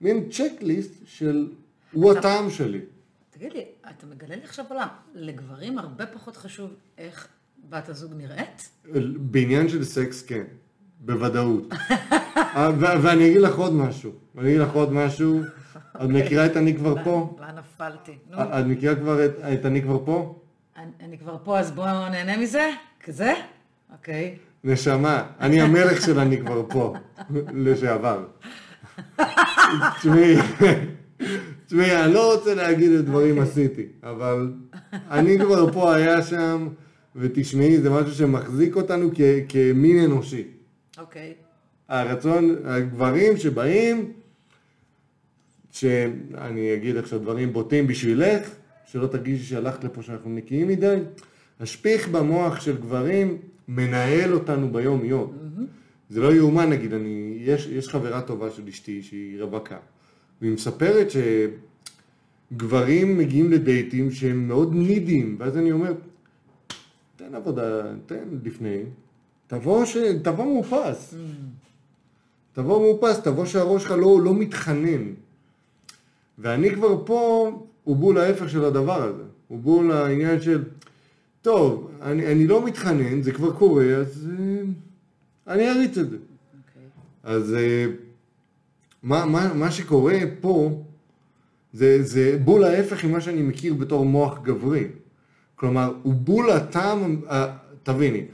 מין 0.00 0.28
צ'קליסט 0.30 0.92
של 1.06 1.48
הוא 1.92 2.12
הטעם 2.12 2.50
שלי. 2.50 2.80
תגיד 3.44 3.56
לי, 3.56 3.64
אתה 3.90 4.06
מגלה 4.06 4.36
לי 4.36 4.42
עכשיו 4.44 4.64
עולם, 4.68 4.88
לגברים 5.14 5.78
הרבה 5.78 6.06
פחות 6.06 6.36
חשוב 6.36 6.70
איך 6.98 7.28
בת 7.68 7.88
הזוג 7.88 8.12
נראית? 8.16 8.70
בעניין 9.18 9.68
של 9.68 9.84
סקס 9.84 10.22
כן, 10.22 10.42
בוודאות. 11.00 11.72
אה, 12.36 12.70
ו- 12.78 13.02
ואני 13.02 13.28
אגיד 13.30 13.40
לך 13.40 13.54
עוד 13.56 13.72
משהו, 13.72 14.12
אני 14.38 14.48
אגיד 14.48 14.60
לך 14.60 14.72
עוד 14.72 14.92
משהו, 14.92 15.40
את 15.76 16.08
מכירה 16.08 16.46
את 16.46 16.56
אני 16.56 16.76
כבר 16.76 17.04
פה? 17.04 17.36
לאן 17.40 17.54
נפלתי? 17.58 18.18
נו, 18.30 18.42
את 18.42 18.64
מכירה 18.66 18.94
כבר 18.94 19.24
את- 19.26 19.64
אני 19.64 19.82
כבר 19.82 20.04
פה? 20.04 20.40
אני- 20.76 20.90
אני 21.00 21.18
כבר 21.18 21.36
פה, 21.44 21.58
אז 21.58 21.70
בואו 21.70 22.08
נהנה 22.08 22.36
מזה? 22.36 22.70
כזה? 23.04 23.32
אוקיי. 23.92 24.38
נשמה, 24.64 25.22
אני 25.40 25.60
המלך 25.60 26.02
של 26.06 26.18
אני 26.18 26.40
כבר 26.40 26.62
פה, 26.68 26.94
לשעבר. 27.54 28.24
תשמעי, 29.98 30.36
תשמעי, 31.66 32.04
אני 32.04 32.12
לא 32.14 32.34
רוצה 32.34 32.54
להגיד 32.54 32.92
את 32.92 33.04
דברים 33.04 33.38
עשיתי, 33.40 33.86
אבל 34.02 34.52
אני 34.92 35.38
כבר 35.38 35.72
פה 35.72 35.94
היה 35.94 36.22
שם, 36.22 36.68
ותשמעי, 37.16 37.80
זה 37.80 37.90
משהו 37.90 38.14
שמחזיק 38.14 38.76
אותנו 38.76 39.10
כ- 39.14 39.20
כמין 39.48 40.04
אנושי. 40.04 40.44
אוקיי. 40.98 41.32
הרצון, 41.88 42.56
הגברים 42.64 43.36
שבאים, 43.36 44.12
שאני 45.70 46.74
אגיד 46.74 46.96
עכשיו 46.96 47.18
דברים 47.18 47.52
בוטים 47.52 47.86
בשבילך, 47.86 48.48
שלא 48.86 49.06
תרגישי 49.06 49.44
שהלכת 49.44 49.84
לפה 49.84 50.02
שאנחנו 50.02 50.30
נקיים 50.30 50.68
מדי, 50.68 50.96
השפיך 51.60 52.08
במוח 52.08 52.60
של 52.60 52.76
גברים 52.76 53.38
מנהל 53.68 54.32
אותנו 54.34 54.72
ביום-יום. 54.72 55.32
זה 56.10 56.20
לא 56.20 56.34
יאומן, 56.34 56.70
נגיד, 56.70 56.94
אני, 56.94 57.36
יש, 57.40 57.66
יש 57.66 57.88
חברה 57.88 58.20
טובה 58.22 58.50
של 58.50 58.62
אשתי 58.68 59.02
שהיא 59.02 59.42
רווקה, 59.42 59.76
והיא 60.40 60.52
מספרת 60.52 61.08
שגברים 62.50 63.18
מגיעים 63.18 63.52
לדייטים 63.52 64.10
שהם 64.10 64.48
מאוד 64.48 64.74
נידיים, 64.74 65.36
ואז 65.38 65.56
אני 65.56 65.72
אומר, 65.72 65.92
תן 67.16 67.34
עבודה, 67.34 67.82
תן 68.06 68.24
לפני, 68.44 68.82
תבוא, 69.46 69.84
ש... 69.84 69.96
תבוא 70.22 70.44
מאופס. 70.44 71.14
תבוא 72.52 72.80
מאופס, 72.80 73.20
תבוא 73.20 73.46
שהראש 73.46 73.82
שלך 73.82 73.90
לא, 73.90 74.20
לא 74.20 74.34
מתחנן. 74.34 75.02
ואני 76.38 76.74
כבר 76.74 77.04
פה, 77.06 77.50
הוא 77.84 77.96
בול 77.96 78.18
ההפך 78.18 78.50
של 78.50 78.64
הדבר 78.64 79.02
הזה. 79.02 79.22
הוא 79.48 79.58
בול 79.58 79.92
העניין 79.92 80.40
של, 80.40 80.64
טוב, 81.42 81.90
אני, 82.02 82.32
אני 82.32 82.46
לא 82.46 82.64
מתחנן, 82.66 83.22
זה 83.22 83.32
כבר 83.32 83.52
קורה, 83.52 83.84
אז 83.84 84.28
אה, 84.38 84.62
אני 85.54 85.70
אריץ 85.70 85.98
את 85.98 86.10
זה. 86.10 86.16
אוקיי. 86.16 86.82
אז 87.22 87.54
אה, 87.54 87.86
מה, 89.04 89.24
מה, 89.24 89.54
מה 89.54 89.70
שקורה 89.70 90.14
פה, 90.40 90.82
זה, 91.72 92.02
זה 92.02 92.38
בול 92.44 92.64
ההפך 92.64 93.04
ממה 93.04 93.20
שאני 93.20 93.42
מכיר 93.42 93.74
בתור 93.74 94.04
מוח 94.04 94.38
גברי. 94.42 94.84
כלומר, 95.56 95.92
הוא 96.02 96.14
בול 96.14 96.50
הטעם, 96.50 97.20
תביני, 97.82 98.24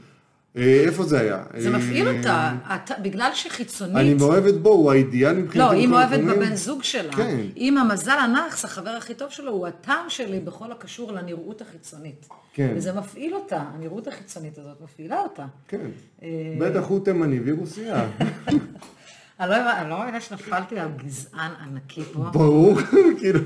אה, 0.57 0.83
איפה 0.85 1.03
זה 1.03 1.19
היה? 1.19 1.43
זה 1.57 1.69
מפעיל 1.77 2.07
אה, 2.07 2.17
אותה, 2.17 2.53
בגלל 3.01 3.31
שחיצונית... 3.33 3.95
אני 3.95 4.13
מאוהבת 4.13 4.53
בו, 4.53 4.69
הוא 4.69 4.91
האידיאל 4.91 5.33
מבחינתי. 5.33 5.57
לא, 5.59 5.71
היא 5.71 5.87
מאוהבת. 5.87 6.19
בבן 6.19 6.55
זוג 6.55 6.83
שלה. 6.83 7.13
כן. 7.13 7.39
אם 7.57 7.77
המזל 7.77 8.11
הנאחס, 8.11 8.65
החבר 8.65 8.89
הכי 8.89 9.13
טוב 9.13 9.29
שלו, 9.29 9.51
הוא 9.51 9.67
הטעם 9.67 10.05
שלי 10.09 10.39
בכל 10.39 10.71
הקשור 10.71 11.11
לנראות 11.11 11.61
החיצונית. 11.61 12.27
כן. 12.53 12.73
וזה 12.77 12.93
מפעיל 12.93 13.35
אותה, 13.35 13.63
הנראות 13.75 14.07
החיצונית 14.07 14.57
הזאת 14.57 14.81
מפעילה 14.83 15.19
אותה. 15.19 15.45
כן. 15.67 15.87
אה, 16.23 16.27
בטח 16.59 16.87
הוא 16.87 17.05
תימני 17.05 17.39
לא 17.39 17.55
הבנ- 17.55 18.51
אני 19.41 19.89
לא 19.89 19.99
מאמינה 19.99 20.21
שנפלתי 20.21 20.79
על 20.79 20.87
גזען 21.05 21.51
ענקי 21.61 22.03
פה, 22.03 22.29
ברור, 22.33 22.77
כאילו, 23.19 23.39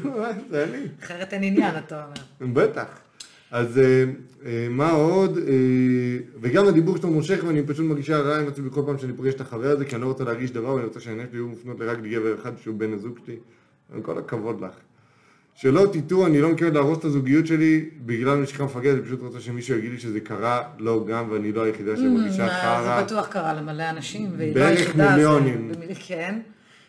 זה 0.50 0.64
אני. 0.64 0.88
אחרת 1.04 1.34
אין 1.34 1.44
עניין, 1.44 1.78
אתה 1.78 2.04
אומר. 2.04 2.54
בטח. 2.54 2.86
אז 3.52 3.78
אה, 3.78 4.04
אה, 4.46 4.68
מה 4.70 4.92
עוד? 4.92 5.38
אה, 5.38 5.44
וגם 6.42 6.68
הדיבור 6.68 6.98
שלו 6.98 7.10
מושך 7.10 7.44
ואני 7.48 7.68
פשוט 7.68 7.86
מרגישה 7.86 8.18
רע 8.20 8.40
עם 8.40 8.48
עצמי 8.48 8.70
כל 8.72 8.82
פעם 8.86 8.98
שאני 8.98 9.14
פוגש 9.14 9.34
את 9.34 9.42
החבר 9.42 9.72
הזה, 9.72 9.86
כי 9.86 9.96
אני 9.96 10.02
לא 10.02 10.08
רוצה 10.08 10.24
להרגיש 10.24 10.52
דבר 10.52 10.74
ואני 10.74 10.86
רוצה 10.86 11.00
שהעיניים 11.00 11.28
שלי 11.30 11.38
יהיו 11.38 11.48
מופנות 11.48 11.78
רק 11.82 11.98
לגבר 11.98 12.36
אחד 12.36 12.52
שהוא 12.58 12.76
בן 12.76 12.94
הזוג 12.94 13.20
שלי. 13.26 13.36
כל 14.02 14.18
הכבוד 14.18 14.62
לך. 14.62 14.74
שלא 15.56 15.86
תטעו, 15.94 16.26
אני 16.26 16.42
לא 16.42 16.52
מתכוון 16.52 16.74
להרוס 16.74 17.00
את 17.00 17.06
הזוגיות 17.06 17.48
שלי 17.48 17.90
בגלל 18.06 18.38
משיכה 18.38 18.64
מפגרת, 18.64 18.96
אני 18.96 19.06
פשוט 19.06 19.22
רוצה 19.22 19.40
שמישהו 19.40 19.78
יגיד 19.78 19.92
לי 19.92 19.98
שזה 19.98 20.20
קרה, 20.20 20.64
לא 20.80 21.06
גם, 21.08 21.26
ואני 21.32 21.52
לא 21.52 21.64
היחידה 21.64 21.98
שמרגישה 21.98 22.48
אה, 22.48 22.62
חרא. 22.62 23.00
זה 23.00 23.06
בטוח 23.06 23.28
קרה 23.28 23.54
למלא 23.54 23.90
אנשים, 23.90 24.30
והיא 24.38 24.56
לא 24.56 24.64
היחידה. 24.64 25.12
מיליונים. 25.16 25.72
כן, 26.08 26.40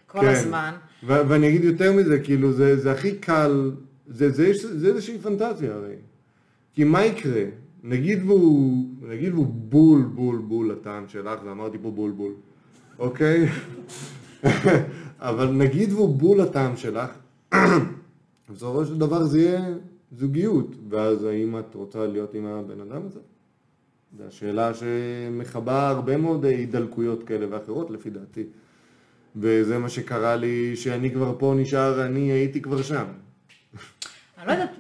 כל 0.07 0.21
כן. 0.21 0.29
הזמן. 0.29 0.73
ו- 1.07 1.29
ואני 1.29 1.49
אגיד 1.49 1.65
יותר 1.65 1.93
מזה, 1.93 2.19
כאילו, 2.19 2.53
זה, 2.53 2.77
זה 2.77 2.93
הכי 2.93 3.15
קל, 3.15 3.71
זה, 4.07 4.31
זה, 4.31 4.53
זה, 4.53 4.79
זה 4.79 4.89
איזושהי 4.89 5.19
פנטזיה 5.19 5.75
הרי. 5.75 5.95
כי 6.75 6.85
מה 6.85 7.05
יקרה? 7.05 7.43
נגיד 7.85 8.23
והוא, 8.27 8.87
נגיד 9.09 9.35
והוא 9.35 9.47
בול 9.47 10.03
בול 10.03 10.39
בול 10.39 10.71
לטעם 10.71 11.05
שלך, 11.09 11.41
ואמרתי 11.45 11.79
פה 11.83 11.91
בול 11.91 12.11
בול, 12.11 12.33
אוקיי? 12.99 13.49
אבל 15.19 15.51
נגיד 15.51 15.93
והוא 15.93 16.17
בול 16.19 16.41
לטעם 16.41 16.77
שלך, 16.77 17.11
בסופו 18.51 18.87
של 18.87 18.99
דבר 18.99 19.25
זה 19.25 19.41
יהיה 19.41 19.75
זוגיות, 20.13 20.77
ואז 20.89 21.25
האם 21.25 21.59
את 21.59 21.75
רוצה 21.75 22.07
להיות 22.07 22.35
עם 22.35 22.47
הבן 22.47 22.81
אדם 22.81 23.07
הזה? 23.07 23.21
זו 24.19 24.25
השאלה 24.25 24.75
שמכבה 24.75 25.89
הרבה 25.89 26.17
מאוד 26.17 26.45
הידלקויות 26.45 27.23
כאלה 27.23 27.47
ואחרות 27.51 27.91
לפי 27.91 28.11
דעתי. 28.11 28.45
וזה 29.37 29.79
מה 29.79 29.89
שקרה 29.89 30.37
לי, 30.37 30.77
שאני 30.77 31.11
כבר 31.11 31.35
פה 31.39 31.55
נשאר, 31.57 32.07
אני 32.07 32.33
הייתי 32.33 32.61
כבר 32.61 32.83
שם. 32.83 33.05
אני 34.39 34.47
לא 34.47 34.53
יודעת, 34.53 34.71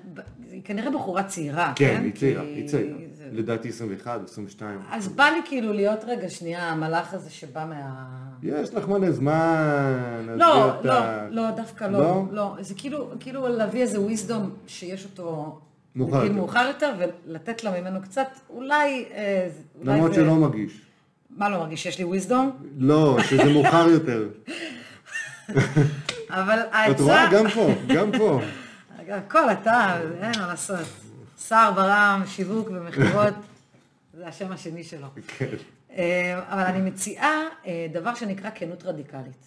היא 0.50 0.62
כנראה 0.64 0.90
בחורה 0.90 1.24
צעירה, 1.24 1.72
כן, 1.76 1.96
כן? 1.96 2.04
היא 2.04 2.12
צעירה, 2.12 2.42
היא 2.42 2.68
צעירה. 2.68 2.98
לדעתי 3.32 3.68
21, 3.68 4.20
22. 4.24 4.80
אז 4.90 5.08
בא 5.08 5.24
לי 5.24 5.40
כאילו 5.44 5.72
להיות 5.72 6.04
רגע 6.06 6.28
שנייה 6.28 6.70
המלאך 6.70 7.14
הזה 7.14 7.30
שבא 7.30 7.64
מה... 7.68 8.06
יש 8.42 8.74
לך 8.74 8.88
מלא 8.88 9.10
זמן, 9.10 10.26
לא. 10.36 10.82
לא, 10.84 10.94
לא, 11.30 11.50
דווקא 11.50 11.84
לא, 11.84 11.98
לא? 11.98 12.24
לא. 12.30 12.56
זה 12.60 12.74
כאילו, 12.76 13.10
כאילו 13.20 13.48
להביא 13.48 13.82
איזה 13.82 13.98
wisdom 13.98 14.40
שיש 14.66 15.04
אותו 15.04 15.58
מאוחר 15.96 16.22
יותר. 16.22 16.34
מאוחר 16.34 16.66
יותר, 16.66 16.92
ולתת 16.98 17.64
לה 17.64 17.80
ממנו 17.80 18.02
קצת, 18.02 18.28
אולי... 18.50 19.04
אה, 19.14 19.48
למרות 19.82 20.14
שלא 20.14 20.34
מרגיש. 20.34 20.80
מה 21.30 21.48
לא 21.48 21.58
מרגיש? 21.58 21.82
שיש 21.82 21.98
לי 21.98 22.04
wisdom? 22.04 22.64
לא, 22.78 23.18
שזה 23.22 23.52
מאוחר 23.52 23.88
יותר. 23.88 24.28
אבל 26.30 26.58
את 26.58 26.68
העצה... 26.72 27.02
רואה? 27.02 27.28
גם 27.32 27.50
פה, 27.54 27.68
גם 27.94 28.10
פה. 28.18 28.40
הכל 29.08 29.52
אתה, 29.52 30.00
אין 30.20 30.32
מה 30.40 30.46
לעשות. 30.46 31.05
סער 31.36 31.72
ברם, 31.72 32.22
שיווק 32.26 32.68
ומכירות, 32.70 33.34
זה 34.14 34.26
השם 34.28 34.52
השני 34.52 34.84
שלו. 34.84 35.06
כן. 35.26 35.46
אה, 35.96 36.38
אבל 36.48 36.62
אני 36.62 36.90
מציעה 36.90 37.42
אה, 37.66 37.86
דבר 37.92 38.14
שנקרא 38.14 38.50
כנות 38.54 38.84
רדיקלית. 38.84 39.46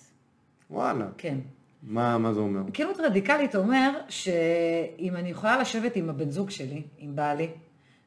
וואלה. 0.70 1.06
כן. 1.18 1.38
מה 1.84 2.18
מה 2.18 2.34
זה 2.34 2.40
אומר? 2.40 2.62
כנות 2.74 3.00
רדיקלית 3.00 3.56
אומר 3.56 3.92
שאם 4.10 5.16
אני 5.16 5.30
יכולה 5.30 5.58
לשבת 5.58 5.96
עם 5.96 6.10
הבן 6.10 6.30
זוג 6.30 6.50
שלי, 6.50 6.82
עם 6.98 7.16
בעלי, 7.16 7.50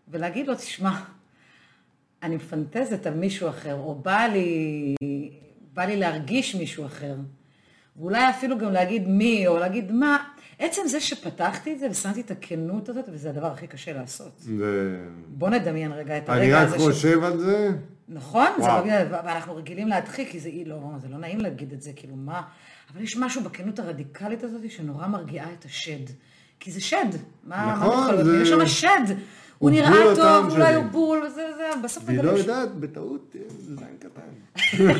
ולהגיד 0.09 0.47
לו, 0.47 0.55
תשמע, 0.55 1.01
אני 2.23 2.37
מפנטזת 2.37 3.07
על 3.07 3.15
מישהו 3.15 3.49
אחר, 3.49 3.75
או 3.75 3.95
בא 3.95 4.27
לי, 4.33 4.95
בא 5.75 5.85
לי 5.85 5.97
להרגיש 5.97 6.55
מישהו 6.55 6.87
אחר, 6.87 7.15
ואולי 7.97 8.31
אפילו 8.31 8.59
גם 8.59 8.73
להגיד 8.73 9.09
מי, 9.09 9.47
או 9.47 9.59
להגיד 9.59 9.93
מה, 9.93 10.25
עצם 10.63 10.83
זה 10.87 11.01
שפתחתי 11.01 11.73
את 11.73 11.79
זה 11.79 11.91
ושמתי 11.91 12.21
את 12.21 12.31
הכנות 12.31 12.89
הזאת, 12.89 13.05
וזה 13.09 13.31
הדבר 13.31 13.47
הכי 13.47 13.67
קשה 13.67 13.93
לעשות. 13.93 14.33
זה... 14.39 14.99
בוא 15.29 15.51
נדמיין 15.51 15.93
רגע 15.93 16.19
את 16.19 16.31
אני 16.31 16.39
הרגע 16.39 16.63
רק 16.63 16.69
הזה. 16.69 16.79
חושב 16.79 17.25
על 17.25 17.39
זה, 17.39 17.71
נכון, 18.09 18.47
זה. 18.59 18.67
לא, 18.67 19.17
ואנחנו 19.25 19.57
רגילים 19.57 19.89
להדחיק, 19.89 20.31
כי 20.31 20.41
זה, 20.41 20.51
לא, 20.67 20.81
זה 20.99 21.09
לא 21.09 21.19
נעים 21.19 21.41
להגיד 21.41 21.73
את 21.73 21.83
זה, 21.83 21.91
כאילו 21.97 22.17
מה, 22.17 22.43
אבל 22.93 23.03
יש 23.03 23.17
משהו 23.17 23.43
בכנות 23.43 23.79
הרדיקלית 23.79 24.45
הזאת 24.45 24.71
שנורא 24.71 25.07
מרגיעה 25.07 25.53
את 25.59 25.65
השד. 25.65 26.13
כי 26.61 26.73
זה 26.73 26.81
שד, 26.81 27.07
מה, 27.45 27.75
נכון, 27.77 28.17
מה 28.17 28.25
זה-? 28.25 28.43
יש 28.43 28.49
שם 28.49 28.67
שד, 28.67 29.15
הוא 29.63 29.71
נראה 29.71 30.17
טוב, 30.17 30.51
אולי. 30.51 30.75
הוא 30.75 30.85
בול, 30.85 31.23
וזה 31.27 31.43
וזה, 31.55 31.83
בסוף 31.85 32.03
והיא 32.07 32.19
לא 32.19 32.23
מגלים 32.25 32.39
ש... 32.39 32.41
יודעת, 32.47 32.75
בטעות, 32.75 33.37
זה 33.59 33.77
זין 33.77 33.97
קטן. 33.99 34.21
זה 34.79 34.93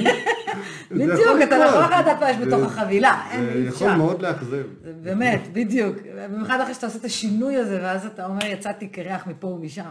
בדיוק, 0.91 1.21
יכול 1.21 1.43
אתה 1.43 1.59
לא 1.59 1.65
יכול. 1.65 1.85
לדעת 2.01 2.21
מה 2.21 2.31
יש 2.31 2.37
בתוך 2.37 2.59
זה- 2.61 2.67
החבילה, 2.67 3.23
אין, 3.31 3.45
זה 3.45 3.53
אי 3.53 3.59
יכול 3.59 3.69
אפשר. 3.89 3.97
מאוד 3.97 4.23
לאכזב. 4.23 4.67
זה 4.85 4.93
באמת, 5.03 5.41
בדיוק. 5.53 5.97
במיוחד 6.17 6.61
אחרי 6.61 6.75
שאתה 6.75 6.87
עושה 6.87 6.99
את 6.99 7.05
השינוי 7.05 7.57
הזה, 7.57 7.79
ואז 7.83 8.07
אתה 8.07 8.27
אומר, 8.27 8.45
יצאתי 8.47 8.89
קרח 8.89 9.27
מפה 9.27 9.47
ומשם. 9.47 9.91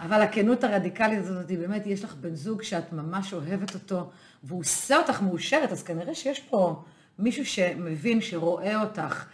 אבל 0.00 0.22
הכנות 0.22 0.64
הרדיקלית 0.64 1.18
הזאת, 1.18 1.48
היא 1.50 1.58
באמת, 1.58 1.86
יש 1.86 2.04
לך 2.04 2.14
בן 2.14 2.34
זוג 2.34 2.62
שאת 2.62 2.92
ממש 2.92 3.32
אוהבת 3.34 3.74
אותו, 3.74 4.10
והוא 4.44 4.60
עושה 4.60 4.96
אותך 4.96 5.22
מאושרת, 5.22 5.72
אז 5.72 5.82
כנראה 5.82 6.14
שיש 6.14 6.40
פה 6.40 6.82
מישהו 7.18 7.46
שמבין, 7.46 8.20
שרואה 8.20 8.80
אותך. 8.82 9.24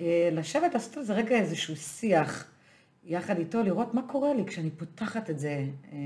אה, 0.00 0.28
לשבת, 0.32 0.74
לעשות 0.74 0.96
על 0.96 1.02
זה 1.02 1.12
רגע 1.14 1.36
איזשהו 1.36 1.76
שיח, 1.76 2.44
יחד 3.04 3.38
איתו, 3.38 3.62
לראות 3.62 3.94
מה 3.94 4.02
קורה 4.02 4.34
לי 4.34 4.44
כשאני 4.46 4.70
פותחת 4.70 5.30
את 5.30 5.38
זה 5.38 5.48
אה, 5.92 5.98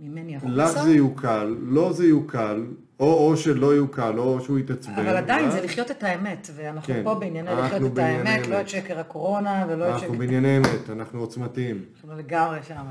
ממני 0.00 0.36
החוצה. 0.36 0.52
לך 0.54 0.68
זה 0.84 0.90
יוקל, 0.94 1.56
לו 1.62 1.92
זה 1.92 2.06
יוקל, 2.06 2.66
או 3.00 3.06
או 3.28 3.36
שלא 3.36 3.74
יוקל, 3.74 4.18
או 4.18 4.40
שהוא 4.40 4.58
יתעצבן. 4.58 4.92
אבל 4.92 5.16
עדיין 5.16 5.44
ואז 5.44 5.52
זה 5.54 5.60
לחיות 5.64 5.90
את 5.90 6.02
האמת, 6.02 6.50
ואנחנו 6.54 6.94
כן, 6.94 7.00
פה 7.04 7.14
בענייני 7.14 7.50
אנחנו 7.52 7.64
לחיות 7.76 7.92
את 7.92 7.98
האמת, 7.98 8.46
לא 8.46 8.56
אמת. 8.56 8.64
את 8.64 8.68
שקר 8.68 8.98
הקורונה 8.98 9.66
ולא 9.68 9.84
את 9.88 9.92
אנחנו 9.92 10.06
שקר... 10.08 10.18
בענייני 10.18 10.56
אמת, 10.58 10.90
אנחנו 10.90 11.20
עוצמתיים. 11.20 11.84
אנחנו 11.94 12.16
לגמרי 12.18 12.58
שם. 12.68 12.84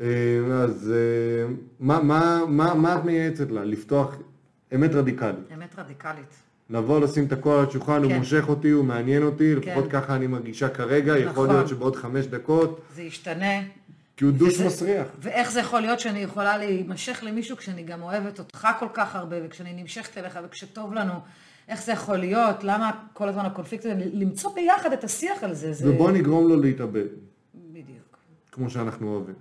אה, 0.00 0.06
אז 0.62 0.92
אה, 0.94 1.54
מה- 1.80 2.02
מה- 2.02 2.42
מה 2.48 2.74
מה 2.74 2.94
את 2.98 3.04
מייעצת 3.04 3.50
לה? 3.50 3.64
לפתוח 3.64 4.16
אמת 4.74 4.94
רדיקלית. 4.94 5.36
אמת 5.54 5.78
רדיקלית. 5.78 6.42
לבוא, 6.72 7.00
לשים 7.00 7.24
את 7.24 7.32
הכל 7.32 7.50
על 7.50 7.66
השולחן, 7.68 8.02
הוא 8.02 8.10
כן. 8.12 8.18
מושך 8.18 8.44
אותי, 8.48 8.70
הוא 8.70 8.84
מעניין 8.84 9.22
אותי, 9.22 9.54
לפחות 9.54 9.84
כן. 9.84 10.00
ככה 10.00 10.16
אני 10.16 10.26
מרגישה 10.26 10.68
כרגע, 10.68 11.18
יכול 11.18 11.30
נכון. 11.32 11.48
להיות 11.56 11.68
שבעוד 11.68 11.96
חמש 11.96 12.26
דקות, 12.26 12.80
זה 12.94 13.02
ישתנה. 13.02 13.60
כי 14.16 14.24
הוא 14.24 14.32
דוש 14.32 14.54
וזה- 14.54 14.66
מסריח. 14.66 15.06
ואיך 15.18 15.50
זה 15.52 15.60
יכול 15.60 15.80
להיות 15.80 16.00
שאני 16.00 16.18
יכולה 16.18 16.58
להימשך 16.58 17.20
למישהו 17.22 17.56
כשאני 17.56 17.82
גם 17.82 18.02
אוהבת 18.02 18.38
אותך 18.38 18.68
כל 18.78 18.86
כך 18.94 19.16
הרבה, 19.16 19.36
וכשאני 19.44 19.82
נמשכת 19.82 20.18
אליך 20.18 20.38
וכשטוב 20.44 20.94
לנו, 20.94 21.12
איך 21.68 21.82
זה 21.82 21.92
יכול 21.92 22.16
להיות, 22.16 22.64
למה 22.64 22.90
כל 23.12 23.28
הזמן 23.28 23.44
הקונפליקט 23.46 23.84
הזה, 23.86 23.94
למצוא 24.12 24.54
ביחד 24.54 24.92
את 24.92 25.04
השיח 25.04 25.42
על 25.44 25.54
זה, 25.54 25.72
זה... 25.72 25.90
ובוא 25.90 26.10
נגרום 26.10 26.48
לו 26.48 26.60
להתאבד, 26.60 27.04
בדיוק. 27.72 28.16
כמו 28.52 28.70
שאנחנו 28.70 29.14
אוהבים. 29.14 29.34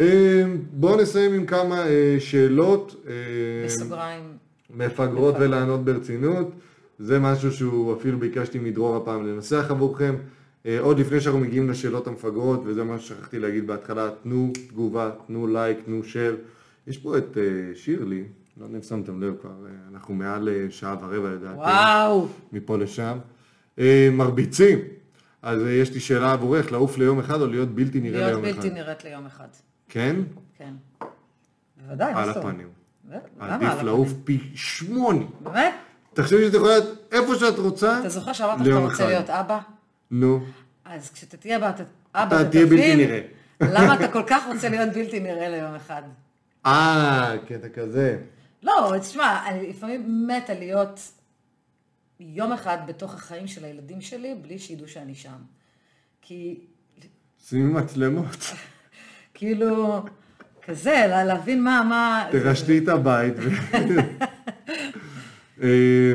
אה, 0.00 0.44
בואו 0.72 0.96
נסיים 1.02 1.34
עם 1.34 1.46
כמה 1.46 1.86
אה, 1.86 2.16
שאלות. 2.18 3.04
אה, 3.08 3.12
בסוגריים. 3.64 4.47
מפגרות 4.70 5.34
ולענות 5.40 5.84
ברצינות. 5.84 6.50
זה 6.98 7.18
משהו 7.18 7.52
שהוא 7.52 7.96
אפילו 7.96 8.18
ביקשתי 8.18 8.58
מדרור 8.58 8.96
הפעם 8.96 9.26
לנסח 9.26 9.66
עבורכם. 9.70 10.14
אה, 10.66 10.80
עוד 10.80 10.98
לפני 10.98 11.20
שאנחנו 11.20 11.40
מגיעים 11.40 11.70
לשאלות 11.70 12.06
המפגרות, 12.06 12.62
וזה 12.64 12.84
מה 12.84 12.98
ששכחתי 12.98 13.38
להגיד 13.38 13.66
בהתחלה, 13.66 14.10
תנו 14.22 14.52
תגובה, 14.68 15.10
תנו 15.26 15.46
לייק, 15.46 15.78
תנו 15.84 16.00
share. 16.00 16.36
יש 16.86 16.98
פה 16.98 17.18
את 17.18 17.38
אה, 17.38 17.74
שירלי, 17.74 18.24
לא 18.56 18.64
יודע 18.64 18.76
אם 18.76 18.82
שמתם 18.82 19.22
לב 19.22 19.34
כבר, 19.40 19.50
אה, 19.66 19.70
אנחנו 19.92 20.14
מעל 20.14 20.48
שעה 20.70 20.96
ורבע 21.00 21.30
לדעתי. 21.30 21.56
וואו. 21.56 22.28
מפה 22.52 22.76
לשם. 22.78 23.18
מרביצים. 24.12 24.78
אז 25.42 25.62
יש 25.66 25.92
לי 25.94 26.00
שאלה 26.00 26.32
עבורך, 26.32 26.72
לעוף 26.72 26.98
ליום 26.98 27.18
אחד 27.18 27.40
או 27.40 27.46
להיות 27.46 27.68
בלתי 27.68 28.00
נראה 28.00 28.20
להיות 28.20 28.30
ליום 28.30 28.44
אחד? 28.44 28.62
בלתי 28.62 28.70
נראית 28.70 29.04
ליום 29.04 29.26
אחד. 29.26 29.48
כן? 29.88 30.16
כן. 30.56 30.74
בוודאי, 31.86 32.14
מה 32.14 32.22
על 32.22 32.26
זאת 32.26 32.36
אומרת? 32.36 32.54
הפנים. 32.54 32.77
על 33.40 33.50
עדיף? 33.50 33.82
לעוף 33.82 34.08
פי 34.24 34.50
שמונה. 34.54 35.24
באמת? 35.40 35.74
תחשבי 36.14 36.44
שאת 36.46 36.54
יכולה 36.54 36.78
להיות 36.78 36.98
איפה 37.12 37.34
שאת 37.34 37.58
רוצה, 37.58 38.00
אתה 38.00 38.08
זוכר 38.08 38.32
שאמרת 38.32 38.58
שאתה 38.64 38.78
רוצה. 38.78 39.06
להיות 39.06 39.30
אבא? 39.30 39.58
נו. 40.10 40.40
אז 40.84 41.10
כשאתה 41.10 41.36
תהיה 41.36 41.56
אבא, 41.56 41.70
אתה- 41.70 41.82
אתה 42.22 42.50
תהיה 42.50 42.66
בלתי 42.66 42.96
נראה. 42.96 43.20
למה 43.60 43.94
אתה 43.94 44.08
כל 44.16 44.22
כך 44.26 44.46
רוצה 44.46 44.68
להיות 44.68 44.92
בלתי 44.94 45.20
נראה 45.20 45.48
ליום 45.48 45.74
אחד. 45.74 46.02
אה, 46.66 47.34
קטע 47.48 47.68
כזה. 47.68 48.18
לא, 48.62 48.92
תשמע, 49.00 49.48
אני 49.48 49.68
לפעמים 49.70 50.26
מתה 50.28 50.54
להיות 50.54 51.00
יום 52.20 52.52
אחד 52.52 52.78
בתוך 52.86 53.14
החיים 53.14 53.46
של 53.46 53.64
הילדים 53.64 54.00
שלי, 54.00 54.34
בלי 54.42 54.58
שידעו 54.58 54.88
שאני 54.88 55.14
שם. 55.14 55.36
כי, 56.22 56.60
שימי 57.48 57.72
מצלמות. 57.80 58.36
כאילו, 59.34 60.02
כזה, 60.68 61.04
לה- 61.08 61.24
להבין 61.24 61.64
מה, 61.64 61.82
מה... 61.88 62.24
הרסתי 62.30 62.78
את 62.78 62.88
הבית. 62.88 63.34
אה, 65.62 66.12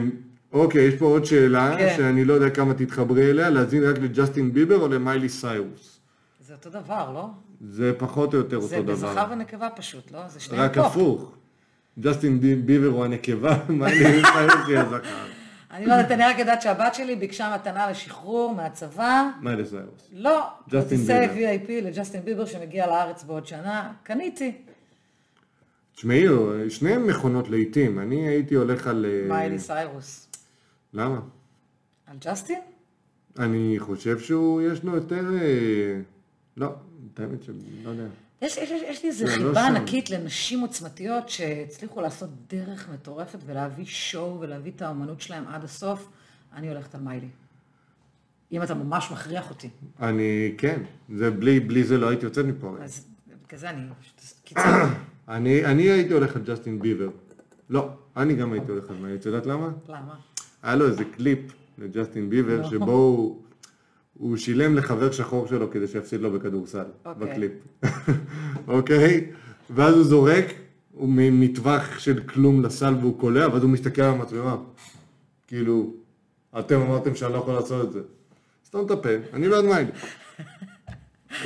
אוקיי, 0.54 0.82
יש 0.82 0.96
פה 0.96 1.06
עוד 1.06 1.26
שאלה, 1.26 1.76
כן. 1.78 1.94
שאני 1.98 2.26
לא 2.26 2.34
יודע 2.34 2.50
כמה 2.50 2.74
תתחברי 2.74 3.30
אליה, 3.32 3.50
להאזין 3.50 3.84
רק 3.84 3.98
לג'סטין 4.00 4.54
ביבר 4.54 4.80
או 4.80 4.88
למיילי 4.88 5.30
סיירוס? 5.30 6.00
זה 6.48 6.54
אותו 6.54 6.70
דבר, 6.70 7.12
לא? 7.14 7.28
זה 7.62 7.92
פחות 7.98 8.34
או 8.34 8.40
יותר 8.40 8.60
זה 8.60 8.78
אותו 8.78 8.92
בזכר 8.92 9.12
דבר. 9.12 9.26
ונקבה 9.32 9.68
פשוט, 9.76 10.12
לא? 10.12 10.20
זה 10.28 10.40
שניהם 10.40 10.64
רק 10.64 10.74
פה. 10.76 10.86
הפוך. 10.88 11.32
ג'סטין 12.00 12.40
ביבר 12.66 12.88
הוא 12.88 13.06
הנקבה, 13.06 13.58
מיילי 13.70 14.04
סיירוס 14.34 14.56
היא 14.68 14.78
הזכר. 14.78 15.00
אני 15.74 15.86
לא 15.86 15.94
יודעת, 15.94 16.12
אני 16.12 16.24
רק 16.24 16.40
יודעת 16.40 16.62
שהבת 16.62 16.96
שלי 16.96 17.16
ביקשה 17.16 17.56
מתנה 17.56 17.92
לשחרור 17.92 18.56
מהצבא. 18.56 19.30
מיילי 19.42 19.66
סיירוס. 19.66 20.10
לא, 20.14 20.48
כרטיסי. 20.70 21.26
VIP 21.26 21.70
לג'סטין 21.70 22.22
ביבר 22.26 22.46
שמגיע 22.46 22.88
לארץ 22.88 23.24
בעוד 23.24 23.48
שנה, 23.48 23.94
קניתי. 24.04 24.52
תשמעי, 25.96 26.26
שניהם 26.70 27.08
מכונות 27.08 27.50
לעיתים. 27.50 28.00
אני 28.00 28.28
הייתי 28.28 28.56
הולך 28.56 28.88
על... 28.88 29.06
אה, 29.10 29.28
מיילי 29.28 29.60
סיירוס. 29.60 30.28
למה? 30.94 31.20
על 32.08 32.18
ג'סטין? 32.20 32.60
אני 33.40 33.76
חושב 33.80 34.20
שהוא, 34.20 34.62
יש 34.62 34.84
לו 34.84 34.96
יותר... 34.96 35.26
אה, 35.42 36.00
לא, 36.58 36.68
את 37.14 37.20
האמת 37.20 37.44
שאני 37.44 37.84
לא 37.84 37.90
יודע. 37.90 38.06
יש, 38.44 38.58
יש, 38.58 38.72
יש, 38.72 38.82
יש 38.84 39.04
לי 39.04 39.10
איזו 39.10 39.26
לא 39.26 39.32
חיבה 39.32 39.54
שם. 39.54 39.76
ענקית 39.76 40.10
לנשים 40.10 40.60
עוצמתיות 40.60 41.30
שהצליחו 41.30 42.02
לעשות 42.02 42.30
דרך 42.50 42.90
מטורפת 42.94 43.40
ולהביא 43.46 43.86
שואו 43.86 44.40
ולהביא 44.40 44.72
את 44.76 44.82
האומנות 44.82 45.22
שלהם 45.22 45.48
עד 45.48 45.64
הסוף. 45.64 46.10
אני 46.54 46.70
הולכת 46.70 46.96
על 46.96 47.02
מיילי. 47.02 47.28
אם 48.52 48.64
אתה 48.64 48.74
ממש 48.74 49.12
מכריח 49.12 49.50
אותי. 49.50 49.70
אני, 50.02 50.54
כן, 50.58 50.82
זה 51.16 51.32
בלי, 51.32 51.60
בלי 51.60 51.84
זה 51.84 51.98
לא 51.98 52.10
הייתי 52.10 52.26
יוצא 52.26 52.44
מפה. 52.44 52.76
אז 52.82 53.06
כזה 53.50 53.70
אני 53.70 53.88
פשוט 54.02 54.40
קיצרתי. 54.44 54.94
אני, 55.28 55.66
אני 55.66 55.84
הייתי 55.84 56.14
הולך 56.14 56.36
על 56.36 56.42
ג'סטין 56.46 56.80
ביבר. 56.80 57.10
לא, 57.70 57.90
אני 58.18 58.36
גם 58.36 58.54
הייתי 58.54 58.72
הולך 58.72 58.90
על 58.90 58.96
מה, 58.96 59.16
את 59.16 59.26
יודעת 59.26 59.46
למה? 59.46 59.70
למה? 59.90 60.16
היה 60.64 60.76
לו 60.76 60.88
איזה 60.88 61.06
קליפ 61.06 61.40
לג'סטין 61.78 62.30
ביבר, 62.30 62.62
לא. 62.62 62.70
שבו 62.70 62.92
הוא, 62.92 63.42
הוא 64.14 64.38
שילם 64.38 64.76
לחבר 64.76 65.12
שחור 65.12 65.48
שלו 65.48 65.72
כדי 65.72 65.88
שיפסיד 65.88 66.22
לו 66.22 66.32
בכדורסל, 66.32 66.84
אוקיי. 67.06 67.28
בקליפ. 67.28 67.52
אוקיי? 68.68 69.32
ואז 69.70 69.96
הוא 69.96 70.04
זורק, 70.04 70.46
הוא 70.92 71.10
ממטווח 71.10 72.00
של 72.00 72.20
כלום 72.20 72.64
לסל 72.64 72.94
והוא 73.00 73.20
קולע, 73.20 73.48
ואז 73.54 73.64
הוא 73.64 73.72
מסתכל 73.72 74.02
על 74.02 74.14
המצלמה. 74.14 74.58
כאילו, 75.48 75.94
אתם 76.60 76.82
אמרתם 76.82 77.16
שאני 77.16 77.34
לא 77.34 77.38
יכול 77.38 77.54
לעשות 77.54 77.88
את 77.88 77.94
זה. 77.94 78.00
סתום 78.66 78.86
את 78.86 78.92
הפה, 78.92 79.10
אני 79.34 79.50
בעד 79.50 79.66
מיילי. 79.66 79.92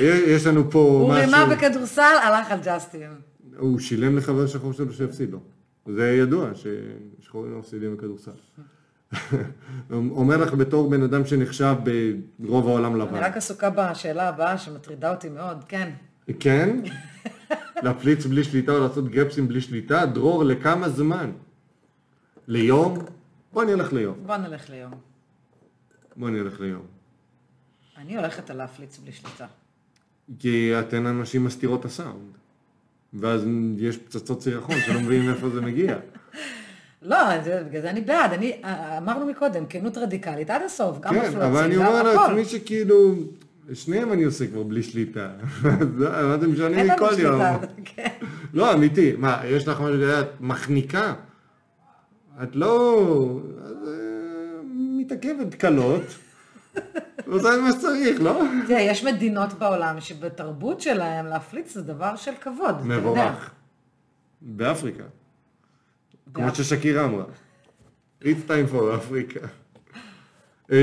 יש 0.34 0.46
לנו 0.46 0.70
פה 0.70 0.78
הוא 0.78 1.08
משהו... 1.08 1.24
רימה 1.24 1.46
בכדורסל, 1.46 2.16
הלך 2.22 2.50
על 2.50 2.58
ג'סטין. 2.64 3.10
הוא 3.58 3.78
שילם 3.78 4.16
לחבר 4.16 4.46
שחור 4.46 4.72
שלו 4.72 4.92
שיפסיד 4.92 5.30
לו. 5.30 5.40
זה 5.86 6.10
ידוע 6.10 6.50
ששחורים 6.54 7.52
לא 7.52 7.58
מפסידים 7.58 7.96
בכדורסל. 7.96 8.30
אומר 9.90 10.36
לך 10.36 10.54
בתור 10.54 10.90
בן 10.90 11.02
אדם 11.02 11.26
שנחשב 11.26 11.74
ברוב 12.38 12.68
העולם 12.68 12.92
אני 12.92 13.00
לבן. 13.00 13.14
רק 13.14 13.36
עסוקה 13.36 13.70
בשאלה 13.70 14.28
הבאה 14.28 14.58
שמטרידה 14.58 15.10
אותי 15.10 15.28
מאוד, 15.28 15.64
כן. 15.68 15.90
כן? 16.40 16.80
להפליץ 17.84 18.26
בלי 18.26 18.44
שליטה 18.44 18.72
או 18.72 18.80
לעשות 18.80 19.08
גרפסים 19.08 19.48
בלי 19.48 19.60
שליטה? 19.60 20.06
דרור, 20.06 20.44
לכמה 20.44 20.88
זמן? 20.88 21.30
ליום? 22.46 22.98
בוא 23.52 23.64
נלך 23.64 23.92
ליום. 23.92 24.16
בוא 24.26 24.36
נלך 24.36 24.70
ליום. 24.70 24.94
בוא 26.16 26.30
נלך 26.30 26.60
ליום. 26.60 26.82
אני 27.96 28.16
הולכת 28.16 28.50
על 28.50 28.56
להפליץ 28.56 28.98
בלי 28.98 29.12
שליטה. 29.12 29.46
כי 30.38 30.72
אתן 30.80 31.06
אנשים 31.06 31.44
מסתירות 31.44 31.80
את 31.80 31.84
הסאונד. 31.84 32.36
ואז 33.14 33.44
יש 33.78 33.96
פצצות 33.96 34.42
סירחון 34.42 34.76
שלא 34.86 35.00
מבינים 35.00 35.30
איפה 35.30 35.50
זה 35.50 35.60
מגיע. 35.60 35.98
לא, 37.02 37.16
זה- 37.44 37.62
בגלל 37.68 37.82
זה 37.82 37.90
אני 37.90 38.00
בעד. 38.00 38.32
אני, 38.32 38.60
אמרנו 38.98 39.26
מקודם, 39.26 39.66
כנות 39.66 39.98
רדיקלית 39.98 40.50
עד 40.50 40.62
הסוף, 40.62 41.00
גם 41.00 41.14
כן, 41.14 41.40
אבל 41.42 41.64
אני 41.64 41.76
אומר. 41.76 42.02
לעצמי 42.02 42.44
שכאילו, 42.44 43.14
שניהם 43.72 44.12
אני 44.12 44.22
עושה 44.24 44.46
כבר 44.46 44.62
בלי 44.62 44.82
שליטה. 44.82 45.28
מה 46.28 46.38
זה 46.40 46.46
משנה 46.48 46.82
לי 46.82 46.90
כל 46.98 47.10
יום? 47.18 47.42
כן. 47.84 48.08
לא, 48.54 48.72
אמיתי. 48.74 49.12
מה, 49.18 49.40
יש 49.44 49.68
לך 49.68 49.80
משהו, 49.80 50.02
את 50.20 50.26
מחניקה? 50.40 51.14
את 52.42 52.56
לא... 52.56 53.40
אה, 53.86 53.92
מתעכבת 54.74 55.54
קלות. 55.54 56.02
עושה 57.26 57.54
את 57.54 57.60
מה 57.60 57.72
שצריך, 57.72 58.20
לא? 58.20 58.42
תראה, 58.66 58.80
יש 58.80 59.04
מדינות 59.04 59.52
בעולם 59.52 60.00
שבתרבות 60.00 60.80
שלהם 60.80 61.26
להפליץ 61.26 61.74
זה 61.74 61.82
דבר 61.82 62.16
של 62.16 62.32
כבוד. 62.40 62.86
מבורך. 62.86 63.50
באפריקה. 64.42 65.02
כמו 66.34 66.54
ששקירה 66.54 67.04
אמרה. 67.04 67.24
It's 68.22 68.26
time 68.48 68.72
for 68.74 68.94
אפריקה. 68.96 69.40
אמ, 70.72 70.76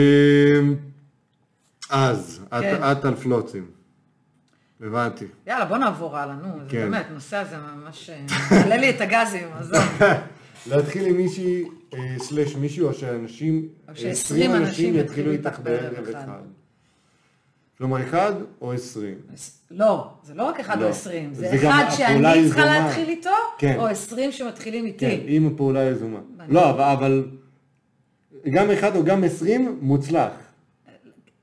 אז, 1.90 2.46
את- 2.48 2.62
כן. 2.62 2.82
את 2.92 3.06
על 3.06 3.16
פלוצים. 3.16 3.66
הבנתי. 4.82 5.26
יאללה, 5.48 5.66
בוא 5.66 5.78
נעבור 5.78 6.18
הלאה, 6.18 6.36
נו, 6.36 6.48
זה 6.64 6.70
כן. 6.70 6.78
באמת, 6.92 7.06
הנושא 7.10 7.38
הזה 7.38 7.56
ממש... 7.58 8.10
אה, 8.10 8.26
מעלה 8.52 8.78
לי 8.78 8.90
את 8.90 9.02
הגזים, 9.02 9.48
עזוב. 9.60 9.84
להתחיל 10.72 11.06
עם 11.06 11.18
מישהי, 11.18 11.64
אה, 11.94 12.00
סלש 12.20 12.56
מישהו, 12.56 12.88
או 12.88 12.94
שאנשים, 12.94 13.68
או 13.88 13.94
אה, 13.94 13.96
ש- 13.96 14.04
20 14.04 14.52
אנשים 14.56 14.96
יתחילו 14.96 15.32
איתך 15.32 15.60
בערב 15.64 16.08
אחד. 16.10 16.28
כלומר, 17.78 18.04
אחד 18.04 18.34
או 18.62 18.74
עשרים. 18.74 19.18
לא, 19.72 20.08
זה 20.24 20.34
לא 20.34 20.44
רק 20.44 20.60
אחד 20.60 20.80
לא. 20.80 20.84
או 20.86 20.90
עשרים, 20.90 21.34
זה 21.34 21.42
זה 21.50 21.56
אחד 21.56 21.86
שאני 21.98 22.22
צריכה 22.24 22.38
יזומה. 22.62 22.80
להתחיל 22.86 23.10
איתו, 23.10 23.30
כן. 23.58 23.76
או 23.80 23.88
עשרים 23.88 24.32
שמתחילים 24.32 24.94
כן, 24.98 25.10
איתי. 25.10 25.24
עם 25.36 25.48
הפעולה 25.54 25.80
היזומה. 25.80 26.20
מעניין. 26.38 26.54
לא, 26.56 26.70
אבל- 26.70 26.82
אבל 26.84 27.28
גם 28.54 28.72
אחד 28.72 28.96
או 28.96 29.04
גם 29.04 29.24
עשרים, 29.24 29.78
מוצלח. 29.82 30.32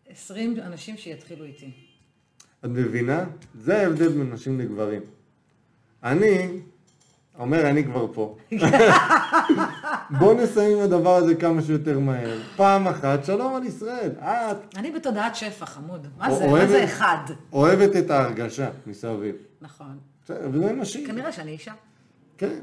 עשרים 0.08 0.56
אנשים 0.66 0.96
שיתחילו 0.96 1.44
איתי. 1.44 1.70
את 2.64 2.70
מבינה? 2.70 3.24
זה 3.54 3.80
ההבדל 3.80 4.08
בין 4.08 4.30
נשים 4.32 4.60
לגברים. 4.60 5.02
אני 6.02 6.48
אומר, 7.42 7.70
אני 7.70 7.84
כבר 7.84 8.06
פה. 8.12 8.36
בוא 10.18 10.34
נסיים 10.34 10.78
עם 10.78 10.84
הדבר 10.84 11.16
הזה 11.16 11.34
כמה 11.34 11.62
שיותר 11.62 11.98
מהר. 11.98 12.38
פעם 12.56 12.88
אחת, 12.88 13.24
שלום 13.24 13.54
על 13.54 13.64
ישראל. 13.64 14.10
את 14.18 14.76
אני 14.76 14.90
בתודעת 14.90 15.36
שפע, 15.36 15.66
חמוד. 15.66 16.06
מה 16.18 16.34
זה? 16.34 16.46
מה 16.46 16.66
זה 16.66 16.84
אחד? 16.84 17.18
אוהבת 17.52 17.96
את 17.96 18.10
ההרגשה 18.10 18.70
מסביב. 18.86 19.34
נכון. 19.60 19.98
בסדר, 20.24 20.48
וזה 20.52 20.72
נשים. 20.72 21.06
כנראה 21.06 21.32
שאני 21.32 21.50
אישה. 21.50 21.72
כן, 22.38 22.58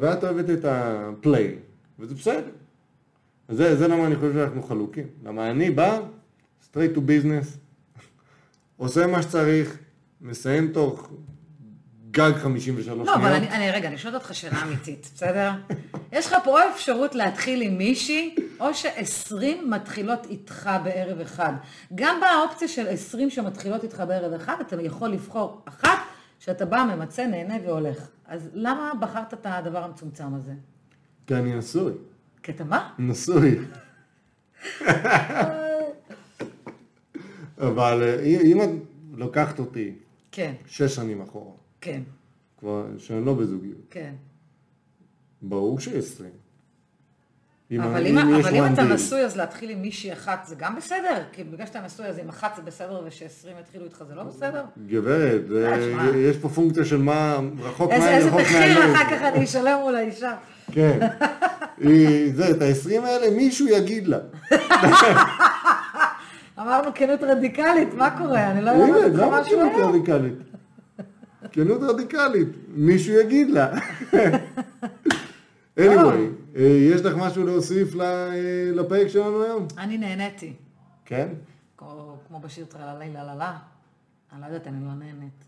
ואת 0.00 0.24
אוהבת 0.24 0.50
את 0.50 0.64
הפליי, 0.64 1.54
וזה 1.98 2.14
בסדר. 2.14 2.50
זה, 3.48 3.76
זה 3.76 3.88
למה 3.88 4.06
אני 4.06 4.16
חושב 4.16 4.32
שאנחנו 4.32 4.62
חלוקים. 4.62 5.06
למה 5.24 5.50
אני 5.50 5.70
בא, 5.70 5.98
straight 6.72 6.96
to 6.96 6.98
business, 6.98 7.46
עושה 8.76 9.06
מה 9.06 9.22
שצריך, 9.22 9.78
מסיים 10.20 10.72
תוך 10.72 11.10
גג 12.16 12.32
53 12.36 12.86
לא, 13.08 13.14
אבל 13.14 13.22
שניות. 13.22 13.52
אני, 13.52 13.56
אני, 13.56 13.70
רגע, 13.70 13.88
אני 13.88 13.98
שואלת 13.98 14.14
אותך 14.14 14.34
שאלה 14.34 14.62
אמיתית, 14.62 15.10
בסדר? 15.14 15.50
יש 16.12 16.26
לך 16.26 16.34
פה 16.44 16.58
אפשרות 16.70 17.14
להתחיל 17.14 17.62
עם 17.62 17.78
מישהי, 17.78 18.34
או 18.60 18.74
שעשרים 18.74 19.70
מתחילות 19.70 20.26
איתך 20.30 20.70
בערב 20.84 21.20
אחד. 21.20 21.52
גם 21.94 22.20
באופציה 22.20 22.68
של 22.68 22.88
עשרים 22.88 23.30
שמתחילות 23.30 23.84
איתך 23.84 24.02
בערב 24.08 24.32
אחד, 24.32 24.56
אתה 24.60 24.82
יכול 24.82 25.08
לבחור 25.08 25.62
אחת 25.64 25.98
שאתה 26.38 26.64
בא, 26.64 26.94
ממצה, 26.96 27.26
נהנה 27.26 27.54
והולך. 27.64 28.08
אז 28.26 28.48
למה 28.54 28.92
בחרת 29.00 29.34
את 29.34 29.46
הדבר 29.50 29.84
המצומצם 29.84 30.34
הזה? 30.34 30.52
כי 31.26 31.34
אני 31.34 31.54
נשוי. 31.54 31.92
כי 32.42 32.52
אתה 32.52 32.64
מה? 32.64 32.90
נשוי. 32.98 33.58
אבל 37.58 38.02
אה, 38.02 38.20
אם 38.24 38.62
את 38.62 38.68
לוקחת 39.14 39.58
אותי 39.58 39.94
כן, 40.32 40.52
שש 40.66 40.94
שנים 40.94 41.22
אחורה, 41.22 41.52
כן, 41.86 42.00
כבר 42.60 42.84
שאני 42.98 43.24
לא 43.26 43.34
בזוגיות, 43.34 43.78
כן. 43.90 44.12
ברור 45.42 45.80
שעשרים. 45.80 46.30
אבל 47.80 48.06
אם, 48.06 48.18
אבל 48.18 48.54
אם 48.54 48.72
אתה. 48.74 48.82
נשוי, 48.82 49.24
אז 49.24 49.36
להתחיל 49.36 49.70
עם 49.70 49.82
מישהי 49.82 50.12
אחת 50.12 50.44
זה 50.46 50.54
גם 50.58 50.76
בסדר? 50.76 51.22
כי 51.32 51.44
בגלל 51.44 51.66
שאתה 51.66 51.80
נשוי, 51.80 52.06
אז 52.06 52.18
עם 52.18 52.28
אחת 52.28 52.56
זה 52.56 52.62
בסדר, 52.62 53.02
ושעשרים 53.06 53.56
יתחילו 53.60 53.84
איתך 53.84 54.04
זה 54.08 54.14
לא 54.14 54.22
בסדר? 54.22 54.64
גברת, 54.88 55.48
זה- 55.48 55.72
אה, 55.72 55.80
שמע. 55.92 56.16
יש 56.16 56.36
פה 56.36 56.48
פונקציה 56.48 56.84
של 56.84 56.96
מה 56.96 57.38
רחוק 57.58 57.90
איזה, 57.92 58.04
מהעין, 58.04 58.16
איזה 58.18 58.28
רחוק 58.28 58.40
מחיר. 58.40 58.94
אחר 58.94 59.04
כך 59.04 59.22
אני 59.22 59.44
אשלם 59.44 59.78
מול 59.82 59.96
האישה? 59.96 60.36
כן. 60.72 60.98
זה, 62.34 62.50
את 62.50 62.62
ה-20 62.62 63.00
האלה 63.06 63.36
מישהו 63.36 63.68
יגיד 63.68 64.08
לה. 64.08 64.18
אמרנו 66.60 66.90
כנות 66.94 67.22
רדיקלית, 67.22 67.94
מה 67.94 68.18
קורה? 68.18 68.50
אני 68.50 68.62
לא 68.64 68.70
יודעת 68.70 69.12
למה 69.14 69.40
משהו 69.40 69.60
היום. 69.60 70.04
כנות 71.52 71.80
רדיקלית, 71.82 72.48
מישהו 72.68 73.14
יגיד 73.14 73.50
לה. 73.50 73.72
anyway, 75.78 75.80
אה, 76.56 76.62
יש 76.92 77.00
לך 77.00 77.16
משהו 77.16 77.44
להוסיף 77.46 77.94
ל- 77.94 78.00
אה, 78.02 78.32
לפרק 78.74 79.08
שלנו 79.08 79.42
היום? 79.42 79.66
אני 79.78 79.98
נהניתי. 79.98 80.52
כן? 81.04 81.28
כמו, 81.76 82.18
כמו 82.28 82.40
בשיר 82.40 82.64
טרללי 82.64 83.12
לה 83.12 83.24
לה 83.24 83.34
לה. 83.34 83.58
אני 84.32 84.40
לא 84.40 84.46
יודעת, 84.46 84.66
אני 84.66 84.84
לא 84.86 84.94
נהנית. 84.94 85.44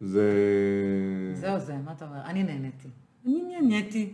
זה... 0.00 0.32
זהו 1.34 1.58
זה, 1.60 1.76
מה 1.84 1.92
אתה 1.92 2.04
אומר? 2.04 2.20
אני 2.24 2.42
נהניתי. 2.42 2.88
אני 3.26 3.42
נהניתי. 3.42 4.12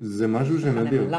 זה 0.00 0.26
משהו 0.26 0.60
שנדיר. 0.60 1.10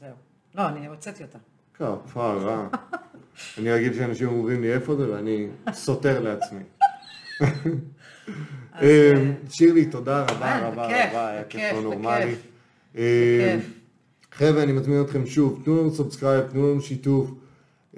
זהו. 0.00 0.14
לא, 0.54 0.68
אני 0.68 0.86
הוצאתי 0.86 1.22
אותה. 1.22 1.38
כפרה. 1.74 2.68
אני 3.58 3.72
רגיל 3.72 3.94
שאנשים 3.94 4.28
אומרים 4.28 4.62
לי 4.62 4.72
איפה 4.72 4.96
זה 4.96 5.12
ואני 5.12 5.46
סותר 5.72 6.20
לעצמי. 6.20 6.62
אה, 8.82 9.12
שירלי, 9.50 9.84
תודה 9.84 10.22
רבה 10.22 10.46
אה, 10.46 10.68
רבה 10.68 10.86
רבה, 10.86 11.28
היה 11.28 11.44
כיף 11.44 11.62
לא 11.72 11.82
נורמלי. 11.82 12.34
בכיף. 12.94 13.02
חבר'ה, 14.32 14.62
אני 14.62 14.72
מזמין 14.72 15.02
אתכם 15.02 15.26
שוב, 15.26 15.62
תנו 15.64 15.80
לנו 15.80 15.94
subscribe, 15.94 16.46
תנו 16.46 16.72
לנו 16.72 16.80
שיתוף, 16.80 17.30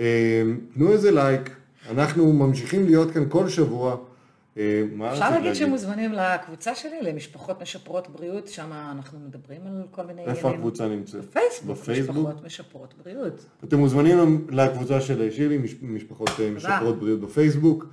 אה, 0.01 0.43
תנו 0.74 0.93
איזה 0.93 1.11
לייק, 1.11 1.51
אנחנו 1.90 2.32
ממשיכים 2.32 2.86
להיות 2.86 3.11
כאן 3.11 3.24
כל 3.28 3.48
שבוע. 3.48 3.97
אה, 4.56 4.82
אפשר 5.12 5.31
להגיד 5.31 5.55
שמוזמנים 5.55 6.12
לקבוצה 6.12 6.74
שלי, 6.74 7.02
למשפחות 7.02 7.62
משפרות 7.62 8.09
בריאות, 8.10 8.48
שם 8.48 8.72
אנחנו 8.72 9.18
מדברים 9.20 9.60
על 9.66 9.82
כל 9.90 10.06
מיני 10.06 10.24
איפה 10.24 10.51
הקבוצה 10.51 10.89
נמצאת? 10.89 11.20
בפייסבוק, 11.24 11.76
בפייסבוק? 11.76 12.16
משפחות 12.16 12.44
משפרות 12.44 12.94
בריאות. 13.05 13.47
אתם 13.64 13.78
מוזמנים 13.78 14.47
לקבוצה 14.51 15.01
של 15.01 15.31
שירלי, 15.31 15.59
מש- 15.59 15.74
משפחות 15.82 16.31
אה, 16.40 16.51
משפרות 16.51 16.98
בריאות 16.98 17.20
בפייסבוק. 17.20 17.86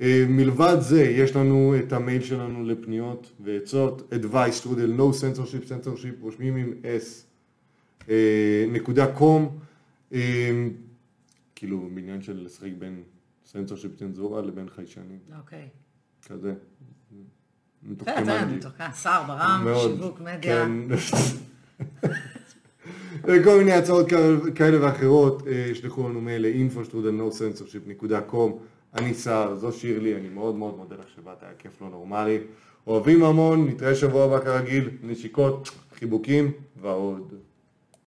אה, 0.00 0.24
מלבד 0.28 0.76
זה, 0.80 1.02
יש 1.02 1.36
לנו 1.36 1.74
את 1.78 1.92
המייל 1.92 2.22
שלנו 2.22 2.64
לפניות 2.64 3.32
ועצות, 3.40 4.12
advice, 4.12 4.52
שטרודל, 4.52 4.92
no 4.98 5.12
censorship, 5.14 5.68
censorship, 5.68 6.20
רושמים 6.20 6.56
עם 6.56 6.72
s, 6.82 8.08
נקודה 8.68 9.14
קום, 9.14 9.58
כאילו 11.54 11.88
בעניין 11.94 12.22
של 12.22 12.44
לשחק 12.44 12.70
בין 12.78 13.02
censorship 13.52 13.98
צנזורה 13.98 14.42
לבין 14.42 14.68
חיישנים, 14.68 15.18
אוקיי. 15.38 15.68
כזה. 16.28 16.54
אתה 18.02 18.20
מתוקן, 18.46 18.92
שר, 19.02 19.22
ברם, 19.26 19.66
שיווק, 19.82 20.20
מדיה. 20.20 20.38
כן. 20.40 20.70
וכל 23.24 23.58
מיני 23.58 23.72
הצעות 23.72 24.06
כאלה- 24.54 24.84
ואחרות, 24.86 25.46
אה, 25.46 25.70
שלחו 25.74 26.08
לנו 26.08 26.20
מייל 26.20 26.46
ל-info.nocensorship.com 26.46 28.50
אני 28.94 29.14
שר, 29.14 29.54
זו 29.54 29.72
שירלי, 29.72 30.16
אני 30.16 30.28
מאוד 30.28 30.54
מאוד 30.54 30.76
מודה 30.76 30.96
לך 30.96 31.04
שבאת, 31.16 31.42
היה 31.42 31.52
כיף 31.58 31.82
לא 31.82 31.88
נורמלי. 31.90 32.38
אוהבים 32.86 33.24
המון, 33.24 33.68
נתראה 33.68 33.94
שבוע 33.94 34.24
הבא 34.24 34.44
כרגיל, 34.44 34.90
נשיקות, 35.02 35.68
חיבוקים 35.98 36.50
ועוד. 36.82 37.34